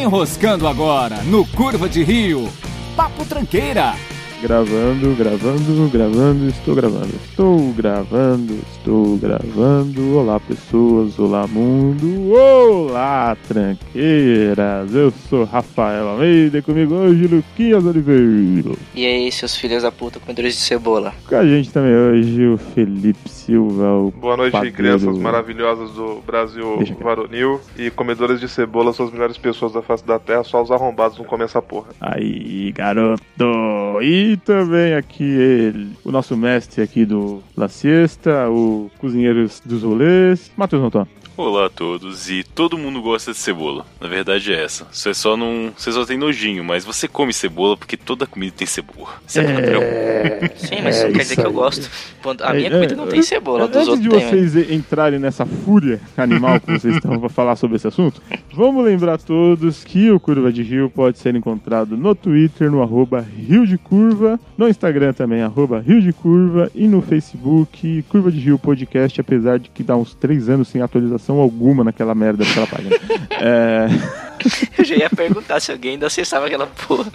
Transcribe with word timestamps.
Enroscando 0.00 0.68
agora 0.68 1.22
no 1.24 1.44
Curva 1.44 1.88
de 1.88 2.04
Rio. 2.04 2.48
Papo 2.94 3.24
Tranqueira. 3.24 3.96
Gravando, 4.40 5.16
gravando, 5.16 5.88
gravando, 5.90 6.48
estou 6.48 6.72
gravando, 6.72 7.16
estou 7.16 7.72
gravando, 7.72 8.54
estou 8.70 9.16
gravando. 9.16 10.16
Olá, 10.16 10.38
pessoas, 10.38 11.18
olá, 11.18 11.44
mundo, 11.48 12.30
olá, 12.30 13.36
tranqueiras. 13.48 14.94
Eu 14.94 15.10
sou 15.28 15.42
Rafael 15.42 16.06
Almeida 16.10 16.58
e 16.58 16.62
comigo 16.62 16.94
hoje 16.94 17.26
Luquinhas 17.26 17.84
Oliveira. 17.84 18.76
E 18.94 19.04
aí, 19.04 19.32
seus 19.32 19.56
filhos 19.56 19.82
da 19.82 19.90
puta 19.90 20.20
comedores 20.20 20.54
de 20.54 20.60
cebola? 20.60 21.12
Com 21.28 21.34
a 21.34 21.44
gente 21.44 21.72
também 21.72 21.96
hoje 21.96 22.46
o 22.46 22.56
Felipe 22.56 23.28
Silva. 23.28 23.92
O 23.98 24.12
Boa 24.12 24.36
noite, 24.36 24.52
padeiro. 24.52 24.76
crianças 24.76 25.18
maravilhosas 25.18 25.90
do 25.94 26.22
Brasil 26.24 26.78
varonil 27.00 27.60
e 27.76 27.90
comedores 27.90 28.38
de 28.38 28.48
cebola 28.48 28.92
são 28.92 29.06
as 29.06 29.12
melhores 29.12 29.36
pessoas 29.36 29.72
da 29.72 29.82
face 29.82 30.06
da 30.06 30.20
terra, 30.20 30.44
só 30.44 30.62
os 30.62 30.70
arrombados 30.70 31.18
não 31.18 31.24
comem 31.24 31.44
essa 31.44 31.60
porra. 31.60 31.88
Aí, 32.00 32.70
garoto! 32.70 33.18
E 34.00 34.27
também 34.36 34.94
aqui 34.94 35.24
ele, 35.24 35.96
o 36.04 36.10
nosso 36.10 36.36
mestre 36.36 36.82
aqui 36.82 37.04
do 37.04 37.42
La 37.56 37.68
Siesta, 37.68 38.48
o 38.50 38.90
cozinheiro 38.98 39.48
dos 39.64 39.82
rolês, 39.82 40.50
Matheus 40.56 40.82
Montan. 40.82 41.06
Olá 41.40 41.66
a 41.66 41.70
todos, 41.70 42.28
e 42.28 42.42
todo 42.42 42.76
mundo 42.76 43.00
gosta 43.00 43.30
de 43.30 43.38
cebola. 43.38 43.86
Na 44.00 44.08
verdade 44.08 44.52
é 44.52 44.60
essa. 44.64 44.88
Você 44.90 45.14
só 45.14 45.36
não. 45.36 45.70
Você 45.76 45.92
só 45.92 46.04
tem 46.04 46.18
nojinho, 46.18 46.64
mas 46.64 46.84
você 46.84 47.06
come 47.06 47.32
cebola 47.32 47.76
porque 47.76 47.96
toda 47.96 48.26
comida 48.26 48.52
tem 48.56 48.66
cebola. 48.66 49.10
Isso 49.24 49.38
é, 49.38 49.44
padrão. 49.54 49.80
Sim, 50.56 50.82
mas 50.82 50.96
É 50.96 51.04
não 51.04 51.12
quer 51.12 51.18
dizer 51.20 51.36
que 51.36 51.46
eu 51.46 51.52
gosto. 51.52 51.88
A 52.42 52.52
minha 52.54 52.66
É, 52.66 52.70
comida 52.72 52.92
é, 52.92 52.96
não 52.96 53.06
tem 53.06 53.22
cebola, 53.22 53.68
dos 53.68 53.76
Antes 53.76 53.88
outros 53.88 54.02
de 54.02 54.08
tem. 54.10 54.18
né? 54.18 54.48
vocês 54.48 54.70
entrarem 54.72 55.20
nessa 55.20 55.46
fúria 55.46 56.00
animal 56.16 56.58
que 56.58 56.72
vocês 56.72 56.96
estão 56.96 57.20
para 57.20 57.28
falar 57.28 57.54
sobre 57.54 57.76
esse 57.76 57.86
assunto, 57.86 58.20
vamos 58.52 58.84
lembrar 58.84 59.14
a 59.14 59.18
todos 59.18 59.84
que 59.84 60.10
o 60.10 60.18
Curva 60.18 60.52
de 60.52 60.64
Rio 60.64 60.90
pode 60.90 61.18
ser 61.18 61.36
encontrado 61.36 61.96
no 61.96 62.16
Twitter, 62.16 62.68
no 62.68 62.82
arroba 62.82 63.20
Rio 63.20 63.64
de 63.64 63.78
Curva, 63.78 64.40
no 64.58 64.68
Instagram 64.68 65.12
também, 65.12 65.40
arroba 65.40 65.78
Rio 65.78 66.02
de 66.02 66.12
Curva, 66.12 66.68
e 66.74 66.88
no 66.88 67.00
Facebook, 67.00 68.04
Curva 68.08 68.32
de 68.32 68.40
Rio 68.40 68.58
Podcast, 68.58 69.20
apesar 69.20 69.60
de 69.60 69.70
que 69.70 69.84
dá 69.84 69.96
uns 69.96 70.14
três 70.14 70.48
anos 70.48 70.66
sem 70.66 70.82
atualização 70.82 71.27
alguma 71.36 71.84
naquela 71.84 72.14
merda 72.14 72.44
daquela 72.44 72.66
página. 72.66 72.96
É... 73.40 73.86
Eu 74.76 74.84
já 74.84 74.96
ia 74.96 75.10
perguntar 75.10 75.60
se 75.60 75.70
alguém 75.70 75.92
ainda 75.92 76.08
acessava 76.08 76.46
aquela 76.46 76.66
porra. 76.66 77.12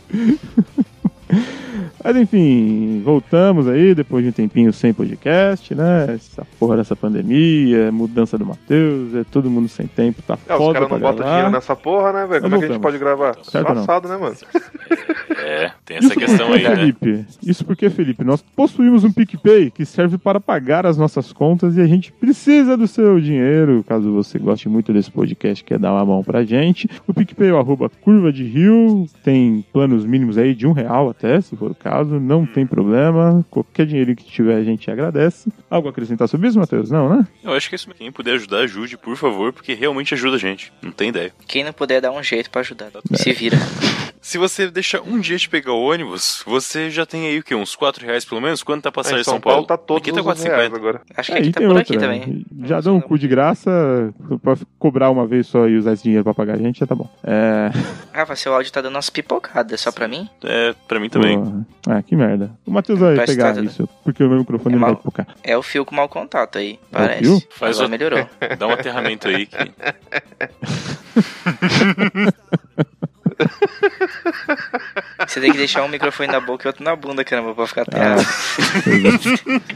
Mas 2.03 2.15
enfim, 2.17 3.01
voltamos 3.03 3.67
aí 3.67 3.95
depois 3.95 4.23
de 4.23 4.29
um 4.29 4.33
tempinho 4.33 4.73
sem 4.73 4.93
podcast, 4.93 5.73
né? 5.73 6.15
Essa 6.15 6.45
porra 6.59 6.77
dessa 6.77 6.95
pandemia, 6.95 7.91
mudança 7.91 8.37
do 8.37 8.45
Matheus, 8.45 9.15
é 9.15 9.23
todo 9.23 9.49
mundo 9.49 9.67
sem 9.69 9.87
tempo, 9.87 10.21
tá 10.21 10.37
É, 10.47 10.53
os 10.53 10.57
foda 10.57 10.73
caras 10.73 10.87
pra 10.89 10.97
não 10.99 11.11
botam 11.11 11.25
dinheiro 11.25 11.51
nessa 11.51 11.75
porra, 11.75 12.11
né, 12.11 12.27
velho? 12.27 12.41
Como 12.41 12.55
é 12.55 12.59
que 12.59 12.65
a 12.65 12.67
gente 12.67 12.81
pode 12.81 12.97
gravar? 12.97 13.35
Certo 13.43 13.69
ou 13.69 13.75
não? 13.75 13.85
Passado, 13.85 14.09
né, 14.09 14.17
mano? 14.17 14.35
É, 15.45 15.71
tem 15.83 15.97
essa 15.97 16.15
questão 16.15 16.53
aí, 16.53 16.63
né? 16.63 16.75
Felipe, 16.75 17.25
isso 17.45 17.65
porque, 17.65 17.89
Felipe, 17.89 18.23
nós 18.23 18.41
possuímos 18.55 19.03
um 19.03 19.11
PicPay 19.11 19.71
que 19.71 19.85
serve 19.85 20.17
para 20.17 20.39
pagar 20.39 20.85
as 20.85 20.97
nossas 20.97 21.33
contas 21.33 21.75
e 21.75 21.81
a 21.81 21.87
gente 21.87 22.13
precisa 22.13 22.77
do 22.77 22.87
seu 22.87 23.19
dinheiro, 23.19 23.83
caso 23.85 24.13
você 24.13 24.39
goste 24.39 24.69
muito 24.69 24.93
desse 24.93 25.11
podcast, 25.11 25.61
quer 25.63 25.77
dar 25.77 25.91
uma 25.91 26.05
mão 26.05 26.23
pra 26.23 26.45
gente. 26.45 26.89
O 27.05 27.13
PicPay 27.13 27.49
é 27.49 27.53
o 27.53 27.57
arroba 27.57 27.89
curva 27.89 28.31
de 28.31 28.45
rio, 28.45 29.05
tem 29.21 29.65
planos 29.73 30.05
mínimos 30.05 30.37
aí 30.37 30.55
de 30.55 30.65
um 30.65 30.71
real 30.71 31.09
até, 31.09 31.41
se 31.41 31.57
for 31.57 31.71
o 31.71 31.75
caso, 31.75 31.92
não 32.03 32.45
tem 32.45 32.65
problema. 32.65 33.45
Qualquer 33.49 33.85
dinheiro 33.85 34.15
que 34.15 34.23
tiver 34.23 34.55
a 34.55 34.63
gente 34.63 34.89
agradece. 34.89 35.51
Algo 35.69 35.87
a 35.87 35.91
acrescentar 35.91 36.27
sobre 36.27 36.47
isso, 36.47 36.59
Matheus? 36.59 36.89
Não, 36.89 37.09
né? 37.09 37.27
Eu 37.43 37.53
acho 37.53 37.69
que 37.69 37.75
isso, 37.75 37.89
quem 37.97 38.11
puder 38.11 38.35
ajudar, 38.35 38.59
ajude, 38.59 38.97
por 38.97 39.15
favor, 39.15 39.51
porque 39.53 39.73
realmente 39.73 40.13
ajuda 40.13 40.35
a 40.35 40.39
gente. 40.39 40.71
Não 40.81 40.91
tem 40.91 41.09
ideia. 41.09 41.33
Quem 41.47 41.63
não 41.63 41.73
puder 41.73 42.01
dar 42.01 42.11
um 42.11 42.23
jeito 42.23 42.49
pra 42.49 42.61
ajudar, 42.61 42.91
se 43.13 43.31
vira. 43.33 43.57
Se 44.25 44.37
você 44.37 44.71
deixar 44.71 45.01
um 45.01 45.19
dia 45.19 45.35
de 45.37 45.49
pegar 45.49 45.73
o 45.73 45.81
ônibus, 45.83 46.41
você 46.47 46.89
já 46.89 47.05
tem 47.05 47.27
aí 47.27 47.39
o 47.39 47.43
quê? 47.43 47.53
Uns 47.53 47.75
4 47.75 48.05
reais 48.05 48.23
pelo 48.23 48.39
menos? 48.39 48.63
Quanto 48.63 48.83
tá 48.83 48.87
Em 48.89 48.93
passagem 48.93 49.19
de 49.19 49.25
São 49.25 49.33
São 49.33 49.41
Paulo 49.41 49.67
Paulo? 49.67 49.67
tá 49.67 49.77
todos 49.77 50.01
Aqui 50.01 50.13
tá 50.13 50.21
os 50.21 50.41
reais 50.43 50.71
4,50. 50.71 50.75
agora. 50.77 51.01
Acho 51.17 51.31
que 51.33 51.37
Aí 51.37 51.43
aqui 51.43 51.51
tá 51.51 51.59
tem 51.59 51.67
por 51.67 51.75
outra. 51.77 51.93
aqui 51.93 51.97
também. 52.01 52.45
Já 52.63 52.79
dão 52.79 52.95
um 52.95 53.01
cu 53.01 53.19
de 53.19 53.27
graça 53.27 54.13
pra 54.41 54.55
cobrar 54.79 55.09
uma 55.09 55.27
vez 55.27 55.47
só 55.47 55.67
e 55.67 55.75
usar 55.77 55.91
esse 55.91 56.03
dinheiro 56.03 56.23
pra 56.23 56.33
pagar 56.33 56.53
a 56.53 56.57
gente, 56.57 56.79
já 56.79 56.87
tá 56.87 56.95
bom. 56.95 57.09
É. 57.21 57.69
Rafa, 58.17 58.33
seu 58.37 58.53
áudio 58.55 58.71
tá 58.71 58.79
dando 58.79 58.95
umas 58.95 59.09
pipocadas, 59.09 59.81
só 59.81 59.91
pra 59.91 60.07
mim? 60.07 60.29
É, 60.41 60.73
pra 60.87 61.01
mim 61.01 61.09
também. 61.09 61.37
Porra. 61.37 61.65
Ah, 61.89 62.01
que 62.01 62.15
merda. 62.15 62.49
O 62.65 62.71
Matheus 62.71 62.99
vai 62.99 63.15
Parece 63.15 63.35
pegar 63.35 63.53
tá- 63.53 63.61
isso, 63.61 63.89
porque 64.05 64.23
o 64.23 64.29
meu 64.29 64.39
microfone 64.39 64.75
É 64.75 64.77
não 64.77 64.81
vai 64.85 64.91
mal. 64.91 64.97
pipocar. 65.01 65.27
É 65.43 65.57
o 65.57 65.61
fio 65.61 65.83
com 65.83 65.93
mau 65.93 66.07
contato 66.07 66.59
aí, 66.59 66.75
fio? 66.75 66.79
parece. 66.91 67.47
Faz 67.51 67.75
Agora 67.75 67.87
o- 67.87 67.91
melhorou. 67.91 68.29
Dá 68.57 68.67
um 68.67 68.71
aterramento 68.71 69.27
aí 69.27 69.45
que. 69.47 69.57
Você 75.27 75.39
tem 75.41 75.51
que 75.51 75.57
deixar 75.57 75.83
um 75.83 75.87
microfone 75.87 76.31
na 76.31 76.39
boca 76.39 76.65
e 76.65 76.69
outro 76.69 76.83
na 76.83 76.95
bunda, 76.95 77.23
caramba, 77.23 77.53
pra 77.55 77.67
ficar 77.67 77.85
Ah, 77.91 78.15
aterrado. 78.15 78.23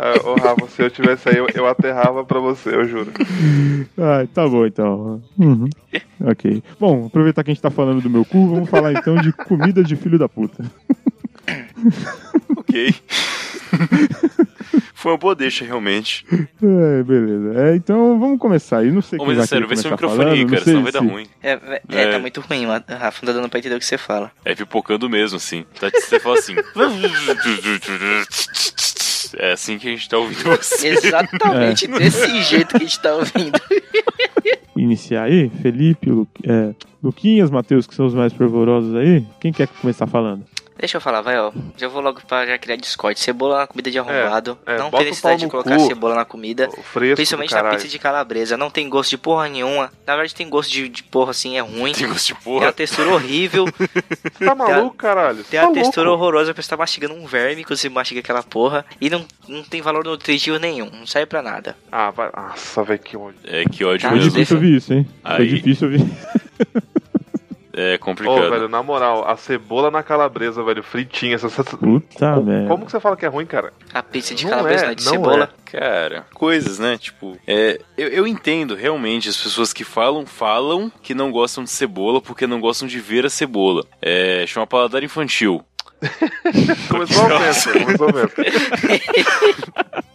Ah, 0.00 0.28
Ô, 0.28 0.34
Rafa, 0.34 0.66
se 0.68 0.82
eu 0.82 0.90
tivesse 0.90 1.28
aí, 1.28 1.36
eu, 1.36 1.46
eu 1.54 1.66
aterrava 1.66 2.24
pra 2.24 2.38
você, 2.40 2.70
eu 2.74 2.84
juro. 2.86 3.12
Ah, 3.98 4.26
tá 4.32 4.46
bom 4.46 4.66
então. 4.66 5.22
Uhum. 5.38 5.68
Ok. 6.20 6.62
Bom, 6.78 7.06
aproveitar 7.06 7.42
que 7.44 7.50
a 7.50 7.54
gente 7.54 7.62
tá 7.62 7.70
falando 7.70 8.00
do 8.02 8.10
meu 8.10 8.24
cu, 8.24 8.48
vamos 8.48 8.68
falar 8.68 8.92
então 8.92 9.16
de 9.16 9.32
comida 9.32 9.82
de 9.82 9.96
filho 9.96 10.18
da 10.18 10.28
puta. 10.28 10.64
Foi 14.94 15.10
uma 15.12 15.18
boa 15.18 15.34
deixa, 15.34 15.64
realmente. 15.64 16.24
É, 16.32 17.02
beleza. 17.02 17.60
É, 17.60 17.74
então 17.76 18.20
vamos 18.20 18.38
começar 18.38 18.78
aí. 18.78 18.90
Não 18.92 19.02
sei 19.02 19.18
vai 19.18 19.36
é 19.36 19.46
sério, 19.46 19.66
vê 19.66 19.74
seu 19.76 19.90
começar 19.90 19.90
microfone 19.90 20.30
aí, 20.30 20.46
falando, 20.46 20.50
cara, 20.50 20.60
não 20.60 20.64
sei 20.64 20.72
senão 20.72 20.82
vai 20.84 20.92
dar 20.92 21.00
se- 21.00 21.04
É, 21.06 21.10
ruim. 21.10 21.26
é, 21.42 21.50
é, 21.98 22.02
É. 22.02 22.10
tá 22.12 22.18
muito 22.20 22.40
ruim, 22.40 22.66
Rafa, 22.66 23.18
não 23.26 23.32
tá 23.34 23.40
dando 23.40 23.48
pra 23.48 23.58
entender 23.58 23.74
o 23.74 23.78
que 23.80 23.84
você 23.84 23.98
fala. 23.98 24.30
É 24.44 24.54
pipocando 24.54 25.10
mesmo, 25.10 25.38
assim. 25.38 25.64
Tá, 25.80 25.90
você 25.92 26.20
fala 26.20 26.38
assim. 26.38 26.54
É 29.38 29.52
assim 29.52 29.78
que 29.78 29.88
a 29.88 29.90
gente 29.90 30.08
tá 30.08 30.18
ouvindo 30.18 30.44
você. 30.56 30.88
Exatamente 30.94 31.86
É. 31.86 31.98
desse 31.98 32.42
jeito 32.42 32.68
que 32.68 32.76
a 32.76 32.80
gente 32.80 33.00
tá 33.00 33.14
ouvindo. 33.14 33.60
Iniciar 34.76 35.24
aí, 35.24 35.50
Felipe, 35.62 36.10
Lu... 36.10 36.28
é, 36.44 36.74
Luquinhas, 37.02 37.50
Matheus, 37.50 37.86
que 37.86 37.94
são 37.94 38.06
os 38.06 38.14
mais 38.14 38.32
fervorosos 38.32 38.94
aí. 38.94 39.24
Quem 39.40 39.52
quer 39.52 39.66
começar 39.66 40.06
falando? 40.06 40.44
Deixa 40.78 40.96
eu 40.96 41.00
falar, 41.00 41.20
vai, 41.20 41.38
ó. 41.38 41.52
Já 41.76 41.86
vou 41.88 42.00
logo 42.02 42.20
pra 42.26 42.44
já 42.46 42.58
criar 42.58 42.76
Discord. 42.76 43.18
Cebola 43.20 43.58
na 43.58 43.66
comida 43.66 43.90
de 43.90 43.98
arrombado. 43.98 44.58
é, 44.66 44.76
não 44.78 44.84
bota 44.90 44.96
tem 44.98 45.06
necessidade 45.06 45.40
de 45.40 45.48
colocar 45.48 45.76
cu. 45.76 45.86
cebola 45.86 46.14
na 46.14 46.24
comida. 46.24 46.68
O 46.76 46.82
fresco 46.82 47.16
Principalmente 47.16 47.54
na 47.54 47.64
pizza 47.70 47.86
de 47.88 47.98
calabresa. 47.98 48.56
Não 48.56 48.70
tem 48.70 48.88
gosto 48.88 49.10
de 49.10 49.18
porra 49.18 49.48
nenhuma. 49.48 49.92
Na 50.06 50.14
verdade, 50.16 50.34
tem 50.34 50.48
gosto 50.48 50.70
de, 50.70 50.88
de 50.88 51.02
porra 51.04 51.30
assim, 51.30 51.56
é 51.56 51.60
ruim. 51.60 51.92
Tem 51.92 52.08
gosto 52.08 52.26
de 52.28 52.34
Tem 52.34 52.52
uma 52.52 52.60
porra. 52.60 52.72
textura 52.72 53.10
horrível. 53.10 53.66
Tá 54.42 54.54
maluco, 54.56 54.96
caralho? 54.96 55.44
Tem 55.44 55.60
tá 55.60 55.66
uma 55.66 55.72
textura 55.74 56.10
horrorosa. 56.10 56.52
Parece 56.52 56.66
que 56.68 56.70
tá 56.70 56.76
mastigando 56.76 57.14
um 57.14 57.26
verme 57.26 57.64
quando 57.64 57.76
você 57.78 57.88
mastiga 57.88 58.18
aquela 58.20 58.42
porra. 58.42 58.84
E 59.00 59.08
não, 59.08 59.24
não 59.48 59.62
tem 59.62 59.80
valor 59.80 60.04
nutritivo 60.04 60.58
nenhum. 60.58 60.90
Não 60.90 61.06
serve 61.06 61.26
pra 61.26 61.40
nada. 61.42 61.76
Ah, 61.92 62.10
vai. 62.10 62.28
Nossa, 62.34 62.82
velho, 62.82 62.98
que 62.98 63.16
ódio. 63.16 63.38
É 63.44 63.64
que 63.64 63.84
ódio 63.84 64.00
Tá, 64.02 64.08
Foi 64.08 64.18
mesmo. 64.18 64.32
difícil 64.32 64.56
ouvir 64.56 64.76
isso, 64.76 64.92
hein? 64.92 65.06
Foi 65.22 65.32
Aí. 65.36 65.48
difícil 65.48 65.88
ouvir. 65.88 66.04
É 67.74 67.94
Ô, 67.94 67.98
complicado. 67.98 68.50
velho, 68.50 68.68
na 68.68 68.82
moral, 68.82 69.26
a 69.26 69.36
cebola 69.36 69.90
na 69.90 70.02
calabresa, 70.02 70.62
velho, 70.62 70.82
fritinha. 70.82 71.34
Essa, 71.34 71.46
essa... 71.46 71.64
Puta 71.64 72.34
como, 72.34 72.42
merda. 72.44 72.68
como 72.68 72.84
que 72.84 72.92
você 72.92 73.00
fala 73.00 73.16
que 73.16 73.24
é 73.24 73.28
ruim, 73.28 73.46
cara? 73.46 73.72
A 73.94 74.02
pizza 74.02 74.34
de 74.34 74.44
Não 74.44 74.50
calabresa 74.50 74.82
é, 74.82 74.86
não 74.86 74.92
é 74.92 74.94
de 74.94 75.04
não 75.04 75.12
cebola. 75.12 75.50
Cara, 75.64 76.26
coisas, 76.34 76.78
né? 76.78 76.98
Tipo, 76.98 77.38
é, 77.46 77.80
eu, 77.96 78.08
eu 78.08 78.26
entendo 78.26 78.74
realmente 78.74 79.28
as 79.28 79.36
pessoas 79.36 79.72
que 79.72 79.84
falam, 79.84 80.26
falam 80.26 80.92
que 81.02 81.14
não 81.14 81.32
gostam 81.32 81.64
de 81.64 81.70
cebola 81.70 82.20
porque 82.20 82.46
não 82.46 82.60
gostam 82.60 82.86
de 82.86 83.00
ver 83.00 83.24
a 83.24 83.30
cebola. 83.30 83.84
É, 84.00 84.44
chama 84.46 84.66
paladar 84.66 85.02
infantil. 85.02 85.64
Começou 86.90 87.24
a 87.24 87.36
ofensa, 87.36 87.72
começou 87.72 88.08
a 88.08 88.10
ofensa. 88.10 88.42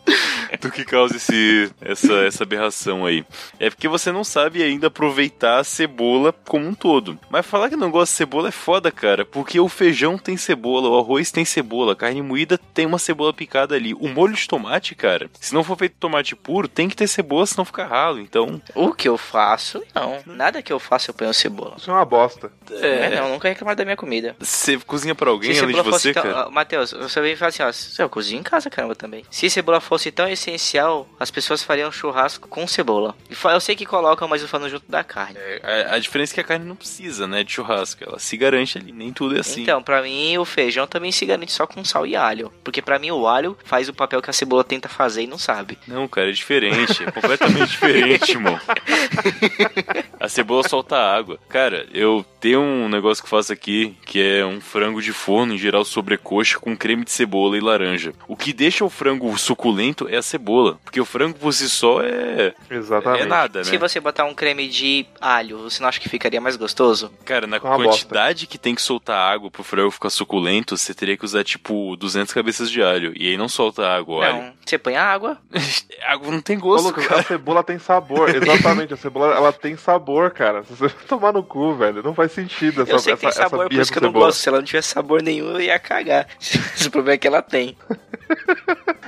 do 0.60 0.72
que 0.72 0.84
causa 0.84 1.16
esse, 1.18 1.72
essa, 1.82 2.14
essa 2.26 2.44
aberração 2.44 3.06
aí. 3.06 3.26
É 3.60 3.70
porque 3.70 3.88
você 3.88 4.12
não 4.12 4.24
sabe 4.24 4.64
ainda 4.64 4.88
aproveitar 4.88 5.60
a 5.60 5.64
cebola 5.64 6.34
como 6.46 6.68
um 6.68 6.74
todo. 6.74 7.18
Mas 7.30 7.46
falar 7.46 7.70
que 7.70 7.76
não 7.76 7.92
gosta 7.92 8.12
de 8.14 8.18
cebola 8.18 8.50
é 8.50 8.52
foda, 8.52 8.92
cara, 8.92 9.26
porque 9.26 9.60
o 9.60 9.70
feijão 9.70 10.18
tem 10.18 10.38
cebola, 10.38 10.90
o 10.90 10.98
arroz 11.00 11.32
tem 11.32 11.46
cebola, 11.46 11.94
a 11.94 11.96
carne 11.96 12.22
moída 12.22 12.58
tem 12.58 12.86
uma 12.86 13.00
cebola 13.00 13.34
picada 13.34 13.76
ali. 13.76 13.94
O 13.94 14.08
molho 14.08 14.34
de 14.34 14.48
tomate, 14.48 14.96
cara, 14.96 15.30
se 15.40 15.54
não 15.54 15.64
for 15.64 15.78
feito 15.78 15.96
tomate 16.00 16.36
puro, 16.36 16.68
tem 16.68 16.90
que 16.90 16.96
ter 16.96 17.08
cebola, 17.08 17.46
senão 17.46 17.66
fica 17.66 17.86
ralo. 17.86 18.20
Então, 18.20 18.62
O 18.76 18.94
que 18.94 19.08
eu 19.08 19.18
faço, 19.18 19.84
não. 19.94 20.20
Nada 20.26 20.62
que 20.62 20.72
eu 20.74 20.80
faço 20.80 21.10
eu 21.10 21.14
ponho 21.14 21.34
cebola. 21.34 21.76
Isso 21.78 21.90
é 21.90 21.94
uma 21.94 22.06
bosta. 22.06 22.52
É, 22.72 23.16
não, 23.16 23.30
nunca 23.30 23.48
reclamar 23.48 23.76
da 23.76 23.84
minha 23.86 23.98
comida. 23.98 24.36
você 24.40 24.78
cozinha 24.78 25.16
pra 25.16 25.30
alguém 25.30 25.54
Se 25.54 25.62
além 25.62 25.76
de 25.76 25.82
você, 25.82 26.14
tão... 26.14 26.24
cara? 26.24 26.44
ah, 26.44 26.50
Matheus, 26.50 26.92
você 26.92 27.22
vem 27.22 27.34
e 27.34 27.36
fala 27.36 27.50
assim, 27.50 27.64
ó, 27.64 28.04
eu 28.04 28.10
cozinho 28.10 28.40
em 28.40 28.44
casa, 28.44 28.70
caramba, 28.70 28.96
também. 28.96 29.24
Se 29.30 29.50
cebola 29.50 29.80
fosse 29.80 30.12
tão 30.12 30.28
essencial 30.48 31.08
as 31.20 31.30
pessoas 31.30 31.64
fariam 31.64 31.92
churrasco 31.92 32.48
com 32.48 32.68
cebola. 32.68 33.16
E 33.30 33.36
Eu 33.48 33.60
sei 33.60 33.76
que 33.76 33.86
colocam, 33.86 34.28
mas 34.28 34.42
eu 34.42 34.48
falo 34.48 34.70
junto 34.70 34.90
da 34.90 35.04
carne. 35.04 35.38
É, 35.38 35.88
A, 35.90 35.96
a 35.96 36.00
diferença 36.00 36.34
é 36.34 36.36
que 36.36 36.42
a 36.42 36.44
carne 36.44 36.66
não 36.66 36.76
precisa, 36.76 37.28
né, 37.28 37.44
de 37.44 37.52
churrasco. 37.52 38.04
Ela 38.04 38.20
se 38.20 38.38
garante 38.38 38.78
ali, 38.78 38.92
nem 38.92 39.12
tudo 39.12 39.36
é 39.36 39.40
assim. 39.40 39.64
Então, 39.64 39.82
pra 39.82 40.02
mim, 40.02 40.38
o 40.38 40.46
feijão 40.46 40.88
também 40.88 41.12
se 41.12 41.26
garante 41.26 41.52
só 41.52 41.66
com 41.66 41.84
sal 41.84 42.06
e 42.06 42.16
alho. 42.16 42.52
Porque 42.64 42.82
pra 42.82 43.00
mim, 43.00 43.12
o 43.12 43.28
alho 43.28 43.58
faz 43.64 43.90
o 43.90 43.94
papel 43.94 44.22
que 44.22 44.30
a 44.30 44.34
cebola 44.34 44.64
tenta 44.64 44.88
fazer 44.90 45.24
e 45.24 45.28
não 45.28 45.38
sabe. 45.38 45.78
Não, 45.88 46.08
cara, 46.08 46.30
é 46.30 46.34
diferente. 46.34 47.04
É 47.04 47.12
completamente 47.12 47.70
diferente, 47.70 48.32
irmão. 48.32 48.60
A 50.20 50.28
cebola 50.28 50.68
solta 50.68 50.98
água. 50.98 51.40
Cara, 51.48 51.86
eu 51.94 52.26
tenho 52.40 52.60
um 52.60 52.90
negócio 52.90 53.24
que 53.24 53.28
eu 53.28 53.38
faço 53.38 53.54
aqui, 53.54 53.96
que 54.06 54.22
é 54.22 54.46
um 54.46 54.60
frango 54.60 55.02
de 55.02 55.14
forno, 55.14 55.54
em 55.54 55.58
geral 55.58 55.86
sobrecoxa, 55.86 56.60
com 56.60 56.76
creme 56.76 57.04
de 57.06 57.12
cebola 57.12 57.56
e 57.56 57.62
laranja. 57.62 58.14
O 58.28 58.36
que 58.36 58.52
deixa 58.52 58.84
o 58.84 58.90
frango 58.90 59.38
suculento 59.38 60.08
é 60.10 60.18
a 60.18 60.22
cebola. 60.22 60.37
Porque 60.84 61.00
o 61.02 61.06
frango 61.06 61.38
por 61.38 61.54
si 61.54 61.70
só 61.70 62.02
é. 62.02 62.54
Exatamente. 62.70 63.24
É 63.24 63.26
nada, 63.26 63.60
né? 63.60 63.66
Se 63.66 63.78
você 63.78 64.00
botar 64.00 64.26
um 64.26 64.34
creme 64.34 64.68
de 64.68 65.06
alho, 65.20 65.60
você 65.64 65.82
não 65.82 65.90
acha 65.90 66.00
que 66.00 66.10
ficaria 66.10 66.40
mais 66.42 66.56
gostoso? 66.56 67.12
Cara, 67.26 67.48
na 67.48 67.60
quantidade 67.60 68.48
que 68.48 68.58
tem 68.58 68.76
que 68.76 68.82
soltar 68.82 69.18
água 69.34 69.50
pro 69.52 69.64
frango 69.64 69.92
ficar 69.92 70.10
suculento, 70.10 70.78
você 70.78 70.94
teria 70.94 71.18
que 71.18 71.26
usar, 71.26 71.44
tipo, 71.44 71.96
200 71.98 72.34
cabeças 72.34 72.70
de 72.70 72.82
alho. 72.82 73.14
E 73.16 73.28
aí 73.30 73.38
não 73.38 73.48
solta 73.50 73.88
água, 73.88 74.18
o 74.18 74.22
alho. 74.22 74.36
Não. 74.38 74.54
Você 74.66 74.78
põe 74.78 74.96
a 74.96 75.04
água. 75.04 75.38
água 76.08 76.32
não 76.32 76.42
tem 76.42 76.58
Ô, 76.58 76.62
gosto, 76.62 76.86
Lucas, 76.88 77.08
cara. 77.08 77.22
a 77.22 77.24
cebola 77.24 77.64
tem 77.64 77.80
sabor. 77.80 78.30
Exatamente, 78.36 78.94
a 78.94 78.98
cebola 78.98 79.36
ela 79.36 79.54
tem 79.54 79.76
sabor, 79.78 80.32
cara. 80.32 80.64
Se 80.64 80.74
você 80.74 80.94
tomar 81.08 81.32
no 81.34 81.44
cu, 81.44 81.74
velho, 81.76 82.04
não 82.04 82.14
faz 82.14 82.32
sentido 82.32 82.82
essa 82.82 82.92
eu 82.92 83.00
sei 83.00 83.14
que 83.14 83.20
tem 83.22 83.30
essa- 83.30 83.42
essa 83.42 83.50
sabor, 83.50 83.70
por 83.70 83.74
isso 83.80 83.92
que 83.92 83.98
eu 83.98 84.02
não 84.02 84.10
cebola. 84.10 84.26
gosto. 84.26 84.40
Se 84.40 84.50
ela 84.50 84.58
não 84.58 84.66
tivesse 84.66 84.90
sabor 84.90 85.22
nenhum, 85.22 85.52
eu 85.52 85.62
ia 85.62 85.80
cagar. 85.80 86.28
o 86.86 86.92
problema 86.92 87.14
é 87.16 87.18
que 87.18 87.28
ela 87.28 87.42
tem. 87.42 87.78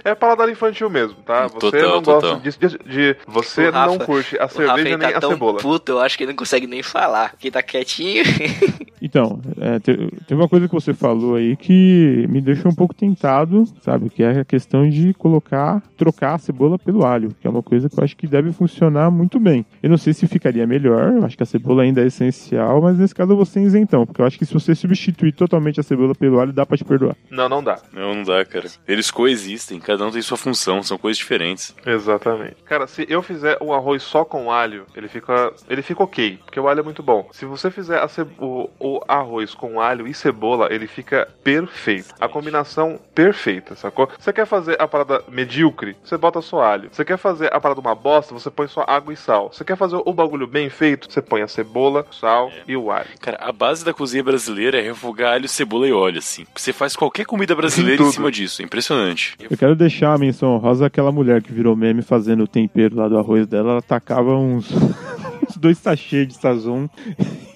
É 0.04 0.16
paladar 0.16 0.50
infantil 0.50 0.90
mesmo, 0.90 1.18
tá? 1.25 1.48
Você 1.48 1.60
Total, 1.60 1.81
não 1.81 2.01
total. 2.01 2.39
gosta 2.39 2.68
de, 2.68 2.77
de- 2.77 2.83
de- 3.13 3.18
Você 3.27 3.69
Rafa- 3.69 3.86
não 3.88 3.98
curte 4.00 4.38
a 4.39 4.48
cerveja 4.48 4.98
nem 4.98 5.12
tá 5.12 5.18
a 5.18 5.19
tão 5.21 5.31
cebola. 5.31 5.60
puto, 5.60 5.92
eu 5.94 6.00
acho 6.00 6.18
que 6.18 6.24
ele 6.24 6.31
não 6.31 6.38
consegue 6.38 6.68
nem 6.68 6.81
falar. 6.83 7.31
Porque 7.31 7.51
tá 7.51 7.62
quietinho. 7.62 8.24
Então, 9.01 9.39
é, 9.62 9.80
te- 9.80 9.95
tem 10.27 10.38
uma 10.38 10.50
coisa 10.50 10.68
que 10.68 10.74
você 10.74 10.94
falou 10.94 11.36
aí 11.36 11.56
que 11.56 12.25
me 12.30 12.42
deixou 12.42 12.69
um 12.69 12.75
pouco 12.75 12.94
tentado, 12.94 13.63
sabe? 13.81 14.10
Que 14.10 14.21
é 14.21 14.42
a 14.42 14.45
questão 14.45 14.89
de 14.89 15.13
colocar, 15.13 15.81
trocar 15.98 16.33
a 16.36 16.38
cebola 16.38 16.77
pelo 16.77 17.06
alho, 17.06 17.33
que 17.39 17.48
é 17.48 17.50
uma 17.50 17.63
coisa 17.63 17.89
que 17.89 17.98
eu 17.98 18.04
acho 18.04 18.18
que 18.18 18.27
deve 18.27 18.51
funcionar 18.51 19.10
muito 19.10 19.39
bem. 19.39 19.66
Eu 19.81 19.89
não 19.89 19.98
sei 19.98 20.12
se 20.13 20.27
ficaria 20.27 20.68
melhor, 20.68 21.13
eu 21.13 21.25
acho 21.25 21.38
que 21.38 21.44
a 21.44 21.45
cebola 21.45 21.83
ainda 21.83 22.01
é 22.01 22.07
essencial, 22.07 22.81
mas 22.81 22.98
nesse 22.98 23.16
caso 23.16 23.31
eu 23.31 23.38
vou 23.38 23.45
ser 23.45 23.62
isentão, 23.62 24.06
porque 24.06 24.21
eu 24.21 24.25
acho 24.25 24.38
que 24.38 24.45
se 24.45 24.54
você 24.54 24.75
substituir 24.75 25.31
totalmente 25.31 25.80
a 25.80 25.83
cebola 25.83 26.13
pelo 26.13 26.38
alho, 26.38 26.51
dá 26.51 26.66
pra 26.66 26.75
te 26.77 26.83
perdoar. 26.83 27.16
Não, 27.31 27.48
não 27.48 27.63
dá. 27.63 27.80
Não, 27.94 28.13
não 28.13 28.24
dá, 28.24 28.44
cara. 28.44 28.68
Eles 28.86 29.10
coexistem, 29.10 29.80
cada 29.80 30.06
um 30.06 30.12
tem 30.12 30.21
sua 30.21 30.36
função, 30.38 30.83
são 30.83 30.98
coisas 30.98 31.09
diferentes. 31.18 31.76
Exatamente. 31.86 32.56
Cara, 32.66 32.88
se 32.88 33.06
eu 33.10 33.22
fizer 33.22 33.58
um 33.62 33.74
arroz 33.74 34.04
só 34.04 34.24
com 34.26 34.52
alho, 34.52 34.86
ele 34.96 35.08
fica, 35.08 35.52
ele 35.70 35.82
fica 35.82 36.04
ok, 36.04 36.40
porque 36.46 36.60
o 36.60 36.68
alho 36.68 36.80
é 36.80 36.84
muito 36.84 37.04
bom. 37.04 37.28
Se 37.32 37.46
você 37.46 37.70
fizer 37.72 38.00
a 38.00 38.08
ce- 38.08 38.26
o, 38.40 38.70
o 38.80 39.02
arroz 39.08 39.54
com 39.54 39.80
alho 39.82 40.08
e 40.08 40.14
cebola, 40.14 40.68
ele 40.72 40.88
fica 40.88 41.28
perfeito. 41.44 42.14
A 42.20 42.28
combinação 42.28 43.00
perfeita, 43.14 43.76
sacou? 43.76 44.10
Você 44.20 44.32
quer 44.34 44.46
fazer 44.46 44.82
a 44.82 44.88
parada 44.88 45.24
medíocre, 45.28 45.96
você 46.04 46.18
bota 46.18 46.42
só 46.42 46.62
alho. 46.62 46.90
Você 46.92 47.04
quer 47.06 47.18
fazer 47.18 47.54
a 47.54 47.60
parada 47.60 47.80
uma 47.82 47.96
bosta, 47.96 48.34
você 48.34 48.50
põe 48.50 48.68
só 48.68 48.84
água 48.88 49.14
e 49.14 49.18
sal. 49.18 49.52
Você 49.52 49.64
quer 49.64 49.76
fazer 49.76 50.00
o 50.04 50.14
bagulho 50.14 50.48
bem 50.48 50.70
feito, 50.70 51.12
você 51.12 51.22
põe 51.22 51.42
a 51.42 51.48
cebola, 51.48 52.06
sal 52.12 52.52
e 52.68 52.76
o 52.76 52.92
alho. 52.92 53.08
Cara, 53.20 53.38
a 53.42 53.52
base 53.52 53.84
da 53.84 53.94
cozinha 53.94 54.24
brasileira 54.24 54.80
é 54.80 54.82
refogar 54.82 55.34
alho, 55.34 55.48
cebola 55.48 55.88
e 55.88 55.92
óleo, 55.94 56.20
assim. 56.20 56.46
Você 56.56 56.72
faz 56.74 56.96
qualquer 56.96 57.26
comida 57.26 57.56
brasileira 57.56 58.02
em 58.02 58.12
cima 58.12 58.32
disso. 58.32 58.62
É 58.62 58.66
impressionante. 58.66 59.36
Eu 59.50 59.58
quero 59.58 59.76
deixar 59.76 60.14
a 60.14 60.18
menção 60.18 60.54
honrosa 60.56 60.86
àquela 61.00 61.12
mulher 61.13 61.42
que 61.42 61.54
virou 61.54 61.78
meme 61.78 62.01
fazendo 62.01 62.44
o 62.44 62.48
tempero 62.48 62.98
lá 62.98 63.07
do 63.07 63.18
arroz 63.18 63.48
dela, 63.48 63.72
ela 63.72 63.81
tacava 63.81 64.36
uns 64.36 64.69
dois 65.57 65.78
sachês 65.78 66.28
de 66.28 66.36
sazon. 66.36 66.88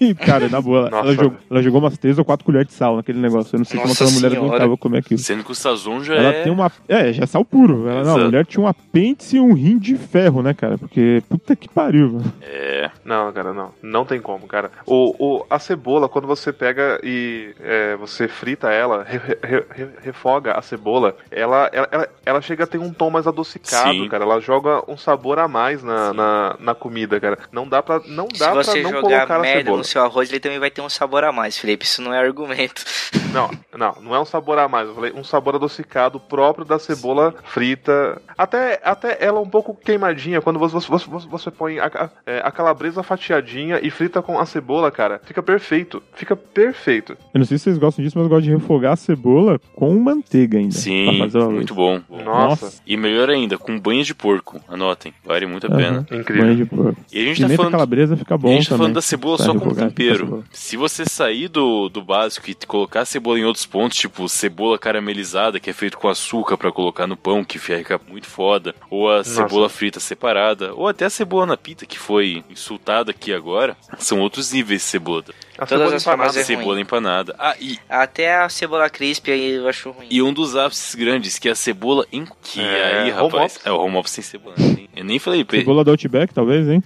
E, 0.00 0.14
cara, 0.14 0.48
na 0.48 0.60
boa, 0.60 0.88
ela, 0.88 1.14
jogou, 1.14 1.36
ela 1.50 1.62
jogou 1.62 1.80
umas 1.80 1.96
três 1.98 2.18
ou 2.18 2.24
quatro 2.24 2.44
colheres 2.44 2.68
de 2.68 2.74
sal 2.74 2.96
naquele 2.96 3.18
negócio. 3.18 3.54
Eu 3.54 3.58
não 3.58 3.64
sei 3.64 3.78
como 3.78 3.88
Nossa 3.88 4.04
aquela 4.04 4.20
mulher 4.20 4.36
aguentava 4.38 4.76
comer 4.76 4.98
aquilo. 4.98 5.18
Sendo 5.20 5.44
que 5.44 5.52
o 5.52 5.54
Sazon 5.54 6.02
já 6.02 6.14
Ela 6.14 6.28
é... 6.34 6.42
tem 6.42 6.52
uma. 6.52 6.70
É, 6.88 7.12
já 7.12 7.22
é 7.24 7.26
sal 7.26 7.44
puro. 7.44 7.88
Ela, 7.88 8.04
não, 8.04 8.16
a 8.16 8.24
mulher 8.24 8.44
tinha 8.46 8.62
um 8.62 8.66
apêndice 8.68 9.36
e 9.36 9.40
um 9.40 9.54
rim 9.54 9.78
de 9.78 9.96
ferro, 9.96 10.42
né, 10.42 10.52
cara? 10.52 10.76
Porque 10.76 11.22
puta 11.28 11.54
que 11.56 11.68
pariu, 11.68 12.12
mano. 12.12 12.32
É... 12.42 12.90
Não, 13.04 13.32
cara, 13.32 13.52
não. 13.52 13.70
Não 13.82 14.04
tem 14.04 14.20
como, 14.20 14.46
cara. 14.46 14.70
O, 14.86 15.14
o, 15.18 15.46
a 15.48 15.58
cebola, 15.58 16.08
quando 16.08 16.26
você 16.26 16.52
pega 16.52 17.00
e 17.02 17.54
é, 17.60 17.96
você 17.96 18.28
frita 18.28 18.70
ela, 18.70 19.04
re- 19.04 19.20
re- 19.42 19.64
re- 19.70 19.88
refoga 20.02 20.52
a 20.52 20.62
cebola, 20.62 21.16
ela, 21.30 21.70
ela, 21.72 21.88
ela, 21.90 22.08
ela 22.24 22.40
chega 22.40 22.64
a 22.64 22.66
ter 22.66 22.78
um 22.78 22.92
tom 22.92 23.10
mais 23.10 23.26
adocicado, 23.26 23.92
Sim. 23.92 24.08
cara. 24.08 24.24
Ela 24.24 24.40
joga 24.40 24.82
um 24.90 24.96
sabor 24.96 25.38
a 25.38 25.46
mais 25.48 25.82
na, 25.82 26.12
na, 26.12 26.56
na 26.58 26.74
comida, 26.74 27.18
cara. 27.20 27.38
Não 27.52 27.68
dá 27.68 27.82
pra, 27.84 28.00
não 28.06 28.26
Se 28.32 28.38
dá 28.40 28.50
pra 28.52 28.64
você 28.64 28.82
não 28.82 28.90
jogar 28.90 29.00
colocar 29.02 29.36
a 29.36 29.38
merda 29.40 29.58
cebola. 29.60 29.78
no 29.78 29.84
seu 29.84 30.02
arroz, 30.02 30.28
ele 30.30 30.40
também 30.40 30.58
vai 30.58 30.70
ter 30.70 30.80
um 30.80 30.88
sabor 30.88 31.22
a 31.24 31.30
mais, 31.30 31.56
Felipe. 31.56 31.84
Isso 31.84 32.02
não 32.02 32.12
é 32.12 32.18
argumento. 32.18 32.82
Não, 33.34 33.50
não, 33.76 33.96
não 34.00 34.14
é 34.14 34.20
um 34.20 34.24
sabor 34.24 34.56
a 34.60 34.68
mais. 34.68 34.86
Eu 34.86 34.94
falei 34.94 35.12
um 35.12 35.24
sabor 35.24 35.56
adocicado 35.56 36.20
próprio 36.20 36.64
da 36.64 36.78
cebola 36.78 37.34
frita. 37.42 38.22
Até, 38.38 38.80
até 38.84 39.16
ela 39.20 39.40
um 39.40 39.48
pouco 39.48 39.74
queimadinha. 39.74 40.40
Quando 40.40 40.56
você, 40.56 40.74
você, 40.88 41.08
você, 41.10 41.26
você 41.28 41.50
põe 41.50 41.80
a, 41.80 41.86
a- 41.86 42.10
é, 42.24 42.40
a 42.44 42.52
calabresa 42.52 43.02
fatiadinha 43.02 43.80
e 43.82 43.90
frita 43.90 44.22
com 44.22 44.38
a 44.38 44.46
cebola, 44.46 44.88
cara, 44.88 45.20
fica 45.24 45.42
perfeito. 45.42 46.00
Fica 46.14 46.36
perfeito. 46.36 47.16
Eu 47.34 47.38
não 47.40 47.44
sei 47.44 47.58
se 47.58 47.64
vocês 47.64 47.76
gostam 47.78 48.04
disso, 48.04 48.16
mas 48.16 48.26
eu 48.26 48.30
gosto 48.30 48.44
de 48.44 48.52
refogar 48.52 48.92
a 48.92 48.96
cebola 48.96 49.58
com 49.74 49.92
manteiga 49.98 50.56
ainda. 50.58 50.70
Sim, 50.72 51.18
muito 51.50 51.74
bom. 51.74 52.00
Nossa, 52.08 52.80
E 52.86 52.96
melhor 52.96 53.30
ainda, 53.30 53.58
com 53.58 53.76
banha 53.80 54.04
de 54.04 54.14
porco. 54.14 54.60
Anotem, 54.68 55.12
vale 55.24 55.44
muito 55.46 55.66
a 55.66 55.70
pena. 55.70 56.06
Aham. 56.08 56.20
incrível. 56.20 56.44
Banho 56.44 56.56
de 56.56 56.64
porco. 56.66 57.00
E 57.12 57.20
a 57.20 57.24
gente 57.24 57.40
tá 57.40 57.46
Pimenta 57.48 57.62
falando... 57.64 57.73
calabresa 57.76 58.16
fica 58.16 58.36
bom 58.38 58.48
a 58.48 58.52
gente 58.52 58.68
tá 58.68 58.76
falando 58.76 58.94
da 58.94 59.02
cebola 59.02 59.36
Pra 59.36 59.46
só 59.46 59.52
fica 59.58 59.74
tempero. 59.74 60.44
Se 60.52 60.76
você 60.76 61.04
sair 61.04 61.48
do, 61.48 61.88
do 61.88 62.02
básico 62.02 62.50
e 62.50 62.54
colocar 62.66 63.00
a 63.00 63.04
cebola 63.04 63.38
em 63.38 63.44
outros 63.44 63.66
pontos, 63.66 63.96
tipo 63.98 64.28
cebola 64.28 64.78
caramelizada, 64.78 65.58
que 65.60 65.70
é 65.70 65.72
feito 65.72 65.98
com 65.98 66.08
açúcar 66.08 66.56
pra 66.56 66.70
colocar 66.72 67.06
no 67.06 67.16
pão, 67.16 67.44
que 67.44 67.58
fica 67.58 68.00
muito 68.08 68.26
foda, 68.26 68.74
ou 68.90 69.10
a 69.10 69.22
cebola 69.24 69.68
frita 69.68 70.00
separada, 70.00 70.72
ou 70.74 70.88
até 70.88 71.04
a 71.04 71.10
cebola 71.10 71.46
na 71.46 71.56
pita, 71.56 71.86
que 71.86 71.98
foi 71.98 72.44
insultada 72.50 73.10
aqui 73.10 73.32
agora, 73.32 73.76
são 73.98 74.20
outros 74.20 74.52
níveis 74.52 74.80
de 74.80 74.86
cebola. 74.88 75.24
A 75.56 75.66
Todas 75.66 75.68
cebola 75.68 75.96
as 75.96 76.04
formas 76.04 76.26
empanada. 76.26 76.38
é 76.40 76.42
ruim. 76.42 76.44
cebola 76.62 76.80
empanada. 76.80 77.36
Ah, 77.38 77.54
e, 77.60 77.78
Até 77.88 78.34
a 78.36 78.48
cebola 78.48 78.90
crisp 78.90 79.28
aí 79.30 79.52
eu 79.52 79.68
acho 79.68 79.90
ruim. 79.92 80.08
e 80.10 80.20
um 80.20 80.32
dos 80.32 80.56
ápices 80.56 80.94
grandes, 80.96 81.38
que 81.38 81.48
é 81.48 81.52
a 81.52 81.54
cebola 81.54 82.04
em... 82.12 82.24
Que 82.42 82.60
É, 82.60 83.02
aí, 83.02 83.10
rapaz... 83.10 83.60
É, 83.64 83.70
o 83.70 83.76
home 83.78 83.96
office 83.96 84.12
sem 84.14 84.24
cebola. 84.24 84.54
Eu 84.58 84.64
nem- 84.66 84.88
Eu 84.96 85.04
nem 85.04 85.18
falei... 85.20 85.46
Cebola 85.48 85.84
do 85.84 85.90
Outback, 85.92 86.34
talvez, 86.34 86.68
hein? 86.68 86.82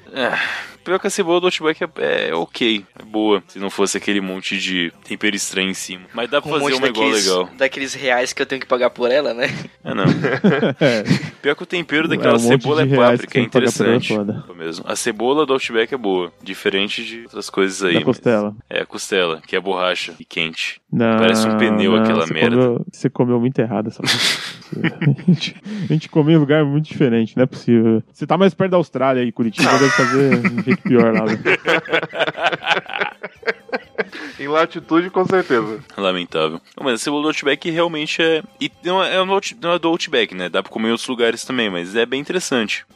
Pior 0.89 0.99
que 0.99 1.07
a 1.07 1.11
cebola 1.11 1.39
do 1.39 1.49
Outback 1.49 1.85
é, 1.85 2.29
é 2.31 2.35
ok, 2.35 2.83
é 2.99 3.05
boa. 3.05 3.43
Se 3.47 3.59
não 3.59 3.69
fosse 3.69 3.99
aquele 3.99 4.23
monte 4.23 4.57
de 4.57 4.91
tempero 5.05 5.37
estranho 5.37 5.69
em 5.69 5.75
cima. 5.75 6.07
Mas 6.15 6.31
dá 6.31 6.41
pra 6.41 6.51
um 6.51 6.55
fazer 6.55 6.73
uma 6.77 6.89
igual 6.89 7.05
daqueles, 7.11 7.27
legal. 7.27 7.51
daqueles 7.59 7.93
reais 7.93 8.33
que 8.33 8.41
eu 8.41 8.47
tenho 8.47 8.59
que 8.59 8.67
pagar 8.67 8.89
por 8.89 9.11
ela, 9.11 9.35
né? 9.35 9.49
Ah, 9.85 9.95
não. 9.95 10.05
É. 10.81 11.03
Pior 11.43 11.55
que 11.55 11.63
o 11.63 11.67
tempero 11.67 12.07
É, 12.07 12.09
daquela 12.09 12.39
um 12.39 12.41
monte 12.41 12.63
cebola 12.63 12.83
é 12.85 12.87
páprica, 12.87 13.27
que 13.27 13.39
é 13.39 13.43
interessante. 13.43 14.15
É 14.15 14.55
mesmo. 14.55 14.83
A 14.89 14.97
cebola 14.97 15.45
do 15.45 15.53
Outback 15.53 15.93
é 15.93 15.99
boa, 15.99 16.33
diferente 16.43 17.05
de 17.05 17.25
outras 17.25 17.51
coisas 17.51 17.83
aí. 17.83 17.93
Da 17.93 18.03
costela. 18.03 18.57
É, 18.71 18.81
a 18.81 18.87
costela, 18.87 19.43
que 19.47 19.55
é 19.55 19.61
borracha 19.61 20.15
e 20.19 20.25
quente. 20.25 20.81
Não, 20.91 21.19
Parece 21.19 21.47
um 21.47 21.59
pneu 21.59 21.93
não, 21.93 22.03
aquela 22.03 22.27
você 22.27 22.33
merda. 22.33 22.57
comeu- 22.57 22.87
você 22.91 23.11
comeu 23.11 23.39
muito 23.39 23.59
errado 23.59 23.89
essa 23.89 24.03
a, 24.03 25.23
gente, 25.27 25.55
a 25.85 25.93
gente 25.93 26.09
comeu 26.09 26.37
em 26.37 26.41
lugar 26.41 26.65
muito 26.65 26.87
diferente, 26.87 27.37
não 27.37 27.43
é 27.43 27.47
possível. 27.47 28.03
Você 28.11 28.27
tá 28.27 28.39
mais 28.39 28.55
perto 28.55 28.71
da 28.71 28.77
Austrália 28.79 29.23
aí, 29.23 29.31
Curitiba, 29.31 29.71
deve 29.73 29.91
fazer 29.91 30.39
um 30.53 30.63
jeito 30.63 30.83
pior 30.83 31.13
lá. 31.13 31.25
velho. 31.27 31.41
Em 34.39 34.47
latitude, 34.47 35.11
com 35.11 35.25
certeza. 35.25 35.81
Lamentável. 35.97 36.61
Não, 36.77 36.85
Mas 36.85 36.95
a 36.95 36.99
cebola 36.99 37.23
do 37.23 37.29
Outback 37.29 37.69
realmente 37.71 38.23
é. 38.23 38.43
E 38.61 38.71
não 38.85 39.03
é, 39.03 39.17
é 39.17 39.25
não 39.25 39.73
é 39.73 39.79
do 39.79 39.89
Outback, 39.89 40.35
né? 40.35 40.49
Dá 40.49 40.63
pra 40.63 40.71
comer 40.73 40.89
em 40.89 40.91
outros 40.93 41.09
lugares 41.09 41.45
também, 41.45 41.69
mas 41.69 41.97
é 41.97 42.07
bem 42.07 42.21
interessante. 42.21 42.87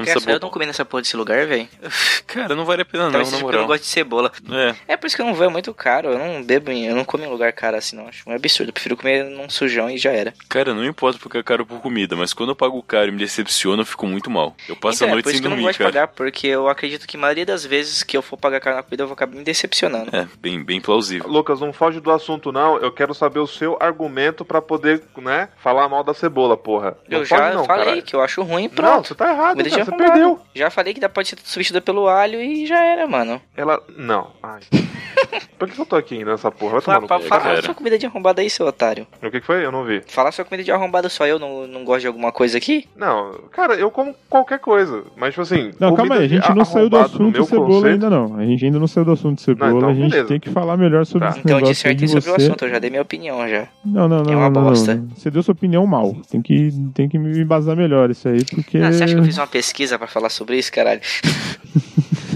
É 0.00 0.04
Quer 0.04 0.12
saber, 0.14 0.20
sabor. 0.20 0.34
eu 0.36 0.40
não 0.40 0.50
comi 0.50 0.66
nessa 0.66 0.84
porra 0.84 1.02
desse 1.02 1.16
lugar, 1.16 1.46
velho. 1.46 1.68
Cara, 2.26 2.54
não 2.54 2.64
vale 2.64 2.82
a 2.82 2.84
pena 2.84 3.04
não, 3.04 3.10
na 3.12 3.18
porque 3.20 3.34
eu 3.34 3.38
não 3.38 3.46
moral. 3.46 3.66
gosto 3.66 3.82
de 3.82 3.88
cebola. 3.88 4.32
É, 4.50 4.92
É 4.92 4.96
por 4.96 5.06
isso 5.06 5.16
que 5.16 5.22
eu 5.22 5.26
não 5.26 5.34
vou, 5.34 5.46
é 5.46 5.48
muito 5.48 5.72
caro. 5.74 6.10
Eu 6.10 6.18
não 6.18 6.42
bebo 6.42 6.70
em. 6.70 6.86
Eu 6.86 6.94
não 6.96 7.04
como 7.04 7.24
em 7.24 7.26
lugar 7.28 7.52
caro 7.52 7.76
assim, 7.76 7.96
não. 7.96 8.08
Acho 8.08 8.28
um 8.28 8.32
absurdo. 8.34 8.68
Eu 8.68 8.72
prefiro 8.72 8.96
comer 8.96 9.24
num 9.24 9.48
sujão 9.48 9.88
e 9.90 9.96
já 9.98 10.10
era. 10.12 10.32
cara, 10.48 10.74
não 10.74 10.84
importa 10.84 11.18
porque 11.18 11.38
é 11.38 11.42
caro 11.42 11.64
por 11.66 11.80
comida, 11.80 12.14
mas 12.16 12.32
quando 12.32 12.50
eu 12.50 12.56
pago 12.56 12.82
caro 12.82 13.08
e 13.08 13.12
me 13.12 13.18
decepciona, 13.18 13.82
eu 13.82 13.86
fico 13.86 14.06
muito 14.06 14.30
mal. 14.30 14.54
Eu 14.68 14.76
passo 14.76 14.96
então, 14.98 15.08
a 15.08 15.10
é 15.10 15.12
noite 15.14 15.26
isso 15.26 15.34
sem 15.34 15.40
que 15.40 15.46
eu 15.46 15.50
não 15.50 15.56
dormir, 15.56 15.68
gosto 15.68 15.78
de 15.78 15.84
cara. 15.84 15.92
pagar, 15.92 16.08
porque 16.08 16.46
eu 16.46 16.68
acredito 16.68 17.06
que 17.06 17.16
a 17.16 17.20
maioria 17.20 17.46
das 17.46 17.64
vezes 17.64 18.02
que 18.02 18.16
eu 18.16 18.22
for 18.22 18.36
pagar 18.36 18.60
caro 18.60 18.76
na 18.76 18.82
comida, 18.82 19.02
eu 19.02 19.06
vou 19.06 19.14
acabar 19.14 19.34
me 19.36 19.42
decepcionando. 19.44 20.14
É, 20.14 20.26
bem, 20.40 20.62
bem 20.62 20.80
plausível. 20.80 21.28
Lucas, 21.28 21.60
não 21.60 21.72
foge 21.72 22.00
do 22.00 22.10
assunto, 22.10 22.52
não. 22.52 22.76
Eu 22.78 22.92
quero 22.92 23.14
saber 23.14 23.38
o 23.40 23.46
seu 23.46 23.76
argumento 23.80 24.44
pra 24.44 24.60
poder, 24.60 25.02
né, 25.16 25.48
falar 25.62 25.88
mal 25.88 26.02
da 26.04 26.14
cebola, 26.14 26.56
porra. 26.56 26.96
Não 27.08 27.18
eu 27.18 27.24
já 27.24 27.52
não, 27.54 27.64
falei 27.64 27.84
caralho. 27.84 28.02
que 28.02 28.14
eu 28.14 28.20
acho 28.20 28.42
ruim, 28.42 28.64
Não, 28.64 28.70
pronto. 28.70 29.08
você 29.08 29.14
tá 29.14 29.30
errado, 29.32 29.56
cara, 29.64 29.84
perdeu. 29.96 30.40
Já 30.54 30.70
falei 30.70 30.92
que 30.94 31.00
dá- 31.00 31.08
pode 31.08 31.28
ser 31.28 31.36
substituída 31.44 31.80
pelo 31.80 32.08
alho 32.08 32.40
e 32.40 32.66
já 32.66 32.84
era, 32.84 33.06
mano. 33.06 33.40
Ela. 33.56 33.80
Não. 33.96 34.28
Ai. 34.42 34.60
Por 35.58 35.68
que 35.68 35.78
eu 35.80 35.84
tô 35.86 35.96
aqui 35.96 36.18
ainda 36.18 36.30
nessa 36.32 36.50
porra? 36.50 36.74
Vai 36.74 36.82
tomar 36.82 36.94
Fala, 36.94 37.00
no 37.02 37.08
fala, 37.08 37.20
cu. 37.22 37.28
fala 37.28 37.42
cara. 37.42 37.62
sua 37.62 37.74
comida 37.74 37.98
de 37.98 38.06
arrombado 38.06 38.40
aí, 38.40 38.48
seu 38.48 38.64
otário. 38.66 39.06
O 39.20 39.30
que 39.30 39.40
que 39.40 39.46
foi? 39.46 39.64
Eu 39.64 39.72
não 39.72 39.84
vi. 39.84 40.00
Fala 40.06 40.30
sua 40.30 40.44
comida 40.44 40.62
de 40.62 40.70
arrombado 40.70 41.10
só 41.10 41.26
eu, 41.26 41.38
não, 41.40 41.66
não 41.66 41.84
gosto 41.84 42.02
de 42.02 42.06
alguma 42.06 42.30
coisa 42.30 42.56
aqui? 42.56 42.86
Não, 42.96 43.32
cara, 43.50 43.74
eu 43.74 43.90
como 43.90 44.14
qualquer 44.30 44.60
coisa. 44.60 45.02
Mas, 45.16 45.30
tipo 45.30 45.42
assim. 45.42 45.72
Não, 45.80 45.94
calma 45.96 46.14
aí, 46.16 46.24
a 46.24 46.28
gente 46.28 46.54
não 46.54 46.64
saiu 46.64 46.88
do 46.88 46.96
assunto 46.96 47.44
cebola 47.44 47.66
conceito- 47.66 47.86
ainda 47.88 48.10
não. 48.10 48.36
A 48.36 48.44
gente 48.44 48.64
ainda 48.64 48.78
não 48.78 48.86
saiu 48.86 49.04
do 49.04 49.12
assunto 49.12 49.40
cebola, 49.40 49.72
então 49.76 49.88
a 49.88 49.94
gente 49.94 50.10
beleza. 50.10 50.28
tem 50.28 50.38
que 50.40 50.50
falar 50.50 50.76
melhor 50.76 51.04
sobre 51.04 51.26
Tá. 51.26 51.30
esse 51.32 51.40
Então 51.40 51.56
aí 51.56 51.62
de 51.64 51.68
dissertei 51.70 52.08
sobre 52.08 52.30
o 52.30 52.34
assunto, 52.36 52.64
eu 52.64 52.70
já 52.70 52.78
dei 52.78 52.90
minha 52.90 53.02
opinião 53.02 53.48
já. 53.48 53.66
Não, 53.84 54.08
não, 54.08 54.22
não, 54.22 54.32
É 54.32 54.36
uma 54.36 54.50
não, 54.50 54.60
não, 54.62 54.68
bosta. 54.70 54.94
não. 54.94 55.08
Você 55.16 55.30
deu 55.30 55.42
sua 55.42 55.52
opinião 55.52 55.84
mal. 55.86 56.14
Tem 56.30 56.40
que, 56.40 56.70
tem 56.94 57.08
que 57.08 57.18
me 57.18 57.36
embasar 57.40 57.76
melhor 57.76 58.08
isso 58.10 58.28
aí, 58.28 58.44
porque... 58.44 58.78
Ah, 58.78 58.92
você 58.92 59.02
acha 59.02 59.14
que 59.14 59.20
eu 59.20 59.24
fiz 59.24 59.36
uma 59.36 59.46
pesquisa 59.48 59.77
pra 59.98 60.06
falar 60.08 60.28
sobre 60.30 60.56
isso, 60.58 60.72
caralho? 60.72 61.00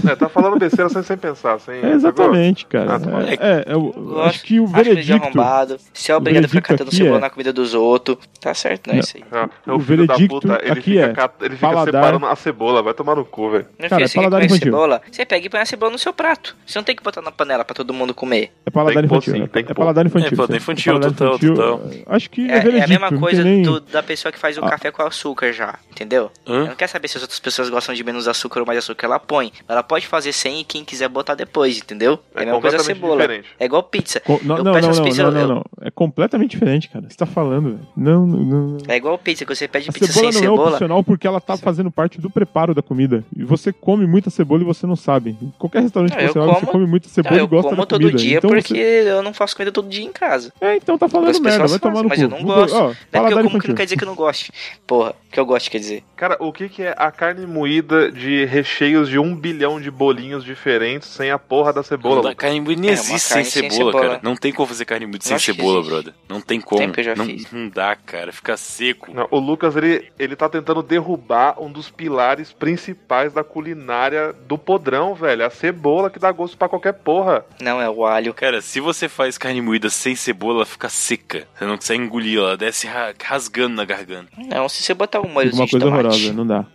É, 0.05 0.17
tá 0.17 0.27
falando 0.27 0.59
besteira 0.59 0.89
sem, 0.89 1.01
sem 1.01 1.15
pensar, 1.15 1.57
sem. 1.61 1.75
É 1.75 1.91
exatamente, 1.91 2.65
cara. 2.65 2.95
Ah, 2.95 2.99
tá 2.99 3.09
é, 3.23 3.33
é, 3.35 3.63
eu 3.73 3.83
Gosto. 3.83 4.21
acho 4.23 4.43
que 4.43 4.59
o 4.59 4.65
Acho 4.65 4.73
de 4.75 4.83
veredicto... 4.83 5.23
arrombado. 5.23 5.77
Se 5.93 6.11
é 6.11 6.15
obrigado 6.17 6.43
a 6.43 6.47
ficar 6.49 6.59
veredicto 6.59 6.83
catando 6.83 6.91
cebola 6.93 7.17
é- 7.17 7.21
na 7.21 7.29
comida 7.29 7.53
dos 7.53 7.73
outros, 7.73 8.17
tá 8.41 8.53
certo, 8.53 8.87
não 8.87 8.95
é 8.95 8.97
Não. 8.97 8.99
isso 9.01 9.15
aí. 9.15 9.23
Ah, 9.31 9.49
O 9.67 9.75
o 9.75 9.79
filho 9.79 10.05
da 10.05 10.13
veredicto 10.15 10.41
puta, 10.41 10.59
ele 10.61 10.71
aqui 10.73 10.81
fica, 10.81 11.05
é 11.05 11.13
cat- 11.13 11.35
ele 11.39 11.55
fica 11.55 11.67
paladar- 11.69 12.03
separando 12.03 12.25
a 12.25 12.35
cebola, 12.35 12.83
vai 12.83 12.93
tomar 12.93 13.15
no 13.15 13.23
cu, 13.23 13.49
velho. 13.51 13.65
Cara, 13.79 13.89
filho, 13.95 14.03
é 14.03 14.07
você 14.09 14.13
quer 14.13 14.19
paladar 14.19 14.43
infantil. 14.43 14.65
cebola? 14.65 15.01
Você 15.09 15.25
pega 15.25 15.45
e 15.45 15.49
põe 15.49 15.59
a 15.61 15.65
cebola 15.65 15.91
no 15.93 15.97
seu 15.97 16.11
prato. 16.13 16.53
Você 16.65 16.77
não 16.79 16.83
tem 16.83 16.95
que 16.97 17.03
botar 17.03 17.21
na 17.21 17.31
panela 17.31 17.63
pra 17.63 17.73
todo 17.73 17.93
mundo 17.93 18.13
comer. 18.13 18.51
É 18.65 18.69
paladar 18.71 19.05
infantil. 19.05 19.33
sim, 19.35 19.43
é- 19.43 19.47
tem 19.47 19.63
que 19.63 19.71
é 19.71 19.75
paladar 19.75 20.05
infantil. 20.05 20.33
É, 20.33 20.35
paladar 20.35 20.57
infantil, 20.57 20.99
total, 20.99 21.39
total. 21.39 21.81
Acho 22.07 22.29
que 22.29 22.41
é, 22.51 22.55
É, 22.55 22.57
é 22.57 22.59
veredicto. 22.59 22.83
a 22.83 22.87
mesma 23.09 23.17
coisa 23.21 23.43
da 23.89 24.03
pessoa 24.03 24.33
que 24.33 24.37
faz 24.39 24.57
o 24.57 24.65
Ah. 24.65 24.69
café 24.69 24.91
com 24.91 25.01
açúcar 25.01 25.53
já, 25.53 25.75
entendeu? 25.89 26.29
Não 26.45 26.75
quer 26.75 26.87
saber 26.87 27.07
se 27.07 27.17
outras 27.23 27.39
pessoas 27.39 27.69
gostam 27.69 27.93
de 27.95 28.03
menos 28.03 28.27
açúcar 28.27 28.59
ou 28.61 28.65
mais 28.65 28.77
açúcar, 28.79 29.07
ela 29.07 29.19
põe. 29.19 29.51
Ela 29.67 29.81
pode 29.83 30.05
fazer 30.07 30.31
sem 30.33 30.61
e 30.61 30.63
quem 30.63 30.83
quiser 30.85 31.07
botar 31.09 31.35
depois, 31.35 31.77
entendeu? 31.77 32.19
É, 32.35 32.39
É 32.39 32.43
a 32.43 32.45
mesma 32.45 32.61
coisa 32.61 32.77
a 32.77 32.79
cebola. 32.79 33.21
diferente. 33.21 33.47
É 33.59 33.65
igual 33.65 33.83
pizza. 33.83 34.19
Co- 34.19 34.39
Não, 34.43 34.57
Eu 34.57 34.63
não, 34.63 34.73
peço 34.73 34.83
não, 34.85 34.91
as 34.91 34.97
não, 34.99 35.05
pizzas, 35.05 35.25
não, 35.25 35.31
não, 35.31 35.41
eu- 35.41 35.47
não. 35.47 35.63
É 35.81 35.89
completamente 35.91 36.51
diferente, 36.51 36.89
cara. 36.89 37.05
Você 37.09 37.17
tá 37.17 37.25
falando, 37.25 37.71
velho. 37.71 37.87
Não, 37.97 38.25
não, 38.27 38.39
não. 38.43 38.77
É 38.87 38.95
igual 38.95 39.17
pizza, 39.17 39.45
que 39.45 39.55
você 39.55 39.67
pede 39.67 39.89
A 39.89 39.93
pizza 39.93 40.11
cebola 40.11 40.31
sem 40.31 40.41
não 40.41 40.47
é 40.47 40.51
cebola. 40.51 40.69
opcional 40.71 41.03
porque 41.03 41.27
ela 41.27 41.41
tá 41.41 41.57
fazendo 41.57 41.89
parte 41.91 42.19
do 42.21 42.29
preparo 42.29 42.73
da 42.73 42.81
comida. 42.81 43.23
E 43.35 43.43
você 43.43 43.71
come 43.73 44.05
muita 44.05 44.29
cebola 44.29 44.61
e 44.61 44.65
você 44.65 44.85
não 44.85 44.95
sabe. 44.95 45.37
Em 45.41 45.51
qualquer 45.57 45.81
restaurante 45.81 46.11
Não, 46.11 46.17
que 46.17 46.23
eu 46.25 46.33
você 46.33 46.39
vai, 46.39 46.47
você 46.47 46.59
como- 46.61 46.71
come 46.71 46.85
muita 46.85 47.07
cebola 47.09 47.35
eu 47.37 47.45
e 47.45 47.47
gosta 47.47 47.69
como 47.69 47.81
da 47.81 47.85
todo 47.85 48.01
comida. 48.01 48.17
dia 48.17 48.37
então 48.37 48.49
porque 48.49 48.73
você... 48.73 49.09
eu 49.09 49.23
não 49.23 49.33
faço 49.33 49.55
comida 49.55 49.71
todo 49.71 49.87
dia 49.89 50.03
em 50.03 50.11
casa. 50.11 50.53
É, 50.61 50.75
então 50.75 50.97
tá 50.97 51.07
falando 51.09 51.39
merda, 51.41 51.67
vai 51.67 51.79
tomar 51.79 52.03
no 52.03 52.09
mas 52.09 52.17
cu. 52.19 52.25
eu 52.25 52.29
não 52.29 52.43
gosto. 52.43 52.73
Não 52.73 52.89
é 52.89 52.93
porque 53.21 53.33
eu 53.33 53.43
como 53.43 53.59
que 53.61 53.67
não 53.69 53.75
quer 53.75 53.83
dizer 53.85 53.97
que 53.97 54.03
eu 54.03 54.07
não 54.07 54.15
goste. 54.15 54.51
Porra, 54.85 55.15
que 55.33 55.39
eu 55.39 55.45
gosto 55.45 55.69
quer 55.69 55.79
dizer. 55.79 56.03
Cara, 56.15 56.37
o 56.39 56.51
que, 56.53 56.69
que 56.69 56.83
é 56.83 56.93
a 56.97 57.11
carne 57.11 57.45
moída 57.45 58.11
de 58.11 58.45
recheios 58.45 59.09
de 59.09 59.17
um 59.19 59.35
bilhão 59.35 59.81
de 59.81 59.89
bolinhos 59.91 60.43
diferentes 60.43 61.09
sem 61.09 61.31
a 61.31 61.39
porra 61.39 61.73
da 61.73 61.83
cebola? 61.83 62.15
Não 62.15 62.21
Lucas? 62.21 62.35
carne 62.37 62.61
moída 62.61 62.81
nem 62.81 62.89
É, 62.91 62.93
existe 62.93 63.19
sem 63.33 63.43
cebola, 63.43 63.73
cebola. 63.73 64.01
cara. 64.01 64.19
Não 64.23 64.35
tem 64.35 64.51
como 64.53 64.67
fazer 64.67 64.85
carne 64.85 65.05
moída 65.05 65.23
sem 65.25 65.37
cebola, 65.39 65.83
brother. 65.83 66.13
Não 66.29 66.39
tem 66.39 66.61
como. 66.61 66.81
Sempre 66.81 67.01
eu 67.01 67.05
já 67.05 67.15
não, 67.15 67.25
fiz. 67.25 67.51
não 67.51 67.67
dá, 67.69 67.95
cara. 67.95 68.31
Fica 68.31 68.55
seco. 68.55 69.11
Não, 69.13 69.27
o 69.31 69.39
Lucas, 69.39 69.75
ele, 69.75 70.11
ele 70.17 70.35
tá 70.35 70.47
tentando 70.47 70.81
derrubar 70.83 71.61
um 71.61 71.71
dos 71.71 71.89
pilares 71.89 72.51
principais 72.53 73.33
da 73.33 73.43
culinária 73.43 74.33
do 74.47 74.57
podrão, 74.57 75.15
velho. 75.15 75.45
A 75.45 75.49
cebola 75.49 76.09
que 76.09 76.19
dá 76.19 76.31
gosto 76.31 76.57
pra 76.57 76.69
qualquer 76.69 76.93
porra. 76.93 77.45
Não, 77.59 77.81
é 77.81 77.89
o 77.89 78.05
alho. 78.05 78.33
Cara, 78.33 78.61
se 78.61 78.79
você 78.79 79.09
faz 79.09 79.37
carne 79.37 79.61
moída 79.61 79.89
sem 79.89 80.15
cebola, 80.15 80.57
ela 80.59 80.65
fica 80.65 80.89
seca. 80.89 81.47
Você 81.57 81.65
não 81.65 81.75
consegue 81.75 82.03
engolir, 82.03 82.37
ela 82.39 82.55
desce 82.57 82.87
ra- 82.87 83.13
rasgando 83.23 83.75
na 83.75 83.85
garganta. 83.85 84.29
Não, 84.37 84.67
se 84.69 84.83
você 84.83 84.93
botar 84.93 85.21
um 85.25 85.31
uma 85.55 85.67
coisa 85.67 85.85
horrorosa, 85.87 86.33
não 86.33 86.45
dá. 86.45 86.65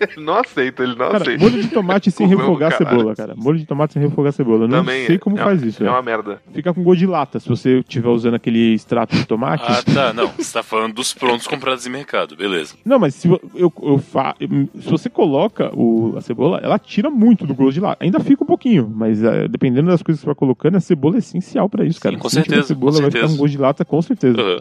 Ele 0.00 0.24
não 0.24 0.34
aceita, 0.38 0.82
ele 0.82 0.92
não 0.94 1.10
Cara, 1.10 1.16
aceita. 1.18 1.44
molho 1.44 1.62
de 1.62 1.68
tomate 1.68 2.10
sem 2.10 2.26
refogar 2.26 2.72
a 2.72 2.78
caralho. 2.78 2.96
cebola, 2.98 3.16
cara. 3.16 3.34
Molho 3.36 3.58
de 3.58 3.66
tomate 3.66 3.92
sem 3.92 4.02
refogar 4.02 4.30
a 4.30 4.32
cebola. 4.32 4.64
Eu 4.64 4.68
não 4.68 4.78
Também 4.78 5.06
sei 5.06 5.18
como 5.18 5.38
é, 5.38 5.42
faz 5.44 5.62
isso, 5.62 5.82
É 5.82 5.84
velho. 5.84 5.94
uma 5.96 6.02
merda. 6.02 6.40
Fica 6.54 6.72
com 6.72 6.82
gosto 6.82 6.98
de 7.00 7.06
lata 7.06 7.38
se 7.38 7.46
você 7.48 7.80
estiver 7.80 8.08
usando 8.08 8.34
aquele 8.34 8.72
extrato 8.74 9.14
de 9.14 9.26
tomate. 9.26 9.64
Ah, 9.68 9.82
tá. 9.82 10.12
Não, 10.14 10.28
você 10.28 10.52
tá 10.54 10.62
falando 10.62 10.94
dos 10.94 11.12
prontos 11.12 11.46
comprados 11.46 11.86
em 11.86 11.90
mercado. 11.90 12.34
Beleza. 12.34 12.74
Não, 12.84 12.98
mas 12.98 13.14
se, 13.14 13.28
vo- 13.28 13.40
eu, 13.54 13.70
eu 13.82 13.98
fa... 13.98 14.34
se 14.40 14.90
você 14.90 15.10
coloca 15.10 15.70
o, 15.76 16.14
a 16.16 16.20
cebola, 16.22 16.60
ela 16.62 16.78
tira 16.78 17.10
muito 17.10 17.46
do 17.46 17.54
gosto 17.54 17.74
de 17.74 17.80
lata. 17.80 18.02
Ainda 18.02 18.20
fica 18.20 18.42
um 18.42 18.46
pouquinho, 18.46 18.90
mas 18.94 19.22
eh, 19.22 19.48
dependendo 19.48 19.88
das 19.88 20.02
coisas 20.02 20.20
que 20.20 20.24
você 20.24 20.26
vai 20.26 20.34
colocando, 20.34 20.76
a 20.76 20.80
cebola 20.80 21.16
é 21.16 21.18
essencial 21.18 21.68
pra 21.68 21.84
isso, 21.84 22.00
cara. 22.00 22.14
Sim, 22.14 22.20
com 22.22 22.28
Se 22.30 22.36
certeza, 22.36 22.68
cebola 22.68 22.92
com 22.94 23.02
vai 23.02 23.10
ficar 23.10 23.26
um 23.26 23.36
gosto 23.36 23.52
de 23.52 23.58
lata, 23.58 23.84
com 23.84 24.00
certeza. 24.00 24.40
Aham. 24.40 24.60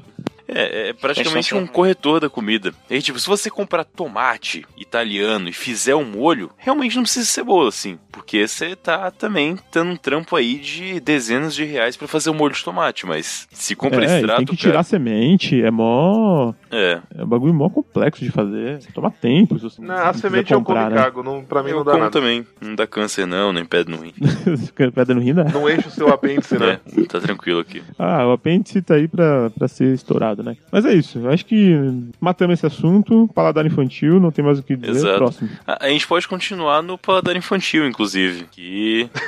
É, 0.54 0.90
é 0.90 0.94
praticamente 0.94 1.54
um 1.54 1.68
corretor 1.68 2.20
da 2.20 2.30
comida. 2.30 2.74
E 2.90 3.02
tipo, 3.02 3.20
se 3.20 3.28
você 3.28 3.50
comprar 3.50 3.84
tomate 3.84 4.66
italiano 4.78 5.50
e 5.50 5.54
fizer 5.54 5.96
um 5.96 6.06
molho, 6.06 6.52
realmente 6.58 6.96
não 6.96 7.04
precisa 7.04 7.26
de 7.26 7.32
cebola, 7.32 7.70
assim. 7.70 8.00
Porque 8.20 8.46
você 8.48 8.76
tá 8.76 9.10
também 9.12 9.58
dando 9.74 9.92
um 9.92 9.96
trampo 9.96 10.36
aí 10.36 10.58
de 10.60 11.00
dezenas 11.00 11.56
de 11.56 11.64
reais 11.64 11.96
pra 11.96 12.08
fazer 12.08 12.30
um 12.30 12.34
molho 12.34 12.54
de 12.54 12.64
tomate. 12.64 13.06
Mas 13.06 13.48
se 13.52 13.76
compra 13.76 14.04
É, 14.06 14.08
e 14.08 14.16
extrato, 14.20 14.38
tem 14.38 14.46
que 14.46 14.56
tirar 14.58 14.72
a 14.72 14.74
cara, 14.74 14.84
semente, 14.84 15.62
é 15.62 15.72
mó. 15.72 16.54
É, 16.70 17.00
É 17.18 17.24
um 17.24 17.28
bagulho 17.28 17.54
mó 17.54 17.70
complexo 17.70 18.24
de 18.24 18.30
fazer. 18.30 18.80
Toma 18.94 19.10
tempo. 19.10 19.58
Se 19.58 19.64
você 19.64 19.82
Não, 19.82 19.96
a 19.96 20.14
semente 20.14 20.54
eu 20.54 20.62
como 20.62 20.78
e 20.80 20.90
né? 20.90 20.96
cago. 20.96 21.24
Não, 21.24 21.44
pra 21.44 21.64
mim 21.64 21.70
eu 21.72 21.78
não 21.78 21.84
dá 21.86 21.92
como 21.92 22.04
nada. 22.04 22.12
também. 22.12 22.46
Não 22.62 22.76
dá 22.76 22.86
câncer 22.86 23.26
não, 23.26 23.54
nem 23.54 23.64
pedra 23.66 23.96
no 23.96 24.04
rim. 24.04 24.14
Pedra 24.94 25.16
no 25.16 25.22
rim, 25.22 25.34
né? 25.34 25.46
Não 25.54 25.70
enche 25.70 25.88
o 25.88 25.92
seu 25.92 26.10
apêndice, 26.10 26.58
né? 26.60 26.80
É, 26.98 27.02
tá 27.06 27.20
tranquilo 27.20 27.60
aqui. 27.60 27.82
Ah, 27.98 28.26
o 28.28 28.32
apêndice 28.34 28.82
tá 28.82 28.96
aí 28.96 29.08
pra, 29.08 29.50
pra 29.50 29.68
ser 29.68 29.94
estourado, 29.94 30.44
né? 30.44 30.58
Mas 30.72 30.86
é 30.86 30.94
isso. 30.94 31.20
Eu 31.20 31.30
acho 31.32 31.46
que 31.46 31.74
matamos 32.20 32.56
esse 32.60 32.66
assunto. 32.66 33.30
Paladar 33.34 33.66
infantil, 33.66 34.20
não 34.20 34.32
tem 34.32 34.44
mais 34.44 34.60
o 34.60 34.64
que 34.64 34.76
dizer. 34.76 34.92
Exato. 35.00 35.18
Próximo. 35.18 35.50
A, 35.66 35.86
a 35.86 35.90
gente 35.90 36.06
pode 36.08 36.28
continuar 36.28 36.82
no 36.82 36.98
paladar 36.98 37.36
infantil, 37.36 37.88
inclusive. 37.88 38.09
Que. 38.52 39.10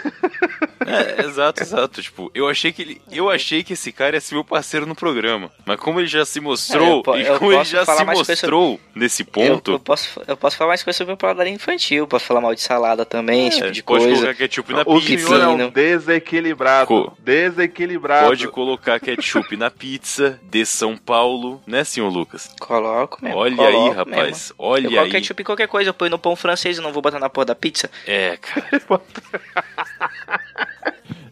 É, 0.84 1.24
exato, 1.26 1.62
exato. 1.62 2.02
Tipo, 2.02 2.32
eu 2.34 2.48
achei 2.50 2.72
que 2.74 2.82
ele. 2.82 3.02
Eu 3.12 3.30
achei 3.30 3.64
que 3.64 3.74
esse 3.74 3.92
cara 3.92 4.16
ia 4.18 4.20
ser 4.22 4.34
meu 4.34 4.44
parceiro 4.44 4.86
no 4.88 4.96
programa. 4.96 5.52
Mas 5.64 5.80
como 5.80 6.00
ele 6.00 6.08
já 6.08 6.26
se 6.26 6.40
É, 6.40 6.42
mostrou, 6.42 6.98
eu 6.98 7.04
po- 7.04 7.16
e 7.18 7.22
eu 7.26 7.38
como 7.38 7.52
ele 7.52 7.60
posso 7.60 7.72
já 7.72 7.86
falar 7.86 8.00
se 8.00 8.06
mostrou 8.06 8.80
nesse 8.96 9.22
Eu, 9.22 9.26
ponto, 9.28 9.72
eu 9.74 9.80
posso, 9.80 10.22
eu 10.28 10.36
posso 10.36 10.58
falar 10.58 10.70
mais 10.70 10.82
coisas 10.84 10.98
sobre 10.98 11.14
o 11.14 11.18
paladar 11.18 11.46
infantil, 11.46 12.08
posso 12.08 12.26
falar 12.26 12.42
mal 12.42 12.56
de 12.56 12.62
salada 12.62 13.06
também, 13.06 13.48
esse 13.48 13.58
tipo 13.58 13.68
é, 13.68 13.72
de 13.72 13.84
pode 13.84 14.04
coisa. 14.06 14.22
colocar 14.22 14.34
ketchup 14.40 14.74
na 14.74 14.82
O 14.82 15.00
pizza. 15.00 15.28
senhor 15.28 15.42
é 15.42 15.48
um 15.48 15.70
desequilibrado. 15.70 16.88
Co- 16.88 17.14
Desequilibrado. 17.20 18.28
Pode 18.28 18.48
colocar 18.48 19.00
ketchup 19.00 19.56
na 19.56 19.70
pizza 19.70 20.40
de 20.44 20.66
São 20.66 20.98
Paulo, 20.98 21.62
né, 21.68 21.84
senhor 21.84 22.10
Lucas? 22.10 22.50
Coloco 22.60 23.20
mesmo. 23.24 23.38
Olha 23.38 23.56
coloco 23.56 23.76
aí, 23.78 23.84
mesmo. 23.84 23.96
rapaz. 23.96 24.50
Eu 24.50 24.56
Olha 24.58 24.90
coloco 24.90 25.06
aí. 25.06 25.12
ketchup 25.12 25.42
em 25.42 25.46
qualquer 25.46 25.68
coisa, 25.68 25.90
eu 25.92 25.94
ponho 25.94 26.10
no 26.12 26.20
pão 26.20 26.36
francês 26.36 26.80
e 26.80 26.82
não 26.82 26.92
vou 26.92 27.04
botar 27.04 27.20
na 27.20 27.30
porra 27.30 27.46
da 27.46 27.56
pizza. 27.56 27.90
É, 28.08 28.36
cara. 28.38 28.71
É, 28.72 29.91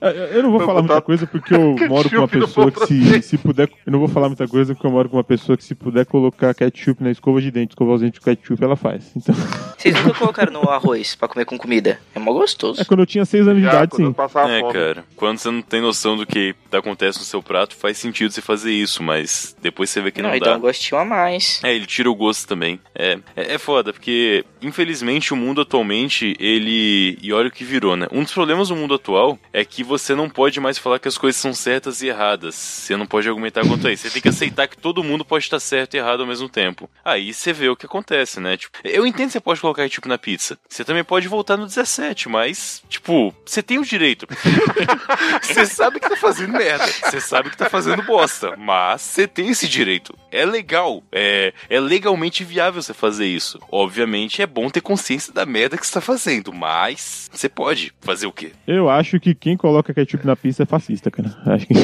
Eu 0.01 0.44
não 0.44 0.51
vou 0.51 0.62
falar 0.62 0.82
muita 0.82 1.01
coisa 1.01 1.27
porque 1.27 1.53
eu 1.53 1.75
moro 1.88 2.10
com 2.10 2.15
uma 2.18 2.27
pessoa 2.27 2.72
que 2.72 2.86
se, 2.88 3.22
se 3.22 3.38
puder. 3.38 3.70
Eu 3.86 3.91
não 3.91 4.00
vou 4.00 4.08
falar 4.08 4.27
muita 4.27 4.48
coisa 4.48 4.74
porque 4.74 4.88
eu 4.88 4.91
moro 4.91 5.10
com 5.10 5.18
uma 5.18 5.24
pessoa 5.24 5.58
que 5.58 5.63
se 5.63 5.75
puder 5.75 6.06
colocar 6.06 6.53
ketchup 6.53 7.03
na 7.03 7.12
escova 7.12 7.41
de 7.41 7.51
dente, 7.51 7.72
escovar 7.72 7.96
os 7.96 8.01
dentes 8.01 8.20
com 8.20 8.25
ketchup, 8.25 8.63
ela 8.63 8.75
faz. 8.75 9.12
Então, 9.15 9.36
Vocês 9.77 9.96
nunca 9.96 10.13
colocaram 10.13 10.51
no 10.51 10.70
arroz 10.70 11.15
pra 11.15 11.27
comer 11.27 11.46
com 11.46 11.58
comida? 11.58 12.00
É 12.13 12.20
mó 12.20 12.34
gostoso. 12.34 12.82
é 12.82 12.86
quando 12.86 13.01
eu 13.01 13.06
tinha 13.06 13.25
seis 13.25 13.48
anos 13.48 13.62
de 13.62 13.68
idade, 13.68 13.96
sim. 13.96 14.13
É, 14.18 14.27
fome. 14.27 14.74
cara. 14.74 15.06
Quando 15.15 15.38
você 15.38 15.50
não 15.50 15.62
tem 15.62 15.82
noção 15.82 16.18
do 16.18 16.25
que 16.25 16.56
acontece 16.72 17.20
no 17.20 17.25
seu 17.25 17.41
prato, 17.41 17.75
faz 17.75 17.98
sentido 17.98 18.32
você 18.32 18.41
fazer 18.41 18.72
isso, 18.72 19.01
mas 19.01 19.56
depois 19.62 19.89
você 19.89 20.01
vê 20.01 20.12
que 20.12 20.22
não, 20.22 20.32
não, 20.32 20.39
dá. 20.39 20.51
dá 20.51 20.58
um 20.58 20.62
gostinho 20.62 21.00
a 21.00 21.06
mais. 21.06 21.62
É, 21.63 21.74
ele 21.74 21.86
tira 21.86 22.10
o 22.10 22.15
gosto 22.15 22.48
também. 22.48 22.79
É, 22.94 23.20
é, 23.36 23.53
é 23.53 23.58
foda, 23.58 23.94
porque 23.94 24.44
infelizmente 24.62 25.34
o 25.34 25.38
mundo 25.38 25.62
atualmente, 25.62 26.36
ele. 26.39 27.18
E 27.22 27.32
olha 27.32 27.48
o 27.48 27.51
que 27.51 27.63
virou, 27.63 27.96
né? 27.96 28.08
Um 28.12 28.24
dos 28.24 28.34
problemas 28.34 28.68
do 28.70 28.75
mundo 28.75 28.94
atual 28.94 29.38
é 29.53 29.63
que 29.63 29.84
você 29.89 30.13
não 30.13 30.29
pode 30.29 30.60
mais 30.60 30.77
falar 30.77 31.00
que 31.00 31.08
as 31.08 31.17
coisas 31.17 31.41
são 31.41 31.51
certas 31.51 32.01
e 32.01 32.08
erradas. 32.08 32.53
Você 32.53 32.96
não 32.96 33.08
pode 33.08 33.27
argumentar 33.27 33.67
contra 33.67 33.91
isso. 33.91 34.03
Você 34.03 34.12
tem 34.12 34.22
que 34.22 34.29
aceitar 34.29 34.67
que 34.67 34.77
todo 34.77 35.03
mundo 35.03 35.25
pode 35.25 35.46
estar 35.46 35.60
certo 35.60 35.96
e 35.96 35.98
errado 35.98 36.22
ao 36.22 36.27
mesmo 36.27 36.48
tempo. 36.48 36.89
Aí 37.03 37.34
você 37.34 37.51
vê 37.51 37.67
o 37.67 37.75
que 37.75 37.88
acontece, 37.88 38.39
né? 38.39 38.55
Tipo, 38.55 38.77
eu 38.84 39.05
entendo 39.05 39.27
que 39.27 39.34
você 39.34 39.39
pode 39.39 39.60
colocar 39.60 39.89
tipo 39.89 40.08
na 40.08 40.17
pizza. 40.17 40.60
Você 40.69 40.86
também 40.86 41.03
pode 41.03 41.27
voltar 41.27 41.58
no 41.58 41.65
17, 41.65 42.29
mas, 42.29 42.84
tipo, 42.88 43.34
você 43.43 43.63
tem 43.63 43.79
o 43.79 43.86
direito. 43.86 44.27
Você 45.41 45.65
sabe 45.65 46.00
que 46.00 46.08
tá 46.08 46.15
fazendo 46.15 46.53
merda. 46.53 46.86
Você 46.86 47.19
sabe 47.19 47.50
que 47.50 47.58
tá 47.58 47.69
fazendo 47.69 48.03
bosta. 48.03 48.55
Mas 48.58 49.01
você 49.01 49.27
tem 49.27 49.50
esse 49.50 49.67
direito. 49.67 50.15
É 50.31 50.46
legal. 50.46 51.03
É, 51.12 51.53
é 51.69 51.79
legalmente 51.79 52.43
viável 52.43 52.81
você 52.81 52.93
fazer 52.93 53.25
isso. 53.25 53.60
Obviamente 53.72 54.41
é 54.41 54.48
bom 54.48 54.69
ter 54.69 54.81
consciência 54.81 55.34
da 55.34 55.46
merda 55.46 55.77
que 55.77 55.86
você 55.86 55.93
tá 55.93 56.01
fazendo. 56.01 56.53
Mas 56.53 57.29
você 57.31 57.50
pode 57.50 57.93
fazer 58.01 58.27
o 58.27 58.31
quê? 58.31 58.51
Eu 58.67 58.89
acho 58.89 59.19
que 59.19 59.34
quem 59.34 59.58
coloca 59.58 59.78
ketchup 59.83 60.25
na 60.25 60.36
pizza 60.36 60.63
é 60.63 60.65
fascista, 60.65 61.12
cara. 61.12 61.31
Acho 61.45 61.67
que. 61.67 61.74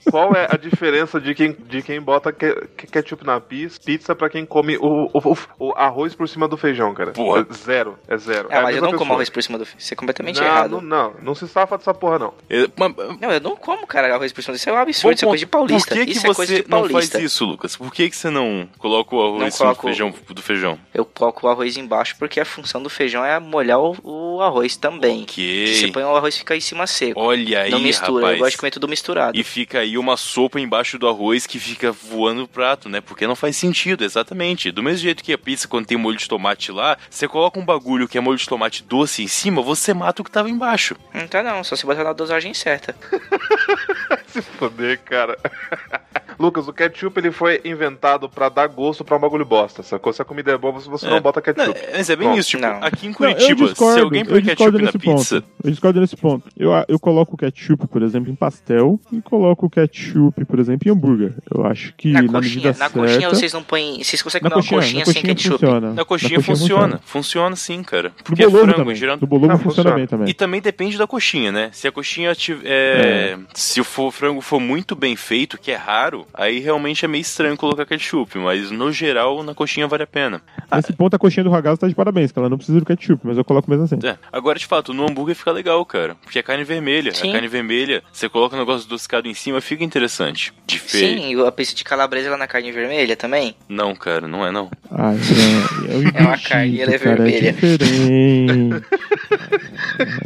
Qual 0.10 0.34
é 0.34 0.48
a 0.50 0.58
diferença 0.58 1.20
de 1.22 1.34
quem, 1.36 1.54
de 1.54 1.82
quem 1.82 2.02
bota 2.02 2.32
que- 2.34 2.54
que- 2.78 2.88
ketchup 2.88 3.24
na 3.26 3.40
pizza, 3.40 3.80
pizza 3.84 4.16
pra 4.16 4.30
quem 4.30 4.46
come 4.46 4.78
o, 4.78 5.10
o, 5.14 5.20
o- 5.32 5.38
o 5.60 5.74
arroz 5.76 6.16
por 6.16 6.28
cima 6.28 6.48
do 6.48 6.58
feijão, 6.58 6.94
cara? 6.94 7.12
Porra. 7.12 7.46
É 7.50 7.54
zero, 7.54 7.98
é 8.08 8.18
zero. 8.18 8.48
Ah, 8.52 8.56
é 8.56 8.60
a 8.60 8.64
mas 8.64 8.76
eu 8.76 8.82
não 8.82 8.90
como 8.90 9.00
pessoa. 9.02 9.16
arroz 9.16 9.30
por 9.30 9.44
cima 9.44 9.58
do. 9.58 9.68
Isso 9.78 9.94
é 9.94 9.96
completamente 9.96 10.40
não, 10.40 10.46
errado. 10.48 10.82
Não, 10.82 10.82
não, 10.82 11.14
não 11.22 11.36
se 11.36 11.48
safa 11.48 11.78
dessa 11.78 11.94
porra, 11.94 12.20
não. 12.20 12.34
É, 12.50 12.68
mas- 12.78 12.96
Não, 13.20 13.32
eu 13.32 13.40
não 13.40 13.56
como, 13.56 13.86
cara, 13.86 14.14
arroz 14.14 14.34
por 14.34 14.42
cima. 14.44 14.56
Isso 14.56 14.70
é 14.70 14.74
um 14.74 14.78
absurdo, 14.78 15.14
isso 15.16 15.24
é 15.24 15.28
Bom 15.28 15.32
coisa 15.32 15.46
de 15.46 15.46
paulista. 15.46 15.90
Por 15.96 16.00
que, 16.00 16.06
que 16.06 16.12
isso 16.18 16.28
é 16.28 16.34
coisa 16.34 16.56
você 16.58 16.66
não 16.68 16.90
faz 16.90 17.14
isso, 17.14 17.46
Lucas? 17.46 17.76
Por 17.76 17.94
que, 17.94 18.10
que 18.10 18.16
você 18.16 18.30
não 18.30 18.68
coloca 18.80 19.16
o 19.16 19.22
arroz 19.22 19.44
em 19.48 19.52
cima 19.52 19.74
do 19.74 19.82
feijão, 19.82 20.14
do 20.30 20.42
feijão? 20.42 20.80
Eu 20.94 21.06
coloco 21.06 21.46
o 21.48 21.50
arroz 21.50 21.78
embaixo 21.78 22.16
porque 22.18 22.40
a 22.40 22.46
função 22.46 22.82
do 22.82 22.90
feijão 22.90 23.24
é 23.24 23.40
molhar 23.40 23.80
o, 23.80 23.96
o 24.04 24.42
arroz 24.42 24.76
também. 24.76 25.24
Ok. 25.24 25.76
Você 25.76 25.88
põe 25.92 26.04
o 26.04 26.16
arroz 26.16 26.36
e 26.36 26.40
fica 26.40 26.56
em 26.56 26.62
cima 26.62 26.88
seco. 26.88 27.20
Olha 27.20 27.62
aí, 27.62 27.72
não 27.72 27.80
mistura, 27.80 28.14
rapaz. 28.22 28.34
eu 28.34 28.40
gosto 28.40 28.52
de 28.52 28.58
comer 28.58 28.72
tudo 28.72 28.88
misturado. 28.88 29.38
E 29.42 29.44
fica 29.44 29.80
aí 29.80 29.98
uma 29.98 30.18
sopa 30.18 30.60
embaixo 30.60 31.00
do 31.00 31.08
arroz 31.08 31.48
que 31.48 31.58
fica 31.58 31.92
voando 31.92 32.42
no 32.42 32.48
prato, 32.48 32.88
né? 32.88 33.02
Porque 33.02 33.26
não 33.26 33.36
faz 33.36 33.58
sentido, 33.58 34.04
exatamente. 34.04 34.72
Do 34.72 34.84
mesmo 34.84 35.00
jeito 35.00 35.24
que 35.24 35.34
a 35.34 35.38
pizza, 35.38 35.68
quando 35.68 35.88
tem 35.88 35.98
molho 35.98 36.16
de 36.16 36.28
tomate 36.28 36.72
lá, 36.72 36.96
você 37.10 37.28
coloca 37.28 37.60
um 37.60 37.66
bagulho 37.66 38.08
que 38.08 38.20
é 38.20 38.22
molho 38.22 38.38
de 38.38 38.48
tomate 38.48 38.84
doce 38.84 39.24
em 39.24 39.28
cima, 39.28 39.60
você 39.64 39.96
mata 39.96 40.22
o 40.22 40.26
que 40.26 40.30
tava 40.30 40.48
embaixo. 40.48 40.96
Não 41.12 41.28
tá 41.28 41.42
não, 41.42 41.64
só 41.64 41.76
se 41.76 41.88
botar 41.88 42.04
na 42.04 42.14
dosagem 42.14 42.54
certa. 42.54 42.96
Se 44.32 44.44
foder, 44.44 45.00
cara. 45.00 45.36
Lucas, 46.42 46.68
o 46.68 46.74
ketchup 46.74 47.20
ele 47.20 47.32
foi 47.32 47.62
inventado 47.64 48.28
pra 48.28 48.50
dar 48.50 48.68
gosto 48.68 49.04
pra 49.06 49.16
um 49.16 49.20
bagulho 49.20 49.46
bosta, 49.46 49.84
sacou? 49.84 50.12
Se 50.12 50.22
a 50.22 50.26
comida 50.26 50.52
é 50.52 50.58
boa, 50.58 50.74
você 50.74 50.90
você 50.90 51.06
É. 51.08 51.10
não 51.10 51.22
bota 51.22 51.40
Não, 51.40 51.54
ketchup. 51.72 51.80
mas 51.94 52.10
é 52.10 52.16
bem 52.16 52.28
Bom, 52.30 52.38
isso, 52.38 52.50
tipo, 52.50 52.62
não. 52.64 52.84
aqui 52.84 53.06
em 53.06 53.10
Não, 53.10 53.16
Curitiba, 53.16 53.62
eu 53.64 53.68
discordo, 53.68 53.94
se 53.94 54.00
alguém 54.02 54.26
põe 54.26 54.42
ketchup 54.42 54.72
na 54.74 54.80
nesse 54.86 54.98
pizza, 55.00 55.42
ponto. 55.42 55.48
Eu 55.64 55.70
discordo 55.72 56.02
nesse 56.02 56.18
ponto. 56.18 56.50
Eu, 56.58 56.72
eu 56.88 57.00
coloco 57.00 57.38
ketchup, 57.38 57.88
por 57.88 58.02
exemplo, 58.02 58.32
em 58.32 58.36
pastel 58.36 59.00
e 59.12 59.22
coloco 59.22 59.70
ketchup, 59.70 60.44
por 60.46 60.60
exemplo, 60.60 60.88
em 60.90 60.92
hambúrguer. 60.92 61.34
Eu 61.54 61.66
acho 61.66 61.94
que 61.96 62.12
Na 62.12 62.22
na, 62.24 62.28
coxinha, 62.28 62.42
medida 62.42 62.68
na 62.70 62.74
certa... 62.76 63.00
coxinha 63.00 63.30
vocês 63.30 63.54
não 63.54 63.64
põem. 63.64 64.04
Vocês 64.04 64.22
conseguem 64.22 64.50
na 64.50 64.56
comer 64.56 64.64
coxinha, 64.70 64.80
uma 64.80 64.82
coxinha, 64.82 65.00
na 65.00 65.06
sem 65.06 65.14
coxinha 65.14 65.36
ketchup? 65.36 65.60
funciona. 65.60 65.94
na 65.94 66.06
coxinha, 66.06 66.42
funciona. 66.42 67.00
Funciona 67.06 67.56
sim, 67.56 67.84
cara. 67.84 68.12
Porque 68.24 68.44
é 68.44 68.46
bolovo 68.48 68.64
frango, 68.66 68.80
também. 68.80 68.96
geralmente. 68.96 69.22
No 69.22 69.28
bolovo 69.28 69.52
Ah, 69.54 69.58
funciona 69.58 69.74
funciona. 69.92 69.96
bem 69.96 70.08
também. 70.08 70.30
E 70.30 70.34
também 70.34 70.62
depende 70.62 70.98
da 70.98 71.06
coxinha, 71.08 71.52
né? 71.52 71.70
Se 71.74 71.88
a 71.88 71.92
coxinha 71.92 72.34
tiver. 72.36 72.62
é, 72.66 73.38
Se 73.54 73.80
o 73.80 73.84
frango 73.84 74.42
for 74.42 74.60
muito 74.60 74.96
bem 74.96 75.16
feito, 75.16 75.58
que 75.58 75.72
é 75.72 75.76
raro, 75.76 76.26
aí 76.34 76.60
realmente 76.60 77.06
é 77.06 77.08
meio 77.08 77.22
estranho 77.22 77.58
colocar 77.58 77.86
ketchup. 77.86 78.38
Mas 78.38 78.72
no 78.72 78.92
geral, 78.92 79.44
na 79.44 79.54
coxinha 79.54 79.88
vale 79.88 80.04
a 80.04 80.08
pena. 80.08 80.42
Nesse 80.74 80.94
ponto, 80.94 81.16
a 81.16 81.20
coxinha 81.20 81.44
do 81.44 81.50
ragazzo 81.50 81.80
tá 81.80 81.88
de 81.88 81.96
parabéns, 81.96 82.32
que 82.32 82.40
ela 82.40 82.50
não 82.50 82.58
precisa 82.58 82.80
do 82.80 82.86
ketchup, 82.86 83.22
mas 83.26 83.38
eu 83.38 83.44
coloco 83.44 83.70
mesmo 83.70 83.86
assim. 83.86 84.00
É. 84.04 84.18
Agora, 84.32 84.58
de 84.58 84.66
fato, 84.66 84.94
no 84.94 85.08
hambúrguer 85.08 85.36
fica 85.36 85.52
legal, 85.52 85.84
cara. 85.86 86.16
Porque 86.16 86.40
é 86.40 86.44
carne 86.44 86.64
vermelha. 86.64 87.14
Sim. 87.14 87.30
A 87.30 87.34
carne 87.34 87.48
vermelha, 87.48 88.04
você 88.12 88.30
coloca 88.30 88.56
um 88.56 88.60
negócio 88.60 88.86
adocicado 88.86 89.28
em 89.28 89.34
cima, 89.34 89.62
fica 89.62 89.84
interessante. 89.84 90.54
De 90.66 90.80
fe... 90.80 91.00
Sim, 91.00 91.34
e 91.34 91.46
a 91.46 91.52
pizza 91.52 91.76
de 91.76 91.84
calabresa 91.84 92.30
lá 92.30 92.38
na 92.38 92.48
carne 92.48 92.72
vermelha 92.72 93.16
também. 93.16 93.56
Não, 93.68 93.96
cara, 93.96 94.28
não 94.28 94.46
é 94.46 94.52
não. 94.52 94.70
Ai, 94.92 95.18
é, 95.18 95.94
é, 95.94 95.98
o 95.98 96.12
É 96.16 96.22
uma 96.22 96.38
carne, 96.38 96.82
ela 96.82 96.94
é 96.94 97.00
cara, 97.00 97.16
vermelha. 97.16 97.50
É 97.50 97.54
diferente. 97.54 98.86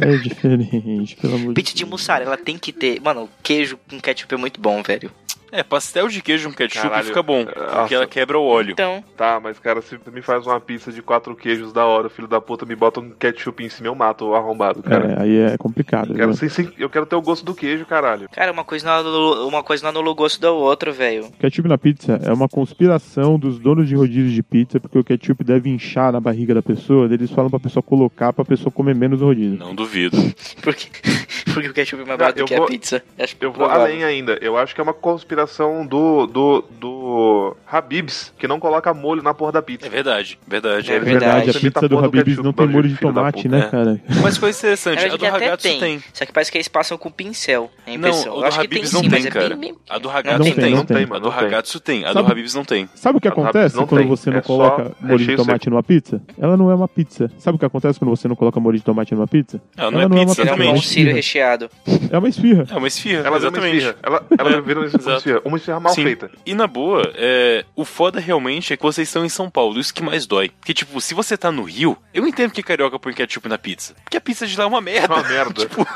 é 0.00 0.16
diferente, 0.16 1.16
pelo 1.16 1.34
amor 1.34 1.48
de 1.48 1.54
Pizza 1.54 1.74
de 1.74 1.84
mussarela 1.84 2.36
tem 2.36 2.58
que 2.58 2.72
ter. 2.72 3.00
Mano, 3.00 3.28
queijo 3.42 3.78
com 3.88 4.00
ketchup 4.00 4.34
é 4.34 4.36
muito 4.36 4.60
bom, 4.60 4.82
velho. 4.82 5.10
É, 5.56 5.62
pastel 5.62 6.08
de 6.08 6.20
queijo 6.22 6.48
com 6.50 6.54
ketchup 6.54 6.88
Caralho. 6.88 7.06
fica 7.06 7.22
bom. 7.22 7.44
Nossa. 7.44 7.76
Porque 7.80 7.94
ela 7.94 8.06
quebra 8.06 8.38
o 8.38 8.44
óleo. 8.44 8.72
Então, 8.72 9.02
Tá, 9.16 9.40
mas 9.42 9.58
cara, 9.58 9.80
se 9.80 9.98
me 10.12 10.20
faz 10.22 10.46
uma 10.46 10.60
pizza 10.60 10.92
de 10.92 11.00
quatro 11.02 11.34
queijos 11.34 11.72
da 11.72 11.84
hora, 11.86 12.08
filho 12.10 12.28
da 12.28 12.40
puta 12.40 12.66
me 12.66 12.74
bota 12.76 13.00
um 13.00 13.10
ketchup 13.10 13.64
em 13.64 13.68
cima, 13.68 13.88
eu 13.88 13.94
mato 13.94 14.26
o 14.26 14.34
arrombado, 14.34 14.82
cara. 14.82 15.12
É, 15.12 15.22
aí 15.22 15.38
é 15.52 15.56
complicado. 15.56 16.10
Eu, 16.10 16.16
quero, 16.16 16.32
viu? 16.34 16.36
sim, 16.36 16.48
sim, 16.64 16.70
eu 16.78 16.90
quero 16.90 17.06
ter 17.06 17.16
o 17.16 17.22
gosto 17.22 17.44
do 17.44 17.54
queijo, 17.54 17.86
caralho. 17.86 18.28
cara, 18.30 18.52
uma 18.52 18.64
coisa 18.64 18.86
não 19.02 19.48
uma 19.48 19.62
coisa 19.62 19.82
não 19.82 19.90
anula 19.90 20.10
o 20.10 20.14
gosto 20.14 20.40
da 20.40 20.50
outra, 20.52 20.92
velho. 20.92 21.30
Ketchup 21.38 21.68
na 21.68 21.78
pizza 21.78 22.20
é 22.22 22.32
uma 22.32 22.48
conspiração 22.48 23.38
dos 23.38 23.58
donos 23.58 23.88
de 23.88 23.94
rodízios 23.94 24.32
de 24.32 24.42
pizza, 24.42 24.78
porque 24.78 24.98
o 24.98 25.04
ketchup 25.04 25.42
deve 25.42 25.70
inchar 25.70 26.12
na 26.12 26.20
barriga 26.20 26.54
da 26.54 26.62
pessoa, 26.62 27.06
eles 27.12 27.30
falam 27.30 27.50
pra 27.50 27.58
pessoa 27.60 27.82
colocar 27.82 28.32
pra 28.32 28.44
pessoa 28.44 28.70
comer 28.70 28.94
menos 28.94 29.20
no 29.20 29.26
rodízio. 29.28 29.58
Não 29.58 29.74
duvido. 29.74 30.16
Porque, 30.62 30.86
porque 31.54 31.68
o 31.68 31.72
ketchup 31.72 32.02
é 32.02 32.06
mais 32.06 32.18
barato 32.18 32.38
do 32.40 32.44
que 32.44 32.54
a 32.54 32.58
vou- 32.58 32.66
pizza. 32.66 33.02
Acho 33.18 33.36
Eu 33.40 33.52
vou 33.52 33.66
além 33.66 34.02
ainda. 34.04 34.36
Eu 34.42 34.56
acho 34.58 34.74
que 34.74 34.80
é 34.80 34.84
uma 34.84 34.92
conspiração 34.92 35.45
do, 35.88 36.26
do, 36.26 36.64
do 36.80 37.56
Habibs, 37.70 38.32
que 38.38 38.46
não 38.48 38.58
coloca 38.60 38.92
molho 38.92 39.22
na 39.22 39.32
porra 39.34 39.52
da 39.52 39.62
pizza. 39.62 39.86
É 39.86 39.90
verdade, 39.90 40.38
verdade. 40.46 40.90
É 40.92 40.96
É 40.96 41.00
verdade, 41.00 41.24
verdade. 41.46 41.50
a 41.50 41.60
pizza 41.60 41.84
a 41.84 41.88
do 41.88 41.98
Habib's 41.98 42.38
não 42.38 42.52
tem 42.52 42.66
molho 42.66 42.88
de 42.88 42.96
tomate, 42.96 43.48
né, 43.48 43.68
cara? 43.70 44.00
Mas 44.22 44.38
coisa 44.38 44.58
interessante, 44.58 44.98
a 44.98 45.00
verdade, 45.02 45.24
do 45.24 45.30
Ragazzo 45.30 45.62
tem. 45.62 45.80
tem. 45.80 46.02
Só 46.12 46.24
que 46.26 46.32
parece 46.32 46.50
que 46.52 46.58
eles 46.58 46.68
passam 46.68 46.98
com 46.98 47.10
pincel 47.10 47.70
a 47.86 47.90
Não, 47.90 47.96
impressão. 47.96 48.32
o 48.32 48.36
Eu 48.36 48.40
do 48.40 48.46
acho 48.46 48.60
que 48.60 48.68
tem 48.68 48.78
Habib's 48.78 48.90
sim, 48.90 48.96
não 48.96 49.02
mas 49.10 49.22
tem, 49.22 49.26
é 49.28 49.30
cara. 49.30 49.58
A 49.88 49.98
do 49.98 50.08
Ragazzo 50.08 50.54
tem, 50.54 50.74
não 50.74 50.84
tem, 50.84 51.06
A 51.10 51.18
do. 51.18 51.28
Ragazzo 51.28 51.80
tem. 51.80 52.04
A 52.04 52.12
do 52.12 52.18
Habib's 52.20 52.54
não 52.54 52.64
tem. 52.64 52.88
Sabe 52.94 53.18
o 53.18 53.20
que 53.20 53.28
A 53.28 53.30
acontece 53.30 53.76
quando 53.76 54.06
você 54.06 54.30
não 54.30 54.38
é 54.38 54.42
coloca 54.42 54.92
molho 55.00 55.18
de 55.24 55.36
tomate 55.36 55.70
numa 55.70 55.82
pizza? 55.82 56.20
Ela 56.38 56.56
não 56.56 56.70
é 56.70 56.74
uma 56.74 56.88
pizza. 56.88 57.30
Sabe 57.38 57.56
o 57.56 57.58
que 57.58 57.64
acontece 57.64 57.98
quando 57.98 58.10
você 58.10 58.28
não 58.28 58.36
coloca 58.36 58.58
molho 58.60 58.76
de 58.78 58.84
tomate 58.84 59.14
numa 59.14 59.26
pizza? 59.26 59.60
Ela 59.76 59.90
não 59.90 60.00
é 60.00 60.04
é 60.04 60.08
pizza, 60.08 60.42
Ele 60.42 60.50
é 60.50 60.52
um 60.52 60.56
exatamente. 60.56 60.86
cílio 60.86 61.14
recheado. 61.14 61.70
É 62.10 62.18
uma 62.18 62.28
esfirra. 62.28 62.66
É 62.70 62.76
uma 62.76 62.88
esfirra, 62.88 63.36
exatamente. 63.36 63.76
esfirra. 63.78 63.96
Ela, 64.02 64.24
É, 64.56 64.60
vira 64.60 64.80
uma 64.80 64.86
exato. 64.96 65.25
Esfirra. 65.26 65.42
Uma 65.44 65.56
esfirra 65.56 65.80
mal 65.80 65.94
Sim. 65.94 66.04
feita. 66.04 66.30
E 66.44 66.54
na 66.54 66.66
boa, 66.66 67.10
é, 67.14 67.64
o 67.74 67.84
foda 67.84 68.20
realmente 68.20 68.72
é 68.72 68.76
que 68.76 68.82
vocês 68.82 69.08
estão 69.08 69.24
em 69.24 69.28
São 69.28 69.50
Paulo, 69.50 69.80
isso 69.80 69.92
que 69.92 70.02
mais 70.02 70.26
dói. 70.26 70.50
Porque, 70.50 70.74
tipo, 70.74 71.00
se 71.00 71.14
você 71.14 71.36
tá 71.36 71.50
no 71.50 71.64
Rio, 71.64 71.96
eu 72.14 72.26
entendo 72.26 72.52
que 72.52 72.62
carioca 72.62 72.98
põe 72.98 73.12
ketchup 73.12 73.48
na 73.48 73.58
pizza. 73.58 73.94
Porque 74.04 74.16
a 74.16 74.20
pizza 74.20 74.46
de 74.46 74.56
lá 74.56 74.64
é 74.64 74.66
uma 74.66 74.78
É 74.78 74.80
merda. 74.80 75.14
uma 75.14 75.22
merda. 75.22 75.66
tipo, 75.66 75.86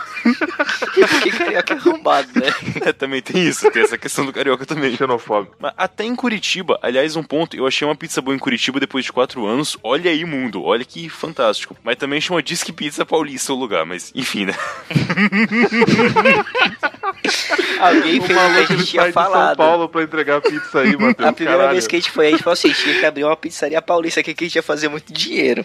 Porque 1.10 1.30
carioca 1.30 1.74
é 1.74 1.76
arrombado, 1.76 2.28
né? 2.34 2.48
é, 2.84 2.92
também 2.92 3.22
tem 3.22 3.42
isso, 3.42 3.70
tem 3.70 3.82
essa 3.82 3.98
questão 3.98 4.26
do 4.26 4.32
carioca 4.32 4.66
também. 4.66 4.96
Xenofóbico. 4.96 5.56
Mas 5.58 5.72
até 5.76 6.04
em 6.04 6.14
Curitiba, 6.16 6.78
aliás, 6.82 7.16
um 7.16 7.22
ponto, 7.22 7.56
eu 7.56 7.66
achei 7.66 7.86
uma 7.86 7.94
pizza 7.94 8.20
boa 8.20 8.34
em 8.34 8.38
Curitiba 8.38 8.80
depois 8.80 9.04
de 9.04 9.12
quatro 9.12 9.46
anos. 9.46 9.76
Olha 9.82 10.10
aí, 10.10 10.24
mundo, 10.24 10.62
olha 10.64 10.84
que 10.84 11.08
fantástico. 11.08 11.76
Mas 11.82 11.96
também 11.96 12.20
chama 12.20 12.42
Disque 12.42 12.72
Pizza 12.72 13.06
Paulista 13.06 13.52
o 13.52 13.56
lugar, 13.56 13.86
mas 13.86 14.10
enfim, 14.14 14.46
né? 14.46 14.54
Alguém 17.80 18.20
fez 18.20 18.38
o 18.38 18.66
que 18.66 18.72
a 18.72 18.76
gente 18.76 18.96
sai 18.96 19.12
de 19.26 19.30
São 19.30 19.32
falado. 19.40 19.56
Paulo 19.56 19.88
pra 19.88 20.02
entregar 20.02 20.40
pizza 20.40 20.80
aí, 20.80 20.92
Matheus. 20.98 21.28
A 21.28 21.32
primeira 21.32 21.58
Caralho. 21.58 21.72
vez 21.72 21.86
que 21.86 21.96
a 21.96 21.98
gente 21.98 22.10
foi 22.10 22.26
aí, 22.26 22.32
a 22.32 22.36
gente 22.36 22.44
falou 22.44 22.52
assim, 22.54 22.72
tinha 22.72 22.98
que 23.00 23.06
abrir 23.06 23.24
uma 23.24 23.36
pizzaria 23.36 23.80
paulista 23.82 24.20
aqui 24.20 24.34
que 24.34 24.44
a 24.44 24.46
gente 24.46 24.56
ia 24.56 24.62
fazer 24.62 24.88
muito 24.88 25.12
dinheiro. 25.12 25.64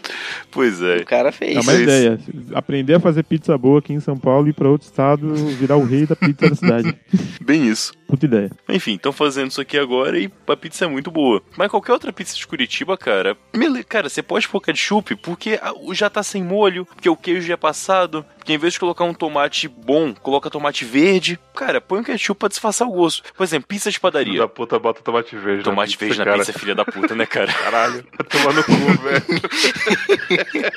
Pois 0.51 0.81
é. 0.81 0.97
O 0.97 1.05
cara 1.05 1.31
fez. 1.31 1.55
É 1.57 1.59
uma 1.59 1.73
ideia. 1.73 2.19
Aprender 2.53 2.95
a 2.95 2.99
fazer 2.99 3.23
pizza 3.23 3.57
boa 3.57 3.79
aqui 3.79 3.93
em 3.93 3.99
São 3.99 4.17
Paulo 4.17 4.47
e 4.47 4.49
ir 4.51 4.53
pra 4.53 4.69
outro 4.69 4.87
estado 4.87 5.33
virar 5.35 5.77
o 5.77 5.85
rei 5.85 6.05
da 6.05 6.15
pizza 6.15 6.49
da 6.49 6.55
cidade. 6.55 6.95
Bem 7.41 7.67
isso. 7.67 7.93
Puta 8.07 8.25
ideia. 8.25 8.51
Enfim, 8.69 8.95
estão 8.95 9.11
fazendo 9.11 9.49
isso 9.51 9.61
aqui 9.61 9.77
agora 9.77 10.17
e 10.19 10.29
a 10.47 10.55
pizza 10.55 10.85
é 10.85 10.87
muito 10.87 11.09
boa. 11.09 11.41
Mas 11.57 11.69
qualquer 11.71 11.91
outra 11.93 12.13
pizza 12.13 12.35
de 12.35 12.45
Curitiba, 12.45 12.95
cara, 12.97 13.35
mele- 13.55 13.83
cara, 13.83 14.09
você 14.09 14.21
pode 14.21 14.47
pôr 14.47 14.61
ketchup 14.61 15.15
porque 15.17 15.59
já 15.93 16.09
tá 16.09 16.21
sem 16.21 16.43
molho, 16.43 16.85
porque 16.85 17.09
o 17.09 17.15
queijo 17.15 17.47
já 17.47 17.53
é 17.55 17.57
passado. 17.57 18.23
Porque 18.37 18.53
em 18.53 18.57
vez 18.59 18.73
de 18.73 18.79
colocar 18.79 19.03
um 19.03 19.13
tomate 19.13 19.67
bom, 19.67 20.13
coloca 20.13 20.51
tomate 20.51 20.85
verde. 20.85 21.39
Cara, 21.55 21.81
põe 21.81 21.99
um 21.99 22.03
ketchup 22.03 22.37
pra 22.39 22.47
disfarçar 22.49 22.87
o 22.87 22.91
gosto. 22.91 23.23
Por 23.35 23.43
exemplo, 23.45 23.67
pizza 23.67 23.89
de 23.89 23.95
Filho 23.97 24.01
padaria. 24.01 24.39
da 24.39 24.47
puta 24.47 24.77
bota 24.77 25.01
tomate 25.01 25.35
verde. 25.37 25.63
Tomate 25.63 25.93
na 25.93 25.97
pizza, 25.97 26.05
verde 26.05 26.19
na 26.19 26.25
cara. 26.25 26.37
pizza, 26.39 26.59
filha 26.59 26.75
da 26.75 26.85
puta, 26.85 27.15
né, 27.15 27.25
cara? 27.25 27.51
Caralho, 27.53 28.03
tá 28.17 28.23
tomando 28.23 28.63
cu, 28.63 28.71
velho. 29.03 29.25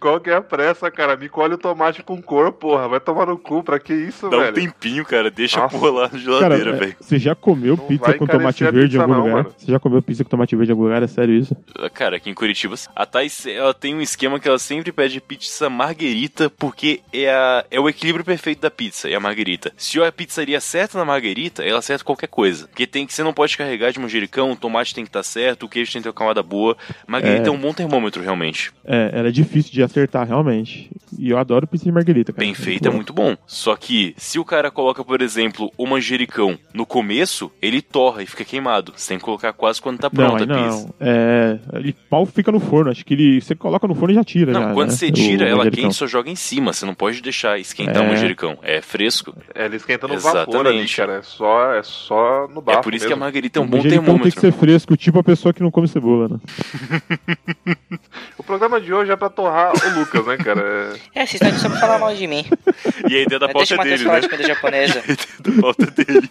Qual 0.00 0.20
que 0.20 0.30
é 0.30 0.34
a 0.34 0.40
pressa, 0.40 0.90
cara? 0.90 1.16
Me 1.16 1.28
colhe 1.28 1.54
o 1.54 1.58
tomate 1.58 2.02
com 2.04 2.22
cor, 2.22 2.52
porra. 2.52 2.86
Vai 2.88 3.00
tomar 3.00 3.26
no 3.26 3.36
cu, 3.36 3.64
pra 3.64 3.80
que 3.80 3.92
isso, 3.92 4.28
Dá 4.30 4.36
um 4.36 4.40
velho? 4.40 4.54
tempinho, 4.54 5.04
cara. 5.04 5.30
Deixa 5.30 5.58
a 5.58 5.62
Nossa. 5.64 5.76
porra 5.76 5.90
lá 5.90 6.08
na 6.12 6.18
geladeira, 6.18 6.70
é, 6.70 6.78
velho. 6.78 6.96
você 7.00 7.18
já 7.18 7.34
comeu 7.34 7.76
Não 7.76 7.84
pizza 7.86 8.14
com 8.14 8.26
tomate 8.26 8.64
a 8.64 8.70
verde 8.70 8.96
em 8.96 9.00
algum 9.00 9.12
não, 9.14 9.20
lugar? 9.22 9.34
mano. 9.44 9.54
Você 9.58 9.72
já 9.72 9.80
comeu 9.80 10.00
pizza 10.00 10.22
com 10.22 10.30
tomate 10.30 10.54
verde 10.54 10.70
em 10.70 10.74
algum 10.74 10.84
lugar? 10.84 11.02
É 11.02 11.06
sério 11.08 11.34
isso? 11.34 11.56
Cara, 11.94 12.16
aqui 12.16 12.30
em 12.30 12.34
Curitiba, 12.34 12.76
a 12.94 13.04
Thais, 13.06 13.46
ela 13.46 13.74
tem 13.74 13.94
um 13.94 14.00
esquema 14.00 14.38
que 14.38 14.46
ela 14.48 14.58
sempre 14.58 14.92
pede 14.92 15.20
pizza 15.20 15.68
marguerita, 15.68 16.48
porque 16.48 17.00
é, 17.12 17.28
a, 17.30 17.64
é 17.70 17.80
o 17.80 17.88
equilíbrio 17.88 18.24
perfeito 18.24 18.60
da 18.60 18.70
pizza, 18.70 19.08
é 19.10 19.14
a 19.16 19.20
marguerita. 19.20 19.72
Se 19.76 20.00
a 20.00 20.12
pizzaria 20.12 20.58
acerta 20.58 20.96
na 20.96 21.04
marguerita, 21.04 21.64
ela 21.68 21.78
acerta 21.78 22.04
qualquer 22.04 22.28
coisa. 22.28 22.66
Porque 22.68 22.86
tem 22.86 23.06
que 23.06 23.12
você 23.14 23.22
não 23.22 23.32
pode 23.32 23.56
carregar 23.56 23.92
de 23.92 23.98
manjericão, 24.00 24.52
o 24.52 24.56
tomate 24.56 24.94
tem 24.94 25.04
que 25.04 25.08
estar 25.10 25.22
certo, 25.22 25.64
o 25.64 25.68
queijo 25.68 25.92
tem 25.92 26.00
que 26.00 26.04
ter 26.04 26.08
uma 26.08 26.14
camada 26.14 26.42
boa. 26.42 26.76
Marguerita 27.06 27.44
é, 27.44 27.48
É. 27.48 27.50
um 27.50 27.58
bom 27.58 27.72
termômetro, 27.72 28.22
realmente. 28.22 28.72
É, 28.84 29.10
ela 29.14 29.28
é 29.28 29.32
difícil 29.32 29.72
de 29.72 29.82
acertar, 29.82 30.26
realmente. 30.26 30.90
E 31.18 31.30
eu 31.30 31.38
adoro 31.38 31.66
pizza 31.66 31.84
de 31.84 31.92
margarita, 31.92 32.32
cara. 32.32 32.44
Bem 32.44 32.54
feito 32.54 32.86
é 32.88 32.90
muito 32.90 33.12
bom. 33.12 33.36
Só 33.46 33.74
que, 33.76 34.14
se 34.16 34.38
o 34.38 34.44
cara 34.44 34.70
coloca, 34.70 35.04
por 35.04 35.20
exemplo, 35.22 35.70
o 35.76 35.86
manjericão 35.86 36.58
no 36.74 36.84
começo, 36.86 37.50
ele 37.60 37.80
torra 37.82 38.22
e 38.22 38.26
fica 38.26 38.44
queimado. 38.44 38.92
Você 38.96 39.08
tem 39.08 39.18
que 39.18 39.24
colocar 39.24 39.52
quase 39.52 39.80
quando 39.80 39.98
tá 39.98 40.10
Não, 40.12 40.36
pronta 40.36 40.44
aí 40.44 40.50
a 40.60 40.64
pizza. 40.64 40.82
não. 40.86 40.94
É, 41.00 41.58
ele 41.74 41.94
pau 42.08 42.24
fica 42.26 42.50
no 42.52 42.60
forno. 42.60 42.90
Acho 42.90 43.04
que 43.04 43.14
ele. 43.14 43.40
Você 43.40 43.54
coloca 43.54 43.86
no 43.86 43.94
forno 43.94 44.12
e 44.12 44.14
já 44.14 44.24
tira. 44.24 44.52
Não, 44.52 44.62
já, 44.68 44.72
quando 44.74 44.90
né? 44.90 44.96
você 44.96 45.10
tira, 45.10 45.44
O 45.44 45.48
ela 45.48 45.56
manjericão. 45.58 45.84
quente, 45.84 45.96
só 45.96 46.06
joga 46.06 46.30
em 46.30 46.36
cima. 46.36 46.72
Você 46.72 46.84
não 46.86 46.94
pode 46.94 47.20
deixar 47.22 47.58
esquentar 47.58 47.96
É. 48.02 48.06
o 48.06 48.08
manjericão. 48.08 48.58
É 48.62 48.80
fresco. 48.80 49.34
É, 49.54 49.64
ele 49.66 49.76
esquenta 49.76 50.06
no 50.08 50.18
vapor 50.18 50.66
ali, 50.66 50.80
Exatamente. 50.80 50.96
cara. 50.96 51.12
É 51.18 51.22
só, 51.22 51.57
é 51.76 51.82
só 51.82 52.48
no 52.48 52.60
bafo 52.60 52.78
é 52.80 52.82
por 52.82 52.94
isso 52.94 53.06
que 53.06 53.12
a 53.12 53.16
mesmo. 53.16 53.24
margarita 53.24 53.58
é 53.58 53.62
um 53.62 53.66
bom 53.66 53.76
manjericão 53.78 54.04
termômetro. 54.04 54.30
tem 54.30 54.32
que 54.32 54.40
ser 54.40 54.52
fresco, 54.52 54.96
tipo 54.96 55.18
a 55.18 55.24
pessoa 55.24 55.52
que 55.52 55.62
não 55.62 55.70
come 55.70 55.88
cebola, 55.88 56.28
né? 56.28 56.38
O 58.38 58.42
programa 58.42 58.80
de 58.80 58.92
hoje 58.92 59.10
é 59.12 59.16
pra 59.16 59.28
torrar 59.28 59.72
o 59.72 59.98
Lucas, 59.98 60.24
né, 60.26 60.36
cara? 60.38 60.94
É, 61.14 61.26
vocês 61.26 61.34
estão 61.34 61.48
aqui 61.48 61.58
só 61.60 61.68
pra 61.68 61.78
falar 61.78 61.98
mal 61.98 62.14
de 62.14 62.26
mim. 62.26 62.44
E 63.08 63.16
a 63.16 63.22
ideia 63.22 63.38
da 63.38 63.46
Mas 63.46 63.56
Deixa 63.56 63.76
pauta 63.76 63.90
Matheus 63.90 64.00
dele, 64.00 64.10
né? 64.12 64.20
de 64.20 64.28
comida 64.28 64.48
japonesa. 64.48 64.98
A 65.08 65.12
ideia 65.12 65.28
da 65.40 65.62
pauta 65.62 65.86
dele. 65.86 66.30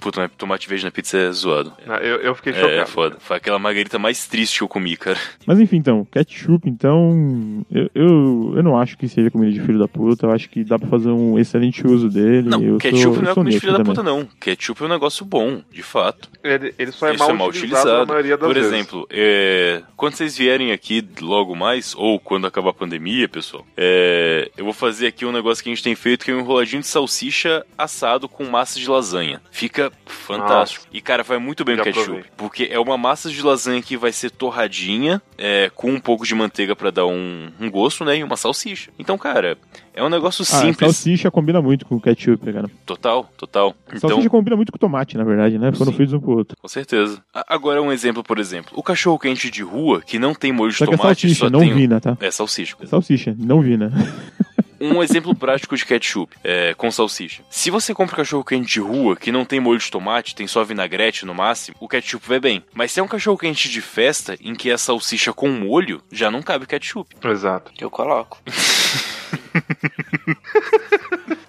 Puta, 0.00 0.20
mas 0.22 0.30
tomate 0.36 0.68
verde 0.68 0.84
na 0.84 0.90
pizza 0.90 1.18
é 1.18 1.30
zoado. 1.30 1.72
Eu, 2.02 2.16
eu 2.16 2.34
fiquei 2.34 2.52
É, 2.52 2.56
chocado. 2.60 2.90
foda. 2.90 3.16
Foi 3.20 3.36
aquela 3.36 3.58
margarita 3.58 3.98
mais 3.98 4.26
triste 4.26 4.58
que 4.58 4.64
eu 4.64 4.68
comi, 4.68 4.96
cara. 4.96 5.18
Mas 5.46 5.60
enfim, 5.60 5.76
então, 5.76 6.06
ketchup, 6.10 6.68
então. 6.68 7.64
Eu, 7.70 7.90
eu, 7.94 8.52
eu 8.56 8.62
não 8.62 8.78
acho 8.78 8.96
que 8.96 9.06
seja 9.08 9.30
comida 9.30 9.52
de 9.52 9.60
filho 9.60 9.78
da 9.78 9.86
puta. 9.86 10.26
Eu 10.26 10.32
acho 10.32 10.48
que 10.48 10.64
dá 10.64 10.78
pra 10.78 10.88
fazer 10.88 11.10
um 11.10 11.38
excelente 11.38 11.86
uso 11.86 12.08
dele. 12.08 12.48
Não, 12.48 12.62
eu 12.62 12.78
ketchup 12.78 13.02
sou, 13.14 13.22
não 13.22 13.30
é 13.30 13.34
comida 13.34 13.54
de 13.54 13.60
filho 13.60 13.72
da 13.72 13.78
também. 13.78 13.94
puta, 13.94 14.02
não. 14.02 14.26
Ketchup 14.40 14.82
é 14.82 14.86
um 14.86 14.88
negócio 14.88 15.24
bom, 15.24 15.62
de 15.70 15.82
fato. 15.82 16.28
Ele, 16.42 16.74
ele 16.78 16.92
só 16.92 17.08
é 17.08 17.14
Isso 17.14 17.34
mal, 17.34 17.48
utilizado, 17.48 17.98
na 17.98 18.06
maioria 18.06 18.36
das 18.36 18.46
Por 18.46 18.54
vezes. 18.54 18.72
exemplo, 18.72 19.06
é, 19.10 19.82
quando 19.96 20.14
vocês 20.14 20.36
vierem 20.36 20.72
aqui 20.72 21.06
logo 21.20 21.54
mais, 21.54 21.94
ou 21.94 22.18
quando 22.18 22.46
acabar 22.46 22.70
a 22.70 22.74
pandemia, 22.74 23.28
pessoal, 23.28 23.66
é, 23.76 24.50
eu 24.56 24.64
vou 24.64 24.72
fazer 24.72 25.08
aqui 25.08 25.24
um 25.26 25.32
negócio 25.32 25.62
que 25.62 25.68
a 25.70 25.74
gente 25.74 25.82
tem 25.84 25.94
feito, 25.94 26.24
que 26.24 26.30
é 26.30 26.34
um 26.34 26.40
enroladinho 26.40 26.80
de 26.80 26.88
salsicha 26.88 27.64
assado 27.76 28.28
com 28.28 28.44
massa 28.44 28.78
de 28.78 28.88
lasanha. 28.88 29.40
Fica 29.50 29.89
fantástico. 30.06 30.86
E, 30.92 31.00
cara, 31.00 31.22
vai 31.22 31.38
muito 31.38 31.64
bem 31.64 31.76
Já 31.76 31.82
com 31.82 31.88
ketchup. 31.90 32.06
provei. 32.06 32.24
Porque 32.36 32.68
é 32.70 32.78
uma 32.78 32.96
massa 32.98 33.30
de 33.30 33.42
lasanha 33.42 33.80
que 33.82 33.96
vai 33.96 34.12
ser 34.12 34.30
torradinha, 34.30 35.20
é, 35.38 35.70
com 35.74 35.90
um 35.92 36.00
pouco 36.00 36.26
de 36.26 36.34
manteiga 36.34 36.74
pra 36.76 36.90
dar 36.90 37.06
um, 37.06 37.50
um 37.60 37.70
gosto, 37.70 38.04
né? 38.04 38.18
E 38.18 38.24
uma 38.24 38.36
salsicha. 38.36 38.90
Então, 38.98 39.16
cara, 39.18 39.56
é 39.94 40.02
um 40.02 40.08
negócio 40.08 40.42
Ah, 40.42 40.44
simples. 40.60 40.78
salsicha 40.96 41.30
combina 41.30 41.60
muito 41.62 41.84
com 41.86 42.00
ketchup, 42.00 42.52
cara. 42.52 42.70
Total, 42.86 43.30
total. 43.36 43.74
Então, 43.88 44.10
Salsicha 44.10 44.30
combina 44.30 44.56
muito 44.56 44.72
com 44.72 44.78
tomate, 44.78 45.16
na 45.16 45.24
verdade, 45.24 45.58
né? 45.58 45.70
Sim. 45.72 45.92
feitos 45.92 46.12
um 46.14 46.20
pro 46.20 46.36
outro. 46.36 46.56
Com 46.60 46.68
certeza. 46.68 47.22
A- 47.34 47.44
Agora 47.48 47.82
um 47.82 47.90
exemplo, 47.92 48.22
por 48.22 48.38
exemplo. 48.38 48.72
O 48.74 48.82
cachorro 48.82 49.18
quente 49.18 49.50
de 49.50 49.62
rua, 49.62 50.00
que 50.00 50.18
não 50.18 50.34
tem 50.34 50.52
molho 50.52 50.70
de 50.72 50.78
Só 50.78 50.86
que 50.86 50.94
é 50.94 50.96
tomate, 50.96 51.20
salsicha, 51.22 51.40
só 51.46 51.50
não 51.50 51.60
tem... 51.60 51.74
vina, 51.74 52.00
tá? 52.00 52.16
É, 52.20 52.30
salsicha. 52.30 52.76
Salsicha, 52.86 53.34
não 53.38 53.60
vina. 53.60 53.92
Um 54.80 55.02
exemplo 55.02 55.34
prático 55.34 55.76
de 55.76 55.84
ketchup, 55.84 56.34
é, 56.42 56.74
com 56.74 56.90
salsicha. 56.90 57.42
Se 57.50 57.70
você 57.70 57.92
compra 57.92 58.14
um 58.14 58.16
cachorro 58.16 58.44
quente 58.44 58.72
de 58.72 58.80
rua, 58.80 59.16
que 59.16 59.30
não 59.30 59.44
tem 59.44 59.60
molho 59.60 59.78
de 59.78 59.90
tomate, 59.90 60.34
tem 60.34 60.46
só 60.46 60.64
vinagrete 60.64 61.26
no 61.26 61.34
máximo, 61.34 61.76
o 61.78 61.88
ketchup 61.88 62.26
vai 62.26 62.40
bem. 62.40 62.64
Mas 62.72 62.92
se 62.92 63.00
é 63.00 63.02
um 63.02 63.08
cachorro 63.08 63.36
quente 63.36 63.68
de 63.68 63.80
festa, 63.80 64.36
em 64.40 64.54
que 64.54 64.70
é 64.70 64.76
salsicha 64.76 65.32
com 65.32 65.48
molho, 65.48 66.02
já 66.10 66.30
não 66.30 66.42
cabe 66.42 66.66
ketchup. 66.66 67.14
Exato. 67.22 67.72
Eu 67.78 67.90
coloco. 67.90 68.38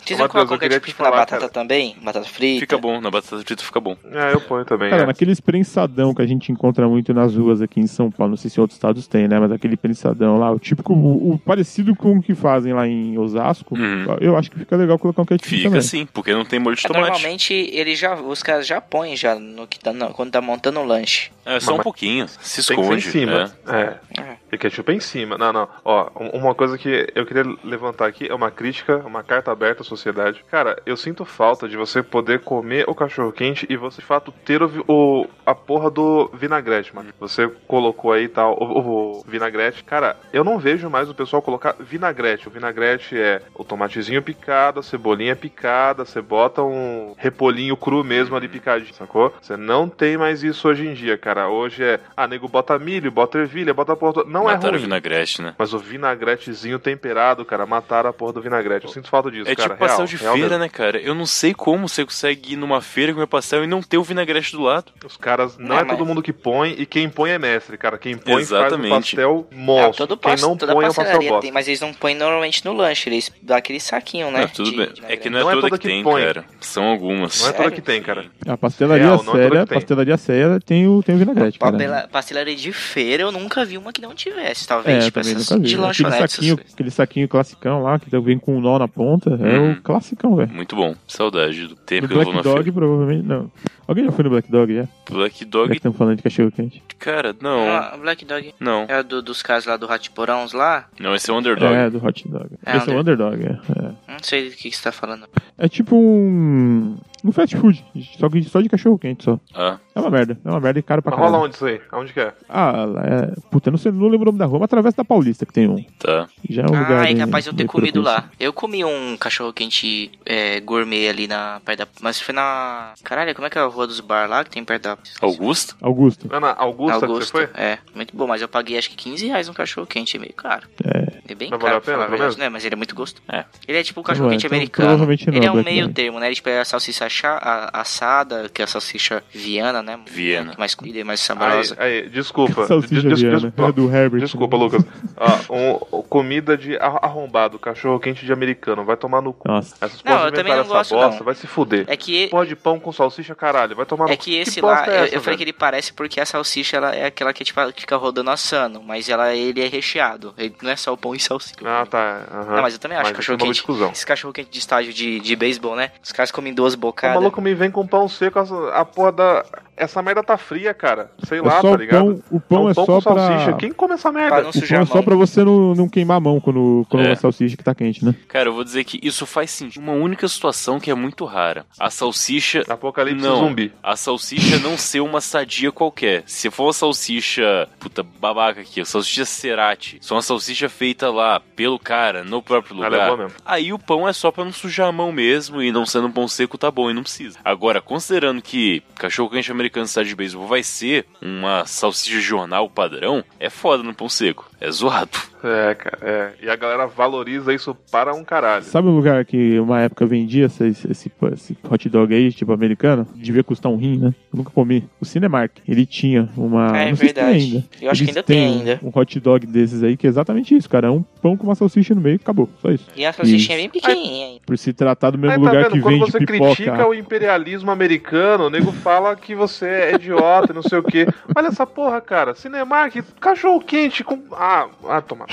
Vocês 0.06 0.20
não 0.20 0.28
colocam 0.28 0.58
ketchup 0.58 0.90
na 0.90 0.96
falar, 0.96 1.12
batata 1.12 1.40
cara. 1.42 1.52
também? 1.52 1.96
Batata 2.02 2.26
frita? 2.28 2.60
Fica 2.62 2.78
bom, 2.78 3.00
na 3.00 3.12
batata 3.12 3.38
frita 3.44 3.64
fica 3.64 3.80
bom. 3.80 3.96
É, 4.12 4.34
eu 4.34 4.42
ponho 4.42 4.66
também. 4.66 4.90
Cara, 4.90 5.04
é. 5.04 5.06
naqueles 5.06 5.40
prensadão 5.40 6.14
que 6.14 6.22
a 6.22 6.26
gente 6.26 6.52
encontra 6.52 6.88
muito 6.88 7.14
nas 7.14 7.36
ruas 7.36 7.62
aqui 7.62 7.80
em 7.80 7.88
São 7.88 8.10
Paulo, 8.10 8.32
não 8.32 8.38
sei 8.38 8.50
se 8.50 8.60
em 8.60 8.62
outros 8.62 8.78
estados 8.78 9.08
tem, 9.08 9.28
né? 9.28 9.40
Mas 9.40 9.52
aquele 9.52 9.78
prensadão 9.78 10.38
lá, 10.38 10.52
o 10.52 10.60
típico, 10.60 10.94
o, 10.94 11.34
o 11.34 11.40
parecido 11.40 11.96
com 11.96 12.18
o 12.18 12.22
que 12.22 12.34
fazem 12.36 12.74
lá 12.74 12.88
em 12.88 13.18
Osasco, 13.18 13.76
Uhum. 13.78 14.06
eu 14.20 14.36
acho 14.38 14.50
que 14.52 14.60
fica 14.60 14.76
legal 14.76 14.98
colocar 15.00 15.22
um 15.22 15.26
ketchup 15.26 15.50
Fica 15.50 15.64
também. 15.66 15.82
sim, 15.82 16.06
porque 16.12 16.34
não 16.34 16.44
tem 16.46 16.60
molho 16.60 16.76
de 16.76 16.86
É, 16.86 16.88
tomate. 16.88 17.10
normalmente 17.12 17.54
ele 17.54 17.96
já, 17.96 18.16
os 18.16 18.42
caras 18.44 18.66
já 18.68 18.82
põem 18.82 19.16
já 19.16 19.36
no 19.36 19.68
que 19.68 19.80
tá, 19.80 19.94
no- 19.94 20.10
quando 20.14 20.32
tá 20.32 20.42
montando 20.42 20.80
o 20.80 20.86
lanche. 20.86 21.32
É 21.46 21.60
só 21.60 21.74
um 21.74 21.78
Mas- 21.78 21.84
pouquinho, 21.84 22.28
se 22.28 22.38
Tem 22.38 22.44
que 22.44 22.62
ser 22.64 22.74
em 22.74 22.82
esconde. 22.98 23.02
cima. 23.02 23.52
é. 23.68 24.22
É. 24.22 24.31
E 24.52 24.58
ketchup 24.58 24.92
é 24.92 24.96
em 24.96 25.00
cima. 25.00 25.38
Não, 25.38 25.54
não. 25.54 25.70
Ó, 25.86 26.10
um- 26.20 26.40
uma 26.40 26.54
coisa 26.56 26.78
que 26.78 27.08
eu 27.16 27.26
queria 27.26 27.44
levantar 27.64 28.08
aqui 28.08 28.28
é 28.30 28.34
uma 28.36 28.52
crítica, 28.52 28.98
uma 29.06 29.24
carta 29.24 29.52
aberta 29.52 29.82
à 29.82 29.86
sociedade. 29.86 30.44
Cara, 30.50 30.82
eu 30.86 30.98
sinto 30.98 31.24
falta 31.26 31.68
de 31.70 31.78
você 31.78 32.04
poder 32.04 32.40
comer 32.42 32.86
o 32.88 32.96
cachorro 32.96 33.32
quente 33.32 33.66
e 33.70 33.76
você 33.78 34.02
de 34.02 34.08
fato 34.08 34.32
ter 34.44 34.62
o, 34.64 34.70
o- 34.88 35.28
a 35.46 35.54
porra 35.56 35.90
do 35.92 36.30
vinagrete, 36.34 36.94
mano. 36.96 37.10
Você 37.20 37.48
colocou 37.68 38.12
aí 38.12 38.28
tal 38.28 38.58
o, 38.60 39.20
o 39.20 39.24
vinagrete. 39.28 39.84
Cara, 39.84 40.18
eu 40.34 40.44
não 40.44 40.58
vejo 40.58 40.90
mais 40.90 41.10
o 41.10 41.14
pessoal 41.16 41.42
colocar 41.42 41.76
vinagrete. 41.80 42.48
O 42.48 42.52
vinagrete 42.52 43.18
é 43.18 43.42
o 43.56 43.64
tomatezinho 43.64 44.22
picado, 44.22 44.80
a 44.80 44.84
cebolinha 44.84 45.36
picada, 45.36 46.04
você 46.06 46.22
bota 46.22 46.62
um 46.64 47.14
repolhinho 47.18 47.78
cru 47.78 48.04
mesmo 48.04 48.36
ali 48.36 48.48
picadinho, 48.48 48.94
sacou? 48.94 49.34
Você 49.42 49.56
não 49.56 49.88
tem 49.88 50.18
mais 50.18 50.44
isso 50.44 50.68
hoje 50.68 50.88
em 50.88 50.94
dia, 50.94 51.18
cara. 51.18 51.48
Hoje 51.50 51.84
é, 51.84 52.00
ah, 52.18 52.28
nego 52.28 52.48
bota 52.48 52.78
milho, 52.80 53.12
bota 53.12 53.38
ervilha, 53.40 53.74
bota 53.74 53.96
porra 53.96 54.14
toda. 54.14 54.30
Não 54.43 54.51
Mataram 54.51 54.67
é 54.67 54.69
o 54.69 54.71
ruim. 54.73 54.82
vinagrete, 54.84 55.41
né? 55.41 55.54
Mas 55.58 55.73
o 55.73 55.80
vinagretezinho 55.80 56.80
temperado, 56.80 57.45
cara, 57.45 57.65
mataram 57.65 58.10
a 58.10 58.13
porra 58.13 58.34
do 58.34 58.41
vinagrete. 58.41 58.86
Eu 58.86 58.91
sinto 58.91 59.10
falta 59.10 59.30
disso, 59.32 59.49
É 59.49 59.56
cara. 59.56 59.69
tipo 59.69 59.80
pastel 59.80 60.06
de 60.06 60.15
real 60.17 60.34
feira, 60.34 60.49
mesmo. 60.49 60.63
né, 60.63 60.69
cara? 60.69 60.99
Eu 60.99 61.13
não 61.15 61.25
sei 61.25 61.54
como 61.54 61.88
você 61.88 62.04
consegue 62.06 62.54
ir 62.54 62.56
numa 62.56 62.82
feira 62.82 63.13
comer 63.13 63.27
pastel 63.27 63.63
e 63.63 63.67
não 63.67 63.82
ter 63.82 63.97
o 63.97 64.04
vinagrete 64.04 64.51
do 64.54 64.62
lado. 64.62 64.91
Os 65.06 65.17
caras, 65.17 65.58
não, 65.58 65.67
Não, 65.69 65.77
é 65.80 65.84
mas- 65.84 65.97
todo 65.97 66.06
mundo 66.06 66.21
que 66.21 66.34
põe, 66.34 66.71
e 66.77 66.86
quem 66.86 67.10
põe 67.10 67.32
é 67.32 67.39
mestre, 67.39 67.77
cara. 67.77 67.97
Quem 67.97 68.17
põe 68.17 68.41
Exatamente. 68.41 68.89
faz 68.89 68.91
o 68.91 68.95
pastel 69.17 69.47
É, 69.51 69.56
monstro. 69.56 70.08
todo 70.08 70.19
quem 70.19 70.36
não 70.38 70.58
toda 70.58 70.73
põe 70.73 70.86
é 70.86 70.88
um 70.88 70.89
pastel 70.89 71.04
pastelaria 71.06 71.30
bosta. 71.30 71.41
tem, 71.41 71.51
mas 71.51 71.67
eles 71.67 71.82
não 71.82 71.93
põem 71.93 72.15
normalmente 72.15 72.63
no 72.65 72.73
lanche, 72.73 73.10
eles 73.10 73.32
dão 73.41 73.58
aquele 73.58 73.80
saquinho, 73.80 74.32
né? 74.32 74.43
Ah, 74.43 74.47
tudo 74.47 74.71
de- 74.71 74.77
bem. 74.77 74.93
de 74.93 75.01
É 75.08 75.15
que 75.17 75.30
não 75.30 75.39
é 75.39 75.41
Não 75.43 75.49
é 75.49 75.54
toda 75.54 75.67
toda 75.67 75.77
que 75.77 75.88
que 75.88 75.93
tem, 75.93 76.04
põe. 76.04 76.23
cara. 76.23 76.45
São 76.60 76.86
algumas. 76.86 77.41
Não 77.41 77.49
é 77.49 77.54
toda 77.54 77.71
que 77.71 77.82
tem, 77.82 78.01
cara. 78.01 78.25
A 78.47 78.58
pastelaria 78.58 79.06
Real, 79.06 79.15
é 79.15 79.32
séria, 79.32 79.67
pastelaria 79.67 80.17
séria 80.17 80.60
tem 80.60 80.88
o, 80.88 81.01
tem 81.04 81.15
o 81.15 81.17
vinagrete, 81.17 81.58
cara. 81.60 82.08
Pastelaria 82.12 82.56
de 82.56 82.71
feira 82.73 83.23
eu 83.23 83.32
nunca 83.32 83.63
vi 83.65 83.77
uma 83.77 83.91
que 83.93 84.01
não 84.01 84.13
tivesse, 84.13 84.31
É, 84.39 84.54
talvez. 84.67 85.06
tipo, 85.06 85.20
também 85.20 85.34
essas 85.36 85.50
nunca 85.50 85.62
vi. 85.62 85.67
de 85.67 85.74
Aquele 85.76 85.82
lanchonete. 85.88 86.15
essas 86.24 86.32
saquinho, 86.32 86.56
coisas. 86.58 86.74
aquele 86.74 86.91
saquinho 86.91 87.28
classicão 87.28 87.84
lá, 87.84 88.00
que 88.00 88.20
vem 88.20 88.38
com 88.39 88.58
um 88.58 88.62
nó 88.62 88.80
na 88.80 88.88
ponta, 88.88 89.30
é 89.41 89.60
Uhum. 89.60 89.72
o 89.74 89.82
classicão, 89.82 90.36
velho. 90.36 90.52
Muito 90.54 90.76
bom. 90.76 90.96
Saudade 91.08 91.67
do 91.67 91.76
tempo 91.76 92.04
No 92.04 92.08
que 92.08 92.13
eu 92.13 92.24
vou 92.24 92.34
Black 92.34 92.38
na 92.48 92.54
Dog, 92.54 92.63
feira. 92.63 92.72
provavelmente, 92.80 93.28
não. 93.28 93.52
Alguém 93.88 94.06
já 94.06 94.12
foi 94.12 94.24
no 94.24 94.30
Black 94.30 94.52
Dog, 94.52 94.74
já? 94.76 94.88
Black 95.10 95.39
Já 95.39 95.46
Dog, 95.50 95.70
que 95.72 95.78
estamos 95.78 95.98
falando 95.98 96.17
de 96.17 96.24
cachorro 96.24 96.52
quente. 96.52 96.82
cara, 96.98 97.36
não. 97.41 97.70
Ah, 97.70 97.98
Black 98.02 98.24
Dog 98.24 98.54
Não. 98.60 98.86
é 98.88 99.04
do, 99.04 99.22
dos 99.22 99.41
caras 99.41 99.65
lá 99.65 99.76
do 99.76 99.86
Ratiporãos 99.86 100.54
lá. 100.54 100.86
Não, 101.00 101.13
esse 101.13 101.30
é 101.30 101.34
o 101.34 101.38
Underdog. 101.38 101.74
É, 101.74 101.89
do 101.89 102.04
Hot 102.06 102.28
Dog. 102.28 102.48
É, 102.65 102.78
Esse 102.78 102.89
é 102.89 102.96
o 102.96 103.00
Underdog, 103.00 103.44
é. 103.44 103.50
É, 103.50 103.84
Não 104.13 104.20
sei 104.22 104.50
do 104.50 104.56
que, 104.56 104.70
que 104.70 104.76
você 104.78 104.84
tá 104.84 104.91
falando. 104.91 105.26
É 105.58 105.67
tipo 105.67 105.96
um. 105.98 106.96
Um 107.24 107.32
fast 107.32 107.56
food, 107.58 107.84
só, 108.20 108.28
que 108.30 108.44
só 108.44 108.62
de 108.62 108.70
cachorro 108.70 108.98
quente 108.98 109.24
só. 109.24 109.40
Ah, 109.54 109.78
É 109.96 110.00
uma 110.00 110.10
merda, 110.10 110.38
é 110.44 110.50
uma 110.50 110.60
merda 110.60 110.80
e 110.80 110.84
caro 110.84 111.02
pra 111.02 111.12
Mas 111.12 111.18
caralho. 111.20 111.34
rola 111.36 111.46
onde 111.46 111.56
isso 111.56 111.66
aí? 111.66 111.82
Aonde 111.92 112.14
que 112.14 112.20
é? 112.20 112.34
Ah, 112.50 112.86
lá 112.86 113.02
é. 113.04 113.34
Puta, 113.52 113.70
não, 113.70 113.78
sei, 113.78 113.92
não 113.92 114.08
lembro 114.08 114.22
o 114.24 114.26
nome 114.32 114.40
da 114.40 114.46
rua, 114.46 114.60
mas 114.60 114.66
através 114.66 114.96
da 114.96 115.06
Paulista 115.06 115.46
que 115.46 115.54
tem 115.54 115.68
um. 115.68 115.84
tá. 116.00 116.28
Já 116.50 116.64
é 116.64 116.66
um 116.66 116.70
lugar. 116.80 117.04
ah, 117.06 117.12
é 117.12 117.16
capaz 117.16 117.44
de 117.44 117.50
eu 117.52 117.56
ter 117.56 117.66
comido 117.66 118.02
lá. 118.02 118.30
Eu 118.40 118.52
comi 118.52 118.84
um 118.84 119.16
cachorro 119.18 119.54
quente 119.54 120.12
é, 120.26 120.60
gourmet 120.62 121.08
ali 121.10 121.28
na 121.28 121.62
perto 121.64 121.80
da. 121.80 121.88
Mas 122.02 122.20
foi 122.20 122.34
na. 122.34 122.94
Caralho, 123.04 123.36
como 123.36 123.46
é 123.46 123.50
que 123.50 123.58
é 123.58 123.62
a 123.62 123.66
rua 123.66 123.86
dos 123.86 124.00
bar 124.00 124.28
lá 124.28 124.44
que 124.44 124.50
tem 124.50 124.64
perto 124.64 124.84
da. 124.84 124.98
Augusto? 125.22 125.76
Augusto. 125.82 126.28
Não, 126.32 126.40
na 126.40 126.56
Augusta, 126.58 127.00
que 127.00 127.06
Augusto. 127.06 127.26
você 127.38 127.48
foi? 127.48 127.62
É, 127.62 127.78
muito 127.94 128.16
bom, 128.16 128.26
mas 128.28 128.42
eu 128.42 128.48
paguei 128.48 128.78
acho 128.78 128.90
que 128.90 128.96
15 128.96 129.28
reais 129.28 129.48
um 129.48 129.54
cachorro 129.54 129.86
quente, 129.86 130.18
é 130.18 130.20
meio 130.20 130.34
caro. 130.34 130.68
É. 130.84 131.22
É 131.32 131.36
bem 131.36 131.50
Mas 131.50 131.60
caro, 131.60 131.62
valeu 131.62 131.78
a 131.78 131.82
pena, 131.82 132.08
verdade, 132.08 132.38
né? 132.40 132.50
Mas 132.50 132.66
ele 132.66 132.74
é 132.74 132.78
muito 132.78 132.96
gostoso. 132.96 133.22
É. 133.32 133.46
Ele 133.68 133.78
é 133.78 133.84
tipo 133.84 134.00
um 134.00 134.04
cachorro 134.04 134.28
Ué, 134.28 134.34
quente 134.34 134.46
então 134.48 134.58
americano. 134.58 134.88
provavelmente 134.90 135.28
não, 135.28 135.38
ele 135.38 135.46
é 135.46 135.52
um 135.52 135.64
meio 135.64 135.84
Dog. 135.84 135.94
termo, 135.94 136.20
né? 136.20 136.28
Ele 136.28 136.42
pega 136.42 136.62
a 136.62 136.66
salsicha 136.66 137.08
chá, 137.12 137.38
a, 137.39 137.82
assada, 137.82 138.50
que 138.52 138.62
é 138.62 138.65
a 138.65 138.67
salsicha 138.67 139.24
viana, 139.32 139.84
né? 139.84 140.00
Viena. 140.10 140.54
Mais 140.58 140.74
comida 140.74 140.97
e 140.97 141.04
mais 141.04 141.19
Aí, 141.21 141.26
saborosa. 141.28 141.76
aí, 141.78 142.10
desculpa. 142.10 142.65
Salsicha 142.65 143.02
Des- 143.02 143.04
des- 143.04 143.21
Viana, 143.21 143.52
des- 143.52 143.65
é 143.67 143.71
do 143.71 143.95
Herbert. 143.95 144.21
Desculpa, 144.21 144.58
Lucas. 144.58 144.84
Ah, 145.15 145.39
um- 145.50 146.02
comida 146.04 146.58
de 146.58 146.76
ar- 146.78 147.00
arrombado, 147.04 147.60
cachorro 147.60 148.00
quente 148.00 148.26
de 148.26 148.34
americano. 148.34 148.84
Vai 148.84 148.97
tomar 148.97 149.21
no 149.21 149.34
cu. 149.34 149.47
Nossa. 149.47 149.76
Essas 149.80 150.04
Não, 150.04 150.26
eu 150.26 150.32
também 150.32 150.54
não 150.54 150.62
essa 150.62 150.69
gosto, 150.69 150.95
bosta, 150.95 151.17
não. 151.19 151.26
vai 151.26 151.36
se 151.36 151.45
fuder. 151.47 151.86
É 151.88 151.95
que 151.95 152.28
Pó 152.30 152.43
de 152.43 152.56
pão 152.56 152.80
com 152.80 152.91
salsicha, 152.91 153.36
caralho. 153.36 153.76
Vai 153.76 153.86
tomar 153.86 154.06
no 154.06 154.12
É 154.12 154.17
cu. 154.17 154.24
que 154.24 154.36
esse 154.38 154.60
bosta 154.62 154.88
lá, 154.89 154.93
é 154.95 155.00
eu, 155.02 155.04
essa, 155.04 155.15
eu 155.15 155.21
falei 155.21 155.24
velho? 155.24 155.38
que 155.38 155.43
ele 155.43 155.54
parece 155.54 155.93
porque 155.93 156.19
a 156.19 156.26
salsicha 156.26 156.78
ela 156.78 156.95
é 156.95 157.06
aquela 157.06 157.34
que 157.34 157.43
tipo, 157.43 157.60
fica 157.76 157.95
rodando 157.97 158.30
assando, 158.32 158.82
mas 158.82 159.10
ela, 159.10 159.34
ele 159.36 159.62
é 159.62 159.67
recheado. 159.67 160.34
Ele 160.38 160.56
não 160.62 160.71
é 160.71 160.76
só 160.76 160.93
o 160.93 160.97
pão 160.97 161.13
e 161.13 161.19
salsicha. 161.19 161.56
Ah, 161.65 161.86
tá. 161.86 162.21
Não, 162.50 162.62
mas 162.62 162.74
eu 162.74 162.80
também 162.80 162.97
acho 162.97 163.10
Mas 163.10 163.17
cachorro 163.17 163.38
é 163.41 163.43
um 163.43 163.47
quente. 163.47 163.91
Esse 163.91 164.06
cachorro 164.06 164.34
quente 164.34 164.50
de 164.50 164.60
estádio 164.60 164.93
de, 164.93 165.19
de 165.19 165.36
beisebol, 165.36 165.76
né? 165.76 165.91
Os 166.04 166.12
caras 166.12 166.32
comem 166.32 166.54
duas 166.54 166.76
O 167.10 167.14
bocadas. 167.14 167.16
maluco 167.16 167.42
me 167.42 167.54
vem 167.56 167.72
com 167.72 167.86
pão 167.88 168.08
seco, 168.08 168.40
a, 168.40 168.80
a 168.82 168.86
porra 168.86 169.12
da. 169.12 169.46
Essa 169.76 170.02
merda 170.02 170.22
tá 170.24 170.38
fria, 170.38 170.74
cara. 170.74 171.12
Sei 171.24 171.40
É 171.40 171.42
lá, 171.42 171.62
só 171.62 171.70
tá 171.70 171.70
o 171.72 171.76
ligado? 171.76 172.04
pão, 172.06 172.24
o 172.32 172.40
pão 172.40 172.68
é, 172.68 172.72
um 172.72 172.74
pão 172.76 172.86
só 172.86 173.02
com 173.02 173.14
pra. 173.14 173.28
salsicha. 173.28 173.54
Quem 173.54 173.72
come 173.72 173.94
essa 173.94 174.12
merda? 174.12 174.30
Pra 174.30 174.42
não 174.44 174.50
O 174.50 174.54
pão 174.54 174.82
é 174.82 174.86
só 174.86 175.02
pra 175.02 175.16
você 175.16 175.44
não, 175.44 175.74
não 175.76 175.90
queimar 175.90 176.18
a 176.18 176.20
mão 176.20 176.40
quando, 176.40 176.86
quando 176.90 177.08
É. 177.08 177.12
a 177.12 177.16
salsicha 177.16 177.58
que 177.58 177.64
tá 177.64 177.74
quente, 177.74 178.04
né? 178.06 178.14
Cara, 178.28 178.50
eu 178.50 178.54
vou 178.54 178.64
dizer 178.64 178.84
que 178.84 179.00
isso 179.02 179.26
faz 179.26 179.50
sentido. 179.52 179.82
Uma 179.82 179.94
única 179.94 180.28
situação 180.28 180.80
que 180.80 180.92
é 180.92 180.96
muito 180.96 181.26
rara. 181.26 181.66
A 181.80 181.90
salsicha. 181.90 182.64
Apocalipse 182.70 183.26
Não. 183.26 183.38
zumbi. 183.38 183.72
A 183.82 183.96
salsicha 183.96 184.60
não 184.60 184.78
ser 184.78 185.00
uma 185.02 185.22
sadia 185.22 185.72
qualquer. 185.72 186.24
Se 186.26 186.50
for 186.52 186.66
uma 186.66 186.74
salsicha. 186.74 187.68
Puta, 187.80 188.04
babaca 188.04 188.62
aqui. 188.62 188.82
A 188.82 188.86
salsicha 188.86 189.26
cerati. 189.26 189.98
Só 190.02 190.16
uma 190.16 190.22
salsicha 190.22 190.70
feita 190.70 191.10
lá, 191.10 191.40
pelo 191.56 191.80
cara, 191.80 192.24
no 192.24 192.42
próprio 192.42 192.74
é 192.84 192.86
lugar. 192.90 193.32
Aí 193.46 193.74
o 193.74 193.80
pão 193.80 194.08
é 194.08 194.14
só 194.14 194.32
pra 194.32 194.44
não 194.46 194.52
sujar 194.52 194.88
a 194.88 194.92
mão 194.92 195.12
mesmo 195.12 195.62
e 195.62 195.72
não 195.72 195.86
sendo 195.86 196.08
um 196.08 196.12
pão 196.12 196.28
seco 196.28 196.58
tá 196.58 196.70
bom 196.70 196.90
e 196.90 196.94
não 196.94 197.04
precisa. 197.04 197.40
Agora, 197.44 197.82
considerando 197.82 198.42
que 198.42 198.84
cachorro 198.96 199.30
quente 199.30 199.52
americano 199.62 199.86
estádio 199.86 200.10
de 200.10 200.15
beisebol 200.15 200.47
vai 200.47 200.63
ser 200.63 201.06
uma 201.21 201.65
salsicha 201.65 202.17
de 202.17 202.21
jornal 202.21 202.69
padrão, 202.69 203.24
é 203.39 203.50
foda 203.50 203.84
no 203.84 203.93
pão 203.93 204.10
seco. 204.10 204.51
É 204.62 204.69
zoado. 204.71 205.10
É, 205.43 205.74
cara, 205.74 205.97
é. 206.04 206.45
E 206.45 206.47
a 206.47 206.56
galera 206.56 206.86
valoriza 206.86 207.52
isso 207.52 207.76
para 207.91 208.13
um 208.13 208.24
caralho. 208.24 208.63
Sabe 208.63 208.88
um 208.88 208.95
lugar 208.95 209.26
que 209.26 209.60
uma 209.60 209.82
época 209.82 210.06
vendia 210.06 210.45
esse, 210.45 210.67
esse, 210.67 210.88
esse- 211.32 211.58
hot 211.67 211.89
dog 211.89 212.13
aí, 212.13 212.32
tipo 212.32 212.54
americano? 212.54 213.08
Devia 213.15 213.43
custar 213.43 213.71
um 213.71 213.76
rim, 213.76 213.97
né? 213.97 214.13
Eu 214.32 214.38
nunca 214.38 214.52
comi. 214.52 214.88
O 215.02 215.06
Cinemark, 215.06 215.54
ele 215.67 215.84
tinha 215.88 216.30
uma. 216.38 216.78
É 216.78 216.89
não 216.91 216.95
sei 216.95 217.08
se 217.08 217.13
tem 217.15 217.24
verdade. 217.24 217.43
ainda. 217.43 217.65
Eu 217.82 217.89
acho 217.89 217.97
que 218.04 218.06
Eles 218.06 218.17
ainda 218.17 218.24
tem 218.24 218.45
ainda. 218.45 218.80
Um 218.84 218.91
hot 218.93 219.19
dog 219.19 219.47
desses 219.47 219.82
aí, 219.82 219.97
que 219.97 220.06
é 220.06 220.10
exatamente 220.12 220.56
isso, 220.56 220.69
cara. 220.69 220.89
É 220.89 220.91
um 220.91 221.02
pão 221.02 221.36
com 221.36 221.45
uma 221.47 221.56
salsicha 221.56 221.95
no 221.95 222.02
meio, 222.02 222.17
acabou. 222.17 222.47
Só 222.62 222.69
isso. 222.69 222.86
E 222.95 223.04
a 223.04 223.12
salsichinha 223.12 223.58
é 223.58 223.62
bem 223.62 223.69
pequenininha 223.71 224.28
ainda. 224.28 224.41
Por 224.45 224.56
se 224.60 224.71
tratar 224.74 225.10
do 225.10 225.17
mesmo 225.17 225.34
Aí, 225.34 225.39
tá 225.41 225.47
lugar 225.50 225.63
vendo? 225.63 225.71
que 225.74 225.82
Quando 225.82 225.93
vende 226.02 226.12
você 226.12 226.19
pipoca. 226.19 226.56
critica 226.56 226.88
o 226.88 226.93
imperialismo 226.93 227.71
americano, 227.71 228.45
o 228.45 228.50
nego 228.52 228.71
fala 228.71 229.15
que 229.15 229.34
você 229.34 229.65
é 229.65 229.95
idiota 229.95 230.52
e 230.52 230.56
não 230.56 230.62
sei 230.62 230.78
o 230.78 230.84
quê. 230.84 231.08
Olha 231.36 231.47
essa 231.47 231.65
porra, 231.65 232.00
cara. 232.00 232.36
Cinemark, 232.36 232.95
cachorro 233.19 233.60
quente 233.60 234.04
com. 234.04 234.21
Ah, 234.34 234.51
ah, 234.88 235.02
toma. 235.02 235.26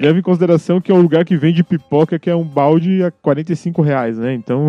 Leva 0.00 0.18
em 0.18 0.22
consideração 0.22 0.80
que 0.80 0.90
é 0.90 0.94
um 0.94 1.00
lugar 1.02 1.24
que 1.24 1.36
vende 1.36 1.64
pipoca 1.64 2.18
que 2.18 2.30
é 2.30 2.36
um 2.36 2.44
balde 2.44 3.02
a 3.02 3.10
45 3.10 3.82
reais, 3.82 4.18
né? 4.18 4.34
Então, 4.34 4.68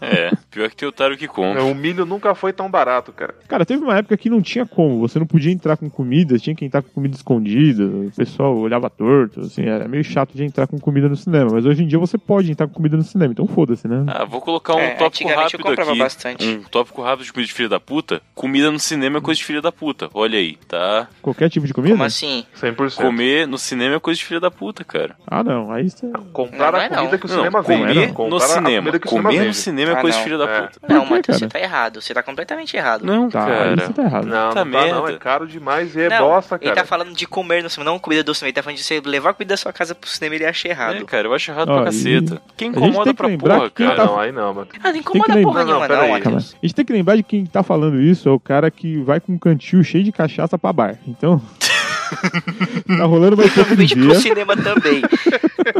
É, 0.00 0.30
pior 0.52 0.68
que 0.68 0.76
tem 0.76 0.88
otário 0.88 1.16
que 1.16 1.26
compra. 1.26 1.64
O 1.64 1.74
milho 1.74 2.04
nunca 2.06 2.34
foi 2.34 2.52
tão 2.52 2.70
barato, 2.70 3.12
cara. 3.12 3.34
cara, 3.48 3.64
teve 3.64 3.82
uma 3.82 3.96
época 3.96 4.16
que 4.16 4.28
não 4.30 4.40
tinha 4.42 4.66
como. 4.66 5.00
Você 5.00 5.18
não 5.18 5.26
podia 5.26 5.50
entrar 5.52 5.76
com 5.76 5.88
comida, 5.90 6.38
tinha 6.38 6.54
que 6.54 6.64
entrar 6.64 6.82
com 6.82 6.90
comida 6.90 7.16
escondida. 7.16 7.84
O 7.84 8.10
pessoal 8.16 8.56
olhava 8.56 8.88
torto, 8.90 9.40
assim, 9.40 9.64
era 9.64 9.88
meio 9.88 10.04
chato 10.04 10.32
de 10.34 10.44
entrar 10.44 10.66
com 10.66 10.78
comida 10.78 11.08
no 11.08 11.16
cinema. 11.16 11.50
Mas 11.52 11.64
hoje 11.66 11.82
em 11.82 11.86
dia 11.86 11.98
você 11.98 12.18
pode 12.18 12.50
entrar 12.50 12.66
com 12.66 12.74
comida 12.74 12.96
no 12.96 13.02
cinema, 13.02 13.32
então 13.32 13.46
foda-se, 13.46 13.88
né? 13.88 14.04
Ah, 14.08 14.24
vou 14.24 14.40
colocar 14.40 14.74
um 14.74 14.80
É, 14.80 14.90
tópico 14.94 15.28
rápido 15.30 15.68
aqui. 15.68 15.98
bastante. 15.98 16.46
Um 16.46 16.62
tópico 16.64 17.02
rápido 17.02 17.24
de 17.24 17.32
comida 17.32 17.46
de 17.48 17.54
filha 17.54 17.68
da 17.68 17.80
puta. 17.80 18.20
Comida 18.34 18.70
no 18.70 18.78
cinema 18.78 19.18
é 19.18 19.20
coisa 19.20 19.38
de 19.38 19.44
filha 19.44 19.62
da 19.62 19.72
puta. 19.72 20.08
Olha 20.14 20.38
aí, 20.38 20.56
tá? 20.68 21.08
Qualquer 21.22 21.48
tipo 21.48 21.66
de 21.66 21.72
comida? 21.72 21.94
Como 21.94 22.04
assim? 22.04 22.44
100%. 22.60 22.96
Comer 22.96 23.46
no 23.46 23.56
cinema 23.58 23.96
é 23.96 24.00
coisa 24.00 24.18
de 24.18 24.24
filha 24.24 24.40
da 24.40 24.50
puta, 24.50 24.84
cara. 24.84 25.16
Ah, 25.26 25.42
não. 25.42 25.70
Aí 25.72 25.88
você. 25.88 26.06
Comprar 26.32 26.72
Não, 26.72 26.78
a 26.78 26.82
não 26.82 26.84
é 26.84 26.88
comida 26.88 27.10
não. 27.12 27.18
que 27.18 27.26
o 27.26 27.28
Não, 27.28 27.36
cinema 27.36 27.62
comer 27.62 27.94
vende. 27.94 28.06
no 28.08 28.14
Comprar 28.14 28.36
a 28.36 28.48
cinema. 28.48 28.98
Comer 29.00 29.46
no 29.46 29.54
cinema 29.54 29.90
é 29.92 29.94
Ah, 29.94 30.00
coisa 30.00 30.16
de 30.16 30.18
não. 30.18 30.24
filha 30.24 30.38
da 30.38 30.41
É. 30.48 30.62
puta. 30.62 30.80
Por 30.80 30.88
Não, 30.90 31.04
Matheus, 31.06 31.38
você 31.38 31.46
tá 31.48 31.60
errado. 31.60 32.00
Você 32.00 32.14
tá 32.14 32.22
completamente 32.22 32.76
errado. 32.76 33.04
Não, 33.04 33.28
Tá, 33.30 33.46
cara. 33.46 33.76
você 33.76 33.92
tá 33.92 34.02
errado. 34.02 34.26
Não, 34.26 34.46
não 34.48 34.54
dá, 34.54 34.64
não. 34.64 34.70
merda. 34.70 35.12
É 35.12 35.18
caro 35.18 35.46
demais 35.46 35.94
e 35.96 36.02
é 36.02 36.08
não, 36.08 36.18
bosta, 36.28 36.54
ele 36.56 36.64
cara. 36.70 36.76
tá 36.76 36.84
falando 36.86 37.12
de 37.14 37.26
comer 37.26 37.62
no 37.62 37.70
cinema, 37.70 37.90
não 37.90 37.98
comida 37.98 38.22
do 38.24 38.34
cinema. 38.34 38.48
Ele 38.50 38.54
tá 38.54 38.62
falando 38.62 38.76
de 38.78 38.84
você 38.84 39.00
levar 39.04 39.30
a 39.30 39.34
comida 39.34 39.52
da 39.54 39.56
sua 39.56 39.72
casa 39.72 39.94
pro 39.94 40.08
cinema 40.08 40.34
ele 40.34 40.46
acha 40.46 40.68
errado. 40.68 40.96
É, 40.96 41.04
cara, 41.04 41.26
eu 41.28 41.34
acho 41.34 41.50
errado 41.50 41.68
Ó, 41.68 41.74
pra 41.76 41.84
caceta. 41.86 42.40
Quem 42.56 42.68
a 42.70 42.72
gente 42.72 42.84
incomoda 42.88 43.14
pra 43.14 43.28
lembrar 43.28 43.54
porra, 43.56 43.68
que 43.70 43.76
quem 43.76 43.86
cara? 43.86 43.98
tá- 43.98 44.06
não, 44.06 44.18
aí 44.20 44.32
não, 44.32 44.54
mano. 44.54 44.68
Ah, 44.82 44.90
não 44.90 44.96
incomoda 44.96 45.32
que 45.34 45.42
porra 45.42 45.62
lembrar- 45.62 45.64
nenhuma, 45.64 45.88
Não, 45.88 45.96
não, 45.96 46.02
não. 46.02 46.12
Matheus. 46.14 46.54
A 46.62 46.66
gente 46.66 46.74
tem 46.74 46.84
que 46.84 46.92
lembrar 46.92 47.16
de 47.16 47.22
quem 47.22 47.44
tá 47.46 47.62
falando 47.62 48.00
isso 48.00 48.28
é 48.28 48.32
o 48.32 48.40
cara 48.40 48.70
que 48.70 48.98
vai 49.02 49.20
com 49.20 49.32
um 49.32 49.38
cantil 49.38 49.82
cheio 49.82 50.04
de 50.04 50.12
cachaça 50.12 50.58
pra 50.58 50.72
bar. 50.72 50.96
Então. 51.06 51.40
tá 52.86 53.04
rolando 53.04 53.36
uma 53.36 53.48
Provavelmente 53.48 53.96
pro 53.96 54.14
cinema 54.14 54.56
também. 54.56 55.02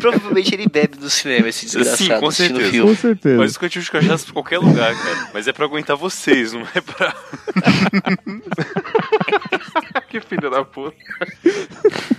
Provavelmente 0.01 0.55
ele 0.55 0.68
bebe 0.68 0.97
no 1.01 1.11
cinema, 1.11 1.49
esse 1.49 1.66
desgraçado. 1.66 1.97
Sim, 1.97 2.21
com 2.21 2.31
certeza. 2.31 2.71
filme. 2.71 2.90
Com 2.90 2.97
certeza. 3.01 3.38
Mas 3.38 3.57
o 3.57 3.61
cantinho 3.61 3.85
de 3.85 3.90
cachaça 3.90 4.25
pra 4.25 4.33
qualquer 4.35 4.59
lugar, 4.59 4.95
cara. 4.95 5.29
Mas 5.33 5.49
é 5.49 5.53
pra 5.53 5.64
aguentar 5.64 5.97
vocês, 5.97 6.53
não 6.53 6.66
é 6.75 6.81
pra. 6.81 7.14
que 10.09 10.21
filho 10.21 10.51
da 10.51 10.65
puta. 10.65 10.97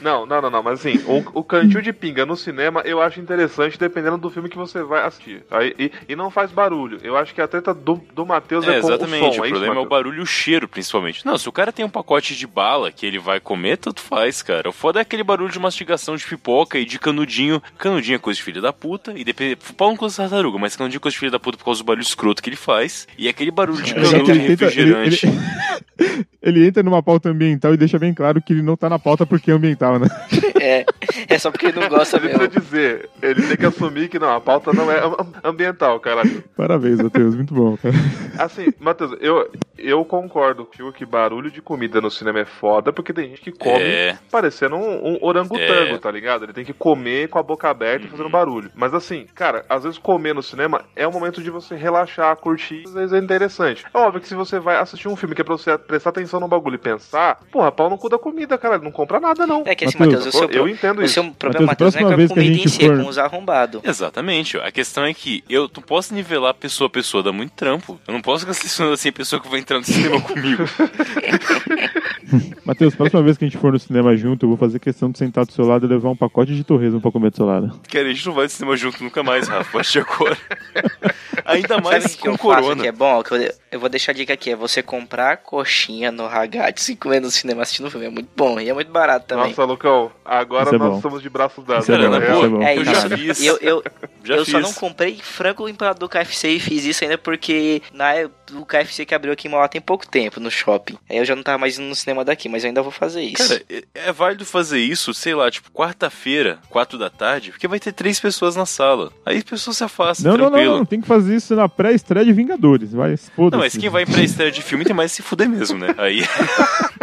Não, 0.02 0.26
não, 0.26 0.42
não, 0.42 0.50
não, 0.50 0.63
mas 0.63 0.80
assim, 0.80 1.00
o, 1.06 1.39
o 1.39 1.44
cantil 1.44 1.82
de 1.82 1.94
pinga 1.94 2.26
no 2.26 2.36
cinema 2.36 2.82
eu 2.86 3.02
acho 3.02 3.20
interessante 3.20 3.78
dependendo 3.80 4.18
do 4.18 4.30
filme 4.30 4.50
que 4.50 4.58
você 4.58 4.84
vai 4.84 5.04
assistir. 5.06 5.44
Aí, 5.52 5.74
e, 5.78 5.92
e 6.10 6.16
não 6.16 6.30
faz 6.30 6.52
barulho. 6.52 7.00
Eu 7.04 7.16
acho 7.18 7.34
que 7.34 7.42
a 7.42 7.48
treta 7.48 7.74
do, 7.74 8.02
do 8.13 8.26
Matheus 8.26 8.68
é, 8.68 8.78
É, 8.78 8.82
com 8.82 8.88
exatamente. 8.88 9.24
o 9.24 9.30
O, 9.30 9.34
som. 9.34 9.44
é 9.44 9.48
isso, 9.48 9.54
problema 9.60 9.76
é 9.82 9.84
o 9.84 9.88
barulho 9.88 10.20
e 10.20 10.22
o 10.22 10.26
cheiro, 10.26 10.68
principalmente. 10.68 11.26
Não, 11.26 11.38
se 11.38 11.48
o 11.48 11.52
cara 11.52 11.72
tem 11.72 11.86
um 11.86 11.89
pacote 11.89 12.36
de 12.36 12.48
bala 12.48 12.92
que 12.92 13.06
ele 13.06 13.20
vai 13.20 13.39
comer, 13.39 13.78
tanto 13.78 14.02
faz, 14.02 14.42
cara. 14.42 14.70
O 14.70 14.74
foda 14.74 15.00
é 15.00 15.02
aquele 15.02 15.24
barulho 15.24 15.52
de 15.52 15.60
mastigação 15.60 16.16
de 16.16 16.26
pipoca 16.26 16.78
e 16.78 16.86
de 16.86 17.00
canudinho. 17.00 17.62
Canudinho 17.78 18.16
é 18.16 18.20
coisa 18.20 18.38
de 18.38 18.44
filha 18.44 18.62
da 18.62 18.74
puta. 18.74 19.13
E 19.18 19.24
depende. 19.24 19.58
Pau 19.78 19.92
no 19.92 19.98
cu 19.98 20.08
da 20.08 20.13
tartaruga, 20.13 20.58
mas 20.58 20.76
canudinho 20.76 20.98
é 20.98 21.02
coisa 21.02 21.13
de 21.13 21.20
filha 21.20 21.32
da 21.32 21.39
puta 21.39 21.58
por 21.58 21.66
causa 21.66 21.82
do 21.82 21.86
barulho 21.86 22.04
escroto 22.04 22.42
que 22.42 22.50
ele 22.50 22.56
faz. 22.58 23.08
E 23.18 23.28
aquele 23.28 23.52
barulho 23.52 23.82
de 23.82 23.92
é 23.92 23.96
canudo 23.96 24.24
de 24.24 24.32
ele, 24.32 24.39
tenta, 24.48 24.66
ele, 24.66 24.94
refrigerante. 24.94 25.26
ele- 25.28 26.26
ele 26.42 26.68
entra 26.68 26.84
numa 26.84 27.02
pauta 27.04 27.34
ambiental 27.43 27.73
e 27.73 27.77
deixa 27.77 27.99
bem 27.99 28.13
claro 28.13 28.41
que 28.41 28.53
ele 28.53 28.62
não 28.62 28.75
tá 28.75 28.89
na 28.89 28.97
pauta 28.99 29.25
porque 29.25 29.51
é 29.51 29.53
ambiental, 29.53 29.99
né? 29.99 30.08
É, 30.65 30.86
é 31.27 31.38
só 31.38 31.51
porque 31.51 31.65
ele 31.65 31.77
não 31.82 31.89
gosta 31.89 32.15
Ele 32.15 32.27
mesmo. 32.27 32.39
precisa 32.39 32.62
dizer, 32.62 33.10
ele 33.21 33.41
tem 33.47 33.58
que 33.58 33.65
assumir 33.65 34.08
que 34.08 34.17
não, 34.17 34.34
a 34.34 34.39
pauta 34.39 34.71
não 34.71 34.89
é 34.89 34.99
am- 35.03 35.34
ambiental, 35.43 35.99
caralho. 35.99 36.41
Parabéns, 36.56 37.01
Matheus. 37.01 37.36
Muito 37.36 37.53
bom, 37.53 37.75
cara. 37.75 37.93
Assim, 38.39 38.71
Matheus, 38.79 39.13
eu, 39.19 39.51
eu 39.77 40.06
concordo 40.06 40.65
que 40.95 41.06
barulho 41.06 41.51
de 41.51 41.62
comida 41.62 41.99
no 41.99 42.10
cinema 42.10 42.39
é 42.39 42.45
foda, 42.45 42.93
porque 42.93 43.12
tem 43.12 43.27
gente 43.32 43.41
que 43.41 43.51
come 43.51 43.84
É. 43.84 44.17
parecendo 44.32 44.77
um, 44.77 45.15
um 45.15 45.17
orangotango, 45.21 45.95
É. 45.95 45.97
tá 45.97 46.10
ligado? 46.10 46.45
Ele 46.45 46.53
tem 46.53 46.63
que 46.63 46.71
comer 46.71 47.27
com 47.27 47.38
a 47.39 47.43
boca 47.43 47.69
aberta 47.69 48.06
e 48.06 48.10
fazendo 48.10 48.29
barulho. 48.29 48.71
Mas 48.73 48.93
assim, 48.93 49.25
cara, 49.36 49.65
às 49.67 49.84
vezes 49.84 49.97
comer 49.99 50.34
no 50.34 50.41
cinema 50.41 50.86
é 50.95 51.06
um 51.06 51.12
momento 51.12 51.43
de 51.43 51.49
você 51.49 51.75
relaxar, 51.75 52.38
curtir, 52.38 52.84
às 52.86 52.93
vezes 52.93 53.12
é 53.12 53.17
interessante. 53.17 53.84
É 53.93 53.97
óbvio 53.97 54.21
que 54.21 54.29
se 54.29 54.36
você 54.36 54.60
vai 54.60 54.77
assistir 54.77 55.10
um 55.10 55.15
filme 55.17 55.36
que 55.36 55.41
é 55.41 55.43
pra 55.43 55.58
você 55.58 55.77
prestar 55.77 56.12
atenção 56.12 56.39
no 56.39 56.47
bagulho 56.47 56.75
e 56.75 56.77
pensar, 56.77 57.33
porra, 57.52 57.72
pau 57.72 57.89
no 57.89 57.98
cu 57.98 58.10
da 58.10 58.17
comida, 58.17 58.58
cara, 58.58 58.78
não 58.78 58.91
compra 58.91 59.19
nada 59.19 59.46
não. 59.48 59.63
É 59.65 59.76
que 59.76 59.86
assim, 59.86 59.98
Matheus, 59.98 60.26
Matheus, 60.26 60.36
o 60.36 60.38
seu, 60.38 60.50
eu 60.50 60.63
pro- 60.63 60.69
entendo 60.69 61.00
o 61.00 61.04
isso. 61.04 61.13
seu 61.15 61.24
problema, 61.32 61.67
Matheus, 61.67 61.93
Matheus, 61.93 61.96
não 61.96 62.02
é 62.02 62.04
com 62.04 62.13
a 62.13 62.17
vez 62.17 62.32
que 62.32 62.39
a 62.39 62.43
comida 62.43 62.63
em 62.63 62.67
si, 62.67 62.84
é 62.86 62.88
for- 62.88 63.04
com 63.04 63.10
os 63.10 63.17
arrombados. 63.17 63.82
Exatamente. 63.84 64.58
A 64.58 64.72
questão 64.72 65.04
é 65.06 65.13
que 65.13 65.43
eu 65.50 65.69
não 65.76 65.84
posso 65.84 66.13
nivelar 66.13 66.54
pessoa 66.54 66.88
a 66.88 66.89
pessoa, 66.89 67.22
dá 67.24 67.32
muito 67.32 67.52
trampo. 67.52 68.00
Eu 68.08 68.13
não 68.13 68.22
posso 68.22 68.41
ficar 68.41 68.54
selecionando 68.54 68.93
assim 68.93 69.10
a 69.10 69.13
pessoa 69.13 69.41
que 69.41 69.48
vai 69.50 69.60
entrar 69.60 69.78
no 69.80 69.84
cinema 69.86 70.19
comigo. 70.22 70.63
Matheus, 72.65 72.96
próxima 72.96 73.22
vez 73.22 73.38
que 73.38 73.46
a 73.46 73.48
gente 73.48 73.58
for 73.58 73.72
no 73.72 73.80
cinema 73.80 74.15
junto, 74.15 74.46
eu 74.46 74.50
vou 74.50 74.58
fazer 74.58 74.80
questão 74.80 75.10
de 75.12 75.17
sentar 75.17 75.46
do 75.46 75.52
seu 75.52 75.65
lado 75.65 75.86
e 75.86 75.89
levar 75.89 76.10
um 76.10 76.15
pacote 76.15 76.56
de 76.56 76.63
torresmo 76.63 77.00
pra 77.02 77.12
comer 77.12 77.30
do 77.32 77.38
seu 77.38 77.46
lado. 77.46 77.80
Cara, 77.91 78.08
a 78.08 78.13
gente 78.13 78.26
não 78.26 78.34
vai 78.34 78.46
no 78.46 78.50
cinema 78.50 78.76
junto 78.78 79.04
nunca 79.04 79.22
mais, 79.24 79.48
Rafa. 79.48 79.69
A 79.69 79.72
partir 79.74 79.91
de 79.93 80.00
agora. 80.00 80.38
Ainda 81.46 81.67
Sabe 81.67 81.84
mais 81.84 82.06
o 82.06 82.17
que 82.17 82.28
eu 82.28 82.38
com 82.38 82.50
faço 82.50 82.62
corona. 82.63 82.82
que 82.82 82.88
é 82.88 82.91
bom? 82.91 83.22
Que 83.24 83.34
eu, 83.34 83.54
eu 83.74 83.80
vou 83.80 83.89
deixar 83.89 84.12
a 84.12 84.15
dica 84.15 84.34
aqui, 84.34 84.52
é 84.52 84.56
você 84.56 84.82
comprar 84.82 85.38
coxinha 85.38 86.12
no 86.12 86.26
Ragazzi 86.28 86.93
e 86.93 86.96
comer 86.96 87.19
no 87.19 87.30
cinema 87.30 87.63
assistindo 87.63 87.88
o 87.88 87.91
filme. 87.91 88.06
É 88.06 88.10
muito 88.10 88.30
bom 88.36 88.60
e 88.60 88.69
é 88.69 88.74
muito 88.74 88.91
barato 88.91 89.26
também. 89.28 89.48
Nossa, 89.50 89.65
Lucão, 89.65 90.12
agora 90.24 90.69
é 90.74 90.78
nós 90.78 90.89
bom. 90.91 90.96
estamos 90.98 91.22
de 91.22 91.30
braços 91.30 91.65
dados. 91.65 91.84
Isso 91.84 91.91
é 91.91 92.08
bom, 92.08 92.15
é 92.15 92.50
bom. 92.50 92.62
É, 92.62 92.78
eu 92.78 92.86
já 92.86 93.10
fiz. 93.10 93.43
Eu, 93.43 93.58
eu, 93.62 93.84
Já 94.24 94.36
eu 94.36 94.46
fiz. 94.46 94.54
só 94.54 94.60
não 94.62 94.72
comprei 94.74 95.17
frango 95.22 95.67
empanado 95.67 96.00
do 96.00 96.08
KFC 96.08 96.50
e 96.52 96.60
fiz 96.60 96.86
isso 96.86 97.04
ainda 97.04 97.17
porque 97.17 97.82
na 97.93 98.15
é- 98.15 98.30
o 98.54 98.65
KFC 98.65 99.06
que 99.06 99.13
abriu 99.15 99.34
aqui 99.34 99.48
em 99.48 99.52
Mauá 99.52 99.67
tem 99.67 99.82
pouco 99.82 100.08
tempo 100.08 100.39
no 100.39 100.50
shopping. 100.52 100.98
Aí 101.10 101.17
eu 101.17 101.26
já 101.26 101.36
não 101.36 101.43
tava 101.43 101.58
mais 101.58 101.78
indo 101.78 101.88
no 101.89 101.96
cinema 101.96 102.22
daqui, 102.23 102.47
mas 102.49 102.63
eu 102.63 102.67
ainda 102.69 102.81
vou 102.81 102.91
fazer 102.91 103.21
isso. 103.21 103.47
Cara, 103.49 103.63
é- 103.69 103.83
é 103.93 104.12
válido 104.12 104.45
fazer 104.45 104.79
isso, 104.79 105.13
sei 105.13 105.33
lá, 105.36 105.49
tipo, 105.51 105.69
quarta-feira, 105.71 106.59
quatro 106.69 106.97
da 106.97 107.09
tarde, 107.09 107.51
porque 107.51 107.67
vai 107.67 107.79
ter 107.79 107.91
três 107.91 108.19
pessoas 108.19 108.55
na 108.55 108.65
sala. 108.65 109.12
Aí 109.25 109.39
a 109.39 109.43
pessoa 109.43 109.73
se 109.73 109.83
afasta, 109.83 110.23
Não, 110.23 110.38
não, 110.38 110.49
tranquilo. 110.49 110.71
não, 110.71 110.77
não. 110.79 110.86
Tem 110.86 111.01
que 111.01 111.07
fazer 111.07 111.36
isso 111.36 111.55
na 111.55 111.67
pré-estreia 111.69 112.25
de 112.25 112.33
Vingadores. 112.33 112.91
Vai, 112.93 113.15
foda-se. 113.17 113.51
Não, 113.51 113.59
mas 113.59 113.75
quem 113.77 113.89
vai 113.89 114.05
pra 114.05 114.21
estreia 114.23 114.51
de 114.51 114.62
filme 114.62 114.83
tem 114.86 114.95
mais 114.95 115.12
que 115.12 115.17
se 115.17 115.21
fuder 115.21 115.49
mesmo, 115.49 115.77
né? 115.77 115.93
Aí. 115.97 116.23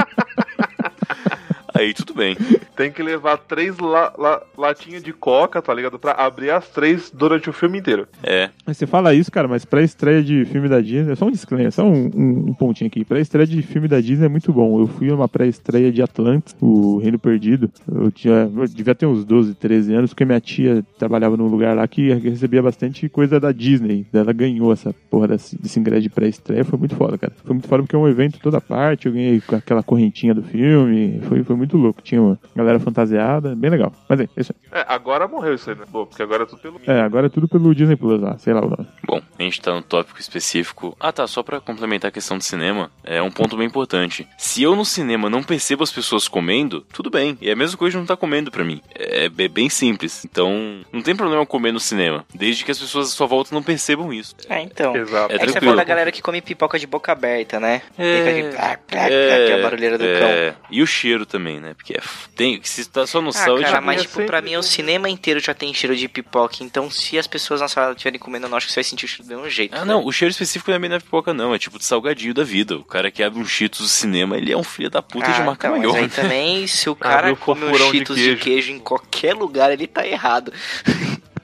Aí 1.80 1.94
tudo 1.94 2.12
bem. 2.14 2.36
Tem 2.76 2.90
que 2.92 3.02
levar 3.02 3.38
três 3.38 3.78
la- 3.78 4.12
la- 4.18 4.42
latinhas 4.56 5.02
de 5.02 5.12
coca, 5.14 5.62
tá 5.62 5.72
ligado? 5.72 5.98
Pra 5.98 6.12
abrir 6.12 6.50
as 6.50 6.68
três 6.68 7.10
durante 7.14 7.48
o 7.48 7.52
filme 7.52 7.78
inteiro. 7.78 8.06
É. 8.22 8.50
Mas 8.66 8.76
você 8.76 8.86
fala 8.86 9.14
isso, 9.14 9.30
cara, 9.32 9.48
mas 9.48 9.64
pré-estreia 9.64 10.22
de 10.22 10.44
filme 10.44 10.68
da 10.68 10.80
Disney, 10.80 11.16
só 11.16 11.26
um 11.26 11.30
disclaimer, 11.30 11.72
só 11.72 11.82
um, 11.84 12.10
um- 12.14 12.44
um 12.50 12.54
pontinho 12.54 12.88
aqui. 12.88 13.04
Pré-estreia 13.04 13.46
de 13.46 13.62
filme 13.62 13.88
da 13.88 14.00
Disney 14.00 14.26
é 14.26 14.28
muito 14.28 14.52
bom. 14.52 14.78
Eu 14.80 14.86
fui 14.88 15.08
numa 15.08 15.28
pré-estreia 15.28 15.90
de 15.90 16.02
Atlantis, 16.02 16.54
o 16.60 16.98
Reino 16.98 17.18
Perdido. 17.18 17.70
Eu, 17.90 18.10
tinha, 18.10 18.50
eu 18.54 18.66
devia 18.66 18.94
ter 18.94 19.06
uns 19.06 19.24
12, 19.24 19.54
13 19.54 19.94
anos, 19.94 20.10
porque 20.10 20.24
minha 20.26 20.40
tia 20.40 20.84
trabalhava 20.98 21.36
num 21.36 21.46
lugar 21.46 21.74
lá 21.74 21.88
que 21.88 22.12
recebia 22.12 22.62
bastante 22.62 23.08
coisa 23.08 23.40
da 23.40 23.52
Disney. 23.52 24.06
Ela 24.12 24.32
ganhou 24.32 24.72
essa 24.72 24.94
porra 25.10 25.28
desse, 25.28 25.56
desse 25.60 25.80
ingresso 25.80 26.02
de 26.02 26.10
pré-estreia. 26.10 26.64
Foi 26.64 26.78
muito 26.78 26.94
foda, 26.94 27.16
cara. 27.16 27.32
Foi 27.44 27.54
muito 27.54 27.66
foda 27.68 27.82
porque 27.82 27.96
é 27.96 27.98
um 27.98 28.08
evento 28.08 28.38
toda 28.40 28.60
parte. 28.60 29.06
Eu 29.06 29.12
ganhei 29.12 29.40
com 29.40 29.56
aquela 29.56 29.82
correntinha 29.82 30.34
do 30.34 30.42
filme. 30.42 31.20
Foi, 31.28 31.42
foi 31.42 31.56
muito 31.56 31.69
louco. 31.76 32.02
Tinha 32.02 32.20
uma 32.20 32.38
galera 32.56 32.78
fantasiada, 32.80 33.54
bem 33.54 33.70
legal. 33.70 33.92
Mas 34.08 34.20
é, 34.20 34.24
é 34.24 34.28
isso 34.40 34.54
aí. 34.72 34.80
É, 34.80 34.84
agora 34.88 35.26
morreu 35.28 35.54
isso 35.54 35.70
aí, 35.70 35.76
né? 35.76 35.84
Pô, 35.90 36.06
porque 36.06 36.22
agora 36.22 36.42
é 36.42 36.46
tudo 36.46 36.60
pelo. 36.60 36.80
É, 36.86 37.00
agora 37.00 37.26
é 37.26 37.30
tudo 37.30 37.48
pelo 37.48 37.74
Disney 37.74 37.96
Plus 37.96 38.20
lá, 38.20 38.36
sei 38.38 38.52
lá 38.52 38.60
o 38.64 38.68
nome. 38.70 38.86
Bom, 39.06 39.20
a 39.38 39.42
gente 39.42 39.60
tá 39.60 39.74
no 39.74 39.82
tópico 39.82 40.20
específico. 40.20 40.96
Ah, 41.00 41.12
tá, 41.12 41.26
só 41.26 41.42
pra 41.42 41.60
complementar 41.60 42.08
a 42.08 42.12
questão 42.12 42.38
do 42.38 42.44
cinema, 42.44 42.90
é 43.04 43.20
um 43.22 43.30
ponto 43.30 43.56
bem 43.56 43.66
importante. 43.66 44.26
Se 44.38 44.62
eu 44.62 44.74
no 44.76 44.84
cinema 44.84 45.28
não 45.30 45.42
percebo 45.42 45.82
as 45.82 45.92
pessoas 45.92 46.28
comendo, 46.28 46.82
tudo 46.92 47.10
bem. 47.10 47.36
E 47.40 47.48
é 47.48 47.52
a 47.52 47.56
mesma 47.56 47.76
coisa 47.76 47.92
de 47.92 47.96
não 47.96 48.04
estar 48.04 48.16
comendo 48.16 48.50
pra 48.50 48.64
mim. 48.64 48.80
É, 48.94 49.26
é 49.26 49.48
bem 49.48 49.68
simples. 49.68 50.24
Então, 50.24 50.80
não 50.92 51.02
tem 51.02 51.14
problema 51.16 51.44
comer 51.46 51.72
no 51.72 51.80
cinema, 51.80 52.24
desde 52.34 52.64
que 52.64 52.70
as 52.70 52.78
pessoas 52.78 53.08
à 53.08 53.10
sua 53.10 53.26
volta 53.26 53.54
não 53.54 53.62
percebam 53.62 54.12
isso. 54.12 54.34
É, 54.48 54.60
então. 54.62 54.94
Exato. 54.96 55.32
É 55.32 55.36
É 55.36 55.38
que 55.38 55.44
você 55.46 55.52
tranquilo. 55.52 55.72
fala 55.72 55.76
da 55.76 55.84
galera 55.84 56.12
que 56.12 56.22
come 56.22 56.40
pipoca 56.40 56.78
de 56.78 56.86
boca 56.86 57.12
aberta, 57.12 57.58
né? 57.60 57.82
É, 57.98 58.16
Fica 58.18 58.30
aquele 58.30 58.48
plá, 58.50 58.60
plá, 58.60 58.76
plá, 58.86 59.06
aquela 59.06 59.62
barulheira 59.62 59.98
do 59.98 60.04
cão. 60.04 60.28
é. 60.28 60.54
E 60.70 60.82
o 60.82 60.86
cheiro 60.86 61.24
também, 61.26 61.59
né? 61.60 61.74
Porque 61.74 61.92
é 61.94 61.98
f- 61.98 62.28
tem, 62.34 62.60
se 62.64 62.84
tá 62.88 63.06
só 63.06 63.20
no 63.20 63.28
Ah, 63.28 63.32
sal, 63.32 63.60
cara, 63.60 63.78
de 63.80 63.84
mas 63.86 64.00
é 64.00 64.02
tipo, 64.04 64.14
pra 64.24 64.38
sempre- 64.38 64.42
mim 64.50 64.56
o 64.56 64.62
cinema 64.62 65.08
inteiro 65.08 65.38
já 65.40 65.54
tem 65.54 65.72
cheiro 65.74 65.94
de 65.94 66.08
pipoca, 66.08 66.56
então 66.60 66.90
se 66.90 67.18
as 67.18 67.26
pessoas 67.26 67.60
na 67.60 67.68
sala 67.68 67.92
estiverem 67.92 68.18
comendo, 68.18 68.46
eu 68.46 68.50
não 68.50 68.56
acho 68.56 68.66
que 68.66 68.72
você 68.72 68.80
vai 68.80 68.84
sentir 68.84 69.04
o 69.04 69.08
cheiro 69.08 69.24
do 69.24 69.28
mesmo 69.36 69.48
jeito. 69.50 69.74
Ah, 69.76 69.80
né? 69.80 69.84
não, 69.84 70.04
o 70.04 70.10
cheiro 70.12 70.30
específico 70.32 70.70
não 70.70 70.76
é 70.76 70.80
bem 70.80 70.90
na 70.90 70.98
pipoca, 71.00 71.32
não. 71.34 71.54
É 71.54 71.58
tipo 71.58 71.78
de 71.78 71.84
salgadinho 71.84 72.34
da 72.34 72.42
vida. 72.42 72.76
O 72.76 72.84
cara 72.84 73.10
que 73.10 73.22
abre 73.22 73.38
um 73.38 73.44
Cheetos 73.44 73.80
do 73.80 73.88
cinema, 73.88 74.36
ele 74.36 74.50
é 74.52 74.56
um 74.56 74.64
filho 74.64 74.88
da 74.90 75.02
puta 75.02 75.30
de 75.32 75.40
Ah, 75.40 75.44
marca 75.44 75.68
então, 75.68 75.78
mas 75.80 75.88
maior. 75.92 76.02
aí 76.04 76.08
também, 76.08 76.66
se 76.66 76.88
o 76.88 76.94
cara 76.96 77.34
come 77.36 77.64
um 77.66 77.72
de 77.72 77.78
cheetos 77.78 78.16
de 78.16 78.22
queijo. 78.36 78.42
queijo. 78.42 78.72
em 78.72 78.78
qualquer 78.78 79.34
lugar, 79.34 79.70
ele 79.72 79.86
tá 79.86 80.06
errado. 80.06 80.52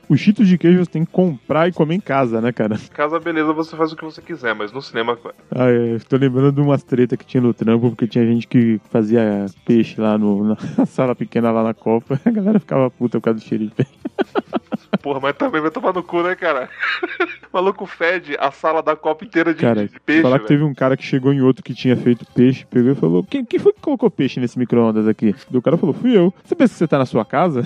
Os 0.08 0.20
cheetos 0.20 0.46
de 0.46 0.56
queijo 0.56 0.78
você 0.84 0.90
tem 0.90 1.04
que 1.04 1.10
comprar 1.10 1.68
e 1.68 1.72
comer 1.72 1.96
em 1.96 2.00
casa, 2.00 2.40
né, 2.40 2.52
cara? 2.52 2.78
Casa, 2.92 3.18
beleza, 3.18 3.52
você 3.52 3.76
faz 3.76 3.92
o 3.92 3.96
que 3.96 4.04
você 4.04 4.22
quiser, 4.22 4.54
mas 4.54 4.72
no 4.72 4.80
cinema. 4.80 5.18
Ah, 5.50 5.68
é, 5.68 5.98
tô 6.08 6.16
lembrando 6.16 6.52
de 6.52 6.60
umas 6.60 6.82
tretas 6.82 7.18
que 7.18 7.26
tinha 7.26 7.40
no 7.40 7.52
trampo, 7.52 7.90
porque 7.90 8.06
tinha 8.06 8.24
gente 8.24 8.46
que 8.46 8.80
fazia 8.90 9.46
peixe 9.64 10.00
lá 10.00 10.16
no, 10.16 10.44
na 10.44 10.56
sala 10.86 11.14
pequena 11.14 11.50
lá 11.50 11.62
na 11.64 11.74
Copa. 11.74 12.20
A 12.24 12.30
galera 12.30 12.60
ficava 12.60 12.90
puta 12.90 13.18
por 13.18 13.24
causa 13.24 13.40
do 13.40 13.44
cheiro 13.44 13.64
de 13.66 13.70
peixe. 13.72 13.92
Porra, 15.02 15.20
mas 15.20 15.36
também 15.36 15.60
vai 15.60 15.70
tomar 15.70 15.92
no 15.92 16.02
cu, 16.02 16.22
né, 16.22 16.34
cara? 16.34 16.68
o 17.02 17.48
maluco 17.52 17.86
fede 17.86 18.36
a 18.38 18.50
sala 18.50 18.82
da 18.82 18.94
copa 18.96 19.24
inteira 19.24 19.52
de, 19.52 19.60
Cara, 19.60 19.86
de 19.86 20.00
peixe. 20.00 20.22
falar 20.22 20.38
que 20.38 20.46
teve 20.46 20.62
um 20.62 20.74
cara 20.74 20.96
que 20.96 21.04
chegou 21.04 21.32
em 21.32 21.40
outro 21.40 21.62
que 21.62 21.74
tinha 21.74 21.96
feito 21.96 22.24
peixe, 22.32 22.64
pegou 22.66 22.92
e 22.92 22.94
falou: 22.94 23.24
Quem, 23.24 23.44
quem 23.44 23.58
foi 23.58 23.72
que 23.72 23.80
colocou 23.80 24.10
peixe 24.10 24.40
nesse 24.40 24.58
micro-ondas 24.58 25.06
aqui? 25.06 25.34
E 25.50 25.56
o 25.56 25.62
cara 25.62 25.76
falou: 25.76 25.94
Fui 25.94 26.16
eu. 26.16 26.32
Você 26.44 26.54
pensa 26.54 26.72
que 26.72 26.78
você 26.78 26.88
tá 26.88 26.98
na 26.98 27.06
sua 27.06 27.24
casa? 27.24 27.62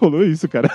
Rolou 0.00 0.24
isso, 0.24 0.48
cara. 0.48 0.68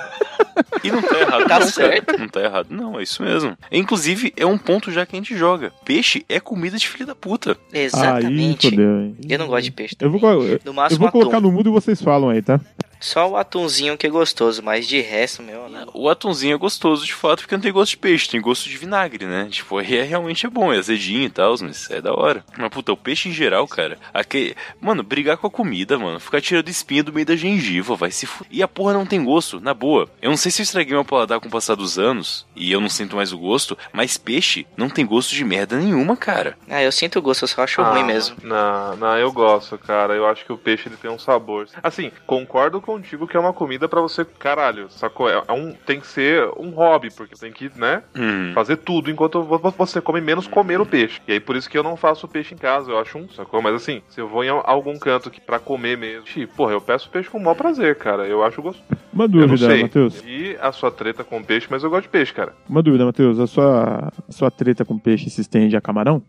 E 0.83 0.91
não 0.91 0.98
tá 1.01 1.19
errado, 1.19 1.47
Tá 1.47 1.59
não, 1.59 1.67
certo. 1.67 2.05
cara. 2.05 2.17
Não 2.19 2.27
tá 2.27 2.41
errado, 2.41 2.67
não, 2.69 2.99
é 2.99 3.03
isso 3.03 3.21
mesmo. 3.23 3.57
Inclusive, 3.71 4.33
é 4.37 4.45
um 4.45 4.57
ponto 4.57 4.91
já 4.91 5.05
que 5.05 5.15
a 5.15 5.19
gente 5.19 5.35
joga. 5.37 5.71
Peixe 5.85 6.25
é 6.29 6.39
comida 6.39 6.77
de 6.77 6.87
filho 6.87 7.05
da 7.05 7.15
puta. 7.15 7.57
Aí 7.73 7.81
Exatamente. 7.81 8.69
fodeu, 8.69 9.01
hein? 9.01 9.15
eu 9.27 9.39
não 9.39 9.47
gosto 9.47 9.63
de 9.63 9.71
peixe. 9.71 9.95
Eu 9.99 10.09
vou, 10.11 10.19
também. 10.19 10.47
eu, 10.47 10.59
No 10.65 10.71
eu 10.71 10.73
máximo 10.73 10.99
vou 10.99 11.11
colocar 11.11 11.37
atum. 11.37 11.47
no 11.47 11.51
mudo 11.53 11.69
e 11.69 11.73
vocês 11.73 12.01
falam 12.01 12.29
aí, 12.29 12.41
tá? 12.41 12.59
Só 12.99 13.29
o 13.29 13.37
atumzinho 13.37 13.97
que 13.97 14.07
é 14.07 14.09
gostoso, 14.09 14.61
mas 14.63 14.87
de 14.87 14.99
resto, 15.01 15.41
meu, 15.41 15.69
não. 15.69 15.87
O 15.93 16.09
atumzinho 16.09 16.53
é 16.55 16.57
gostoso 16.57 17.05
de 17.05 17.13
fato, 17.13 17.41
porque 17.41 17.55
não 17.55 17.61
tem 17.61 17.71
gosto 17.71 17.91
de 17.91 17.97
peixe, 17.97 18.29
tem 18.29 18.41
gosto 18.41 18.67
de 18.69 18.77
vinagre, 18.77 19.25
né? 19.25 19.47
Tipo, 19.49 19.77
aí 19.77 19.97
é 19.97 20.03
realmente 20.03 20.45
é 20.45 20.49
bom, 20.49 20.73
é 20.73 20.77
azedinho 20.77 21.23
e 21.23 21.29
tal, 21.29 21.55
mas 21.61 21.89
é 21.89 22.01
da 22.01 22.13
hora. 22.13 22.43
Mas 22.57 22.69
puta, 22.69 22.91
o 22.91 22.97
peixe 22.97 23.29
em 23.29 23.33
geral, 23.33 23.67
cara, 23.67 23.97
aquele... 24.13 24.55
mano, 24.81 25.03
brigar 25.03 25.37
com 25.37 25.47
a 25.47 25.51
comida, 25.51 25.97
mano, 25.97 26.19
ficar 26.19 26.41
tirando 26.41 26.67
espinha 26.69 27.03
do 27.03 27.13
meio 27.13 27.25
da 27.25 27.35
gengiva, 27.35 27.95
vai 27.95 28.11
se 28.11 28.25
fu... 28.25 28.45
E 28.51 28.61
a 28.61 28.67
porra 28.67 28.93
não 28.93 29.05
tem 29.05 29.23
gosto, 29.23 29.59
na 29.59 29.73
boa. 29.73 30.09
Eu 30.21 30.29
não 30.29 30.37
sei 30.37 30.51
se 30.51 30.61
eu 30.61 30.63
estraguei 30.63 30.93
meu 30.93 31.05
paladar 31.05 31.39
com 31.39 31.47
o 31.47 31.51
passar 31.51 31.75
dos 31.75 31.97
anos 31.97 32.45
e 32.55 32.71
eu 32.71 32.81
não 32.81 32.89
sinto 32.89 33.15
mais 33.15 33.31
o 33.31 33.37
gosto, 33.37 33.77
mas 33.93 34.17
peixe 34.17 34.67
não 34.75 34.89
tem 34.89 35.05
gosto 35.05 35.33
de 35.33 35.45
merda 35.45 35.77
nenhuma, 35.77 36.17
cara. 36.17 36.57
Ah, 36.69 36.83
eu 36.83 36.91
sinto 36.91 37.19
o 37.19 37.21
gosto, 37.21 37.43
eu 37.43 37.47
só 37.47 37.63
acho 37.63 37.81
Ah, 37.81 37.91
ruim 37.91 38.03
mesmo. 38.03 38.35
Não, 38.43 38.95
não, 38.97 39.17
eu 39.17 39.31
gosto, 39.31 39.77
cara. 39.77 40.13
Eu 40.13 40.27
acho 40.27 40.45
que 40.45 40.51
o 40.51 40.57
peixe 40.57 40.89
ele 40.89 40.97
tem 40.97 41.09
um 41.09 41.19
sabor. 41.19 41.67
Assim, 41.81 42.11
concordo 42.27 42.81
contigo 42.89 43.27
que 43.27 43.37
é 43.37 43.39
uma 43.39 43.53
comida 43.53 43.87
pra 43.87 44.01
você, 44.01 44.25
caralho, 44.25 44.89
sacou? 44.89 45.29
É 45.29 45.43
é 45.47 45.53
um, 45.53 45.73
tem 45.85 45.99
que 45.99 46.07
ser 46.07 46.49
um 46.57 46.71
hobby, 46.71 47.09
porque 47.15 47.35
tem 47.35 47.51
que, 47.51 47.69
né, 47.75 48.01
Hum. 48.15 48.51
fazer 48.53 48.77
tudo 48.77 49.11
enquanto 49.11 49.43
vo- 49.43 49.57
você 49.77 50.01
come 50.01 50.19
menos 50.19 50.47
comer 50.47 50.81
o 50.81 50.85
peixe. 50.85 51.21
E 51.27 51.33
aí 51.33 51.39
por 51.39 51.55
isso 51.55 51.69
que 51.69 51.77
eu 51.77 51.83
não 51.83 51.95
faço 51.95 52.27
peixe 52.27 52.53
em 52.55 52.57
casa, 52.57 52.91
eu 52.91 52.99
acho 52.99 53.17
um, 53.17 53.29
sacou? 53.29 53.61
Mas 53.61 53.75
assim, 53.75 54.01
se 54.09 54.19
eu 54.19 54.27
vou 54.27 54.43
em 54.43 54.49
al- 54.49 54.63
algum 54.65 54.97
canto 54.97 55.29
que 55.29 55.39
pra 55.39 55.59
comer 55.59 55.97
mesmo, 55.97 56.25
xi, 56.27 56.45
porra, 56.47 56.73
eu 56.73 56.81
peço 56.81 57.09
peixe 57.09 57.29
com 57.29 57.37
o 57.37 57.41
maior 57.43 57.55
prazer, 57.55 57.95
cara. 57.95 58.25
Eu 58.27 58.43
acho 58.43 58.61
gostoso. 58.61 58.83
Uma 59.13 59.27
dúvida. 59.27 59.77
Matheus. 59.77 60.23
E 60.25 60.57
a 60.61 60.71
sua 60.71 60.89
treta 60.91 61.23
com 61.23 61.43
peixe, 61.43 61.67
mas 61.69 61.83
eu 61.83 61.89
gosto 61.89 62.03
de 62.03 62.09
peixe, 62.09 62.33
cara. 62.33 62.53
Uma 62.67 62.81
dúvida, 62.81 63.05
Matheus. 63.05 63.39
A 63.39 63.47
sua, 63.47 64.11
a 64.27 64.31
sua 64.31 64.49
treta 64.51 64.83
com 64.85 64.97
peixe 64.97 65.29
se 65.29 65.41
estende 65.41 65.75
a 65.75 65.81
camarão? 65.81 66.21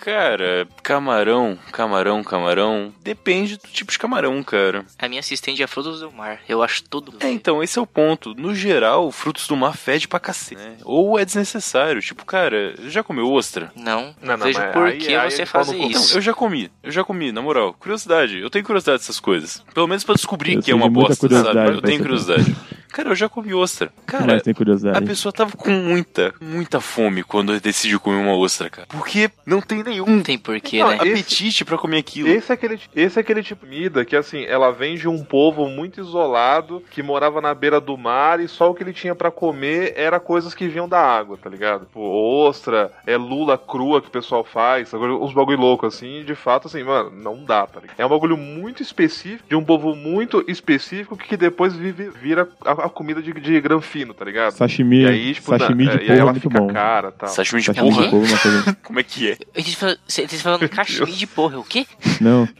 Cara, 0.00 0.66
camarão, 0.82 1.58
camarão, 1.72 2.22
camarão. 2.24 2.92
Depende 3.02 3.56
do 3.56 3.66
tipo 3.68 3.90
de 3.92 3.98
camarão, 3.98 4.42
cara. 4.42 4.84
A 4.98 5.08
minha 5.08 5.20
assistente 5.20 5.62
é 5.62 5.66
frutos 5.68 6.00
do 6.00 6.10
mar. 6.10 6.40
Eu 6.48 6.62
acho 6.62 6.82
tudo. 6.84 7.14
É, 7.20 7.30
então, 7.30 7.62
esse 7.62 7.78
é 7.78 7.82
o 7.82 7.86
ponto. 7.86 8.34
No 8.34 8.54
geral, 8.54 9.10
frutos 9.12 9.46
do 9.46 9.56
mar 9.56 9.76
fede 9.76 10.08
pra 10.08 10.18
cacete, 10.18 10.60
né? 10.60 10.76
Ou 10.84 11.18
é 11.18 11.24
desnecessário. 11.24 12.00
Tipo, 12.00 12.24
cara, 12.24 12.74
já 12.88 13.02
comeu 13.02 13.30
ostra? 13.32 13.70
Não, 13.76 14.14
Não, 14.20 14.36
não, 14.36 14.46
vejo 14.46 14.60
por 14.72 14.86
aí- 14.86 14.98
que 14.98 15.14
aí 15.14 15.30
você. 15.30 15.42
Então, 15.42 15.88
isso. 15.90 16.16
eu 16.16 16.20
já 16.20 16.32
comi. 16.34 16.70
Eu 16.82 16.90
já 16.90 17.04
comi, 17.04 17.30
na 17.32 17.42
moral. 17.42 17.74
Curiosidade. 17.74 18.38
Eu 18.40 18.50
tenho 18.50 18.64
curiosidade 18.64 18.98
dessas 18.98 19.20
coisas. 19.20 19.62
Pelo 19.74 19.86
menos 19.86 20.04
pra 20.04 20.14
descobrir 20.14 20.54
Eu 20.54 20.62
que 20.62 20.70
é 20.70 20.74
uma 20.74 20.88
bosta, 20.88 21.16
curiosidade 21.16 21.58
sabe? 21.58 21.76
Eu 21.76 21.82
tenho 21.82 22.00
curiosidade. 22.00 22.56
Cara, 22.88 23.10
eu 23.10 23.14
já 23.14 23.28
comi 23.28 23.54
ostra. 23.54 23.92
Cara, 24.06 24.26
Mas 24.26 24.42
tem 24.42 24.52
a 24.52 24.54
curiosidade. 24.54 25.06
pessoa 25.06 25.32
tava 25.32 25.52
com 25.52 25.70
muita, 25.70 26.34
muita 26.40 26.80
fome 26.80 27.22
quando 27.22 27.58
decidiu 27.60 28.00
comer 28.00 28.16
uma 28.22 28.34
ostra, 28.36 28.70
cara. 28.70 28.86
Porque 28.88 29.30
não 29.46 29.60
tem 29.60 29.82
nenhum 29.82 30.06
Não 30.06 30.22
tem 30.22 30.38
porquê, 30.38 30.78
Não, 30.80 30.88
né? 30.90 30.96
apetite 30.96 31.64
pra 31.64 31.76
comer 31.78 31.98
aquilo. 31.98 32.28
Esse 32.28 32.50
é, 32.50 32.54
aquele, 32.54 32.80
esse 32.94 33.18
é 33.18 33.20
aquele 33.20 33.42
tipo 33.42 33.58
de 33.66 33.78
comida 33.78 34.04
que, 34.04 34.16
assim, 34.16 34.44
ela 34.44 34.70
vem 34.70 34.96
de 34.96 35.08
um 35.08 35.22
povo 35.24 35.68
muito 35.68 36.00
isolado, 36.00 36.82
que 36.90 37.02
morava 37.02 37.40
na 37.40 37.54
beira 37.54 37.80
do 37.80 37.96
mar 37.96 38.40
e 38.40 38.48
só 38.48 38.70
o 38.70 38.74
que 38.74 38.82
ele 38.82 38.92
tinha 38.92 39.14
pra 39.14 39.30
comer 39.30 39.92
era 39.96 40.18
coisas 40.18 40.54
que 40.54 40.68
vinham 40.68 40.88
da 40.88 41.00
água, 41.00 41.36
tá 41.36 41.48
ligado? 41.48 41.86
Tipo, 41.86 42.00
ostra, 42.00 42.90
é 43.06 43.16
lula 43.16 43.58
crua 43.58 44.00
que 44.00 44.08
o 44.08 44.10
pessoal 44.12 44.44
faz, 44.44 44.92
agora 44.94 45.14
uns 45.14 45.32
bagulho 45.32 45.58
louco, 45.58 45.86
assim, 45.86 46.24
de 46.24 46.34
fato, 46.34 46.66
assim, 46.66 46.82
mano, 46.82 47.10
não 47.10 47.44
dá, 47.44 47.66
tá 47.66 47.80
ligado? 47.80 47.98
É 47.98 48.04
um 48.06 48.08
bagulho 48.08 48.36
muito 48.36 48.82
específico, 48.82 49.48
de 49.48 49.56
um 49.56 49.64
povo 49.64 49.94
muito 49.94 50.44
específico 50.48 51.16
que 51.16 51.36
depois 51.36 51.74
vive, 51.74 52.10
vira 52.10 52.48
a, 52.64 52.77
a 52.80 52.88
comida 52.88 53.20
de, 53.22 53.32
de 53.32 53.60
granfino, 53.60 54.12
tá 54.14 54.24
ligado? 54.24 54.52
Sashimi, 54.52 55.02
E 55.02 55.06
aí, 55.06 55.34
tipo, 55.34 55.56
sashimi 55.56 55.84
na- 55.84 55.96
de 55.96 56.10
é, 56.10 56.14
é 56.14 56.18
ela 56.18 56.32
muito 56.32 56.48
fica 56.48 56.58
bom. 56.60 56.66
cara 56.72 57.12
tal. 57.12 57.28
Sashimi 57.28 57.60
de 57.60 57.66
Sashimi 57.66 57.90
porra? 57.90 58.02
de 58.04 58.10
polvo 58.10 58.34
é 58.34 58.38
coisa... 58.38 58.76
Como 58.82 59.00
é 59.00 59.02
que 59.02 59.30
é? 59.30 59.38
A 59.54 59.60
gente 59.60 59.76
fala, 59.76 59.96
você 60.06 60.22
tá 60.26 60.36
falando 60.36 60.68
cachimbo 60.68 61.06
de 61.12 61.26
porra, 61.26 61.58
o 61.58 61.64
quê? 61.64 61.86
Não, 62.20 62.48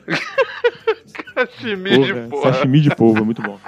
Sashimi 1.35 1.91
de 1.91 2.13
porra, 2.15 2.29
porra. 2.29 2.53
sashimi 2.53 2.81
de 2.81 2.95
polvo 2.95 3.19
é 3.21 3.23
muito 3.25 3.43
bom. 3.43 3.59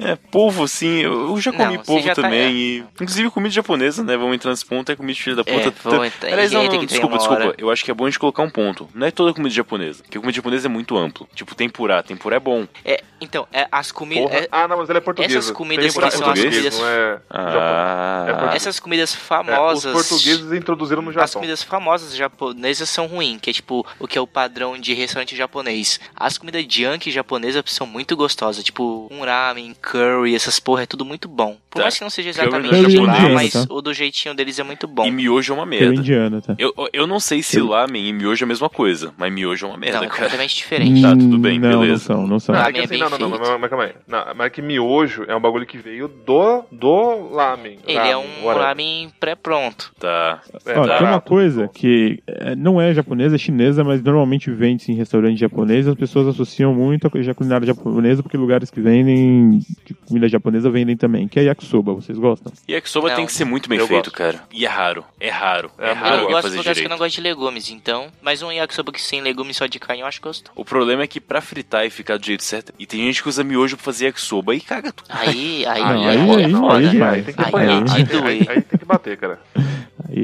É, 0.00 0.14
polvo, 0.14 0.66
sim. 0.68 0.98
Eu 1.00 1.28
eu 1.30 1.40
já 1.40 1.50
comi 1.52 1.76
Não, 1.76 1.82
polvo 1.82 2.06
já 2.06 2.14
tá- 2.14 2.22
também. 2.22 2.54
E, 2.54 2.78
inclusive 3.00 3.30
comida 3.30 3.52
japonesa, 3.52 4.04
né? 4.04 4.16
Vamos 4.16 4.34
entrar 4.36 4.50
nesse 4.52 4.64
ponto. 4.64 4.90
É 4.92 4.96
comida 4.96 5.14
de 5.14 5.22
filho 5.22 5.36
da 5.36 5.44
puta. 5.44 5.56
É, 5.68 5.72
vamos 5.82 6.06
entrar- 6.06 6.32
Aliás, 6.32 6.52
não, 6.52 6.68
tem 6.68 6.78
não, 6.78 6.86
desculpa, 6.86 7.18
desculpa. 7.18 7.42
hora. 7.46 7.54
Eu 7.58 7.70
acho 7.70 7.84
que 7.84 7.90
é 7.90 7.94
bom 7.94 8.04
a 8.04 8.08
gente 8.08 8.18
colocar 8.18 8.42
um 8.42 8.50
ponto. 8.50 8.88
Não 8.94 9.06
é 9.06 9.10
toda 9.10 9.34
comida 9.34 9.52
japonesa. 9.54 10.02
Porque 10.04 10.18
comida 10.18 10.36
japonesa 10.36 10.68
é 10.68 10.70
muito 10.70 10.96
amplo. 10.96 11.28
Tipo, 11.34 11.54
tempurá. 11.54 12.02
Tempurá 12.02 12.36
é 12.36 12.40
bom. 12.40 12.66
É, 12.84 13.02
então, 13.20 13.46
é, 13.52 13.66
as 13.72 13.90
comidas. 13.90 14.30
Porra. 14.30 14.46
Ah, 14.52 14.68
não, 14.68 14.78
mas 14.78 14.88
ela 14.88 14.98
é 14.98 15.00
portuguesa. 15.00 15.38
essas 15.38 15.50
comidas 15.50 15.86
que 15.86 15.92
são 15.92 16.08
as 16.08 16.14
comidas- 16.40 16.80
é. 16.80 17.18
Ah, 17.28 18.24
É 18.28 18.32
porque- 18.34 18.56
essas 18.56 18.78
comidas 18.80 19.10
É, 19.12 19.16
os 19.16 19.20
famosas. 19.20 19.92
portugueses 19.92 20.52
introduziram 20.52 21.02
no 21.02 21.08
As 21.10 21.14
Japão. 21.14 21.32
comidas 21.34 21.62
famosas 21.62 22.14
japonesas 22.14 22.88
são 22.88 23.06
ruins, 23.06 23.40
que 23.40 23.50
é 23.50 23.52
tipo 23.52 23.84
o 23.98 24.06
que 24.06 24.16
é 24.16 24.20
o 24.20 24.26
padrão 24.26 24.78
de 24.78 24.94
restaurante 24.94 25.34
japonês. 25.36 25.98
As 26.14 26.38
comidas 26.38 26.64
junk 26.68 27.10
japonesas 27.10 27.62
são 27.66 27.86
muito 27.86 28.16
gostosas, 28.16 28.62
tipo 28.62 29.08
um 29.10 29.24
ramen, 29.24 29.74
curry, 29.90 30.34
essas 30.34 30.58
porra, 30.60 30.82
é 30.82 30.86
tudo 30.86 31.04
muito 31.04 31.28
bom. 31.28 31.56
Por 31.70 31.78
Tá. 31.78 31.82
mais 31.84 31.96
que 31.96 32.02
não 32.02 32.10
seja 32.10 32.32
Curry 32.32 32.48
exatamente 32.48 32.84
é 32.84 32.88
de 32.88 32.98
lá, 32.98 33.28
mas 33.30 33.52
tá? 33.52 33.66
o 33.70 33.80
do 33.80 33.92
jeitinho 33.94 34.34
deles 34.34 34.58
é 34.58 34.62
muito 34.62 34.86
bom. 34.88 35.06
E 35.06 35.10
miojo 35.10 35.52
é 35.52 35.56
uma 35.56 35.62
Eu 35.64 35.68
merda. 35.68 35.94
indiana, 35.94 36.40
tá? 36.40 36.54
Eu, 36.58 36.72
eu 36.92 37.06
não 37.06 37.20
sei 37.20 37.42
se 37.42 37.60
lamen 37.60 38.08
e 38.08 38.12
miojo 38.12 38.42
é 38.42 38.46
a 38.46 38.48
mesma 38.48 38.68
coisa, 38.68 39.12
mas 39.16 39.32
miojo 39.32 39.66
é 39.66 39.68
uma 39.68 39.78
merda, 39.78 39.98
Não, 39.98 40.04
é 40.04 40.08
cara. 40.08 40.20
completamente 40.22 40.56
diferente. 40.56 41.00
Tá, 41.02 41.10
tudo 41.12 41.38
bem, 41.38 41.58
Hum, 41.58 41.62
não, 41.62 41.80
beleza. 41.80 41.92
Não 41.92 41.98
são, 42.20 42.26
não 42.26 42.40
são. 42.40 42.54
Não, 42.54 42.60
é 42.60 42.64
Ramen 42.64 42.74
que 42.74 42.80
é 42.80 42.84
assim, 42.84 42.90
bem 42.90 42.98
não, 43.00 43.10
não, 43.10 43.18
não, 43.30 43.38
mas, 43.38 43.60
mas 43.60 43.70
calma 43.70 43.84
aí. 43.84 43.92
Não, 44.06 44.24
mas 44.36 44.46
é 44.46 44.50
que 44.50 44.62
miojo 44.62 45.24
é 45.28 45.36
um 45.36 45.40
bagulho 45.40 45.66
que 45.66 45.78
veio 45.78 46.08
do, 46.08 46.64
do 46.72 47.28
lamen. 47.34 47.78
Ele 47.86 47.96
ramen, 47.98 48.12
é 48.12 48.16
um 48.16 48.44
whatever. 48.44 48.68
ramen 48.68 49.10
pré-pronto. 49.20 49.92
Tá. 49.98 50.40
É, 50.66 50.78
Ó, 50.78 50.86
tá. 50.86 50.98
tem 50.98 51.06
uma 51.06 51.20
coisa 51.20 51.68
que 51.68 52.22
é, 52.26 52.54
não 52.56 52.80
é 52.80 52.92
japonesa, 52.94 53.36
é 53.36 53.38
chinesa, 53.38 53.84
mas 53.84 54.02
normalmente 54.02 54.50
vende 54.50 54.90
em 54.90 54.94
restaurante 54.94 55.38
japonês. 55.38 55.86
As 55.86 55.94
pessoas 55.94 56.26
associam 56.28 56.74
muito 56.74 57.06
a 57.06 57.10
coisa- 57.10 57.30
a 57.30 57.34
culinária 57.34 57.66
japonesa 57.66 58.22
porque 58.22 58.36
lugares 58.36 58.70
que 58.70 58.80
vendem 58.80 59.60
de 59.84 59.94
comida 59.94 60.28
japonesa 60.28 60.70
vendem 60.70 60.96
também, 60.96 61.26
que 61.28 61.38
é 61.38 61.44
yakisoba. 61.44 61.92
Vocês 61.94 62.18
gostam? 62.18 62.52
Yakisoba 62.68 63.08
Não. 63.08 63.16
tem 63.16 63.26
que 63.26 63.32
ser 63.32 63.44
muito 63.44 63.68
bem 63.68 63.78
feito, 63.78 63.90
gosto. 63.90 64.10
cara. 64.12 64.42
E 64.52 64.64
é 64.64 64.68
raro. 64.68 65.04
É 65.18 65.30
raro. 65.30 65.70
É, 65.78 65.90
É, 65.90 65.92
raro 65.92 66.22
eu 66.22 66.28
gosto 66.28 66.42
fazer 66.42 66.50
de 66.54 66.58
lugares 66.58 66.80
que 66.80 66.86
eu 66.86 66.90
não 66.90 66.98
gosto 66.98 67.14
de 67.14 67.20
legumes, 67.20 67.70
então. 67.70 68.08
Mas 68.22 68.42
um 68.42 68.50
yakisoba 68.52 68.92
que 68.92 69.00
sem 69.00 69.20
legumes 69.20 69.56
só 69.56 69.66
de 69.66 69.78
carne 69.78 70.00
eu 70.02 70.06
acho 70.06 70.20
gostoso. 70.20 70.52
O 70.56 70.64
problema 70.64 71.02
é 71.02 71.06
que 71.06 71.20
pra 71.20 71.40
fritar 71.40 71.84
e 71.86 71.90
ficar 71.90 72.18
do 72.18 72.26
jeito 72.26 72.42
certo, 72.44 72.72
e 72.78 72.86
tem 72.86 73.00
gente 73.06 73.22
que 73.22 73.28
usa 73.28 73.42
miojo 73.44 73.76
pra 73.76 73.84
fazer 73.84 74.06
yakisoba 74.06 74.54
e 74.54 74.60
caga 74.60 74.92
tudo. 74.92 75.06
Aí, 75.10 75.64
aí, 75.66 75.80
Não, 75.80 75.88
aí, 75.88 75.96
aí- 75.96 76.06
é 76.06 76.44
aí- 76.46 76.52
foda, 76.52 76.76
aí 76.76 76.82
é 76.82 76.86
né? 76.86 76.92
demais. 76.92 77.14
Aí 77.14 77.22
tem 77.22 77.34
que 77.34 77.40
Aí 77.42 77.48
apanhar. 77.48 77.80
é 77.82 77.84
de 77.84 77.92
Aí, 77.92 78.04
doer. 78.04 78.24
aí- 78.26 78.46
aí 78.48 78.62
tem 78.62 78.78
que 78.78 78.84
bater, 78.84 79.16
cara. 79.16 79.40
Aí 79.54 79.62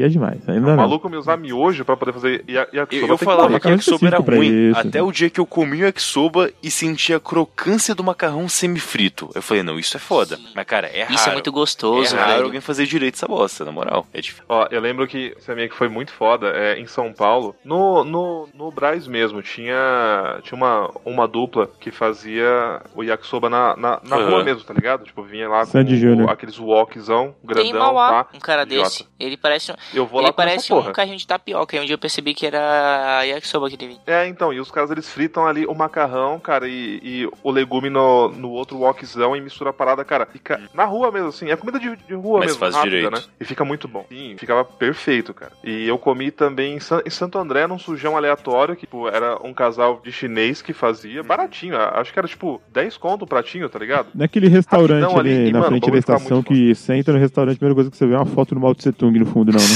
é 0.02 0.08
demais. 0.08 0.46
Ainda 0.48 0.72
O 0.72 0.76
maluco 0.76 1.08
me 1.08 1.16
usar 1.16 1.36
miojo 1.36 1.84
pra 1.84 1.96
poder 1.96 2.12
fazer 2.12 2.44
ya- 2.48 2.66
yakisoba. 2.72 2.94
Eu, 2.94 3.00
eu 3.02 3.08
tem 3.08 3.18
que 3.18 3.24
falava 3.24 3.60
que 3.60 3.68
yakisoba 3.68 4.06
era 4.06 4.18
ruim 4.18 4.70
isso. 4.70 4.78
até 4.80 5.02
o 5.02 5.12
dia 5.12 5.30
que 5.30 5.40
eu 5.40 5.46
comi 5.46 5.82
o 5.82 5.86
yakisoba 5.86 6.50
e 6.62 6.70
senti 6.70 7.12
a 7.14 7.20
crocância 7.20 7.94
do 7.94 8.02
macarrão 8.04 8.48
semifrito. 8.48 9.30
Eu 9.34 9.42
falei, 9.42 9.62
não, 9.62 9.78
isso 9.78 9.96
é 9.96 10.00
foda. 10.00 10.36
Sim. 10.36 10.48
Mas, 10.54 10.64
cara, 10.66 10.86
é 10.88 11.02
raro. 11.02 11.14
Isso 11.14 11.28
é 11.28 11.32
muito 11.32 11.52
gostoso, 11.52 12.14
é 12.14 12.18
raro 12.18 12.32
velho. 12.32 12.44
alguém 12.46 12.60
fazer 12.60 12.86
direito 12.86 13.14
essa 13.14 13.26
bosta, 13.28 13.64
na 13.64 13.72
moral. 13.72 14.06
É 14.12 14.20
difícil. 14.20 14.44
Ó, 14.48 14.66
eu 14.70 14.80
lembro 14.80 15.06
que 15.06 15.34
amigo 15.52 15.72
que 15.72 15.78
foi 15.78 15.88
muito 15.88 16.12
foda 16.12 16.48
é, 16.48 16.78
em 16.78 16.86
São 16.86 17.12
Paulo, 17.12 17.54
no, 17.64 18.04
no, 18.04 18.48
no 18.54 18.70
Braz 18.70 19.06
mesmo, 19.06 19.42
tinha, 19.42 20.38
tinha 20.42 20.56
uma, 20.56 20.90
uma 21.04 21.26
dupla 21.28 21.70
que 21.80 21.90
fazia 21.90 22.80
o 22.94 23.02
yakisoba 23.02 23.48
na, 23.48 23.76
na, 23.76 24.00
na 24.02 24.16
Aham. 24.16 24.30
rua 24.30 24.44
mesmo, 24.44 24.62
tá 24.64 24.74
ligado? 24.74 25.04
Tipo, 25.04 25.22
vinha 25.22 25.48
lá 25.48 25.64
com 25.66 25.70
o- 26.24 26.30
aqueles 26.30 26.58
Tem 27.32 27.68
em 27.68 27.72
grandão, 27.72 27.94
Mauá 27.94 28.24
pá. 28.24 28.30
um 28.34 28.38
cara 28.40 28.62
Idiota. 28.62 28.88
desse. 28.88 29.06
Ele 29.18 29.36
parece. 29.36 29.72
Eu 29.92 30.06
vou 30.06 30.20
lá 30.20 30.28
Ele 30.28 30.32
comer 30.32 30.46
parece 30.46 30.64
essa 30.66 30.74
porra. 30.74 30.90
um 30.90 30.92
carrinho 30.92 31.16
de 31.18 31.26
tapioca. 31.26 31.76
E 31.76 31.80
um 31.80 31.84
dia 31.84 31.94
eu 31.94 31.98
percebi 31.98 32.34
que 32.34 32.46
era 32.46 33.18
a 33.18 33.22
yakisoba 33.22 33.68
que 33.70 33.76
teve. 33.76 33.98
É, 34.06 34.26
então, 34.26 34.52
e 34.52 34.60
os 34.60 34.70
caras 34.70 34.90
eles 34.90 35.08
fritam 35.08 35.46
ali 35.46 35.66
o 35.66 35.74
macarrão, 35.74 36.38
cara, 36.40 36.66
e, 36.68 37.00
e 37.02 37.28
o 37.42 37.50
legume 37.50 37.90
no, 37.90 38.28
no 38.30 38.50
outro 38.50 38.78
wokzão 38.78 39.36
e 39.36 39.40
mistura 39.40 39.70
a 39.70 39.72
parada, 39.72 40.04
cara. 40.04 40.26
Fica 40.26 40.60
na 40.72 40.84
rua 40.84 41.10
mesmo, 41.12 41.28
assim. 41.28 41.50
É 41.50 41.56
comida 41.56 41.78
de, 41.78 41.94
de 41.96 42.14
rua 42.14 42.38
Mas 42.38 42.46
mesmo, 42.48 42.60
faz 42.60 42.74
rápida, 42.74 42.96
direito. 42.96 43.12
né? 43.12 43.22
E 43.40 43.44
fica 43.44 43.64
muito 43.64 43.86
bom. 43.86 44.04
Sim, 44.08 44.36
ficava 44.38 44.64
perfeito, 44.64 45.32
cara. 45.34 45.52
E 45.62 45.86
eu 45.86 45.98
comi 45.98 46.30
também 46.30 46.76
em, 46.76 46.80
San- 46.80 47.02
em 47.04 47.10
Santo 47.10 47.38
André, 47.38 47.66
num 47.66 47.78
sujão 47.78 48.16
aleatório, 48.16 48.74
que 48.74 48.84
tipo, 48.86 49.08
era 49.08 49.38
um 49.46 49.52
casal 49.54 50.00
de 50.04 50.12
chinês 50.12 50.60
que 50.62 50.72
fazia, 50.72 51.20
Uhum. 51.22 51.26
baratinho. 51.26 51.76
a- 51.76 52.00
Acho 52.00 52.12
que 52.12 52.18
era 52.18 52.28
tipo 52.28 52.60
10 52.72 52.96
conto 52.96 53.22
o 53.22 53.26
pratinho, 53.26 53.68
tá 53.68 53.78
ligado? 53.78 54.08
Naquele 54.14 54.48
restaurante 54.48 55.02
Rapidão 55.02 55.18
ali, 55.20 55.30
ali, 55.34 55.48
e, 55.48 55.52
na 55.52 55.58
mano, 55.60 55.70
frente 55.70 55.90
da 55.90 55.98
estação 55.98 56.42
que 56.42 56.74
você 56.74 56.94
entra 56.94 57.14
no 57.14 57.18
restaurante, 57.20 57.54
a 57.54 57.58
primeira 57.58 57.74
coisa 57.74 57.90
que 57.90 57.96
você 57.96 58.06
vê 58.06 58.14
é 58.14 58.16
uma 58.16 58.26
foto 58.26 58.54
do 58.54 58.60
Mao 58.60 58.74
Tse 58.74 58.92
Tung 58.92 59.18
no 59.18 59.26
fundo, 59.26 59.52
não, 59.52 59.58
né? 59.60 59.73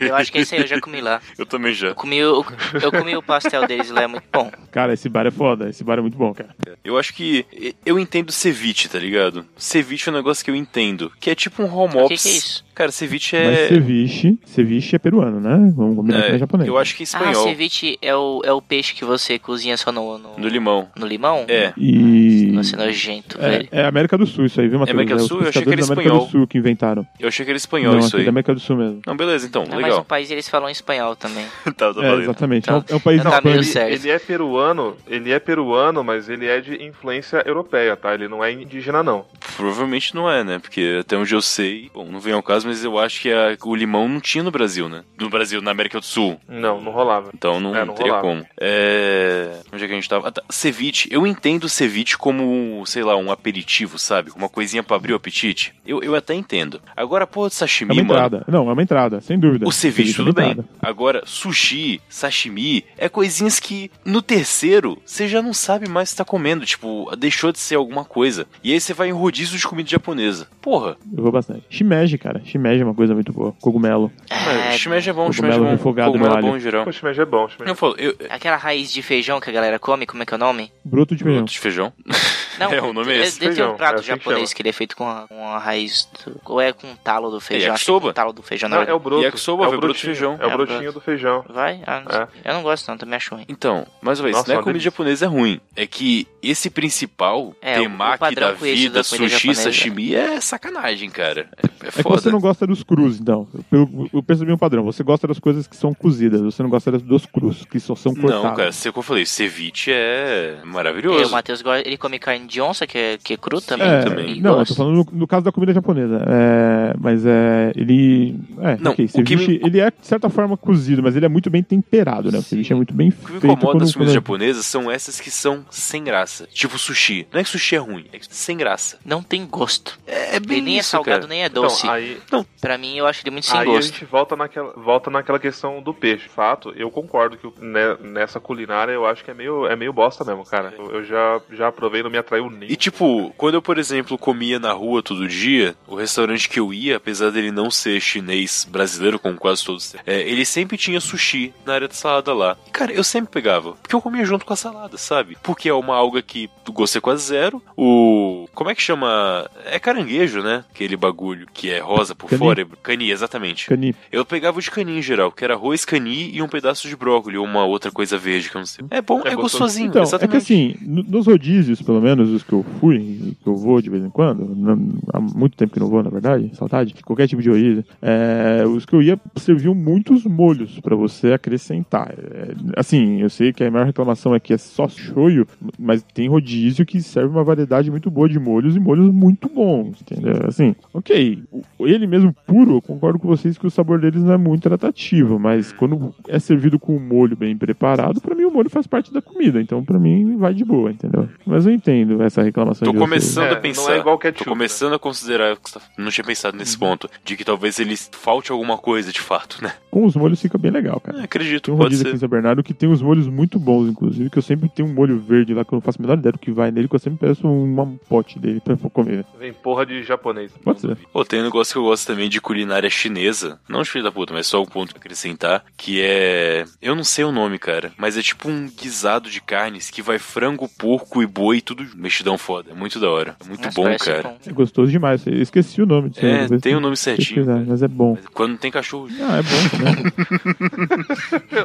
Eu 0.00 0.14
acho 0.14 0.30
que 0.30 0.38
esse 0.38 0.54
aí 0.54 0.60
eu 0.62 0.66
já 0.66 0.80
comi 0.80 1.00
lá. 1.00 1.20
Eu 1.38 1.44
também 1.46 1.72
já. 1.74 1.88
Eu 1.88 1.94
comi 1.94 2.22
o, 2.24 2.44
eu 2.80 2.92
comi 2.92 3.16
o 3.16 3.22
pastel 3.22 3.66
deles 3.66 3.90
lá, 3.90 4.02
é 4.02 4.06
muito 4.06 4.24
bom. 4.32 4.50
Cara, 4.70 4.92
esse 4.94 5.08
bar 5.08 5.26
é 5.26 5.30
foda, 5.30 5.68
esse 5.68 5.82
bar 5.82 5.98
é 5.98 6.00
muito 6.00 6.16
bom, 6.16 6.32
cara. 6.32 6.50
Eu 6.84 6.96
acho 6.98 7.12
que 7.12 7.44
eu 7.84 7.98
entendo 7.98 8.30
ceviche, 8.30 8.88
tá 8.88 8.98
ligado? 8.98 9.44
Ceviche 9.56 10.08
é 10.08 10.12
um 10.12 10.16
negócio 10.16 10.44
que 10.44 10.50
eu 10.50 10.54
entendo, 10.54 11.10
que 11.18 11.28
é 11.30 11.34
tipo 11.34 11.62
um 11.62 11.66
home 11.74 11.94
O 11.94 12.06
que 12.08 12.14
ops. 12.14 12.22
que 12.22 12.28
é 12.28 12.32
isso? 12.32 12.64
Cara, 12.74 12.90
ceviche 12.90 13.36
Mas 13.36 13.58
é, 13.58 13.68
ceviche, 13.68 14.38
ceviche 14.44 14.96
é 14.96 14.98
peruano, 14.98 15.40
né? 15.40 15.72
Vamos 15.76 15.96
combinar 15.96 16.22
que 16.22 16.26
não 16.26 16.32
é 16.32 16.36
é 16.36 16.38
japonês. 16.38 16.68
eu 16.68 16.76
acho 16.78 16.96
que 16.96 17.02
é 17.02 17.06
Ah, 17.06 17.18
espanhol, 17.18 17.44
ceviche 17.44 17.98
é 18.02 18.14
o, 18.16 18.42
é 18.44 18.52
o 18.52 18.60
peixe 18.60 18.94
que 18.94 19.04
você 19.04 19.38
cozinha 19.38 19.76
só 19.76 19.92
no, 19.92 20.18
no, 20.18 20.38
no 20.38 20.48
limão. 20.48 20.88
no 20.98 21.06
limão? 21.06 21.44
É. 21.48 21.72
E... 21.76 22.50
Nossa, 22.52 22.74
é 22.74 22.78
nojento, 22.86 23.38
velho. 23.38 23.68
É, 23.70 23.82
é 23.82 23.86
América 23.86 24.18
do 24.18 24.26
Sul 24.26 24.46
isso 24.46 24.60
aí, 24.60 24.68
viu, 24.68 24.78
Matheus? 24.80 24.94
América 24.94 25.16
do 25.16 25.26
Sul? 25.28 25.42
Eu 25.42 25.48
achei 25.48 25.62
que 25.62 25.68
era 25.68 25.76
da 25.78 25.84
América 25.86 26.02
espanhol. 26.02 26.26
do 26.26 26.30
Sul 26.30 26.46
que 26.48 26.58
inventaram. 26.58 27.06
Eu 27.20 27.28
achei 27.28 27.44
que 27.44 27.50
era 27.50 27.56
espanhol 27.56 27.92
não, 27.92 28.00
isso 28.00 28.16
é 28.16 28.18
aí. 28.20 28.24
da 28.24 28.30
América 28.30 28.54
do 28.54 28.60
Sul 28.60 28.76
mesmo. 28.76 29.00
Não, 29.06 29.13
beleza, 29.16 29.46
então, 29.46 29.62
Não, 29.64 29.72
mas 29.74 29.82
legal. 29.84 29.98
no 29.98 30.04
país 30.04 30.30
eles 30.30 30.48
falam 30.48 30.68
espanhol 30.68 31.14
também. 31.16 31.46
tá, 31.76 31.92
tá 31.92 32.04
É, 32.04 32.14
exatamente. 32.16 32.64
Tá. 32.66 32.72
É 32.88 32.94
um- 32.94 32.96
É 32.96 33.00
país 33.00 33.22
Não, 33.24 33.30
tá 33.30 33.40
meio 33.42 33.60
hispânico. 33.60 33.72
certo. 33.72 33.92
Ele 34.04 34.10
é 34.10 34.18
peruano, 34.18 34.96
ele 35.06 35.32
é 35.32 35.38
peruano, 35.38 36.02
mas 36.04 36.28
ele 36.28 36.46
é 36.46 36.60
de 36.60 36.82
influência 36.82 37.42
europeia, 37.46 37.96
tá? 37.96 38.14
Ele 38.14 38.28
não 38.28 38.42
é 38.44 38.50
indígena, 38.52 39.02
não. 39.02 39.24
Provavelmente 39.56 40.14
não 40.14 40.30
é, 40.30 40.42
né? 40.42 40.58
Porque 40.58 40.98
até 41.00 41.16
onde 41.16 41.34
eu 41.34 41.42
sei, 41.42 41.90
bom, 41.92 42.06
não 42.06 42.20
vem 42.20 42.32
ao 42.32 42.42
caso, 42.42 42.66
mas 42.66 42.82
eu 42.84 42.98
acho 42.98 43.20
que 43.20 43.30
a- 43.32 43.56
o 43.64 43.74
limão 43.74 44.08
não 44.08 44.20
tinha 44.20 44.42
no 44.42 44.50
Brasil, 44.50 44.88
né? 44.88 45.02
No 45.18 45.28
Brasil, 45.28 45.60
na 45.60 45.70
América 45.70 45.98
do 46.00 46.04
Sul. 46.06 46.40
Não, 46.48 46.80
não 46.80 46.92
rolava. 46.92 47.30
Então 47.34 47.60
não, 47.60 47.74
É, 47.76 47.84
não 47.84 47.94
teria 47.94 48.12
rolava. 48.12 48.28
como. 48.28 48.46
É... 48.60 49.60
Onde 49.72 49.84
é 49.84 49.86
que 49.86 49.92
a 49.92 49.96
gente 49.96 50.08
tava? 50.08 50.28
Ah, 50.28 50.32
tá. 50.32 50.42
Ceviche. 50.50 51.08
Eu 51.10 51.26
entendo 51.26 51.64
o 51.64 51.68
ceviche 51.68 52.16
como, 52.16 52.82
sei 52.86 53.02
lá, 53.02 53.16
um 53.16 53.30
aperitivo, 53.30 53.98
sabe? 53.98 54.30
Uma 54.36 54.48
coisinha 54.48 54.82
pra 54.82 54.96
abrir 54.96 55.12
o 55.12 55.16
apetite. 55.16 55.74
Eu, 55.86 56.02
eu 56.02 56.14
até 56.14 56.34
entendo. 56.34 56.80
Agora, 56.96 57.26
porra 57.26 57.48
de 57.48 57.54
É 57.54 57.58
sashimi, 57.58 57.92
uma 57.92 58.02
mano. 58.02 58.10
entrada. 58.14 58.44
Não, 58.48 58.68
é 58.68 58.72
uma 58.72 58.82
entrada, 58.82 59.03
sem 59.20 59.38
dúvida. 59.38 59.66
O 59.66 59.72
ceviche, 59.72 60.18
é 60.18 60.22
uma 60.22 60.32
tudo 60.32 60.34
bem. 60.34 60.64
Agora, 60.80 61.22
sushi, 61.24 62.00
sashimi, 62.08 62.84
é 62.96 63.08
coisinhas 63.08 63.58
que 63.60 63.90
no 64.04 64.20
terceiro 64.22 64.98
você 65.04 65.28
já 65.28 65.42
não 65.42 65.52
sabe 65.52 65.88
mais 65.88 66.10
se 66.10 66.16
tá 66.16 66.24
comendo. 66.24 66.64
Tipo, 66.64 67.14
deixou 67.16 67.52
de 67.52 67.58
ser 67.58 67.76
alguma 67.76 68.04
coisa. 68.04 68.46
E 68.62 68.72
aí 68.72 68.80
você 68.80 68.92
vai 68.92 69.08
em 69.08 69.12
rodízio 69.12 69.58
de 69.58 69.66
comida 69.66 69.88
japonesa. 69.88 70.48
Porra, 70.60 70.96
Eu 71.16 71.22
vou 71.22 71.32
bastante. 71.32 71.64
Shimeji, 71.68 72.18
cara. 72.18 72.40
Shimeji 72.44 72.82
é 72.82 72.84
uma 72.84 72.94
coisa 72.94 73.14
muito 73.14 73.32
boa. 73.32 73.52
Cogumelo. 73.60 74.10
é, 74.30 74.76
shimeji 74.76 75.10
é 75.10 75.12
bom, 75.12 75.26
cogumelo 75.26 75.32
shimeji 75.34 75.56
é 75.56 75.58
bom. 75.64 75.70
refogado 75.70 76.12
Cogumelo 76.12 76.32
no 76.34 76.38
é 76.38 76.42
bom 76.42 76.48
alho. 76.48 76.56
em 76.56 76.60
geral. 76.60 76.88
O 76.88 76.92
shimeji 76.92 77.20
é 77.20 77.24
bom, 77.24 77.48
shimeji 77.48 77.70
Eu 77.70 77.74
falo, 77.76 77.94
eu... 77.98 78.14
Aquela 78.30 78.56
raiz 78.56 78.92
de 78.92 79.02
feijão 79.02 79.40
que 79.40 79.50
a 79.50 79.52
galera 79.52 79.78
come, 79.78 80.06
como 80.06 80.22
é 80.22 80.26
que 80.26 80.34
é 80.34 80.36
o 80.36 80.40
nome? 80.40 80.72
Broto 80.84 81.14
de 81.14 81.22
feijão. 81.22 81.40
Broto 81.42 81.52
de 81.52 81.58
feijão? 81.58 81.92
Não, 82.58 82.72
É, 82.72 82.80
o 82.80 82.92
nome 82.92 83.12
é 83.12 83.22
esse. 83.22 83.40
Deve 83.40 83.56
ter 83.56 83.64
um 83.64 83.74
prato 83.74 83.96
é 83.96 83.98
assim 83.98 84.06
japonês 84.06 84.52
que 84.52 84.62
ele 84.62 84.68
é 84.68 84.72
feito 84.72 84.96
com 84.96 85.08
a, 85.08 85.26
com 85.28 85.48
a 85.48 85.58
raiz 85.58 86.08
do, 86.24 86.40
ou 86.44 86.60
é 86.60 86.72
com 86.72 86.92
o 86.92 86.96
talo 86.96 87.30
do 87.30 87.40
feijão. 87.40 87.70
É 87.70 87.74
acho 87.74 87.84
que 87.84 87.90
é 87.90 87.92
com 87.92 87.96
yakisoba. 87.96 88.10
o 88.10 88.12
talo 88.12 88.32
do 88.32 88.42
feijão, 88.42 88.68
na 88.68 88.76
Não, 88.76 88.82
é. 88.82 88.86
O 88.94 88.98
broto. 89.00 89.22
Yakisoba, 89.22 89.64
é 89.64 89.66
o 89.66 89.70
broto 89.70 89.80
de 89.80 89.86
brotinho, 89.86 90.04
feijão. 90.14 90.36
É 90.40 90.46
o 90.46 90.50
É, 90.50 90.56
brotinho 90.56 90.78
broto. 90.82 90.92
do 90.94 91.00
feijão. 91.00 91.44
Vai? 91.48 91.82
Ah, 91.86 92.00
não 92.04 92.10
sei. 92.12 92.20
É. 92.44 92.50
Eu 92.50 92.54
não 92.54 92.62
gosto 92.62 92.88
não, 92.88 92.96
também 92.96 93.16
acho 93.16 93.34
ruim. 93.34 93.44
Então, 93.48 93.86
mais 94.02 94.18
uma 94.20 94.24
vez, 94.24 94.36
Nossa, 94.36 94.48
não 94.52 94.54
é 94.54 94.62
comida 94.62 94.72
delícia. 94.78 94.90
japonesa 94.90 95.24
é 95.24 95.28
ruim. 95.28 95.60
É 95.76 95.86
que 95.86 96.26
esse 96.42 96.70
principal, 96.70 97.54
É, 97.60 97.78
temaki 97.80 98.18
padrão 98.18 98.48
da 98.48 98.52
vida, 98.54 99.02
da 99.02 99.04
comida 99.04 99.28
sushi, 99.28 99.28
japonesa. 99.28 99.62
sashimi, 99.62 100.14
é 100.14 100.40
sacanagem, 100.40 101.10
cara. 101.10 101.48
É, 101.56 101.66
é 101.86 101.88
É 101.88 101.90
que 101.90 102.02
foda. 102.02 102.20
você 102.20 102.30
não 102.30 102.40
gosta 102.40 102.66
dos 102.66 102.82
crus, 102.82 103.18
então. 103.20 103.46
Eu, 103.72 104.08
eu 104.12 104.22
percebi 104.22 104.52
um 104.52 104.58
padrão. 104.58 104.84
Você 104.84 105.02
gosta 105.02 105.26
das 105.26 105.38
coisas 105.38 105.66
que 105.66 105.76
são 105.76 105.92
cozidas, 105.94 106.40
você 106.40 106.62
não 106.62 106.70
gosta 106.70 106.92
das- 106.92 107.02
dos 107.02 107.26
crus, 107.26 107.64
que 107.64 107.80
só 107.80 107.94
são 107.94 108.14
cortados. 108.14 108.44
Não, 108.44 108.54
cara, 108.54 108.72
sei 108.72 108.90
o 108.90 108.92
que 108.92 108.98
eu 108.98 109.02
falei, 109.02 109.26
ceviche 109.26 109.90
é 109.92 110.58
É, 110.62 110.64
maravilhoso. 110.64 111.28
o 111.28 111.32
Matheus 111.32 111.62
ele 111.84 111.96
come 111.96 112.18
carne 112.18 112.46
de 112.46 112.60
onça, 112.60 112.86
que 112.86 112.96
é, 112.98 113.18
que 113.22 113.34
é 113.34 113.36
cru 113.36 113.60
também. 113.60 113.86
É, 113.88 114.00
também. 114.02 114.36
e 114.38 114.40
não, 114.40 114.52
eu 114.52 114.56
gosta. 114.58 114.74
tô 114.74 114.78
falando 114.78 114.96
no, 114.96 115.18
no 115.20 115.26
caso 115.26 115.44
da 115.44 115.52
comida 115.52 115.72
japonesa. 115.72 116.22
É, 116.28 116.94
mas 116.98 117.24
é. 117.26 117.72
Ele. 117.74 118.38
É, 118.60 118.76
Não, 118.84 118.92
ok. 118.92 119.04
o 119.04 119.08
que 119.08 119.36
Ceviche, 119.36 119.48
me- 119.48 119.60
ele 119.66 119.80
é, 119.80 119.90
de 119.90 120.06
certa 120.06 120.28
forma, 120.28 120.56
cozido, 120.56 121.02
mas 121.02 121.16
ele 121.16 121.26
é 121.26 121.28
muito 121.28 121.50
bem 121.50 121.62
temperado, 121.62 122.30
né? 122.30 122.38
O 122.38 122.42
Sim. 122.42 122.48
ceviche 122.50 122.72
é 122.72 122.76
muito 122.76 122.94
bem 122.94 123.08
O 123.08 123.12
que 123.12 123.18
me 123.18 123.26
feito. 123.40 123.46
incomoda 123.46 123.66
quando- 123.66 123.80
nas 123.80 123.92
comidas 123.92 124.12
quando- 124.12 124.14
japonesas 124.14 124.66
são 124.66 124.90
essas 124.90 125.20
que 125.20 125.30
são 125.30 125.64
sem 125.70 126.04
graça. 126.04 126.46
Tipo 126.52 126.78
sushi. 126.78 127.26
Não 127.32 127.40
é 127.40 127.44
que 127.44 127.48
sushi 127.50 127.74
é 127.76 127.78
ruim, 127.78 128.06
é 128.12 128.18
que 128.18 128.26
sem 128.34 128.56
graça. 128.56 128.98
Não 129.04 129.22
tem 129.22 129.46
gosto. 129.46 129.98
É, 130.06 130.36
é 130.36 130.40
bem 130.40 130.58
Ele 130.58 130.66
nem 130.66 130.76
é 130.76 130.80
isso, 130.80 130.90
salgado, 130.90 131.20
cara. 131.22 131.28
nem 131.28 131.42
é 131.42 131.46
Então, 131.46 131.62
doce. 131.64 131.86
aí, 131.88 132.18
Pra 132.60 132.78
mim, 132.78 132.96
eu 132.96 133.06
acho 133.06 133.22
ele 133.22 133.30
muito 133.30 133.44
sem 133.46 133.58
aí 133.58 133.62
a 133.68 133.70
gosto. 133.70 133.92
gente 133.92 134.04
volta 134.06 134.34
naquela, 134.36 134.72
volta 134.72 135.10
naquela 135.10 135.38
questão 135.38 135.82
do 135.82 135.92
peixe. 135.92 136.28
Fato, 136.28 136.72
eu 136.76 136.90
concordo 136.90 137.36
que 137.36 137.46
né, 137.62 137.96
nessa 138.00 138.40
culinária 138.40 138.92
eu 138.92 139.04
acho 139.06 139.22
que 139.24 139.30
é 139.30 139.34
meio, 139.34 139.66
é 139.66 139.76
meio 139.76 139.92
bosta 139.92 140.24
mesmo, 140.24 140.44
cara. 140.44 140.72
Eu, 140.78 140.90
eu 140.90 141.04
já, 141.04 141.40
já 141.52 141.70
provei, 141.72 142.02
não 142.02 142.10
me 142.10 142.16
atraiu 142.18 142.48
nem. 142.50 142.70
E 142.70 142.76
tipo, 142.76 143.32
quando 143.36 143.54
eu, 143.54 143.62
por 143.62 143.78
exemplo, 143.78 144.16
comia 144.16 144.58
na 144.58 144.72
rua 144.72 145.02
todo 145.02 145.28
dia, 145.28 145.74
o 145.86 145.94
restaurante 145.94 146.48
que 146.48 146.58
eu 146.58 146.72
ia, 146.72 146.96
apesar 146.96 147.30
dele 147.30 147.50
não 147.52 147.70
ser 147.70 148.00
chinês 148.00 148.66
brasileiro, 148.74 149.18
como 149.18 149.36
quase 149.38 149.64
todos, 149.64 149.94
é, 150.06 150.20
ele 150.28 150.44
sempre 150.44 150.76
tinha 150.76 151.00
sushi 151.00 151.54
na 151.64 151.72
área 151.74 151.88
de 151.88 151.96
salada 151.96 152.34
lá. 152.34 152.56
E, 152.66 152.70
cara, 152.70 152.92
eu 152.92 153.02
sempre 153.04 153.30
pegava, 153.32 153.72
porque 153.80 153.94
eu 153.94 154.00
comia 154.02 154.24
junto 154.24 154.44
com 154.44 154.52
a 154.52 154.56
salada, 154.56 154.98
sabe? 154.98 155.38
Porque 155.42 155.68
é 155.68 155.72
uma 155.72 155.94
alga 155.96 156.20
que 156.20 156.50
o 156.68 156.72
gosto 156.72 156.98
é 156.98 157.00
quase 157.00 157.24
zero. 157.24 157.62
O. 157.76 158.46
Como 158.54 158.68
é 158.70 158.74
que 158.74 158.82
chama? 158.82 159.48
É 159.64 159.78
caranguejo, 159.78 160.42
né? 160.42 160.64
Aquele 160.74 160.96
bagulho 160.96 161.46
que 161.52 161.70
é 161.70 161.78
rosa 161.78 162.14
por 162.14 162.28
Cani. 162.28 162.38
fora. 162.38 162.66
Cani, 162.82 163.10
exatamente. 163.10 163.66
Cani. 163.66 163.94
Eu 164.10 164.24
pegava 164.24 164.58
o 164.58 164.62
de 164.62 164.70
cani 164.70 164.98
em 164.98 165.02
geral, 165.02 165.30
que 165.32 165.44
era 165.44 165.54
arroz, 165.54 165.84
cani 165.84 166.30
e 166.34 166.42
um 166.42 166.48
pedaço 166.48 166.88
de 166.88 166.96
brócolis, 166.96 167.38
ou 167.38 167.44
uma 167.44 167.64
outra 167.64 167.90
coisa 167.90 168.18
verde 168.18 168.50
que 168.50 168.56
eu 168.56 168.60
não 168.60 168.66
sei. 168.66 168.84
É 168.90 169.00
bom, 169.00 169.18
é, 169.24 169.28
É 169.28 169.34
gostoso. 169.36 169.64
gostosinho, 169.64 169.88
Então, 169.88 170.02
é 170.02 170.04
exatamente. 170.04 170.30
que 170.32 170.36
assim, 170.36 170.76
no- 170.82 171.02
nos 171.04 171.26
rodízios, 171.26 171.80
pelo 171.80 172.00
menos, 172.00 172.28
os 172.30 172.42
que 172.42 172.52
eu 172.52 172.64
fui, 172.80 173.36
que 173.42 173.48
eu 173.48 173.56
vou 173.56 173.80
de 173.80 173.90
vez 173.90 174.02
em 174.04 174.10
quando, 174.10 174.44
não- 174.54 174.98
há 175.12 175.20
muito 175.20 175.56
tempo 175.56 175.72
que 175.72 175.80
não 175.80 175.88
vou, 175.88 176.02
na 176.02 176.10
verdade, 176.10 176.50
saudade, 176.56 176.94
qualquer 177.04 177.28
tipo 177.28 177.42
de 177.42 177.48
rodízio, 177.50 177.84
é, 178.02 178.63
os 178.66 178.84
que 178.84 178.94
eu 178.94 179.02
ia 179.02 179.18
serviam 179.36 179.74
muitos 179.74 180.24
molhos 180.24 180.80
pra 180.80 180.94
você 180.96 181.32
acrescentar. 181.32 182.12
É, 182.12 182.54
assim, 182.76 183.20
eu 183.20 183.30
sei 183.30 183.52
que 183.52 183.62
a 183.64 183.70
maior 183.70 183.86
reclamação 183.86 184.34
é 184.34 184.40
que 184.40 184.52
é 184.52 184.58
só 184.58 184.88
shoyu, 184.88 185.46
mas 185.78 186.02
tem 186.14 186.28
rodízio 186.28 186.84
que 186.86 187.00
serve 187.02 187.30
uma 187.30 187.44
variedade 187.44 187.90
muito 187.90 188.10
boa 188.10 188.28
de 188.28 188.38
molhos 188.38 188.76
e 188.76 188.80
molhos 188.80 189.10
muito 189.10 189.48
bons, 189.48 190.00
entendeu? 190.00 190.34
Assim, 190.46 190.74
ok, 190.92 191.42
ele 191.80 192.06
mesmo 192.06 192.34
puro, 192.46 192.76
eu 192.76 192.82
concordo 192.82 193.18
com 193.18 193.28
vocês 193.28 193.56
que 193.58 193.66
o 193.66 193.70
sabor 193.70 194.00
deles 194.00 194.22
não 194.22 194.32
é 194.34 194.38
muito 194.38 194.72
atrativo, 194.72 195.38
mas 195.38 195.72
quando 195.72 196.14
é 196.28 196.38
servido 196.38 196.78
com 196.78 196.96
um 196.96 197.00
molho 197.00 197.36
bem 197.36 197.56
preparado, 197.56 198.20
pra 198.20 198.34
mim 198.34 198.44
o 198.44 198.50
molho 198.50 198.70
faz 198.70 198.86
parte 198.86 199.12
da 199.12 199.20
comida, 199.22 199.60
então 199.60 199.84
pra 199.84 199.98
mim 199.98 200.36
vai 200.36 200.54
de 200.54 200.64
boa, 200.64 200.90
entendeu? 200.90 201.28
Mas 201.46 201.66
eu 201.66 201.72
entendo 201.72 202.22
essa 202.22 202.42
reclamação 202.42 202.86
Tô 202.86 202.92
de 202.92 202.98
começando 202.98 203.44
É, 203.46 203.50
a 203.50 203.54
não 203.54 203.60
pensar. 203.62 203.94
é 203.96 203.98
igual 203.98 204.18
ketchup, 204.18 204.44
tô 204.44 204.50
começando 204.50 204.92
a 204.94 204.98
considerar. 204.98 205.56
que 205.56 205.70
você 205.70 205.78
tá- 205.78 205.84
Não 205.98 206.10
tinha 206.10 206.24
pensado 206.24 206.56
nesse 206.56 206.76
ponto. 206.78 207.08
De 207.24 207.36
que 207.36 207.44
talvez 207.44 207.78
ele 207.78 207.94
falte 207.96 208.52
alguma 208.54 208.78
coisa 208.78 209.12
de 209.12 209.20
fato, 209.20 209.62
né? 209.62 209.72
Com 209.90 210.04
os 210.04 210.16
molhos 210.16 210.40
fica 210.40 210.58
bem 210.58 210.70
legal, 210.70 210.98
cara. 211.00 211.20
É, 211.20 211.24
acredito, 211.24 211.66
Tem 211.66 211.74
um 211.74 211.76
pode 211.76 211.86
rodízio 211.86 212.06
aqui 212.06 212.16
em 212.16 212.18
São 212.18 212.28
Bernardo 212.28 212.62
que 212.62 212.74
tem 212.74 212.88
uns 212.88 213.02
molhos 213.02 213.28
muito 213.28 213.58
bons, 213.58 213.88
inclusive, 213.88 214.30
que 214.30 214.38
eu 214.38 214.42
sempre 214.42 214.68
tenho 214.68 214.88
um 214.88 214.92
molho 214.92 215.18
verde 215.18 215.54
lá 215.54 215.64
que 215.64 215.72
eu 215.72 215.76
não 215.76 215.80
faço 215.80 215.98
a 216.00 216.02
menor 216.02 216.18
ideia 216.18 216.32
do 216.32 216.38
que 216.38 216.50
vai 216.50 216.70
nele, 216.70 216.88
que 216.88 216.94
eu 216.94 216.98
sempre 216.98 217.28
peço 217.28 217.46
um 217.46 217.74
um 217.84 217.96
pote 218.08 218.38
dele 218.38 218.60
pra 218.60 218.76
comer. 218.90 219.24
Vem 219.38 219.52
porra 219.52 219.84
de 219.84 220.02
japonês. 220.02 220.52
Pode 220.62 220.80
ser. 220.80 220.96
Pô, 221.12 221.24
tem 221.24 221.40
um 221.40 221.44
negócio 221.44 221.72
que 221.72 221.78
eu 221.78 221.84
gosto 221.84 222.06
também 222.06 222.28
de 222.28 222.40
culinária 222.40 222.88
chinesa. 222.90 223.58
Não 223.68 223.82
de 223.82 223.90
filho 223.90 224.04
da 224.04 224.12
puta, 224.12 224.32
mas 224.32 224.46
só 224.46 224.62
um 224.62 224.66
ponto 224.66 224.92
pra 224.92 225.00
acrescentar. 225.00 225.64
Que 225.76 226.00
é. 226.02 226.64
Eu 226.80 226.94
não 226.94 227.04
sei 227.04 227.24
o 227.24 227.32
nome, 227.32 227.58
cara. 227.58 227.92
Mas 227.96 228.16
é 228.16 228.22
tipo 228.22 228.48
um 228.48 228.68
guisado 228.68 229.28
de 229.28 229.40
carnes 229.40 229.90
que 229.90 230.02
vai 230.02 230.18
frango, 230.18 230.68
porco 230.68 231.22
e 231.22 231.26
boi, 231.26 231.60
tudo 231.60 231.84
mexidão 231.96 232.38
foda. 232.38 232.70
É 232.70 232.74
muito 232.74 232.98
da 233.00 233.10
hora. 233.10 233.36
É 233.44 233.48
muito 233.48 233.64
Nossa, 233.64 233.80
bom, 233.80 233.96
cara. 233.98 234.22
bom. 234.22 234.38
É 234.46 234.52
gostoso 234.52 234.90
demais. 234.90 235.26
Eu 235.26 235.40
esqueci 235.40 235.82
o 235.82 235.86
nome 235.86 236.10
disso. 236.10 236.24
É, 236.24 236.46
tem 236.48 236.56
o 236.56 236.60
tem 236.60 236.80
nome 236.80 236.96
certinho. 236.96 237.46
Mas 237.66 237.82
é 237.82 237.88
bom. 237.88 238.16
Mas 238.16 238.26
Quando 238.44 238.52
não 238.52 238.58
tem 238.58 238.70
cachorro. 238.70 239.08
Ah, 239.22 239.38
é 239.38 239.42
bom 239.42 239.68
também. 239.70 240.04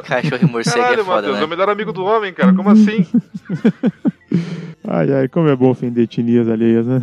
Cachorro 0.02 0.42
e 0.42 0.46
morcego 0.46 0.76
Caralho, 0.78 1.00
é 1.02 1.04
foda, 1.04 1.16
Matheus, 1.16 1.36
é 1.36 1.38
o 1.38 1.42
né? 1.42 1.46
melhor 1.46 1.68
amigo 1.68 1.92
do 1.92 2.02
homem, 2.02 2.32
cara. 2.32 2.54
Como 2.54 2.70
assim? 2.70 3.06
ai, 4.88 5.12
ai, 5.12 5.28
como 5.28 5.50
é 5.50 5.56
bom 5.56 5.68
ofender 5.68 6.04
etnias 6.04 6.48
alheias, 6.48 6.86
né? 6.86 7.02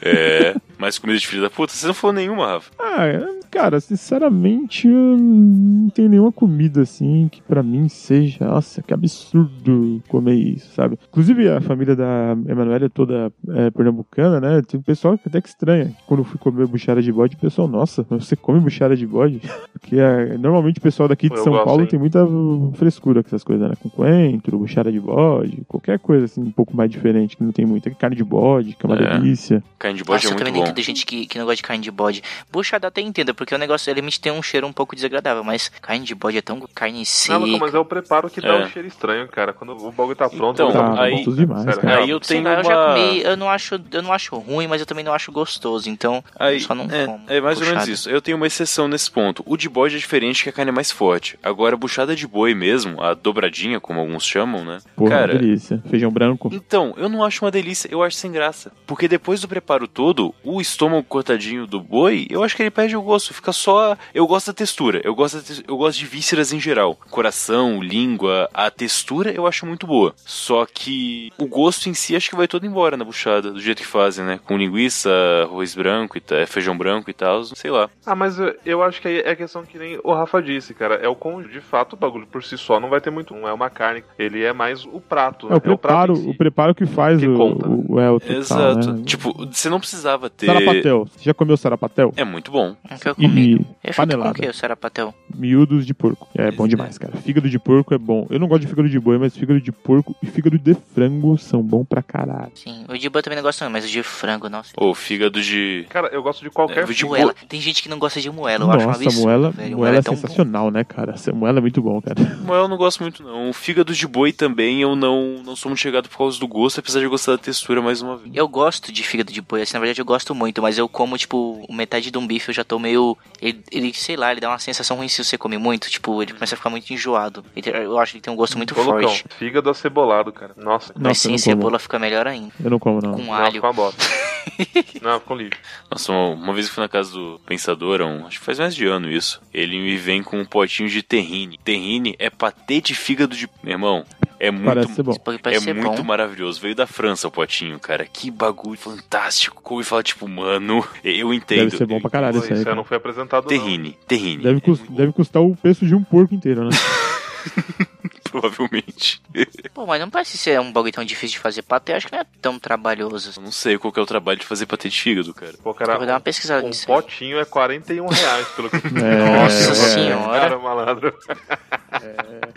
É. 0.00 0.56
Mas 0.78 0.98
comida 0.98 1.18
de 1.18 1.26
filho 1.26 1.42
da 1.42 1.50
puta, 1.50 1.72
você 1.72 1.86
não 1.86 1.94
falou 1.94 2.14
nenhuma, 2.14 2.46
Rafa. 2.46 2.70
Ah, 2.78 3.06
é- 3.06 3.38
Cara, 3.50 3.80
sinceramente, 3.80 4.86
eu 4.86 5.16
não 5.16 5.88
tem 5.88 6.06
nenhuma 6.06 6.30
comida 6.30 6.82
assim 6.82 7.28
que 7.32 7.40
pra 7.40 7.62
mim 7.62 7.88
seja, 7.88 8.44
nossa, 8.46 8.82
que 8.82 8.92
absurdo 8.92 10.02
comer 10.06 10.34
isso, 10.34 10.70
sabe? 10.74 10.98
Inclusive 11.08 11.48
a 11.48 11.58
família 11.60 11.96
da 11.96 12.36
Emanuela 12.46 12.84
é 12.84 12.88
toda 12.90 13.32
é, 13.48 13.70
pernambucana, 13.70 14.38
né? 14.38 14.62
Tem 14.62 14.78
um 14.78 14.82
pessoal 14.82 15.16
que 15.16 15.28
até 15.28 15.40
que 15.40 15.48
estranha. 15.48 15.92
Quando 16.06 16.20
eu 16.20 16.24
fui 16.24 16.38
comer 16.38 16.66
buchara 16.66 17.00
de 17.00 17.10
bode, 17.10 17.36
o 17.36 17.38
pessoal, 17.38 17.66
nossa, 17.66 18.02
você 18.10 18.36
come 18.36 18.60
buchara 18.60 18.94
de 18.94 19.06
bode? 19.06 19.40
Porque 19.72 19.96
é, 19.96 20.36
normalmente 20.36 20.78
o 20.78 20.82
pessoal 20.82 21.08
daqui 21.08 21.28
de 21.30 21.36
Eu 21.36 21.42
São 21.42 21.52
gosto, 21.54 21.64
Paulo 21.64 21.82
hein? 21.82 21.88
tem 21.88 21.98
muita 21.98 22.26
frescura 22.74 23.22
com 23.22 23.28
essas 23.28 23.42
coisas, 23.42 23.66
né? 23.66 23.74
Com 23.80 23.88
coentro, 23.88 24.58
buchara 24.58 24.92
de 24.92 25.00
bode, 25.00 25.62
qualquer 25.66 25.98
coisa 25.98 26.26
assim 26.26 26.42
um 26.42 26.50
pouco 26.50 26.76
mais 26.76 26.90
diferente, 26.90 27.34
que 27.36 27.42
não 27.42 27.52
tem 27.52 27.64
muita 27.64 27.90
carne 27.92 28.14
de 28.16 28.24
bode, 28.24 28.74
que 28.76 28.84
é 28.84 28.88
uma 28.88 28.96
É. 28.98 29.18
delícia. 29.18 29.62
Carne 29.78 29.96
de 29.96 30.04
bode 30.04 30.24
Nossa, 30.26 30.34
é 30.34 30.40
eu 30.40 30.44
também 30.44 30.52
muito 30.68 30.80
entendo 30.80 30.84
gente 30.84 31.06
que, 31.06 31.26
que 31.26 31.38
não 31.38 31.44
gosta 31.44 31.56
de 31.56 31.62
carne 31.62 31.82
de 31.82 31.90
bode. 31.90 32.22
Buchada 32.50 32.88
até 32.88 33.00
entendo, 33.00 33.34
porque 33.34 33.54
o 33.54 33.58
negócio 33.58 33.92
realmente 33.92 34.20
tem 34.20 34.32
um 34.32 34.42
cheiro 34.42 34.66
um 34.66 34.72
pouco 34.72 34.94
desagradável, 34.94 35.42
mas 35.44 35.68
carne 35.80 36.04
de 36.04 36.14
bode 36.14 36.38
é 36.38 36.42
tão 36.42 36.60
carne 36.74 37.04
seca. 37.04 37.38
Não, 37.38 37.58
mas 37.58 37.74
é 37.74 37.78
o 37.78 37.84
preparo 37.84 38.28
que 38.30 38.40
dá 38.40 38.48
É. 38.48 38.64
um 38.64 38.68
cheiro 38.68 38.88
estranho, 38.88 39.28
cara. 39.28 39.52
Quando 39.52 39.70
o 39.76 39.92
bagulho 39.92 40.16
tá 40.16 40.28
pronto, 40.28 40.62
Então, 40.62 40.72
muito 40.86 41.00
aí- 41.00 41.10
bom, 41.10 41.16
gostoso 41.18 41.36
demais, 41.36 41.78
cara. 41.78 41.98
Aí 41.98 42.10
eu 42.10 42.20
tenho 42.20 42.44
lá, 42.44 42.50
uma... 42.52 42.60
eu 42.60 42.64
já 42.64 42.86
comi, 42.94 43.22
eu 43.22 43.36
não 43.36 43.50
acho, 43.50 43.80
eu 43.92 44.02
não 44.02 44.12
acho 44.12 44.36
ruim, 44.38 44.66
mas 44.66 44.80
eu 44.80 44.86
também 44.86 45.04
não 45.04 45.12
acho 45.12 45.30
gostoso, 45.32 45.88
então 45.90 46.22
Aí, 46.38 46.54
eu 46.56 46.60
só 46.60 46.74
não 46.74 46.84
é, 46.90 47.06
como. 47.06 47.24
é 47.28 47.40
mais 47.40 47.58
ou 47.58 47.64
menos 47.64 47.78
buchada. 47.80 47.90
isso. 47.90 48.10
Eu 48.10 48.20
tenho 48.20 48.36
uma 48.36 48.46
exceção 48.46 48.88
nesse 48.88 49.10
ponto. 49.10 49.42
O 49.46 49.56
de 49.56 49.68
bode 49.68 49.96
é 49.96 49.98
diferente 49.98 50.42
que 50.42 50.48
a 50.48 50.52
carne 50.52 50.70
é 50.70 50.72
mais 50.72 50.90
forte. 50.90 51.38
Agora, 51.42 51.74
a 51.74 51.78
buchada 51.78 52.14
de 52.14 52.26
boi 52.26 52.54
mesmo, 52.54 53.02
a 53.02 53.14
dobradinha, 53.14 53.80
como 53.80 54.00
alguns 54.00 54.24
chamam, 54.24 54.64
né? 54.64 54.78
Porra, 54.96 55.10
Cara, 55.10 55.34
delícia. 55.38 55.82
Feijão 55.88 56.10
branco. 56.10 56.50
Então, 56.52 56.94
eu 56.96 57.08
não 57.08 57.22
acho 57.24 57.44
uma 57.44 57.50
delícia, 57.50 57.88
eu 57.90 58.02
acho 58.02 58.16
sem 58.16 58.30
graça. 58.32 58.72
Porque 58.86 59.08
depois 59.08 59.40
do 59.40 59.48
preparo 59.48 59.86
todo, 59.88 60.34
o 60.42 60.57
estômago 60.60 61.02
cortadinho 61.04 61.66
do 61.66 61.80
boi, 61.80 62.26
eu 62.30 62.42
acho 62.42 62.54
que 62.56 62.62
ele 62.62 62.70
perde 62.70 62.96
o 62.96 63.02
gosto. 63.02 63.32
Fica 63.34 63.52
só. 63.52 63.96
Eu 64.14 64.26
gosto 64.26 64.48
da 64.48 64.52
textura, 64.52 65.00
eu 65.04 65.14
gosto, 65.14 65.36
da 65.38 65.42
te- 65.42 65.64
eu 65.66 65.76
gosto 65.76 65.98
de 65.98 66.06
vísceras 66.06 66.52
em 66.52 66.60
geral. 66.60 66.96
Coração, 67.10 67.82
língua, 67.82 68.48
a 68.54 68.70
textura 68.70 69.30
eu 69.32 69.46
acho 69.46 69.66
muito 69.66 69.86
boa. 69.86 70.14
Só 70.16 70.66
que 70.66 71.32
o 71.38 71.46
gosto 71.46 71.88
em 71.88 71.94
si 71.94 72.14
acho 72.16 72.30
que 72.30 72.36
vai 72.36 72.48
todo 72.48 72.66
embora 72.66 72.96
na 72.96 73.04
buchada, 73.04 73.50
do 73.52 73.60
jeito 73.60 73.78
que 73.82 73.86
fazem, 73.86 74.24
né? 74.24 74.40
Com 74.44 74.56
linguiça, 74.56 75.10
arroz 75.42 75.74
branco 75.74 76.16
e 76.16 76.20
tal, 76.20 76.46
feijão 76.46 76.76
branco 76.76 77.10
e 77.10 77.14
tal, 77.14 77.44
sei 77.44 77.70
lá. 77.70 77.88
Ah, 78.06 78.14
mas 78.14 78.36
eu, 78.64 78.82
acho 78.82 79.00
que 79.00 79.08
aí 79.08 79.18
é 79.20 79.34
questão 79.34 79.64
que 79.64 79.78
nem 79.78 79.98
o 80.02 80.12
Rafa 80.12 80.40
disse, 80.42 80.74
cara. 80.74 80.96
É 80.96 81.08
o 81.08 81.14
conjunto. 81.14 81.48
De 81.48 81.60
fato, 81.60 81.92
o 81.94 81.96
bagulho 81.96 82.26
por 82.26 82.42
si 82.42 82.56
só 82.58 82.78
não 82.80 82.88
vai 82.88 83.00
ter 83.00 83.10
muito. 83.10 83.34
Não 83.34 83.48
é 83.48 83.52
uma 83.52 83.70
carne. 83.70 84.02
Ele 84.18 84.42
é 84.44 84.52
mais 84.52 84.84
o 84.84 85.00
prato. 85.00 85.52
É 85.52 85.56
o 85.56 85.60
preparo, 85.60 85.78
prato 85.78 86.12
em 86.12 86.24
si. 86.24 86.30
o 86.30 86.36
preparo 86.36 86.74
que 86.74 86.86
faz 86.86 87.18
Que 87.20 87.28
o, 87.28 87.36
conta, 87.36 87.68
né? 87.68 87.84
o, 87.88 88.00
é, 88.00 88.10
o 88.10 88.20
total, 88.20 88.36
Exato. 88.36 88.92
né? 88.92 89.02
Tipo, 89.04 89.46
você 89.46 89.68
não 89.70 89.78
precisava 89.78 90.28
ter. 90.30 90.46
Sarapatel. 90.54 91.04
Você 91.06 91.24
já 91.24 91.34
comeu 91.34 91.56
sarapatel? 91.56 92.12
É 92.16 92.24
muito 92.24 92.50
bom. 92.50 92.74
Nunca 92.90 93.14
comi. 93.14 93.26
E 93.52 93.54
É 93.54 93.56
feito 93.56 93.66
com 93.84 93.90
o 93.90 93.94
panelada. 93.94 94.34
que, 94.34 94.46
o 94.48 94.54
sarapatel? 94.54 95.14
Miúdos 95.34 95.86
de 95.86 95.94
porco. 95.94 96.28
É 96.34 96.50
bom 96.50 96.66
demais, 96.66 96.98
cara. 96.98 97.16
Fígado 97.18 97.48
de 97.48 97.58
porco 97.58 97.94
é 97.94 97.98
bom. 97.98 98.26
Eu 98.30 98.38
não 98.38 98.48
gosto 98.48 98.62
de 98.62 98.66
fígado 98.68 98.88
de 98.88 98.98
boi, 99.00 99.18
mas 99.18 99.36
fígado 99.36 99.60
de 99.60 99.70
porco 99.72 100.14
e 100.22 100.26
fígado 100.26 100.58
de 100.58 100.74
frango 100.94 101.36
são 101.38 101.62
bom 101.62 101.84
pra 101.84 102.02
caralho. 102.02 102.52
Sim, 102.54 102.84
o 102.88 102.96
de 102.96 103.08
boi 103.08 103.22
também 103.22 103.36
não 103.36 103.42
gosto 103.42 103.62
não, 103.64 103.70
mas 103.70 103.84
o 103.84 103.88
de 103.88 104.02
frango, 104.02 104.48
nossa. 104.48 104.72
Ou 104.76 104.94
fígado 104.94 105.40
de. 105.40 105.86
Cara, 105.88 106.08
eu 106.08 106.22
gosto 106.22 106.42
de 106.42 106.50
qualquer 106.50 106.84
É, 106.88 106.92
de. 106.92 107.04
Moela. 107.04 107.34
Tem 107.48 107.60
gente 107.60 107.82
que 107.82 107.88
não 107.88 107.98
gosta 107.98 108.20
de 108.20 108.30
moela, 108.30 108.64
eu 108.64 108.70
acho 108.70 108.86
Nossa, 108.86 109.02
absurdo, 109.04 109.22
moela, 109.24 109.50
velho. 109.50 109.76
moela 109.78 109.96
é 109.98 110.02
bom. 110.02 110.14
sensacional, 110.16 110.70
né, 110.70 110.84
cara? 110.84 111.12
Essa 111.14 111.32
Moela 111.32 111.58
é 111.58 111.60
muito 111.60 111.80
bom, 111.80 112.00
cara. 112.02 112.16
Mas 112.44 112.56
eu 112.56 112.68
não 112.68 112.76
gosto 112.76 113.02
muito, 113.02 113.22
não. 113.22 113.50
O 113.50 113.52
fígado 113.52 113.92
de 113.94 114.06
boi 114.06 114.32
também 114.32 114.82
eu 114.82 114.94
não, 114.96 115.42
não 115.44 115.54
sou 115.56 115.70
muito 115.70 115.80
chegado 115.80 116.08
por 116.08 116.18
causa 116.18 116.38
do 116.38 116.46
gosto, 116.48 116.80
apesar 116.80 116.98
de 116.98 117.04
eu 117.06 117.10
gostar 117.10 117.32
da 117.32 117.38
textura 117.38 117.80
mais 117.80 118.02
uma 118.02 118.16
vez. 118.16 118.30
Eu 118.34 118.48
gosto 118.48 118.92
de 118.92 119.02
fígado 119.02 119.32
de 119.32 119.40
boi, 119.40 119.62
assim, 119.62 119.74
na 119.74 119.80
verdade 119.80 120.00
eu 120.00 120.04
gosto 120.04 120.34
muito, 120.38 120.62
mas 120.62 120.78
eu 120.78 120.88
como, 120.88 121.18
tipo, 121.18 121.66
metade 121.68 122.10
de 122.10 122.16
um 122.18 122.26
bife 122.26 122.48
eu 122.50 122.54
já 122.54 122.64
tô 122.64 122.78
meio. 122.78 123.16
Ele, 123.42 123.62
ele, 123.72 123.92
sei 123.94 124.16
lá, 124.16 124.30
ele 124.32 124.40
dá 124.40 124.48
uma 124.48 124.58
sensação 124.58 124.96
ruim 124.96 125.08
se 125.08 125.22
você 125.24 125.36
come 125.36 125.58
muito, 125.58 125.90
tipo, 125.90 126.22
ele 126.22 126.32
começa 126.32 126.54
a 126.54 126.56
ficar 126.56 126.70
muito 126.70 126.90
enjoado. 126.92 127.44
Ele- 127.56 127.70
Eu 127.70 127.98
acho 127.98 128.12
que 128.12 128.18
ele 128.18 128.22
tem 128.22 128.32
um 128.32 128.36
gosto 128.36 128.56
muito 128.56 128.78
Ô, 128.78 128.82
Lucão, 128.82 129.02
forte. 129.08 129.24
fígado 129.38 129.68
acebolado, 129.68 130.32
cara. 130.32 130.52
Nossa. 130.56 130.92
Mas 130.94 131.02
Nossa, 131.02 131.20
sem 131.20 131.32
não 131.32 131.38
cebola 131.38 131.70
como. 131.72 131.80
fica 131.80 131.98
melhor 131.98 132.26
ainda. 132.26 132.52
Eu 132.62 132.70
não 132.70 132.78
como, 132.78 133.00
não. 133.02 133.12
Com 133.12 133.22
Não, 133.24 133.34
alho. 133.34 133.52
fica 133.52 133.66
uma 133.66 133.72
bosta. 133.72 134.04
não, 135.02 135.20
ficou 135.20 135.36
lixo. 135.36 135.58
Nossa, 135.90 136.12
uma, 136.12 136.28
uma 136.30 136.52
vez 136.54 136.66
eu 136.66 136.72
fui 136.72 136.82
na 136.82 136.88
casa 136.88 137.12
do 137.12 137.40
Pensador, 137.46 138.00
um, 138.02 138.26
acho 138.26 138.38
que 138.38 138.44
faz 138.44 138.58
mais 138.58 138.74
de 138.74 138.86
ano 138.86 139.10
isso. 139.10 139.40
Ele 139.52 139.76
me 139.78 139.96
vem 139.96 140.22
com 140.22 140.38
um 140.40 140.44
potinho 140.44 140.88
de 140.88 141.02
terrine. 141.02 141.58
Terrine 141.64 142.14
é 142.18 142.30
patê 142.30 142.80
de 142.80 142.94
fígado 142.94 143.36
de. 143.36 143.48
Meu 143.62 143.72
irmão, 143.72 144.04
é 144.40 144.50
muito. 144.50 144.64
Parece 144.64 144.94
ser 144.94 145.02
bom. 145.02 145.12
É 145.44 145.74
muito 145.74 145.96
bom. 145.96 146.02
maravilhoso. 146.04 146.60
Veio 146.60 146.74
da 146.74 146.86
França 146.86 147.26
o 147.28 147.30
potinho, 147.30 147.78
cara. 147.78 148.06
Que 148.06 148.30
bagulho 148.30 148.78
fantástico. 148.78 149.60
Como 149.62 149.80
ele 149.80 149.86
fala, 149.86 150.02
tipo, 150.02 150.28
mano, 150.28 150.84
eu 151.04 151.32
entendo. 151.34 151.64
Deve 151.64 151.76
ser 151.76 151.86
bom 151.86 152.00
pra 152.00 152.10
caralho 152.10 152.36
isso 152.38 152.46
aí. 152.46 152.52
isso 152.52 152.58
aí 152.60 152.64
cara. 152.64 152.76
não 152.76 152.84
foi 152.84 152.96
apresentado. 152.96 153.42
não. 153.42 153.48
Terrine, 153.48 153.96
terrine. 154.06 154.42
Deve, 154.42 154.58
É 154.58 154.60
cus- 154.60 154.78
muito 154.80 154.90
bom, 154.92 154.96
deve 154.96 155.12
custar 155.12 155.42
o 155.42 155.56
preço 155.56 155.84
de 155.86 155.94
um 155.94 156.02
porco 156.02 156.34
inteiro, 156.34 156.64
né? 156.64 156.70
Provavelmente. 158.30 159.20
Pô, 159.74 159.86
mas 159.86 160.00
não 160.00 160.10
parece 160.10 160.36
ser 160.38 160.60
um 160.60 160.72
bagulho 160.72 160.92
tão 160.92 161.04
difícil 161.04 161.36
de 161.36 161.42
fazer 161.42 161.62
patê, 161.62 161.92
acho 161.94 162.06
que 162.06 162.12
não 162.12 162.20
é 162.20 162.26
tão 162.40 162.58
trabalhoso. 162.58 163.32
Eu 163.36 163.42
não 163.42 163.52
sei 163.52 163.78
qual 163.78 163.92
que 163.92 163.98
é 163.98 164.02
o 164.02 164.06
trabalho 164.06 164.38
de 164.38 164.46
fazer 164.46 164.66
patê 164.66 164.88
de 164.88 165.00
fígado, 165.00 165.32
cara. 165.34 165.54
Pô, 165.62 165.70
Eu 165.70 165.74
cara, 165.74 165.96
vou 165.96 166.06
dar 166.06 166.14
uma 166.14 166.20
pesquisada 166.20 166.64
um 166.64 166.68
nisso 166.68 166.90
aí. 166.90 167.02
potinho 167.02 167.38
é 167.38 167.44
41 167.44 168.06
reais, 168.06 168.48
pelo 168.48 168.70
que 168.70 168.76
É, 168.98 169.42
Nossa 169.42 169.70
é. 169.70 169.74
senhora. 169.74 170.40
Cara, 170.40 170.58
malandro. 170.58 171.14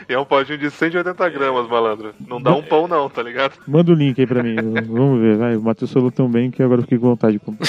E 0.10 0.14
é 0.14 0.20
um 0.20 0.26
potinho 0.26 0.58
de 0.58 0.70
180 0.70 1.30
gramas, 1.30 1.68
malandro. 1.70 2.14
Não 2.28 2.42
dá 2.42 2.54
um 2.54 2.62
pão, 2.62 2.88
não, 2.88 3.10
tá 3.10 3.24
ligado? 3.24 3.54
Manda 3.68 3.92
o 3.92 3.96
link 3.96 4.20
aí 4.20 4.28
pra 4.28 4.44
mim. 4.44 4.56
Vamos 4.88 5.20
ver, 5.22 5.38
vai. 5.38 5.56
O 5.56 5.62
Matheus 5.62 5.92
falou 5.92 6.12
tão 6.12 6.30
bem 6.30 6.52
que 6.52 6.62
agora 6.62 6.80
eu 6.80 6.84
fiquei 6.84 6.98
com 6.98 7.08
vontade 7.08 7.34
de 7.34 7.40
comprar. 7.40 7.68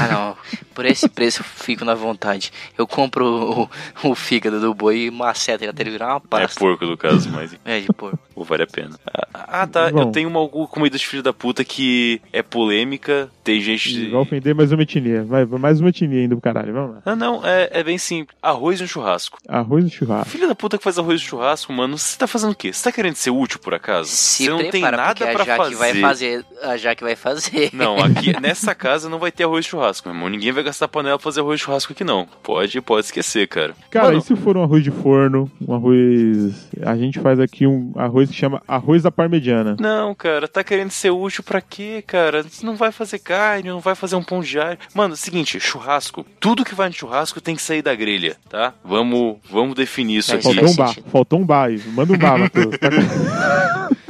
Ah, 0.00 0.08
não. 0.12 0.36
Por 0.74 0.84
esse 0.86 1.08
preço 1.08 1.40
eu 1.40 1.44
fico 1.44 1.84
na 1.84 1.94
vontade. 1.94 2.50
Eu 2.76 2.86
compro 2.86 3.68
o, 4.02 4.08
o 4.10 4.14
fígado 4.14 4.60
do 4.60 4.74
boi 4.74 5.04
e 5.06 5.10
maceta 5.10 5.64
ele 5.64 5.70
até 5.70 5.82
ele 5.82 5.90
virar 5.90 6.08
uma 6.08 6.16
É 6.16 6.20
pasta. 6.28 6.58
porco 6.58 6.86
do 6.86 6.96
caso, 6.96 7.28
mas 7.34 7.56
É, 7.64 7.80
de 7.80 7.92
porco. 7.92 8.18
Pô, 8.34 8.42
vale 8.42 8.64
a 8.64 8.66
pena. 8.66 8.98
Ah, 9.06 9.62
ah, 9.62 9.66
tá. 9.66 9.90
Bom. 9.90 10.00
Eu 10.00 10.06
tenho 10.06 10.28
uma 10.28 10.48
comida 10.48 10.98
de 10.98 11.06
filho 11.06 11.22
da 11.22 11.32
puta 11.32 11.64
que 11.64 12.20
é 12.32 12.42
polêmica. 12.42 13.30
Tem 13.44 13.60
gente. 13.60 14.08
Vai 14.10 14.20
ofender 14.20 14.54
mais 14.54 14.72
uma 14.72 14.82
etnia. 14.82 15.22
Vai, 15.22 15.44
mais 15.44 15.80
uma 15.80 15.90
etnia 15.90 16.20
ainda 16.20 16.34
pro 16.34 16.42
caralho. 16.42 16.72
Vamos 16.72 16.94
lá. 16.96 17.02
Ah, 17.06 17.14
não, 17.14 17.44
é, 17.44 17.68
é 17.72 17.82
bem 17.84 17.96
simples. 17.96 18.36
Arroz 18.42 18.80
no 18.80 18.88
churrasco. 18.88 19.38
Arroz 19.46 19.84
e 19.84 19.90
churrasco. 19.90 20.30
Filho 20.30 20.48
da 20.48 20.54
puta 20.54 20.76
que 20.76 20.82
faz 20.82 20.98
arroz 20.98 21.22
no 21.22 21.28
churrasco, 21.28 21.72
mano, 21.72 21.96
você 21.96 22.18
tá 22.18 22.26
fazendo 22.26 22.50
o 22.52 22.56
quê? 22.56 22.72
Você 22.72 22.82
tá 22.82 22.90
querendo 22.90 23.14
ser 23.14 23.30
útil 23.30 23.60
por 23.60 23.72
acaso? 23.72 24.08
Se 24.08 24.44
você 24.44 24.50
não 24.50 24.70
tem 24.70 24.82
nada 24.82 25.26
pra 25.28 25.44
fazer. 25.44 25.76
vai 25.76 25.94
fazer. 25.94 26.44
A 26.62 26.76
Jaque 26.76 27.04
vai 27.04 27.14
fazer. 27.14 27.70
Não, 27.72 27.98
aqui 27.98 28.32
nessa 28.40 28.74
casa 28.74 29.08
não 29.08 29.18
vai 29.18 29.30
ter 29.30 29.44
arroz 29.44 29.64
de 29.64 29.70
churrasco, 29.70 30.08
meu 30.08 30.16
irmão. 30.16 30.28
Ninguém 30.28 30.50
vai 30.50 30.64
gastar 30.64 30.88
panela 30.88 31.18
pra 31.18 31.24
fazer 31.24 31.40
arroz 31.40 31.60
de 31.60 31.66
churrasco 31.66 31.92
aqui, 31.92 32.02
não. 32.02 32.26
Pode, 32.42 32.80
pode 32.80 33.06
esquecer, 33.06 33.46
cara. 33.46 33.74
Cara, 33.90 34.06
Mano, 34.06 34.18
e 34.18 34.22
se 34.22 34.34
for 34.34 34.56
um 34.56 34.62
arroz 34.64 34.82
de 34.82 34.90
forno? 34.90 35.50
Um 35.66 35.74
arroz. 35.74 36.68
A 36.82 36.96
gente 36.96 37.20
faz 37.24 37.40
aqui 37.40 37.66
um 37.66 37.90
arroz 37.96 38.28
que 38.28 38.36
chama 38.36 38.62
arroz 38.68 39.02
da 39.02 39.10
parmegiana. 39.10 39.78
Não, 39.80 40.14
cara, 40.14 40.46
tá 40.46 40.62
querendo 40.62 40.90
ser 40.90 41.08
útil 41.08 41.42
pra 41.42 41.58
quê, 41.62 42.04
cara? 42.06 42.42
Você 42.42 42.66
não 42.66 42.76
vai 42.76 42.92
fazer 42.92 43.18
carne, 43.18 43.70
não 43.70 43.80
vai 43.80 43.94
fazer 43.94 44.14
um 44.14 44.22
pão 44.22 44.40
de 44.42 44.58
alho. 44.60 44.76
Mano, 44.94 45.16
seguinte, 45.16 45.58
churrasco. 45.58 46.26
Tudo 46.38 46.66
que 46.66 46.74
vai 46.74 46.88
no 46.88 46.94
churrasco 46.94 47.40
tem 47.40 47.56
que 47.56 47.62
sair 47.62 47.80
da 47.80 47.94
grelha, 47.94 48.36
tá? 48.50 48.74
Vamos, 48.84 49.38
vamos 49.50 49.74
definir 49.74 50.18
isso 50.18 50.32
É, 50.32 50.34
aqui. 50.34 50.44
Faltou 50.44 50.68
um 50.68 50.76
bar. 50.76 50.94
Faltou 51.10 51.38
um 51.40 51.46
bar 51.46 51.64
aí. 51.68 51.82
Manda 51.94 52.12
um 52.12 52.18
bar, 52.18 52.38
Matheus. 52.38 52.74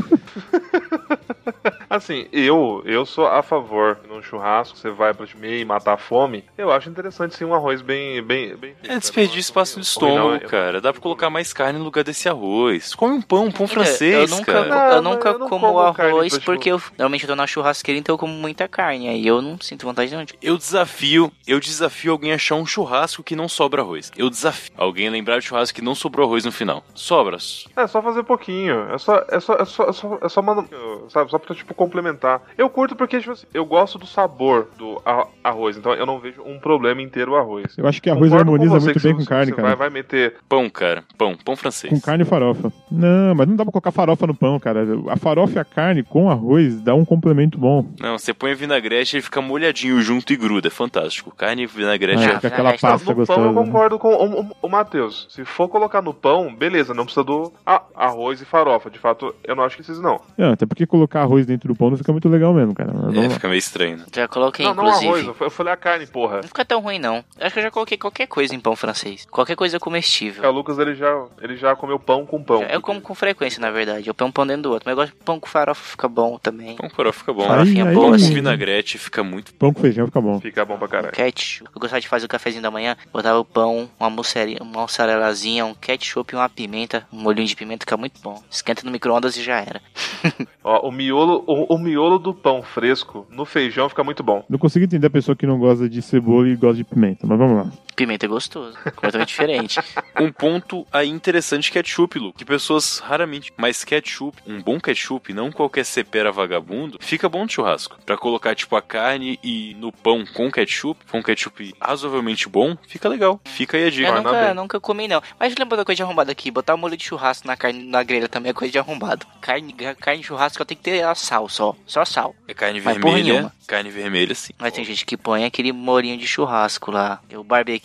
Assim, 1.95 2.27
eu 2.33 2.83
eu 2.85 3.07
sou 3.07 3.27
a 3.27 3.43
favor 3.43 4.01
num 4.09 4.21
churrasco, 4.23 4.77
você 4.77 4.91
vai 4.91 5.15
pra 5.15 5.27
comer 5.27 5.61
e 5.61 5.65
matar 5.65 5.95
a 5.95 5.97
fome. 5.97 6.45
Eu 6.59 6.73
acho 6.73 6.89
interessante 6.91 7.37
sim 7.37 7.45
um 7.45 7.55
arroz 7.55 7.81
bem 7.83 8.23
bem 8.23 8.57
bem 8.57 8.75
feito, 8.75 8.91
É 8.91 8.99
desperdício 8.99 9.37
Eu 9.37 9.41
espaço 9.41 9.73
no 9.75 9.79
não, 9.79 9.83
estômago, 9.83 10.45
eu- 10.45 10.49
cara. 10.51 10.81
Dá 10.81 10.93
pra 10.93 11.01
colocar 11.01 11.31
mais 11.31 11.53
carne 11.53 11.79
no 11.79 11.85
lugar 11.85 12.03
desse 12.03 12.29
arroz. 12.29 12.95
Come 12.95 13.15
um 13.15 13.23
pão, 13.23 13.45
um 13.47 13.51
pão 13.53 13.65
Eu 13.65 13.69
francês, 13.69 14.31
nunca, 14.31 14.53
cara. 14.53 14.67
Não, 14.67 14.97
eu 14.97 15.03
nunca 15.03 15.29
eu 15.29 15.39
não 15.39 15.49
como, 15.49 15.67
como 15.67 15.79
arroz 15.81 16.39
porque 16.39 16.71
eu 16.73 16.81
normalmente 16.99 17.23
eu 17.25 17.29
tô 17.29 17.37
na 17.37 17.47
churrasqueira, 17.47 17.99
então 17.99 18.15
eu 18.15 18.19
como 18.19 18.33
muita 18.33 18.67
carne. 18.67 19.09
Aí 19.09 19.27
eu 19.27 19.41
não 19.41 19.59
sinto 19.61 19.87
vontade 19.87 20.11
de 20.11 20.17
onde. 20.17 20.35
Eu 20.43 20.57
desafio, 20.57 21.33
eu 21.47 21.61
desafio 21.61 22.11
alguém 22.13 22.33
a 22.33 22.35
achar 22.35 22.57
um 22.57 22.67
churrasco 22.67 23.23
que 23.23 23.37
não 23.37 23.49
sobra 23.49 23.83
arroz. 23.83 24.11
Eu 24.17 24.29
desafio 24.29 24.73
alguém 24.77 25.07
a 25.09 25.11
lembrar 25.11 25.39
de 25.39 25.45
churrasco 25.47 25.77
que 25.77 25.83
não 25.83 25.95
sobrou 25.95 26.27
arroz 26.27 26.45
no 26.45 26.51
final. 26.53 26.83
Sobra. 26.95 27.37
É 27.77 27.87
só 27.87 28.01
fazer 28.03 28.23
pouquinho. 28.23 28.93
É 28.93 28.99
só, 28.99 29.25
é 29.29 29.41
só, 29.41 29.55
é 29.55 29.65
só, 29.65 29.85
é 29.89 29.93
só, 29.93 30.19
é 30.23 30.29
só 30.29 30.43
manda- 30.43 30.65
sabe, 31.09 31.31
só 31.31 31.39
pra, 31.39 31.55
tipo, 31.55 31.75
complementar. 31.85 32.43
Eu 32.59 32.69
curto 32.69 32.95
porque, 32.97 33.19
tipo 33.21 33.33
assim, 33.33 33.47
eu 33.55 33.65
gosto 33.65 33.99
do 33.99 34.07
sabor 34.07 34.69
do 34.79 35.01
arroz, 35.43 35.77
então 35.77 35.93
eu 35.95 36.07
não 36.07 36.19
vejo 36.19 36.43
um 36.45 36.59
problema 36.59 37.01
em 37.03 37.09
ter 37.09 37.29
o 37.29 37.37
arroz. 37.37 37.77
Eu 37.77 37.87
acho 37.87 38.01
que 38.03 38.11
arroz 38.11 38.31
Concordo 38.31 38.53
harmoniza 38.53 38.81
você 38.81 38.87
muito 38.87 39.03
bem 39.03 39.13
se 39.13 39.17
com 39.19 39.23
você 39.23 39.29
carne, 39.29 39.53
vai, 39.53 39.65
cara. 39.65 39.77
vai 39.77 39.91
meter. 39.91 40.35
Pão, 40.49 40.69
cara. 40.71 41.05
Pão, 41.17 41.37
pão 41.45 41.57
francês. 41.57 41.93
Com 41.93 42.01
carne 42.01 42.23
e 42.23 42.27
farofa. 42.27 42.73
Não, 42.91 43.35
mas 43.35 43.47
não 43.49 43.57
dá 43.57 43.65
pra 43.65 43.73
colocar 43.73 43.91
farofa 43.91 44.27
no 44.27 44.35
pão, 44.35 44.59
cara. 44.59 44.85
A 45.11 45.17
farofa 45.17 45.57
e 45.57 45.59
a 45.59 45.65
carne 45.65 46.03
com 46.03 46.31
arroz 46.31 46.81
dá 46.81 46.95
um 46.95 47.05
complemento 47.05 47.59
bom. 47.59 47.87
Não, 48.01 48.19
você 48.19 48.33
põe 48.33 48.55
vinagrete 48.55 49.15
e 49.15 49.19
ele 49.19 49.23
fica 49.23 49.41
molhadinho 49.41 50.01
junto 50.01 50.33
e 50.33 50.37
gruda. 50.37 50.69
É 50.69 50.71
fantástico. 50.71 51.35
Carne 51.35 51.63
e 51.63 51.67
vinagrete. 51.67 52.23
É, 52.23 52.27
é- 52.27 52.35
fica 52.37 52.49
aquela 52.49 52.71
Não, 52.73 52.79
pasta 52.79 53.11
no 53.11 53.17
gostosa. 53.17 53.39
pão 53.41 53.49
eu 53.49 53.55
concordo 53.55 53.99
com 53.99 54.09
o, 54.15 54.41
o, 54.43 54.51
o 54.63 54.69
Matheus. 54.69 55.27
Se 55.31 55.45
for 55.45 55.69
colocar 55.69 56.01
no 56.03 56.15
pão, 56.15 56.55
beleza, 56.55 56.95
não 56.95 57.05
precisa 57.05 57.25
do 57.25 57.53
a- 57.67 57.83
arroz 57.95 58.41
e 58.41 58.45
farofa. 58.45 58.91
De 58.91 58.99
fato, 58.99 59.35
eu 59.45 59.55
não 59.55 59.65
acho 59.65 59.77
que 59.77 59.83
precisa, 59.83 60.01
não. 60.03 60.21
Não, 60.39 60.53
até 60.53 60.65
porque 60.67 60.87
colocar 60.87 61.21
arroz 61.23 61.47
dentro 61.47 61.69
do 61.69 61.74
pão 61.75 61.91
não 61.91 61.97
fica 61.97 62.13
muito 62.13 62.29
legal 62.29 62.53
mesmo, 62.55 62.75
cara. 62.75 62.93
Mas 62.93 63.17
É, 63.17 63.31
fica 63.31 63.49
meio 63.49 63.59
estranho. 63.59 63.99
né? 63.99 64.05
Já 64.15 64.29
coloquei, 64.29 64.65
Não, 64.65 64.75
não 64.75 64.85
inclusive. 64.85 65.07
arroz, 65.09 65.27
eu 65.27 65.35
fa- 65.35 65.45
eu 65.47 65.51
falei 65.51 65.73
a 65.73 65.77
carne, 65.77 66.07
porra. 66.07 66.37
Não 66.37 66.45
fica 66.45 66.65
tão 66.65 66.81
ruim, 66.81 66.99
não. 66.99 67.17
Eu 67.39 67.47
acho 67.47 67.53
que 67.53 67.59
eu 67.59 67.63
já 67.65 67.71
coloquei 67.71 67.99
qualquer 67.99 68.27
coisa 68.27 68.55
em 68.55 68.61
pão 68.61 68.75
francês. 68.77 69.27
Qualquer 69.31 69.57
coisa 69.57 69.77
O 69.77 69.81
comestível. 69.81 70.51
Lucas, 70.53 70.79
ele 70.79 70.95
já, 70.95 71.25
ele 71.43 71.57
já 71.57 71.75
comeu 71.77 71.99
pão 71.99 72.25
com 72.27 72.43
pão. 72.43 72.63
Eu 72.63 72.81
como 72.81 73.01
com 73.01 73.15
frequência, 73.15 73.61
na 73.61 73.71
verdade. 73.71 74.09
Eu 74.09 74.15
ponho 74.15 74.29
um 74.29 74.33
pão 74.33 74.47
dentro 74.47 74.63
do 74.63 74.71
outro. 74.71 74.85
Mas 74.87 74.93
eu 74.93 74.97
gosto 74.97 75.13
de 75.19 75.25
pão 75.25 75.41
com 75.41 75.47
farofa, 75.49 75.83
fica 75.83 76.09
bom 76.09 76.39
também. 76.39 76.77
Pão 76.77 76.89
com 76.89 76.95
farofa 76.97 77.19
fica 77.21 77.33
bom. 77.33 77.43
Aí- 77.43 77.49
Farofinha 77.49 77.85
aí- 77.87 77.95
boa, 77.95 78.07
Pão 78.07 78.11
com 78.11 78.17
assim. 78.25 78.35
vinagrete 78.35 78.99
fica 78.99 79.23
muito. 79.25 79.53
Pão 79.55 79.73
com 79.73 79.81
feijão 79.81 80.07
fica 80.07 80.21
bom. 80.21 80.41
Fica 80.41 80.65
bom 80.65 80.77
pra 80.79 80.89
caralho. 80.89 81.13
Ketchup. 81.13 81.69
Eu 81.75 81.81
gostava 81.81 82.01
de 82.01 82.09
fazer 82.09 82.27
o 82.27 82.29
cafezinho 82.29 82.63
da 82.63 82.71
manhã. 82.71 82.97
Botava 83.13 83.39
o 83.39 83.45
pão, 83.45 83.89
uma 83.99 84.11
mussari- 84.11 84.57
uma 84.61 84.83
mussarelazinha, 84.83 85.65
um 85.67 85.75
ketchup 85.75 86.35
e 86.35 86.37
uma 86.37 86.49
pimenta. 86.49 87.07
Um 87.13 87.19
molhinho 87.21 87.47
de 87.47 87.57
pimenta 87.57 87.83
fica 87.83 87.97
muito 87.97 88.21
bom. 88.23 88.43
Esquenta 88.51 88.83
no 88.85 88.91
micro-ondas 88.91 89.37
e 89.37 89.43
já 89.43 89.61
era. 89.61 89.81
Ó, 90.63 90.89
o 90.89 90.93
miolo, 90.93 91.45
o, 91.47 91.64
o 91.69 91.79
miolo 91.79 92.19
do 92.19 92.35
pão 92.35 92.63
fresco 92.63 93.27
no 93.31 93.45
feijão 93.45 93.89
fica 93.89 94.05
muito 94.05 94.23
bom. 94.23 94.45
Não 94.49 94.59
consigo 94.59 94.85
entender 94.85 95.07
a 95.07 95.11
pessoa 95.11 95.37
que 95.37 95.47
não 95.47 95.59
gosta 95.59 95.89
de 95.89 96.01
cebola 96.03 96.49
e 96.49 96.57
gosta 96.57 96.77
de 96.77 96.85
pimenta, 96.85 97.27
mas 97.27 97.39
vamos 97.39 97.57
lá. 97.57 97.73
Pimenta 97.95 98.27
é 98.27 98.29
gostoso. 98.29 98.77
Completamente 98.95 99.29
diferente. 99.35 99.81
Um 100.21 100.31
ponto 100.33 100.87
aí 100.93 101.09
interessante 101.09 101.71
ketchup, 101.71 102.19
Lu. 102.19 102.33
Que 102.33 102.45
pessoas 102.45 102.99
raramente. 102.99 103.53
Mas 103.57 103.85
ketchup, 103.85 104.37
um 104.47 104.61
bom 104.61 104.81
ketchup, 104.81 105.33
não 105.33 105.53
qualquer 105.53 105.85
cepera 105.85 106.33
vagabundo, 106.33 106.99
fica 107.01 107.29
bom 107.29 107.47
de 107.47 107.55
churrasco. 107.55 107.97
Pra 108.05 108.17
colocar, 108.17 108.55
tipo, 108.55 108.77
a 108.77 108.83
carne 108.83 109.39
e 109.43 109.75
no 109.79 109.93
pão 109.93 110.25
com 110.27 110.51
ketchup, 110.51 111.05
com 111.11 111.23
ketchup 111.23 111.75
razoavelmente 111.81 112.49
bom, 112.49 112.77
fica 112.89 113.09
legal. 113.09 113.41
Fica 113.45 113.77
aí 113.77 113.87
a 113.87 113.91
dica. 113.91 114.09
Eu 114.09 114.15
nunca, 114.17 114.55
nunca 114.55 114.81
comi, 114.81 115.09
não. 115.09 115.23
Mas 115.39 115.55
lembra 115.57 115.77
da 115.77 115.85
coisa 115.85 115.97
de 115.97 116.03
arrombado 116.03 116.31
aqui? 116.31 116.51
Botar 116.51 116.77
molho 116.77 116.97
de 116.97 117.05
churrasco 117.05 117.47
na 117.47 117.57
carne 117.57 117.85
na 117.85 118.03
grelha 118.03 118.29
também 118.29 118.51
é 118.51 118.53
coisa 118.53 118.73
de 118.73 118.79
arrombado. 118.79 119.27
Carne, 119.41 119.73
carne 120.01 120.21
de 120.21 120.27
churrasco 120.27 120.65
tem 120.65 120.77
que 120.77 120.83
ter 120.83 121.03
a 121.05 121.15
sal 121.15 121.49
só. 121.49 121.75
Só 121.87 122.05
sal. 122.05 122.35
É 122.49 122.55
carne 122.55 122.81
Mas 122.81 122.97
vermelha. 122.97 123.53
Carne 123.67 123.91
vermelha, 123.91 124.35
sim. 124.35 124.53
Mas 124.59 124.73
tem 124.73 124.85
gente 124.85 125.07
que 125.07 125.17
põe 125.17 125.45
aquele 125.45 125.73
molinho 125.73 126.19
de 126.19 126.27
churrasco 126.27 126.91
lá. 126.91 127.21
O 127.33 127.43
barbecue. 127.45 127.84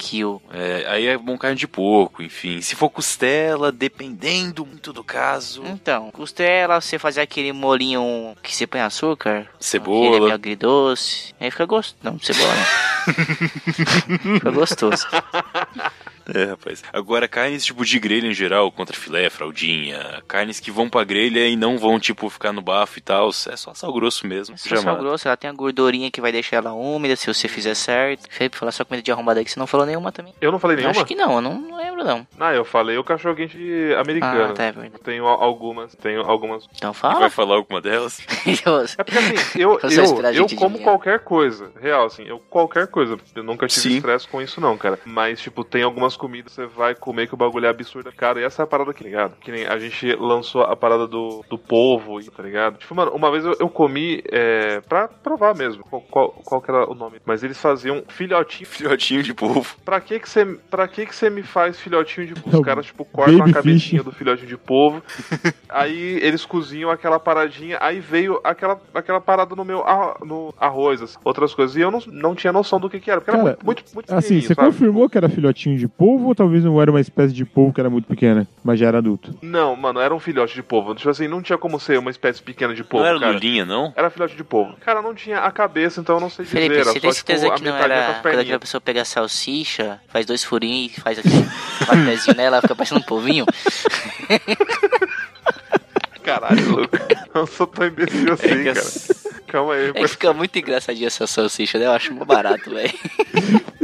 É, 0.52 0.86
aí 0.88 1.08
é 1.08 1.18
bom 1.18 1.38
carne 1.38 1.58
de 1.58 1.68
porco, 1.68 2.24
enfim. 2.24 2.62
Se 2.62 2.76
for 2.76 2.90
costela, 2.90 3.72
dependendo 3.72 4.66
muito 4.66 4.94
do 4.94 5.04
caso. 5.04 5.64
Então, 5.66 6.10
costela, 6.12 6.80
você 6.80 6.98
fazer 6.98 7.22
aquele 7.22 7.52
molinho 7.52 8.36
que 8.42 8.56
você 8.56 8.66
põe 8.66 8.82
açúcar. 8.82 9.40
Aquele 9.40 9.50
Cebola. 9.60 10.20
meio 10.22 10.34
agridoce. 10.34 11.34
Aí 11.40 11.52
fica 11.52 11.66
gostoso. 11.66 11.98
Não, 12.02 12.20
cebola 12.20 12.54
não. 12.56 13.14
fica 14.36 14.52
gostoso. 14.52 15.06
É, 16.34 16.46
rapaz. 16.46 16.84
Agora, 16.94 17.28
carnes 17.28 17.66
tipo 17.66 17.84
de 17.86 18.00
grelha 18.00 18.28
em 18.28 18.34
geral, 18.34 18.72
contra 18.72 18.96
filé, 18.96 19.30
fraldinha, 19.30 20.22
carnes 20.28 20.60
que 20.60 20.72
vão 20.72 20.90
pra 20.90 21.04
grelha 21.04 21.48
e 21.48 21.56
não 21.56 21.78
vão, 21.78 22.00
tipo, 22.00 22.30
ficar 22.30 22.52
no 22.54 22.62
bafo 22.62 23.00
e 23.00 23.02
tal, 23.02 23.30
é 23.30 23.56
só 23.56 23.74
sal 23.74 23.94
grosso 23.94 24.26
mesmo. 24.28 24.56
Já 24.58 24.76
for 24.78 24.78
sal 24.78 24.94
mata. 24.94 25.04
grosso, 25.04 25.28
ela 25.28 25.38
tem 25.38 25.50
a 25.50 25.54
gordurinha 25.54 26.12
que 26.12 26.22
vai 26.22 26.32
deixar 26.32 26.58
ela 26.58 26.74
úmida 26.74 27.16
se 27.16 27.28
você 27.28 27.48
fizer 27.48 27.74
certo. 27.76 28.28
Felipe, 28.30 28.58
falar 28.58 28.72
só 28.72 28.84
comida 28.86 29.02
de 29.04 29.12
arrombada 29.12 29.40
aí 29.40 29.46
que 29.46 29.52
você 29.52 29.60
não 29.60 29.68
falou 29.68 29.86
nenhuma 29.86 30.12
também. 30.12 30.34
Eu 30.42 30.52
não 30.52 30.60
falei 30.60 30.78
nenhuma? 30.78 30.92
Acho 30.92 31.06
que 31.06 31.16
não, 31.16 31.34
eu 31.36 31.42
não, 31.42 31.78
lembro 31.78 32.04
não. 32.04 32.26
Não, 32.38 32.52
eu 32.52 32.66
falei 32.66 32.98
o 32.98 33.04
cachorro 33.04 33.36
quente 33.36 33.58
americano. 34.00 34.52
Ah, 34.52 34.54
tá, 34.54 34.64
é 34.66 34.72
verdade. 34.72 35.04
Tenho 35.04 35.26
al- 35.26 35.42
algumas, 35.42 35.96
tenho 35.96 36.22
algumas. 36.22 36.66
Então 36.76 36.92
E 36.92 36.96
fala. 36.96 37.20
vai 37.20 37.30
falar 37.30 37.56
alguma 37.56 37.82
delas? 37.82 38.20
É 38.98 39.04
porque 39.04 39.18
assim, 39.18 39.60
eu, 39.60 39.80
Eu 39.84 39.90
só 39.90 40.30
eu, 40.32 40.48
como 40.58 40.80
qualquer 40.80 41.20
coisa. 41.20 41.72
Real, 41.82 42.06
assim, 42.06 42.24
eu 42.24 42.40
qualquer 42.40 42.88
coisa. 42.88 43.18
Eu 43.36 43.44
nunca 43.44 43.68
tive 43.68 43.82
Sim. 43.82 43.96
estresse 43.98 44.28
com 44.28 44.42
isso, 44.42 44.60
não, 44.62 44.78
cara. 44.78 45.00
Mas, 45.06 45.40
tipo, 45.42 45.64
tem 45.64 45.84
algumas 45.84 46.16
comidas 46.20 46.52
você 46.54 46.66
vai 46.68 46.94
comer 46.94 47.28
que 47.28 47.34
o 47.34 47.38
bagulho 47.38 47.66
é 47.66 47.70
absurdo. 47.70 48.12
Cara, 48.16 48.40
e 48.40 48.44
essa 48.44 48.62
é 48.62 48.66
a 48.66 48.68
parada 48.68 48.92
aqui, 48.92 49.04
ligado? 49.04 49.34
Que 49.40 49.52
nem 49.52 49.66
a 49.66 49.80
gente 49.80 50.14
lançou 50.16 50.62
a 50.62 50.76
parada 50.76 51.08
do, 51.08 51.44
do 51.50 51.58
polvo, 51.58 52.22
tá 52.32 52.44
ligado? 52.44 52.78
Tipo, 52.78 52.94
mano, 52.94 53.12
uma 53.12 53.32
vez 53.32 53.46
eu, 53.46 53.56
eu 53.60 53.70
comi 53.70 54.22
é, 54.32 54.82
pra 54.82 55.08
provar 55.08 55.56
mesmo. 55.56 55.84
Qual, 55.84 56.02
qual, 56.02 56.30
qual 56.32 56.62
que 56.62 56.70
era 56.70 56.90
o 56.90 56.94
nome? 56.94 57.20
Mas 57.26 57.44
eles 57.44 57.60
faziam 57.60 58.04
filhotinho. 58.08 58.68
Filhotinho 58.70 59.24
de 59.24 59.34
polvo. 59.34 59.76
Pra 59.86 60.00
que 60.02 60.20
que 60.20 60.30
você, 60.30 60.46
pra 60.70 60.88
que 60.88 61.06
que 61.06 61.16
você 61.16 61.30
me 61.30 61.42
faz 61.44 61.80
filhotinho 61.80 62.28
de 62.28 62.34
polvo? 62.36 62.50
É 62.52 62.58
o 62.58 62.60
Os 62.60 62.66
caras, 62.66 62.86
tipo, 62.86 63.06
cortam 63.06 63.44
a 63.46 63.52
cabecinha 63.52 64.04
do 64.04 64.12
filhotinho 64.12 64.48
de 64.48 64.58
polvo. 64.58 65.02
aí 65.68 66.20
eles 66.22 66.46
cozinham 66.46 66.90
aquela 66.90 67.20
paradinha. 67.20 67.78
Aí 67.82 68.00
veio 68.00 68.40
aquela, 68.44 68.80
aquela 68.94 69.22
parada 69.22 69.56
no 69.56 69.64
meu 69.64 69.84
arro- 69.86 70.26
no 70.26 70.54
arroz, 70.60 71.02
assim, 71.02 71.18
outras 71.24 71.54
coisas. 71.54 71.76
E 71.78 71.82
eu 71.82 71.92
não, 71.92 72.00
não 72.08 72.36
tinha 72.36 72.52
noção 72.52 72.80
do 72.80 72.90
que 72.90 73.00
que 73.00 73.10
era. 73.12 73.22
Porque 73.22 73.32
Cara, 73.32 73.50
era 73.50 73.58
muito, 73.64 73.66
muito, 73.66 73.84
muito 73.94 74.14
Assim, 74.14 74.42
você 74.42 74.54
sabe? 74.54 74.68
confirmou 74.68 75.10
que 75.10 75.18
era 75.18 75.30
filhotinho 75.30 75.78
de 75.78 75.88
polvo 76.10 76.28
ou 76.30 76.36
talvez 76.36 76.64
não 76.64 76.82
era 76.82 76.90
uma 76.90 77.00
espécie 77.00 77.32
de 77.34 77.46
polvo 77.46 77.72
que 77.72 77.80
era 77.80 77.90
muito 77.90 78.08
pequena, 78.08 78.48
mas 78.64 78.80
já 78.80 78.88
era 78.88 78.98
adulto? 78.98 79.38
Não, 79.44 79.76
mano, 79.76 80.00
era 80.00 80.14
um 80.14 80.20
filhote 80.20 80.56
de 80.56 80.64
polvo. 80.64 80.96
Tipo 80.96 81.10
assim, 81.10 81.28
não 81.28 81.40
tinha 81.42 81.56
como 81.58 81.80
ser 81.80 82.00
uma 82.00 82.10
espécie 82.10 82.42
pequena 82.42 82.74
de 82.74 82.84
polvo, 82.84 83.06
não 83.06 83.12
era 83.12 83.20
cara. 83.20 83.32
lulinha, 83.34 83.64
não? 83.64 83.94
Era 83.96 84.10
filhote 84.10 84.36
de 84.36 84.44
polvo. 84.44 84.76
Cara, 84.82 85.04
não 85.04 85.14
tinha 85.14 85.38
a 85.40 85.52
cabeça, 85.52 86.02
então 86.02 86.16
eu 86.16 86.22
não 86.22 86.30
sei 86.30 86.46
dizer. 86.46 86.58
Felipe, 86.58 86.76
era 86.76 86.86
você 86.86 87.00
tem 87.00 87.02
tipo, 87.02 87.14
certeza 87.14 87.48
a 87.48 87.56
que 87.56 87.64
não 87.64 87.76
era 87.76 87.88
quando 87.88 87.92
aquela 87.92 88.22
perninhas. 88.38 88.60
pessoa 88.60 88.82
pega 88.82 89.04
a 89.04 89.06
salsicha, 89.06 90.00
faz 90.08 90.26
dois 90.26 90.44
furinhos 90.44 90.98
e 90.98 91.02
faz 91.02 91.20
aquele 91.20 91.46
batezinho 91.88 92.36
nela, 92.36 92.60
fica 92.62 92.76
parecendo 92.76 93.02
um 93.02 93.04
polvinho? 93.04 93.46
Caralho, 96.24 96.72
louco. 96.72 96.98
Eu 97.34 97.48
sou 97.48 97.68
tão 97.68 97.88
imbecil 97.88 98.34
assim, 98.34 98.68
É 98.68 98.74
cara. 98.74 98.86
Calma 99.48 99.74
aí, 99.74 99.90
É 99.90 99.94
que 99.94 100.08
fica 100.10 100.32
muito 100.34 100.58
engraçadinha 100.60 101.08
essa 101.08 101.26
salsicha, 101.26 101.80
né? 101.80 101.86
Eu 101.86 101.92
acho 101.92 102.14
mó 102.14 102.24
barato, 102.26 102.70
velho. 102.70 102.94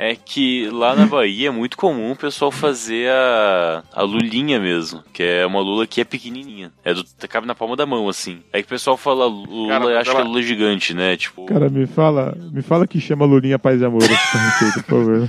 É 0.00 0.14
que 0.14 0.70
lá 0.70 0.94
na 0.94 1.06
Bahia 1.06 1.48
é 1.48 1.50
muito 1.50 1.76
comum 1.76 2.12
o 2.12 2.16
pessoal 2.16 2.52
fazer 2.52 3.10
a, 3.10 3.82
a 3.92 4.02
lulinha 4.02 4.60
mesmo, 4.60 5.02
que 5.12 5.24
é 5.24 5.44
uma 5.44 5.58
lula 5.60 5.88
que 5.88 6.00
é 6.00 6.04
pequenininha. 6.04 6.70
É 6.84 6.94
do, 6.94 7.04
cabe 7.28 7.48
na 7.48 7.54
palma 7.54 7.74
da 7.74 7.84
mão, 7.84 8.08
assim. 8.08 8.38
Aí 8.52 8.62
que 8.62 8.68
o 8.68 8.70
pessoal 8.70 8.96
fala 8.96 9.26
lula, 9.26 9.70
Cara, 9.70 9.84
mas 9.84 9.96
acho 9.96 10.10
que 10.12 10.16
é 10.16 10.22
lula 10.22 10.40
gigante, 10.40 10.94
né? 10.94 11.16
Tipo, 11.16 11.46
Cara, 11.46 11.68
me 11.68 11.84
fala, 11.84 12.38
me 12.52 12.62
fala 12.62 12.86
que 12.86 13.00
chama 13.00 13.24
Lulinha 13.24 13.58
Paz 13.58 13.80
e 13.80 13.84
Amor 13.84 14.04
essa 14.04 14.38
receita, 14.38 14.82
por 14.84 15.04
favor. 15.04 15.28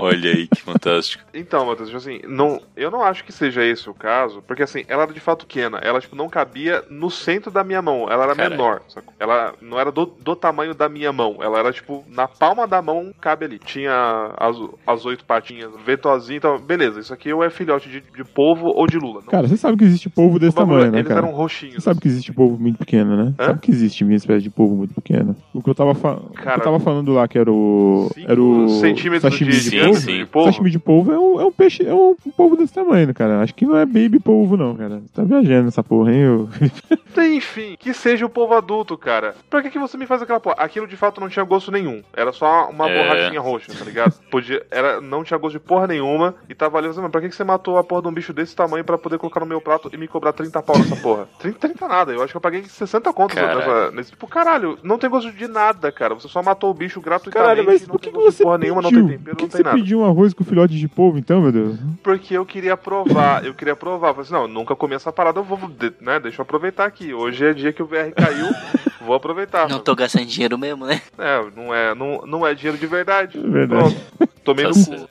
Olha 0.00 0.30
aí 0.30 0.46
que 0.48 0.62
fantástico. 0.62 1.24
Então, 1.32 1.64
Matheus, 1.66 1.88
tipo 1.88 1.98
assim, 1.98 2.20
não, 2.26 2.60
eu 2.76 2.90
não 2.90 3.02
acho 3.02 3.24
que 3.24 3.32
seja 3.32 3.64
esse 3.64 3.88
o 3.88 3.94
caso, 3.94 4.42
porque 4.46 4.62
assim, 4.62 4.84
ela 4.88 5.04
era 5.04 5.12
de 5.12 5.20
fato 5.20 5.46
pequena, 5.46 5.78
ela 5.78 6.00
tipo, 6.00 6.16
não 6.16 6.28
cabia 6.28 6.82
no 6.90 7.10
centro 7.10 7.50
da 7.50 7.62
minha 7.64 7.80
mão, 7.80 8.08
ela 8.10 8.24
era 8.24 8.34
Caralho. 8.34 8.50
menor, 8.56 8.82
sacou? 8.88 9.14
Ela 9.18 9.54
não 9.60 9.78
era 9.78 9.90
do, 9.92 10.04
do 10.06 10.34
tamanho 10.36 10.74
da 10.74 10.88
minha 10.88 11.12
mão, 11.12 11.36
ela 11.40 11.58
era 11.58 11.72
tipo, 11.72 12.04
na 12.08 12.26
palma 12.28 12.66
da 12.66 12.82
mão 12.82 13.12
cabe 13.20 13.44
ali. 13.44 13.58
Tinha 13.58 14.32
as, 14.36 14.56
as 14.86 15.04
oito 15.06 15.24
patinhas, 15.24 15.70
vetozinho, 15.84 16.38
então, 16.38 16.58
beleza, 16.58 17.00
isso 17.00 17.14
aqui 17.14 17.32
ou 17.32 17.42
é 17.44 17.50
filhote 17.50 17.88
de, 17.88 18.00
de 18.00 18.24
polvo 18.24 18.66
ou 18.68 18.86
de 18.86 18.98
lula. 18.98 19.20
Não, 19.20 19.28
Cara, 19.30 19.46
você 19.48 19.56
sabe 19.56 19.76
que 19.78 19.84
existe 19.84 20.08
polvo 20.08 20.38
desse 20.38 20.56
o 20.56 20.60
bagulho, 20.60 20.76
tamanho, 20.78 20.92
né, 20.92 20.98
eles 20.98 21.08
cara? 21.08 21.20
eram 21.26 21.32
roxinhos. 21.34 21.74
Você 21.74 21.80
sabe 21.82 22.00
que 22.00 22.08
existe 22.08 22.32
polvo 22.32 22.58
muito 22.58 22.78
pequeno, 22.78 23.16
né? 23.16 23.34
Hã? 23.38 23.46
Sabe 23.46 23.60
que 23.60 23.70
existe 23.70 24.04
uma 24.04 24.14
espécie 24.14 24.42
de 24.42 24.50
polvo 24.50 24.74
muito 24.74 24.94
pequeno. 24.94 25.36
O 25.54 25.62
que 25.62 25.70
eu 25.70 25.74
tava, 25.74 25.94
fa... 25.94 26.12
o 26.14 26.30
que 26.30 26.42
Cara, 26.42 26.58
eu 26.58 26.64
tava 26.64 26.80
falando 26.80 27.12
lá, 27.12 27.26
que 27.28 27.38
era 27.38 27.50
o. 27.50 28.10
Cinco 28.14 28.30
Era 28.30 28.42
o. 28.42 28.68
centímetros 28.68 29.32
sashimi 29.32 29.52
de, 29.52 29.70
de, 29.70 29.78
polvo. 29.92 30.00
sim. 30.00 30.18
de 30.18 30.26
polvo. 30.26 30.52
Sashimi 30.52 30.70
de 30.70 30.78
polvo 30.78 31.12
é 31.12 31.18
um, 31.18 31.40
é 31.40 31.44
um 31.44 31.52
peixe, 31.52 31.86
é 31.86 31.94
um 31.94 32.14
polvo 32.36 32.56
desse 32.56 32.72
tamanho, 32.74 33.12
cara. 33.14 33.40
Acho 33.40 33.54
que 33.54 33.66
não 33.66 33.76
é 33.76 33.84
baby 33.86 34.18
polvo, 34.18 34.56
não, 34.56 34.74
cara. 34.76 35.00
Você 35.00 35.12
tá 35.14 35.22
viajando 35.24 35.68
essa 35.68 35.82
porra, 35.82 36.12
hein? 36.12 36.20
Eu... 36.20 36.48
Enfim, 37.22 37.76
que 37.78 37.92
seja 37.92 38.24
o 38.24 38.28
povo 38.30 38.54
adulto, 38.54 38.96
cara. 38.96 39.34
Pra 39.48 39.62
que, 39.62 39.70
que 39.70 39.78
você 39.78 39.96
me 39.96 40.06
faz 40.06 40.22
aquela 40.22 40.40
porra? 40.40 40.56
Aquilo 40.58 40.86
de 40.86 40.96
fato 40.96 41.20
não 41.20 41.28
tinha 41.28 41.44
gosto 41.44 41.70
nenhum. 41.70 42.02
Era 42.14 42.32
só 42.32 42.68
uma 42.70 42.88
É. 42.88 42.96
borrachinha 43.02 43.40
roxa, 43.40 43.72
tá 43.76 43.84
ligado? 43.84 44.14
Podia, 44.30 44.64
era, 44.70 45.00
não 45.00 45.22
tinha 45.24 45.38
gosto 45.38 45.54
de 45.54 45.60
porra 45.60 45.86
nenhuma. 45.86 46.34
E 46.48 46.54
tava 46.54 46.78
ali, 46.78 46.88
mas 46.88 47.10
pra 47.10 47.20
que, 47.20 47.28
que 47.28 47.34
você 47.34 47.44
matou 47.44 47.76
a 47.78 47.84
porra 47.84 48.02
de 48.02 48.08
um 48.08 48.12
bicho 48.12 48.32
desse 48.32 48.54
tamanho 48.54 48.84
pra 48.84 48.96
poder 48.98 49.18
colocar 49.18 49.40
no 49.40 49.46
meu 49.46 49.60
prato 49.60 49.90
e 49.92 49.96
me 49.96 50.08
cobrar 50.08 50.32
30 50.32 50.62
pau 50.62 50.78
nessa 50.78 50.96
porra? 50.96 51.28
30, 51.40 51.58
30 51.58 51.88
nada. 51.88 52.12
Eu 52.12 52.22
acho 52.22 52.32
que 52.32 52.36
eu 52.36 52.40
paguei 52.40 52.62
60 52.64 53.12
contos 53.12 53.34
Caralho. 53.34 53.58
nessa, 53.58 53.90
nesse. 53.92 54.10
Tipo, 54.10 54.26
caralho, 54.26 54.78
não 54.82 54.98
tem 54.98 55.10
gosto 55.10 55.30
de 55.32 55.48
nada, 55.48 55.90
cara. 55.92 56.14
Você 56.14 56.28
só 56.28 56.42
matou 56.42 56.70
o 56.70 56.74
bicho 56.74 57.00
gratuitamente. 57.00 57.48
Caralho, 57.48 57.66
mas 57.66 57.82
não 57.82 57.88
por 57.94 58.00
que, 58.00 58.10
tem 58.10 58.18
que 58.18 58.24
você 58.24 58.42
porra 58.42 58.58
pediu? 58.58 58.74
nenhuma, 58.74 58.82
não 58.82 58.90
tem 58.90 59.18
tempero, 59.18 59.36
que 59.36 59.42
não 59.42 59.48
que 59.48 59.56
tem 59.56 59.64
nada. 59.64 59.76
Pediu 59.80 60.00
um 60.00 60.04
arroz 60.04 60.32
com 60.34 60.44
filhote 60.44 60.74
de 60.78 60.88
polvo, 60.88 61.18
então, 61.18 61.40
meu 61.40 61.52
Deus? 61.52 61.78
Porque 62.02 62.34
eu 62.36 62.44
queria 62.46 62.76
provar, 62.76 63.44
eu 63.44 63.54
queria 63.54 63.74
provar. 63.76 64.08
Eu 64.08 64.14
falei 64.14 64.24
assim, 64.26 64.32
não, 64.34 64.42
eu 64.42 64.48
nunca 64.48 64.74
comi 64.76 64.94
essa 64.94 65.12
parada, 65.12 65.38
eu 65.40 65.44
vou, 65.44 65.58
de- 65.68 65.92
né, 66.00 66.18
deixa 66.20 66.40
eu 66.40 66.42
aproveitar 66.42 66.84
aqui. 66.86 67.12
Hoje 67.14 67.44
é 67.44 67.52
dia 67.52 67.72
que 67.72 67.82
o 67.82 67.86
VR 67.86 68.12
caiu, 68.14 68.46
vou 69.04 69.14
aproveitar. 69.14 69.68
Não 69.68 69.80
tô 69.80 69.94
gastando 69.94 70.26
dinheiro 70.26 70.56
mesmo, 70.58 70.86
né? 70.86 71.00
É, 71.18 71.44
não 71.56 71.74
é, 71.74 71.94
não, 71.94 72.22
não 72.26 72.46
é 72.46 72.54
dinheiro 72.54 72.78
de 72.78 72.86
verdade. 72.86 73.38
É 73.38 73.48
verdade. 73.48 73.96
Pronto, 74.18 74.32
tomei 74.44 74.64
no 74.66 74.72
cu. 74.72 75.08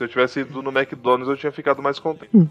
Se 0.00 0.04
eu 0.04 0.08
tivesse 0.08 0.40
ido 0.40 0.62
no 0.62 0.70
McDonald's, 0.70 1.28
eu 1.28 1.36
tinha 1.36 1.52
ficado 1.52 1.82
mais 1.82 1.98
contente. 1.98 2.30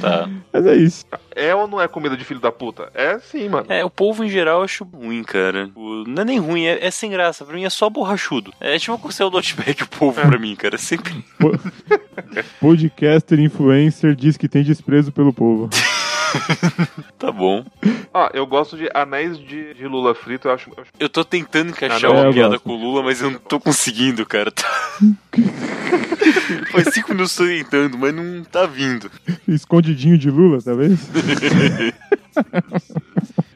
Tá. 0.00 0.28
Mas 0.52 0.66
é 0.66 0.76
isso. 0.76 1.04
É 1.34 1.52
ou 1.54 1.66
não 1.66 1.80
é 1.80 1.88
comida 1.88 2.16
de 2.16 2.22
filho 2.24 2.38
da 2.38 2.52
puta? 2.52 2.88
É 2.94 3.18
sim, 3.18 3.48
mano. 3.48 3.66
É, 3.68 3.84
o 3.84 3.90
polvo 3.90 4.22
em 4.22 4.28
geral 4.28 4.58
eu 4.58 4.64
acho 4.64 4.84
ruim, 4.84 5.24
cara. 5.24 5.70
O- 5.74 6.04
não 6.06 6.22
é 6.22 6.24
nem 6.24 6.38
ruim, 6.38 6.66
é, 6.66 6.86
é 6.86 6.90
sem 6.90 7.10
graça. 7.10 7.44
Pra 7.44 7.56
mim 7.56 7.64
é 7.64 7.70
só 7.70 7.88
borrachudo. 7.90 8.52
É 8.60 8.78
tipo 8.78 9.08
o 9.08 9.10
céu 9.10 9.28
do 9.30 9.38
Outback, 9.38 9.82
o 9.82 9.88
polvo 9.88 10.20
pra 10.20 10.38
mim, 10.38 10.54
cara. 10.54 10.76
Sempre. 10.78 11.24
Po- 11.38 11.50
Podcaster 12.60 13.40
influencer 13.40 14.14
diz 14.14 14.36
que 14.36 14.48
tem 14.48 14.62
desprezo 14.62 15.10
pelo 15.10 15.32
povo. 15.32 15.68
Tá 17.18 17.32
bom. 17.32 17.64
Ó, 18.14 18.30
eu 18.32 18.46
gosto 18.46 18.76
de 18.76 18.88
anéis 18.94 19.38
de, 19.38 19.74
de 19.74 19.86
lula 19.88 20.14
frito, 20.14 20.48
eu 20.48 20.52
acho. 20.52 20.70
eu 21.00 21.08
tô 21.08 21.24
tentando 21.24 21.70
encaixar 21.70 22.10
Ah, 22.10 22.14
não, 22.14 22.20
uma 22.20 22.26
eu 22.26 22.32
piada 22.32 22.58
com 22.58 22.70
o 22.70 22.76
Lula, 22.76 23.02
mas 23.02 23.20
eu 23.20 23.30
não 23.30 23.38
tô 23.40 23.58
conseguindo, 23.60 24.24
cara. 24.24 24.50
Tá- 24.52 24.64
Faz 26.72 26.94
cinco 26.94 27.12
minutos 27.12 27.36
que 27.36 27.42
eu 27.42 27.46
tô 27.46 27.52
tentando, 27.64 27.98
mas 27.98 28.14
não 28.14 28.44
tá 28.44 28.66
vindo. 28.66 29.10
Escondidinho 29.48 30.16
de 30.16 30.30
Lula, 30.30 30.60
talvez? 30.62 30.98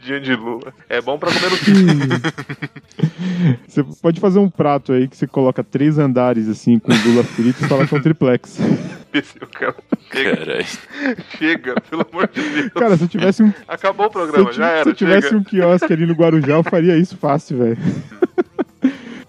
comidinha 0.02 0.20
de 0.20 0.34
lula. 0.34 0.72
É 0.88 1.00
bom 1.00 1.18
pra 1.18 1.30
comer 1.32 1.50
no 1.50 1.56
fim. 1.58 1.74
Você 3.68 3.84
pode 4.02 4.20
fazer 4.20 4.38
um 4.38 4.50
prato 4.50 4.92
aí 4.92 5.06
que 5.08 5.16
você 5.16 5.26
coloca 5.26 5.62
três 5.62 5.98
andares 5.98 6.48
assim 6.48 6.78
com 6.78 6.92
lula 6.92 7.22
frito 7.24 7.64
e 7.64 7.68
fala 7.68 7.86
que 7.86 7.94
é 7.94 7.98
um 7.98 8.02
triplex. 8.02 8.58
O 9.42 9.46
cara- 9.46 9.74
Chega, 10.12 10.36
Caralho. 10.36 10.66
chega, 11.38 11.74
pelo 11.88 12.06
amor 12.10 12.28
de 12.28 12.42
Deus. 12.42 12.72
Cara, 12.74 12.96
se 12.96 13.04
eu 13.04 13.08
tivesse 13.08 13.42
um, 13.42 13.52
Acabou 13.68 14.06
o 14.06 14.08
se 14.08 14.12
programa, 14.12 14.52
já 14.52 14.68
se 14.68 14.74
era. 14.80 14.88
eu 14.90 14.94
tivesse 14.94 15.28
chega. 15.28 15.40
um 15.40 15.44
quiosque 15.44 15.92
ali 15.92 16.06
no 16.06 16.14
Guarujá, 16.14 16.52
eu 16.54 16.62
faria 16.62 16.96
isso 16.96 17.16
fácil, 17.16 17.58
velho. 17.58 17.78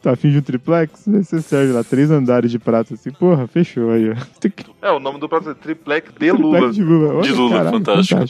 Tá 0.01 0.11
afim 0.11 0.31
de 0.31 0.37
um 0.39 0.41
triplex? 0.41 1.07
Aí 1.07 1.23
Você 1.23 1.41
serve 1.41 1.71
lá 1.71 1.81
três 1.81 2.11
andares 2.11 2.51
de 2.51 2.59
prato 2.59 2.93
assim, 2.93 3.09
porra, 3.11 3.47
fechou 3.47 3.89
aí, 3.91 4.09
ó. 4.11 4.15
É, 4.81 4.91
o 4.91 4.99
nome 4.99 5.17
do 5.17 5.29
prato 5.29 5.49
é 5.49 5.53
Triplex 5.53 6.09
de 6.11 6.15
triplex 6.17 6.41
Lula. 6.41 6.73
de 6.73 6.83
lula. 6.83 7.13
Olha, 7.13 7.21
De 7.21 7.31
lula, 7.31 7.55
caralho, 7.57 7.77
fantástico. 7.77 8.21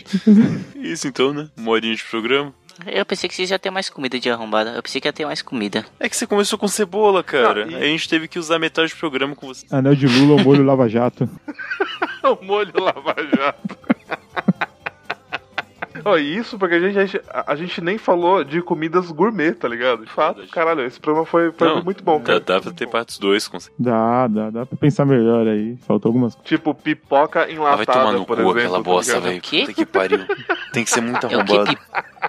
Isso 0.75 1.07
então, 1.07 1.33
né? 1.33 1.47
Uma 1.57 1.71
horinha 1.71 1.95
de 1.95 2.03
programa. 2.03 2.53
Eu 2.87 3.05
pensei 3.05 3.27
que 3.29 3.35
vocês 3.35 3.49
iam 3.49 3.59
ter 3.59 3.69
mais 3.71 3.89
comida 3.89 4.19
de 4.19 4.29
arrombada. 4.29 4.71
Eu 4.71 4.83
pensei 4.83 4.99
que 5.01 5.07
ia 5.07 5.13
ter 5.13 5.25
mais 5.25 5.41
comida. 5.41 5.85
É 5.99 6.07
que 6.09 6.15
você 6.17 6.25
começou 6.27 6.57
com 6.59 6.67
cebola, 6.67 7.23
cara. 7.23 7.65
Não, 7.65 7.71
e- 7.71 7.75
a 7.83 7.85
gente 7.87 8.07
teve 8.09 8.27
que 8.27 8.37
usar 8.39 8.59
metade 8.59 8.93
do 8.93 8.97
programa 8.97 9.35
com 9.35 9.47
você. 9.47 9.65
Anel 9.71 9.95
de 9.95 10.07
lula 10.07 10.39
ao 10.39 10.45
molho 10.45 10.63
lava-jato. 10.63 11.29
o 12.23 12.45
molho 12.45 12.71
Lava 12.81 13.15
Jato. 13.35 13.77
Ó, 16.05 16.17
e 16.17 16.35
isso 16.37 16.57
porque 16.57 16.75
a 16.75 16.79
gente, 16.79 16.97
a, 16.99 17.05
gente, 17.05 17.21
a 17.47 17.55
gente 17.55 17.79
nem 17.81 17.97
falou 17.97 18.43
de 18.43 18.61
comidas 18.61 19.09
gourmet, 19.11 19.53
tá 19.53 19.67
ligado? 19.67 20.03
De 20.03 20.11
fato, 20.11 20.45
caralho, 20.49 20.81
esse 20.85 20.99
programa 20.99 21.25
foi, 21.25 21.51
foi 21.51 21.67
Não, 21.67 21.83
muito 21.83 22.03
bom, 22.03 22.17
Dá, 22.19 22.25
cara. 22.25 22.39
dá 22.41 22.61
pra 22.61 22.71
ter 22.71 22.87
partes 22.87 23.17
2 23.19 23.47
com 23.47 23.57
Dá, 23.79 24.27
dá, 24.27 24.49
dá 24.49 24.65
pra 24.65 24.77
pensar 24.77 25.05
melhor 25.05 25.47
aí. 25.47 25.77
Faltou 25.87 26.09
algumas 26.09 26.33
coisas. 26.35 26.49
Tipo, 26.49 26.73
pipoca 26.73 27.41
Ah, 27.41 27.45
vai 27.45 27.53
enlatada, 27.53 27.85
tomar 27.99 28.11
no 28.13 28.25
por 28.25 28.35
cu 28.35 28.41
exemplo. 28.41 28.59
aquela 28.59 28.77
tá 28.79 28.83
bosta, 28.83 29.19
velho. 29.21 29.41
Puta 29.41 29.73
que 29.73 29.85
pariu. 29.85 30.25
Tem 30.73 30.83
que 30.83 30.89
ser 30.89 31.01
muito 31.01 31.25
É 31.27 31.37
o 31.37 31.45
que? 31.45 31.53
arrombado. 31.53 31.77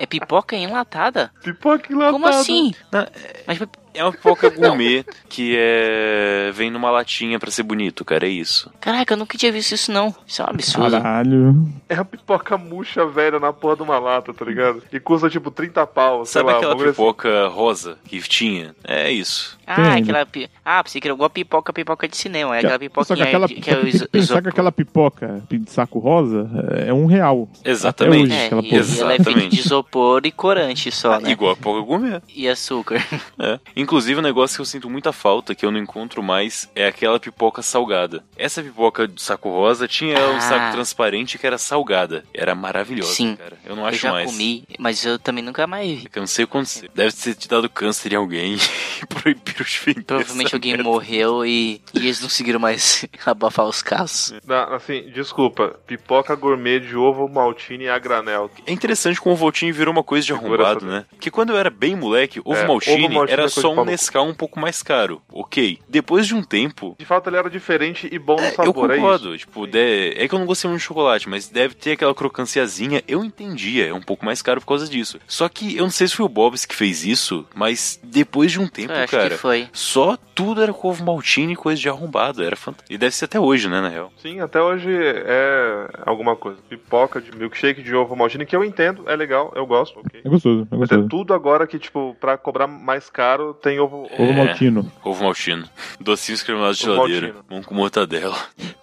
É 0.00 0.06
pipoca 0.06 0.56
enlatada? 0.56 1.30
Pipoca 1.42 1.92
enlatada. 1.92 2.12
Como 2.12 2.26
assim? 2.26 2.74
Não, 2.92 3.06
Mas 3.46 3.58
É 3.94 4.02
uma 4.02 4.10
pipoca 4.10 4.50
gourmet 4.50 5.04
que 5.28 5.54
é. 5.56 6.50
vem 6.52 6.68
numa 6.68 6.90
latinha 6.90 7.38
pra 7.38 7.48
ser 7.50 7.62
bonito, 7.62 8.04
cara. 8.04 8.26
É 8.26 8.28
isso. 8.28 8.68
Caraca, 8.80 9.14
eu 9.14 9.16
nunca 9.18 9.38
tinha 9.38 9.52
visto 9.52 9.70
isso 9.72 9.92
não. 9.92 10.12
Isso 10.26 10.42
é 10.42 10.44
um 10.44 10.48
absurdo. 10.48 10.90
Caralho. 11.00 11.68
É 11.88 11.94
a 11.94 12.04
pipoca 12.04 12.58
murcha 12.58 13.06
velha 13.06 13.38
na 13.38 13.52
porra 13.52 13.76
de 13.76 13.82
uma 13.82 13.98
lata, 14.00 14.34
tá 14.34 14.44
ligado? 14.44 14.82
E 14.92 14.98
custa 14.98 15.30
tipo 15.30 15.48
30 15.50 15.86
pau, 15.86 16.24
sei 16.26 16.40
Sabe 16.40 16.50
lá. 16.50 16.56
aquela 16.56 16.72
bagulho 16.74 16.90
assim. 16.90 16.96
pipoca 17.00 17.46
rosa 17.48 17.96
que 18.04 18.20
tinha? 18.22 18.74
É 18.82 19.12
isso. 19.12 19.56
Ah, 19.66 19.76
Tem. 19.94 20.02
aquela 20.02 20.26
pi... 20.26 20.50
Ah, 20.64 20.82
pensei 20.82 21.00
que 21.00 21.06
era 21.06 21.14
igual 21.14 21.30
pipoca, 21.30 21.72
pipoca 21.72 22.08
de 22.08 22.16
cinema. 22.16 22.56
É 22.56 22.58
aquela 22.58 22.72
Só 22.72 22.78
que 22.78 22.88
pipoquinha 22.88 23.24
aquela, 23.26 23.46
de- 23.46 23.54
que 23.54 23.70
é 23.70 23.76
o 23.78 23.86
iso- 23.86 24.04
que 24.06 24.10
pensar 24.10 24.42
que 24.42 24.48
aquela 24.48 24.72
pipoca 24.72 25.42
de 25.48 25.70
saco 25.70 25.98
rosa 26.00 26.50
é 26.86 26.92
um 26.92 27.06
real. 27.06 27.48
Exatamente. 27.64 28.24
Até 28.24 28.34
hoje, 28.34 28.42
É, 28.42 28.46
aquela 28.46 28.62
e, 28.62 29.00
ela 29.00 29.12
é 29.14 29.18
feita 29.22 29.48
de 29.48 29.60
isopor 29.60 29.83
e 30.24 30.30
corante 30.32 30.90
só, 30.90 31.18
né? 31.20 31.30
Igual 31.30 31.52
a 31.52 31.56
pipoca 31.56 31.80
gourmet. 31.80 32.20
E 32.34 32.48
açúcar. 32.48 33.02
É. 33.38 33.58
Inclusive, 33.74 34.20
um 34.20 34.22
negócio 34.22 34.56
que 34.56 34.60
eu 34.60 34.64
sinto 34.64 34.88
muita 34.88 35.12
falta, 35.12 35.54
que 35.54 35.66
eu 35.66 35.70
não 35.70 35.78
encontro 35.80 36.22
mais, 36.22 36.70
é 36.74 36.86
aquela 36.86 37.18
pipoca 37.18 37.62
salgada. 37.62 38.24
Essa 38.36 38.62
pipoca 38.62 39.08
de 39.08 39.20
saco 39.20 39.50
rosa 39.50 39.88
tinha 39.88 40.16
Ah. 40.18 40.30
um 40.30 40.40
saco 40.40 40.72
transparente 40.72 41.36
que 41.36 41.46
era 41.46 41.58
salgada. 41.58 42.24
Era 42.32 42.54
maravilhosa, 42.54 43.12
Sim. 43.12 43.34
cara. 43.36 43.58
Eu 43.64 43.74
não 43.74 43.82
Eu 43.82 43.88
acho 43.88 43.98
já 43.98 44.12
mais. 44.12 44.30
comi, 44.30 44.64
mas 44.78 45.04
eu 45.04 45.18
também 45.18 45.42
nunca 45.42 45.66
mais 45.66 45.88
vi. 45.98 46.08
Eu 46.14 46.20
não 46.20 46.26
sei 46.26 46.44
o 46.44 46.48
que 46.48 46.52
aconteceu. 46.56 46.88
Deve 46.94 47.12
ter 47.12 47.34
te 47.34 47.48
dado 47.48 47.68
câncer 47.68 48.12
em 48.12 48.16
alguém 48.16 48.54
e 49.02 49.06
proibiram 49.06 49.64
de 49.66 49.80
vender. 49.84 50.04
Provavelmente 50.04 50.54
alguém 50.54 50.72
merda. 50.72 50.84
morreu 50.88 51.44
e, 51.44 51.82
e 51.92 51.98
eles 51.98 52.20
não 52.20 52.28
conseguiram 52.28 52.60
mais 52.60 53.04
abafar 53.26 53.66
os 53.66 53.82
casos. 53.82 54.34
Não, 54.46 54.74
assim, 54.74 55.10
desculpa. 55.12 55.76
Pipoca 55.86 56.34
gourmet 56.36 56.78
de 56.80 56.96
ovo 56.96 57.28
maltine 57.28 57.88
a 57.88 57.98
granel. 57.98 58.50
É 58.66 58.72
interessante 58.72 59.20
como 59.20 59.34
o 59.34 59.38
Voltinho 59.38 59.73
virou 59.74 59.92
uma 59.92 60.02
coisa 60.02 60.26
de 60.26 60.32
arrombado, 60.32 60.86
né? 60.86 61.04
Porque 61.10 61.30
quando 61.30 61.50
eu 61.50 61.56
era 61.56 61.70
bem 61.70 61.94
moleque, 61.96 62.40
ovo 62.44 62.60
É, 62.60 62.66
maltine 62.66 63.16
ovo 63.16 63.28
era 63.28 63.44
é 63.44 63.48
só 63.48 63.72
um 63.72 63.76
no. 63.76 63.84
Nescau 63.84 64.26
um 64.26 64.34
pouco 64.34 64.58
mais 64.58 64.82
caro. 64.82 65.20
Ok. 65.32 65.78
Depois 65.88 66.26
de 66.26 66.34
um 66.34 66.42
tempo, 66.42 66.94
De 66.98 67.04
fato, 67.04 67.28
ele 67.28 67.36
era 67.36 67.50
diferente 67.50 68.08
e 68.10 68.18
bom 68.18 68.36
no 68.36 68.42
É, 68.42 68.50
sabor, 68.50 68.90
eu 68.90 68.92
é 68.92 68.94
isso. 68.96 69.02
concordo, 69.02 69.38
tipo, 69.38 69.66
de- 69.66 70.14
é 70.16 70.26
que 70.28 70.34
eu 70.34 70.38
não 70.38 70.46
gostei 70.46 70.68
muito 70.68 70.80
de 70.80 70.86
chocolate, 70.86 71.28
mas 71.28 71.48
deve 71.48 71.74
ter 71.74 71.92
aquela 71.92 72.14
crocanciazinha, 72.14 73.02
eu 73.08 73.24
entendia, 73.24 73.86
é 73.88 73.92
um 73.94 74.00
pouco 74.02 74.24
mais 74.24 74.42
caro 74.42 74.60
por 74.60 74.66
causa 74.66 74.86
disso. 74.88 75.18
Só 75.26 75.48
que 75.48 75.76
eu 75.76 75.82
não 75.84 75.90
sei 75.90 76.06
se 76.08 76.16
foi 76.16 76.26
o 76.26 76.28
Bob's 76.28 76.64
que 76.64 76.74
fez 76.74 77.04
isso, 77.04 77.46
mas 77.54 77.98
depois 78.02 78.52
de 78.52 78.60
um 78.60 78.66
tempo, 78.68 78.92
Eu 78.92 78.98
acho 79.04 79.10
cara, 79.10 79.30
que 79.30 79.36
foi. 79.36 79.68
só 79.72 80.16
tudo 80.34 80.62
era 80.62 80.72
com 80.72 80.88
ovo 80.88 81.04
maltine 81.04 81.52
e 81.52 81.56
coisa 81.56 81.80
de 81.80 81.88
arrombado, 81.88 82.42
era 82.42 82.56
fantástico. 82.56 82.92
E 82.92 82.98
deve 82.98 83.14
ser 83.14 83.24
até 83.26 83.38
hoje, 83.40 83.68
né, 83.68 83.80
na 83.80 83.88
real. 83.88 84.12
Sim, 84.20 84.40
até 84.40 84.60
hoje 84.60 84.88
é 84.90 85.88
alguma 86.04 86.36
coisa. 86.36 86.58
Pipoca 86.68 87.20
de 87.20 87.36
milkshake 87.36 87.82
de 87.82 87.94
ovo 87.94 88.16
maltine, 88.16 88.44
que 88.46 88.54
eu 88.56 88.64
entendo, 88.64 89.04
é 89.06 89.16
legal, 89.16 89.52
eu 89.54 89.63
gosto, 89.66 89.98
ok. 90.00 90.20
É 90.24 90.28
gostoso, 90.28 90.66
é 90.70 90.76
Mas 90.76 90.90
é 90.90 91.02
tudo 91.08 91.32
agora 91.34 91.66
que, 91.66 91.78
tipo, 91.78 92.16
pra 92.20 92.36
cobrar 92.36 92.66
mais 92.66 93.08
caro, 93.10 93.54
tem 93.54 93.78
ovo... 93.80 94.04
Ovo 94.18 94.22
É. 94.30 94.32
maltino, 94.44 94.90
Ovo 95.04 95.24
maltino. 95.24 95.68
Docinhos 96.00 96.42
cremosos 96.42 96.78
de 96.78 96.88
Ovo 96.90 97.06
geladeira. 97.08 97.34
Mão 97.50 97.62
com 97.62 97.74
mortadela. 97.74 98.36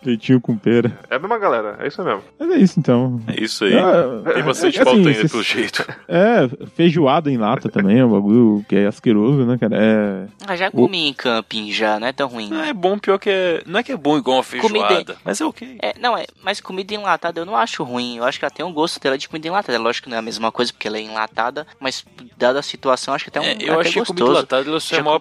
leitinho 0.06 0.40
com 0.42 0.58
pera. 0.58 0.98
É 1.10 1.16
a 1.16 1.20
mesma 1.20 1.38
galera, 1.38 1.78
é 1.80 1.88
isso 1.88 2.04
mesmo. 2.04 2.22
Mas 2.40 2.52
é 2.52 2.58
isso 2.58 2.80
então. 2.80 3.22
É 3.28 3.42
isso 3.42 3.66
aí. 3.66 3.78
Ah, 3.78 4.34
Tem 4.34 4.44
bastante 4.44 4.78
é, 4.80 4.82
assim, 4.82 4.92
falta 4.92 5.10
ainda, 5.10 5.30
pelo 5.30 5.44
jeito. 5.44 5.86
É, 6.08 6.48
feijoada 6.76 7.32
em 7.32 7.38
lata 7.38 7.70
também 7.70 8.00
é 8.00 8.06
um 8.06 8.12
bagulho 8.12 8.66
que 8.68 8.76
é 8.76 8.88
asqueroso, 8.88 9.46
né, 9.46 9.58
cara? 9.58 9.76
É. 9.78 10.26
Ah, 10.46 10.56
já 10.56 10.70
comi 10.70 11.08
em 11.08 11.14
camping 11.14 11.72
já, 11.72 12.00
não 12.00 12.08
é 12.08 12.12
tão 12.12 12.28
ruim. 12.28 12.50
Ah, 12.54 12.68
é 12.68 12.74
bom, 12.74 12.98
pior 12.98 13.18
que 13.18 13.30
é... 13.30 13.64
Não 13.66 13.80
é 13.80 13.84
que 13.84 13.92
é 13.92 13.98
bom 13.98 14.18
igual 14.18 14.38
uma 14.38 14.44
Comida- 14.62 14.88
feijoada, 14.88 15.16
mas 15.24 15.40
é 15.40 15.46
ok. 15.46 15.78
É, 15.82 15.94
não, 16.00 16.18
é, 16.18 16.26
mas 16.44 16.60
comida 16.60 16.94
enlatada 16.94 17.40
eu 17.40 17.46
não 17.46 17.56
acho 17.56 17.84
ruim. 17.84 18.18
Eu 18.18 18.24
acho 18.26 18.38
que 18.40 18.46
ela 18.46 18.54
tem 18.54 18.66
um 18.66 18.74
gosto 18.74 19.00
dela 19.00 19.18
de 19.18 19.30
comida 19.30 19.48
enlatada. 19.48 19.80
Lógico 19.80 20.06
que 20.06 20.10
não 20.10 20.18
é 20.18 20.20
a 20.20 20.24
mesma 20.24 20.52
coisa 20.52 20.71
porque 20.72 20.88
ela 20.88 20.98
é 20.98 21.02
enlatada, 21.02 21.66
mas 21.80 22.06
dada 22.38 22.60
a 22.60 22.64
situação, 22.64 23.14
acho 23.14 23.26
que 23.26 23.30
até 23.30 23.40
um 23.40 23.44
É, 23.44 23.52
até 23.54 23.70
eu 23.70 23.80
achei 23.80 23.92
que 23.94 24.00
gostoso. 24.00 24.18
comida 24.20 24.32
enlatada 24.40 24.70
ela 24.70 24.80
só 24.80 24.96
é 24.96 24.98
Já 24.98 25.04
mal. 25.04 25.14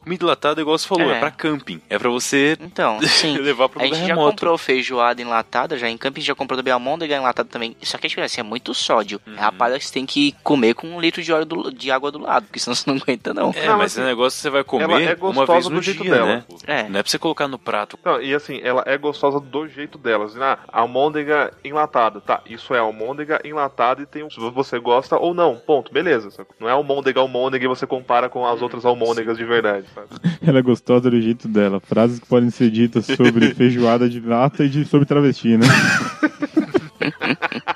Comida 0.00 0.24
enlatada, 0.24 0.60
igual 0.60 0.78
você 0.78 0.86
falou, 0.88 1.10
é, 1.10 1.16
É. 1.16 1.18
pra 1.20 1.30
camping. 1.30 1.80
É 1.88 1.98
pra 1.98 2.08
você 2.10 2.56
Então, 2.60 3.00
sim. 3.06 3.36
levar 3.38 3.68
pro 3.68 3.80
A 3.80 3.84
lugar 3.84 3.96
gente 3.96 4.06
já 4.08 4.14
remoto. 4.14 4.30
comprou 4.32 4.58
feijoada 4.58 5.20
enlatada, 5.22 5.76
já 5.78 5.88
em 5.88 5.96
camping 5.96 6.20
já 6.20 6.34
comprou 6.34 6.56
também 6.56 6.72
almôndega 6.72 7.16
enlatada 7.16 7.48
também. 7.48 7.76
Só 7.82 7.98
que 7.98 8.06
a 8.06 8.08
diferença 8.08 8.40
é 8.40 8.42
muito 8.42 8.72
sódio. 8.74 9.20
Uhum. 9.26 9.34
É 9.36 9.42
a 9.44 9.52
que 9.78 9.86
você 9.86 9.92
tem 9.92 10.06
que 10.06 10.32
comer 10.42 10.74
com 10.74 10.86
um 10.86 11.00
litro 11.00 11.22
de, 11.22 11.32
óleo 11.32 11.44
do- 11.44 11.72
de 11.72 11.90
água 11.90 12.10
do 12.10 12.18
lado, 12.18 12.46
porque 12.46 12.58
senão 12.58 12.74
você 12.74 12.88
não 12.90 12.96
aguenta 12.96 13.32
não. 13.34 13.52
É, 13.54 13.66
Não, 13.66 13.78
mas 13.78 13.92
assim, 13.92 14.02
é 14.02 14.04
negócio 14.06 14.36
que 14.36 14.42
você 14.42 14.50
vai 14.50 14.64
comer 14.64 14.84
é 14.84 14.86
uma 15.20 15.46
vez 15.46 15.68
no 15.68 15.80
dia, 15.80 15.94
dela. 16.04 16.26
né? 16.26 16.44
É. 16.66 16.82
Não 16.88 17.00
é 17.00 17.02
pra 17.02 17.10
você 17.10 17.18
colocar 17.18 17.48
no 17.48 17.58
prato. 17.58 17.98
Não, 18.04 18.20
e 18.20 18.34
assim, 18.34 18.60
ela 18.62 18.82
é 18.86 18.96
gostosa 18.98 19.40
do 19.40 19.66
jeito 19.68 19.98
delas. 19.98 20.36
Ah, 20.40 20.58
almôndega 20.72 21.52
enlatada. 21.64 22.20
Tá, 22.20 22.40
isso 22.46 22.74
é 22.74 22.78
almôndega 22.78 23.40
enlatada 23.44 24.02
e 24.02 24.06
tem 24.06 24.22
um. 24.22 24.30
Se 24.30 24.38
você 24.38 24.78
gosta 24.78 24.89
ou 25.16 25.34
não, 25.34 25.56
ponto, 25.56 25.92
beleza. 25.92 26.30
sabe? 26.30 26.48
Não 26.58 26.68
é 26.68 26.72
almôndega 26.72 27.20
almôndega 27.20 27.64
e 27.64 27.68
você 27.68 27.86
compara 27.86 28.28
com 28.28 28.46
as 28.46 28.62
outras 28.62 28.84
almôndegas 28.84 29.36
de 29.36 29.44
verdade, 29.44 29.86
sabe? 29.94 30.08
Ela 30.46 30.58
é 30.58 30.62
gostosa 30.62 31.10
do 31.10 31.20
jeito 31.20 31.48
dela. 31.48 31.80
Frases 31.80 32.18
que 32.18 32.26
podem 32.26 32.50
ser 32.50 32.70
ditas 32.70 33.06
sobre 33.06 33.52
feijoada 33.54 34.08
de 34.08 34.20
lata 34.20 34.64
e 34.64 34.68
de, 34.68 34.84
sobre 34.84 35.06
travesti, 35.06 35.56
né? 35.56 35.66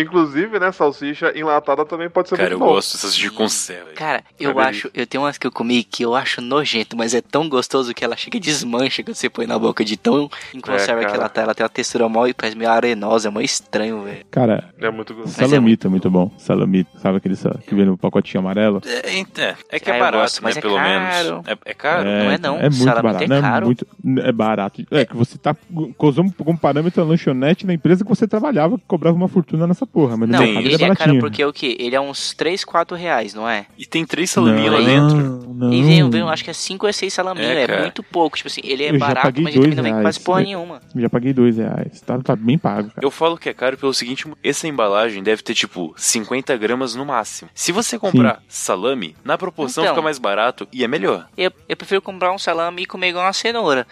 Inclusive, 0.00 0.58
né, 0.58 0.72
salsicha 0.72 1.32
enlatada 1.36 1.84
também 1.84 2.08
pode 2.08 2.28
ser 2.28 2.36
Cara, 2.36 2.48
eu 2.50 2.58
muito 2.58 2.68
bom. 2.68 2.74
gosto 2.74 2.92
dessas 2.94 3.14
de 3.14 3.30
conserva. 3.30 3.90
Cara, 3.94 4.22
eu 4.38 4.58
acho, 4.58 4.90
eu 4.94 5.06
tenho 5.06 5.24
umas 5.24 5.38
que 5.38 5.46
eu 5.46 5.52
comi 5.52 5.82
que 5.84 6.04
eu 6.04 6.14
acho 6.14 6.40
nojento, 6.40 6.96
mas 6.96 7.14
é 7.14 7.20
tão 7.20 7.48
gostoso 7.48 7.92
que 7.94 8.04
ela 8.04 8.16
chega 8.16 8.36
e 8.36 8.40
desmancha 8.40 9.02
quando 9.02 9.14
você 9.16 9.28
põe 9.28 9.46
na 9.46 9.58
boca 9.58 9.84
de 9.84 9.96
tão 9.96 10.30
em 10.54 10.60
conserva 10.60 11.02
É, 11.02 11.04
que 11.06 11.14
ela 11.16 11.28
tá. 11.28 11.42
Ela 11.42 11.54
tem 11.54 11.64
uma 11.64 11.68
textura 11.70 12.08
mó 12.08 12.26
e 12.26 12.34
parece 12.34 12.56
meio 12.56 12.70
arenosa, 12.70 13.28
é 13.28 13.30
mó 13.30 13.40
estranho, 13.40 14.02
velho. 14.02 14.24
Cara, 14.30 14.72
É 14.78 14.90
muito 14.90 15.14
gostoso. 15.14 15.40
É 15.42 15.46
salamita 15.48 15.86
é 15.86 15.90
muito 15.90 16.10
bom. 16.10 16.30
Salamita, 16.38 16.98
sabe 16.98 17.18
aquele 17.18 17.36
sa- 17.36 17.58
que 17.66 17.74
vem 17.74 17.84
no 17.86 17.96
pacotinho 17.96 18.40
amarelo? 18.40 18.80
É, 18.84 19.18
é, 19.20 19.56
é 19.70 19.80
que 19.80 19.90
Ah, 19.90 19.94
é 19.94 19.96
eu 19.96 20.00
barato, 20.00 20.22
gosto, 20.22 20.42
mas 20.42 20.54
né? 20.54 20.58
é 20.58 20.62
pelo 20.62 20.74
caro. 20.76 20.88
menos. 20.88 21.48
É, 21.48 21.58
é 21.70 21.74
caro? 21.74 22.04
não 22.04 22.30
é 22.30 22.38
não. 22.38 22.56
É 22.58 22.62
muito 22.62 22.76
Salamita 22.84 23.02
barato. 23.02 23.24
é 23.24 23.28
não 23.28 23.40
caro. 23.40 23.66
muito, 23.66 23.86
é 24.20 24.32
barato. 24.32 24.82
É 24.90 25.04
que 25.04 25.16
você 25.16 25.38
tá 25.38 25.56
usando 25.98 26.32
como 26.32 26.58
parâmetro 26.58 27.02
a 27.02 27.04
lanchonete 27.06 27.66
na 27.66 27.74
empresa 27.74 28.04
que 28.04 28.08
você 28.10 28.26
trabalhava, 28.28 28.78
que 28.78 28.84
cobrava 28.86 29.16
uma 29.16 29.28
fortuna 29.28 29.66
nessa 29.66 29.86
porra. 29.92 30.16
Mas 30.16 30.28
Não, 30.28 30.42
ele 30.42 30.58
ele 30.58 30.68
é 30.70 30.74
é 30.74 30.78
caro 30.78 30.94
baratinho. 30.94 31.20
porque 31.20 31.44
o 31.44 31.52
quê? 31.52 31.76
Ele 31.78 31.94
é 31.96 32.00
uns 32.00 32.32
3, 32.34 32.64
4 32.64 32.96
reais, 32.96 33.34
não 33.34 33.48
é? 33.48 33.66
E 33.78 33.84
tem 33.86 34.04
três 34.04 34.30
salaminhas 34.30 34.72
lá 34.72 34.80
dentro. 34.80 35.50
Não. 35.54 35.72
E 35.72 35.82
vem, 35.82 36.08
vem, 36.10 36.20
eu 36.20 36.28
acho 36.28 36.42
que 36.44 36.50
é 36.50 36.52
5 36.54 36.86
ou 36.86 36.92
6 36.92 37.12
salaminhos, 37.12 37.50
É, 37.50 37.64
é, 37.64 37.80
muito 37.80 38.02
pouco. 38.02 38.36
Tipo 38.36 38.48
assim, 38.48 38.60
ele 38.64 38.84
é 38.84 38.90
Eu 38.94 38.98
barato, 38.98 39.40
mas 39.42 39.54
ele 39.54 39.74
também 39.74 39.76
não 39.76 39.82
vem 39.98 40.02
quase 40.02 40.20
porra 40.20 40.40
É. 40.40 40.44
nenhuma. 40.44 40.80
Já 40.96 41.08
paguei 41.10 41.32
dois 41.32 41.56
reais. 41.58 42.00
Tá, 42.00 42.18
tá 42.18 42.34
bem 42.36 42.56
pago, 42.56 42.88
cara. 42.90 43.04
Eu 43.06 43.10
falo 43.10 43.36
que 43.36 43.48
é 43.48 43.52
caro 43.54 43.76
pelo 43.76 43.92
seguinte: 43.92 44.26
essa 44.42 44.66
embalagem 44.66 45.22
deve 45.22 45.42
ter 45.42 45.54
tipo 45.54 45.92
50 45.96 46.56
gramas 46.56 46.94
no 46.94 47.04
máximo. 47.04 47.50
Se 47.54 47.72
você 47.72 47.98
comprar 47.98 48.42
salame, 48.48 49.14
na 49.24 49.36
proporção 49.36 49.84
Então. 49.84 49.94
fica 49.94 50.02
mais 50.02 50.18
barato 50.18 50.66
e 50.72 50.82
é 50.84 50.88
melhor. 50.88 51.26
Eu, 51.36 51.52
eu 51.68 51.76
prefiro 51.76 52.00
comprar 52.00 52.32
um 52.32 52.38
salame 52.38 52.82
e 52.82 52.86
comer 52.86 53.08
igual 53.10 53.24
uma 53.24 53.32
cenoura. 53.32 53.86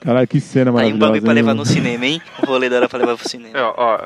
Caralho, 0.00 0.28
que 0.28 0.40
cena 0.40 0.70
Aí 0.70 0.92
um 0.92 0.98
bagulho 0.98 0.98
maravilhosa. 0.98 1.24
pra 1.24 1.32
levar 1.32 1.48
mano? 1.48 1.60
no 1.60 1.66
cinema, 1.66 2.04
hein? 2.06 2.20
O 2.42 2.46
rolê 2.46 2.68
da 2.68 2.76
hora 2.76 2.88
pra 2.88 2.98
levar 2.98 3.16
pro 3.16 3.26
cinema. 3.28 3.56
É, 3.58 3.62
ó, 3.62 3.74
ó, 3.76 3.98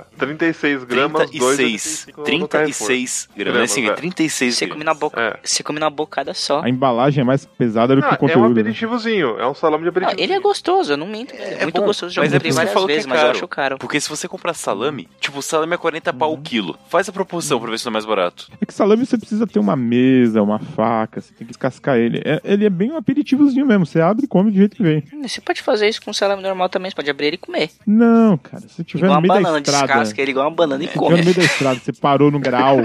36 0.68 0.84
gramas, 0.84 1.30
36. 1.30 2.06
2,85 2.16 2.38
no 2.38 2.48
Carrefour. 2.48 2.86
36 2.88 3.28
gramas. 3.36 3.36
Não 3.36 3.42
é 3.42 3.44
Gramas, 3.52 3.70
assim, 3.70 3.86
é 3.86 3.90
é. 3.90 3.94
36 3.94 4.54
Você 4.54 4.66
gramas. 4.66 4.74
come 4.74 4.84
na 4.84 4.94
boca. 4.94 5.20
É. 5.20 5.38
Você 5.42 5.62
come 5.62 5.80
na 5.80 5.90
bocada 5.90 6.34
só. 6.34 6.60
A 6.62 6.68
embalagem 6.68 7.22
é 7.22 7.24
mais 7.24 7.44
pesada 7.46 7.94
do 7.96 8.02
que 8.02 8.06
Ah, 8.08 8.10
o 8.10 8.12
é 8.12 8.14
um 8.14 8.18
conteúdo. 8.18 8.54
né? 8.54 8.60
aperitivozinho, 8.60 9.38
é 9.38 9.46
um 9.46 9.54
salame 9.54 9.82
de 9.84 9.88
Ah, 9.88 9.90
aperitivo. 9.90 10.20
ele 10.20 10.32
é 10.32 10.40
gostoso, 10.40 10.92
eu 10.92 10.96
não 10.96 11.06
minto. 11.06 11.34
É, 11.34 11.62
muito 11.62 11.80
bom, 11.80 11.86
gostoso. 11.86 12.12
Já 12.14 12.22
mas 12.22 12.32
é 12.32 12.36
comprei 12.36 12.50
que 12.50 12.56
várias 12.56 12.74
é 12.76 12.86
vezes, 12.86 13.06
mas 13.06 13.18
eu 13.18 13.24
caro. 13.26 13.36
acho 13.38 13.48
caro. 13.48 13.78
Porque 13.78 14.00
se 14.00 14.08
você 14.08 14.28
comprar 14.28 14.54
salame, 14.54 15.08
tipo, 15.20 15.40
salame 15.42 15.74
é 15.74 15.76
40 15.76 16.12
pau 16.12 16.32
o 16.32 16.38
quilo. 16.38 16.78
Faz 16.88 17.08
a 17.08 17.12
proporção 17.12 17.60
pra 17.60 17.70
ver 17.70 17.78
se 17.78 17.86
não 17.86 17.90
é 17.90 17.94
mais 17.94 18.04
barato. 18.04 18.48
É 18.60 18.66
que 18.66 18.74
salame 18.74 19.04
você 19.06 19.16
precisa 19.18 19.46
ter 19.46 19.58
uma 19.58 19.76
mesa, 19.76 20.42
uma 20.42 20.58
faca, 20.58 21.20
você 21.20 21.28
tem 21.32 21.46
que 21.46 21.52
descascar 21.52 21.96
ele. 21.96 22.20
É- 22.24 22.40
ele 22.44 22.64
é 22.66 22.70
bem 22.70 22.92
um 22.92 22.96
aperitivozinho 22.96 23.66
mesmo. 23.66 23.86
Você 23.86 24.00
abre 24.00 24.24
e 24.24 24.28
come 24.28 24.50
do 24.50 24.56
jeito 24.56 24.76
que 24.76 24.82
vem. 24.82 25.02
Você 25.22 25.40
pode 25.40 25.62
fazer 25.62 25.88
isso 25.88 26.02
com 26.02 26.12
salame 26.12 26.42
normal 26.42 26.68
também, 26.68 26.90
você 26.90 26.96
pode 26.96 27.10
abrir 27.10 27.26
ele 27.28 27.34
e 27.36 27.38
comer. 27.38 27.70
Não, 27.86 28.36
cara. 28.38 28.62
Se 28.68 28.84
tiver 28.84 29.06
igual 29.06 29.12
no 29.12 29.14
uma 29.16 29.20
meio 29.22 29.34
da 29.34 29.40
banana, 29.40 29.58
estrada. 29.58 29.86
descasca 29.86 30.22
ele 30.22 30.30
igual 30.32 30.48
uma 30.48 30.54
banana 30.58 30.84
e 30.84 30.86
tiver 30.88 30.98
come. 30.98 31.16
no 31.18 31.24
meio 31.24 31.34
da 31.36 31.42
estrada, 31.44 31.80
você 31.82 31.92
parou 31.92 32.30
no 32.30 32.38
grau. 32.38 32.78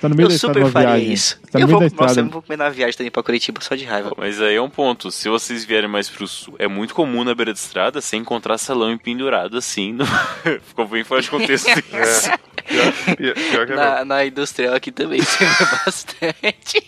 tá 0.00 0.08
no 0.08 0.14
meio 0.14 0.26
Eu 0.26 0.28
da 0.28 0.34
estrada 0.34 0.54
super 0.54 0.60
numa 0.60 0.70
faria 0.70 0.88
viagem. 0.96 1.12
isso. 1.12 1.40
Tá 1.50 1.58
no 1.58 1.64
eu 1.64 1.66
meio 1.68 1.78
vou, 1.78 1.88
da 1.88 1.94
nossa, 1.96 2.06
estrada. 2.10 2.28
eu 2.28 2.32
vou 2.32 2.42
comer 2.42 2.56
na 2.56 2.68
viagem 2.68 2.96
também 2.96 3.10
pra 3.10 3.22
Curitiba, 3.22 3.60
só 3.60 3.74
de 3.74 3.84
raiva. 3.84 4.12
Mas 4.16 4.40
aí 4.40 4.56
é 4.56 4.62
um 4.62 4.70
ponto. 4.70 5.10
Se 5.10 5.28
vocês 5.28 5.64
vierem 5.64 5.88
mais 5.88 6.08
pro 6.08 6.26
sul, 6.26 6.54
é 6.58 6.68
muito 6.68 6.94
comum 6.94 7.24
na 7.24 7.34
beira 7.34 7.52
da 7.52 7.58
estrada 7.58 8.00
você 8.00 8.16
encontrar 8.16 8.58
salame 8.58 8.98
pendurado 8.98 9.56
assim. 9.56 9.92
no- 9.92 10.06
Ficou 10.66 10.86
bem 10.86 11.04
fora 11.04 11.22
de 11.22 11.30
contexto. 11.30 11.68
isso. 11.70 12.30
Pior, 12.68 13.16
pior- 13.16 13.34
pior 13.34 13.66
que 13.66 13.72
é. 13.72 13.76
Na, 13.76 14.04
na 14.04 14.24
industrial 14.26 14.74
aqui 14.74 14.92
também 14.92 15.20
você 15.22 15.44
vê 15.44 15.64
bastante. 15.84 16.82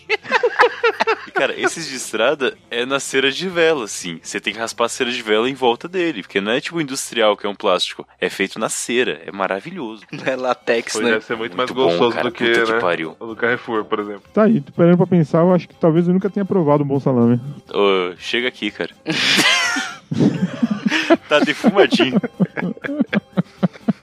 Cara, 1.33 1.59
esses 1.59 1.87
de 1.89 1.95
estrada 1.95 2.55
é 2.69 2.85
na 2.85 2.99
cera 2.99 3.31
de 3.31 3.49
vela, 3.49 3.85
assim. 3.85 4.19
Você 4.21 4.39
tem 4.39 4.53
que 4.53 4.59
raspar 4.59 4.85
a 4.85 4.89
cera 4.89 5.11
de 5.11 5.21
vela 5.23 5.49
em 5.49 5.53
volta 5.53 5.87
dele. 5.87 6.21
Porque 6.21 6.39
não 6.39 6.51
é 6.51 6.61
tipo 6.61 6.79
industrial, 6.79 7.35
que 7.35 7.45
é 7.45 7.49
um 7.49 7.55
plástico. 7.55 8.07
É 8.19 8.29
feito 8.29 8.59
na 8.59 8.69
cera. 8.69 9.21
É 9.25 9.31
maravilhoso. 9.31 10.03
Não 10.11 10.23
é 10.25 10.35
latex, 10.35 10.93
Pois 10.93 11.05
né? 11.05 11.11
deve 11.13 11.25
ser 11.25 11.35
muito, 11.35 11.57
mais 11.57 11.71
bom, 11.71 11.85
gostoso 11.85 12.15
cara. 12.15 12.29
do 12.29 12.35
que, 12.35 12.43
né? 12.43 12.79
pariu. 12.79 13.15
o 13.19 13.25
do 13.27 13.35
Carrefour, 13.35 13.83
por 13.85 13.99
exemplo. 13.99 14.23
Tá 14.33 14.43
aí, 14.43 14.61
tô 14.61 14.71
parando 14.71 14.97
pra 14.97 15.07
pensar, 15.07 15.39
eu 15.39 15.53
acho 15.53 15.67
que 15.67 15.75
talvez 15.75 16.07
eu 16.07 16.13
nunca 16.13 16.29
tenha 16.29 16.45
provado 16.45 16.83
um 16.83 16.87
bom 16.87 16.99
salame. 16.99 17.39
Ô, 17.73 18.13
chega 18.17 18.47
aqui, 18.47 18.69
cara. 18.69 18.91
tá 21.27 21.39
defumadinho. 21.39 22.19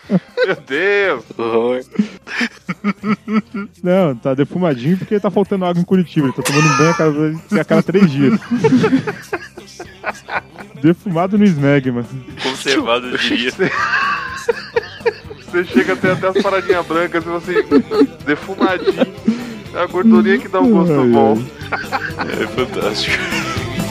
Meu 0.46 0.56
Deus! 0.66 1.24
Não, 3.82 4.14
tá 4.16 4.34
defumadinho 4.34 4.98
porque 4.98 5.20
tá 5.20 5.30
faltando 5.30 5.64
água 5.64 5.80
em 5.80 5.84
Curitiba. 5.84 6.26
Ele 6.26 6.34
tá 6.34 6.42
tomando 6.42 6.76
banho 6.76 6.90
a 6.90 6.94
cada, 6.94 7.34
a 7.60 7.64
cada 7.64 7.82
três 7.82 8.10
dias. 8.10 8.38
Defumado 10.80 11.36
no 11.36 11.44
Smegma. 11.44 12.04
Conservado, 12.42 13.08
eu 13.08 13.18
diria. 13.18 13.50
Você 15.50 15.64
chega 15.64 15.92
até, 15.94 16.12
até 16.12 16.28
as 16.28 16.40
paradinhas 16.42 16.86
brancas 16.86 17.24
e 17.24 17.28
você 17.28 17.64
defumadinho. 18.24 19.06
É 19.74 19.82
a 19.82 19.86
gordurinha 19.86 20.38
que 20.38 20.46
dá 20.48 20.60
um 20.60 20.70
gosto 20.70 21.00
Ai, 21.00 21.08
bom. 21.08 21.42
É 22.20 22.46
fantástico. 22.46 23.16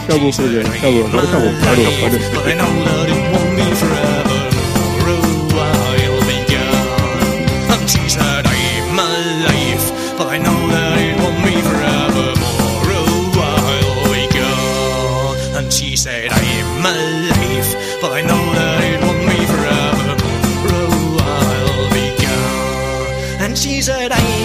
Acabou 0.06 0.30
o 0.30 0.36
projeto. 0.36 0.68
Acabou, 0.68 1.06
agora 1.06 1.28
acabou. 1.28 1.52
Parou, 1.64 1.86
parou. 4.00 4.17
She 7.88 8.10
said, 8.10 8.46
I'm 8.46 8.98
life, 9.48 10.18
but 10.18 10.28
I 10.28 10.38
know 10.38 10.60
that 10.74 10.98
it 11.08 11.16
won't 11.22 11.42
be 11.46 11.56
forever. 11.70 12.28
More 12.44 12.92
a 12.92 13.00
oh, 13.00 13.32
while 13.40 14.12
we 14.12 14.28
go, 14.42 15.58
and 15.58 15.72
she 15.72 15.96
said 15.96 16.30
I'm 16.32 16.84
life, 16.84 17.72
but 18.02 18.12
I 18.12 18.22
know 18.22 18.44
that 18.60 18.84
it 18.84 19.00
won't 19.02 19.24
be 19.32 19.40
forever. 19.54 20.10
More 20.24 20.68
a 20.68 20.84
oh, 20.90 21.16
while 21.18 21.84
we 21.96 22.06
go, 22.28 23.46
and 23.46 23.58
she 23.58 23.82
said 23.82 24.12
"I." 24.12 24.37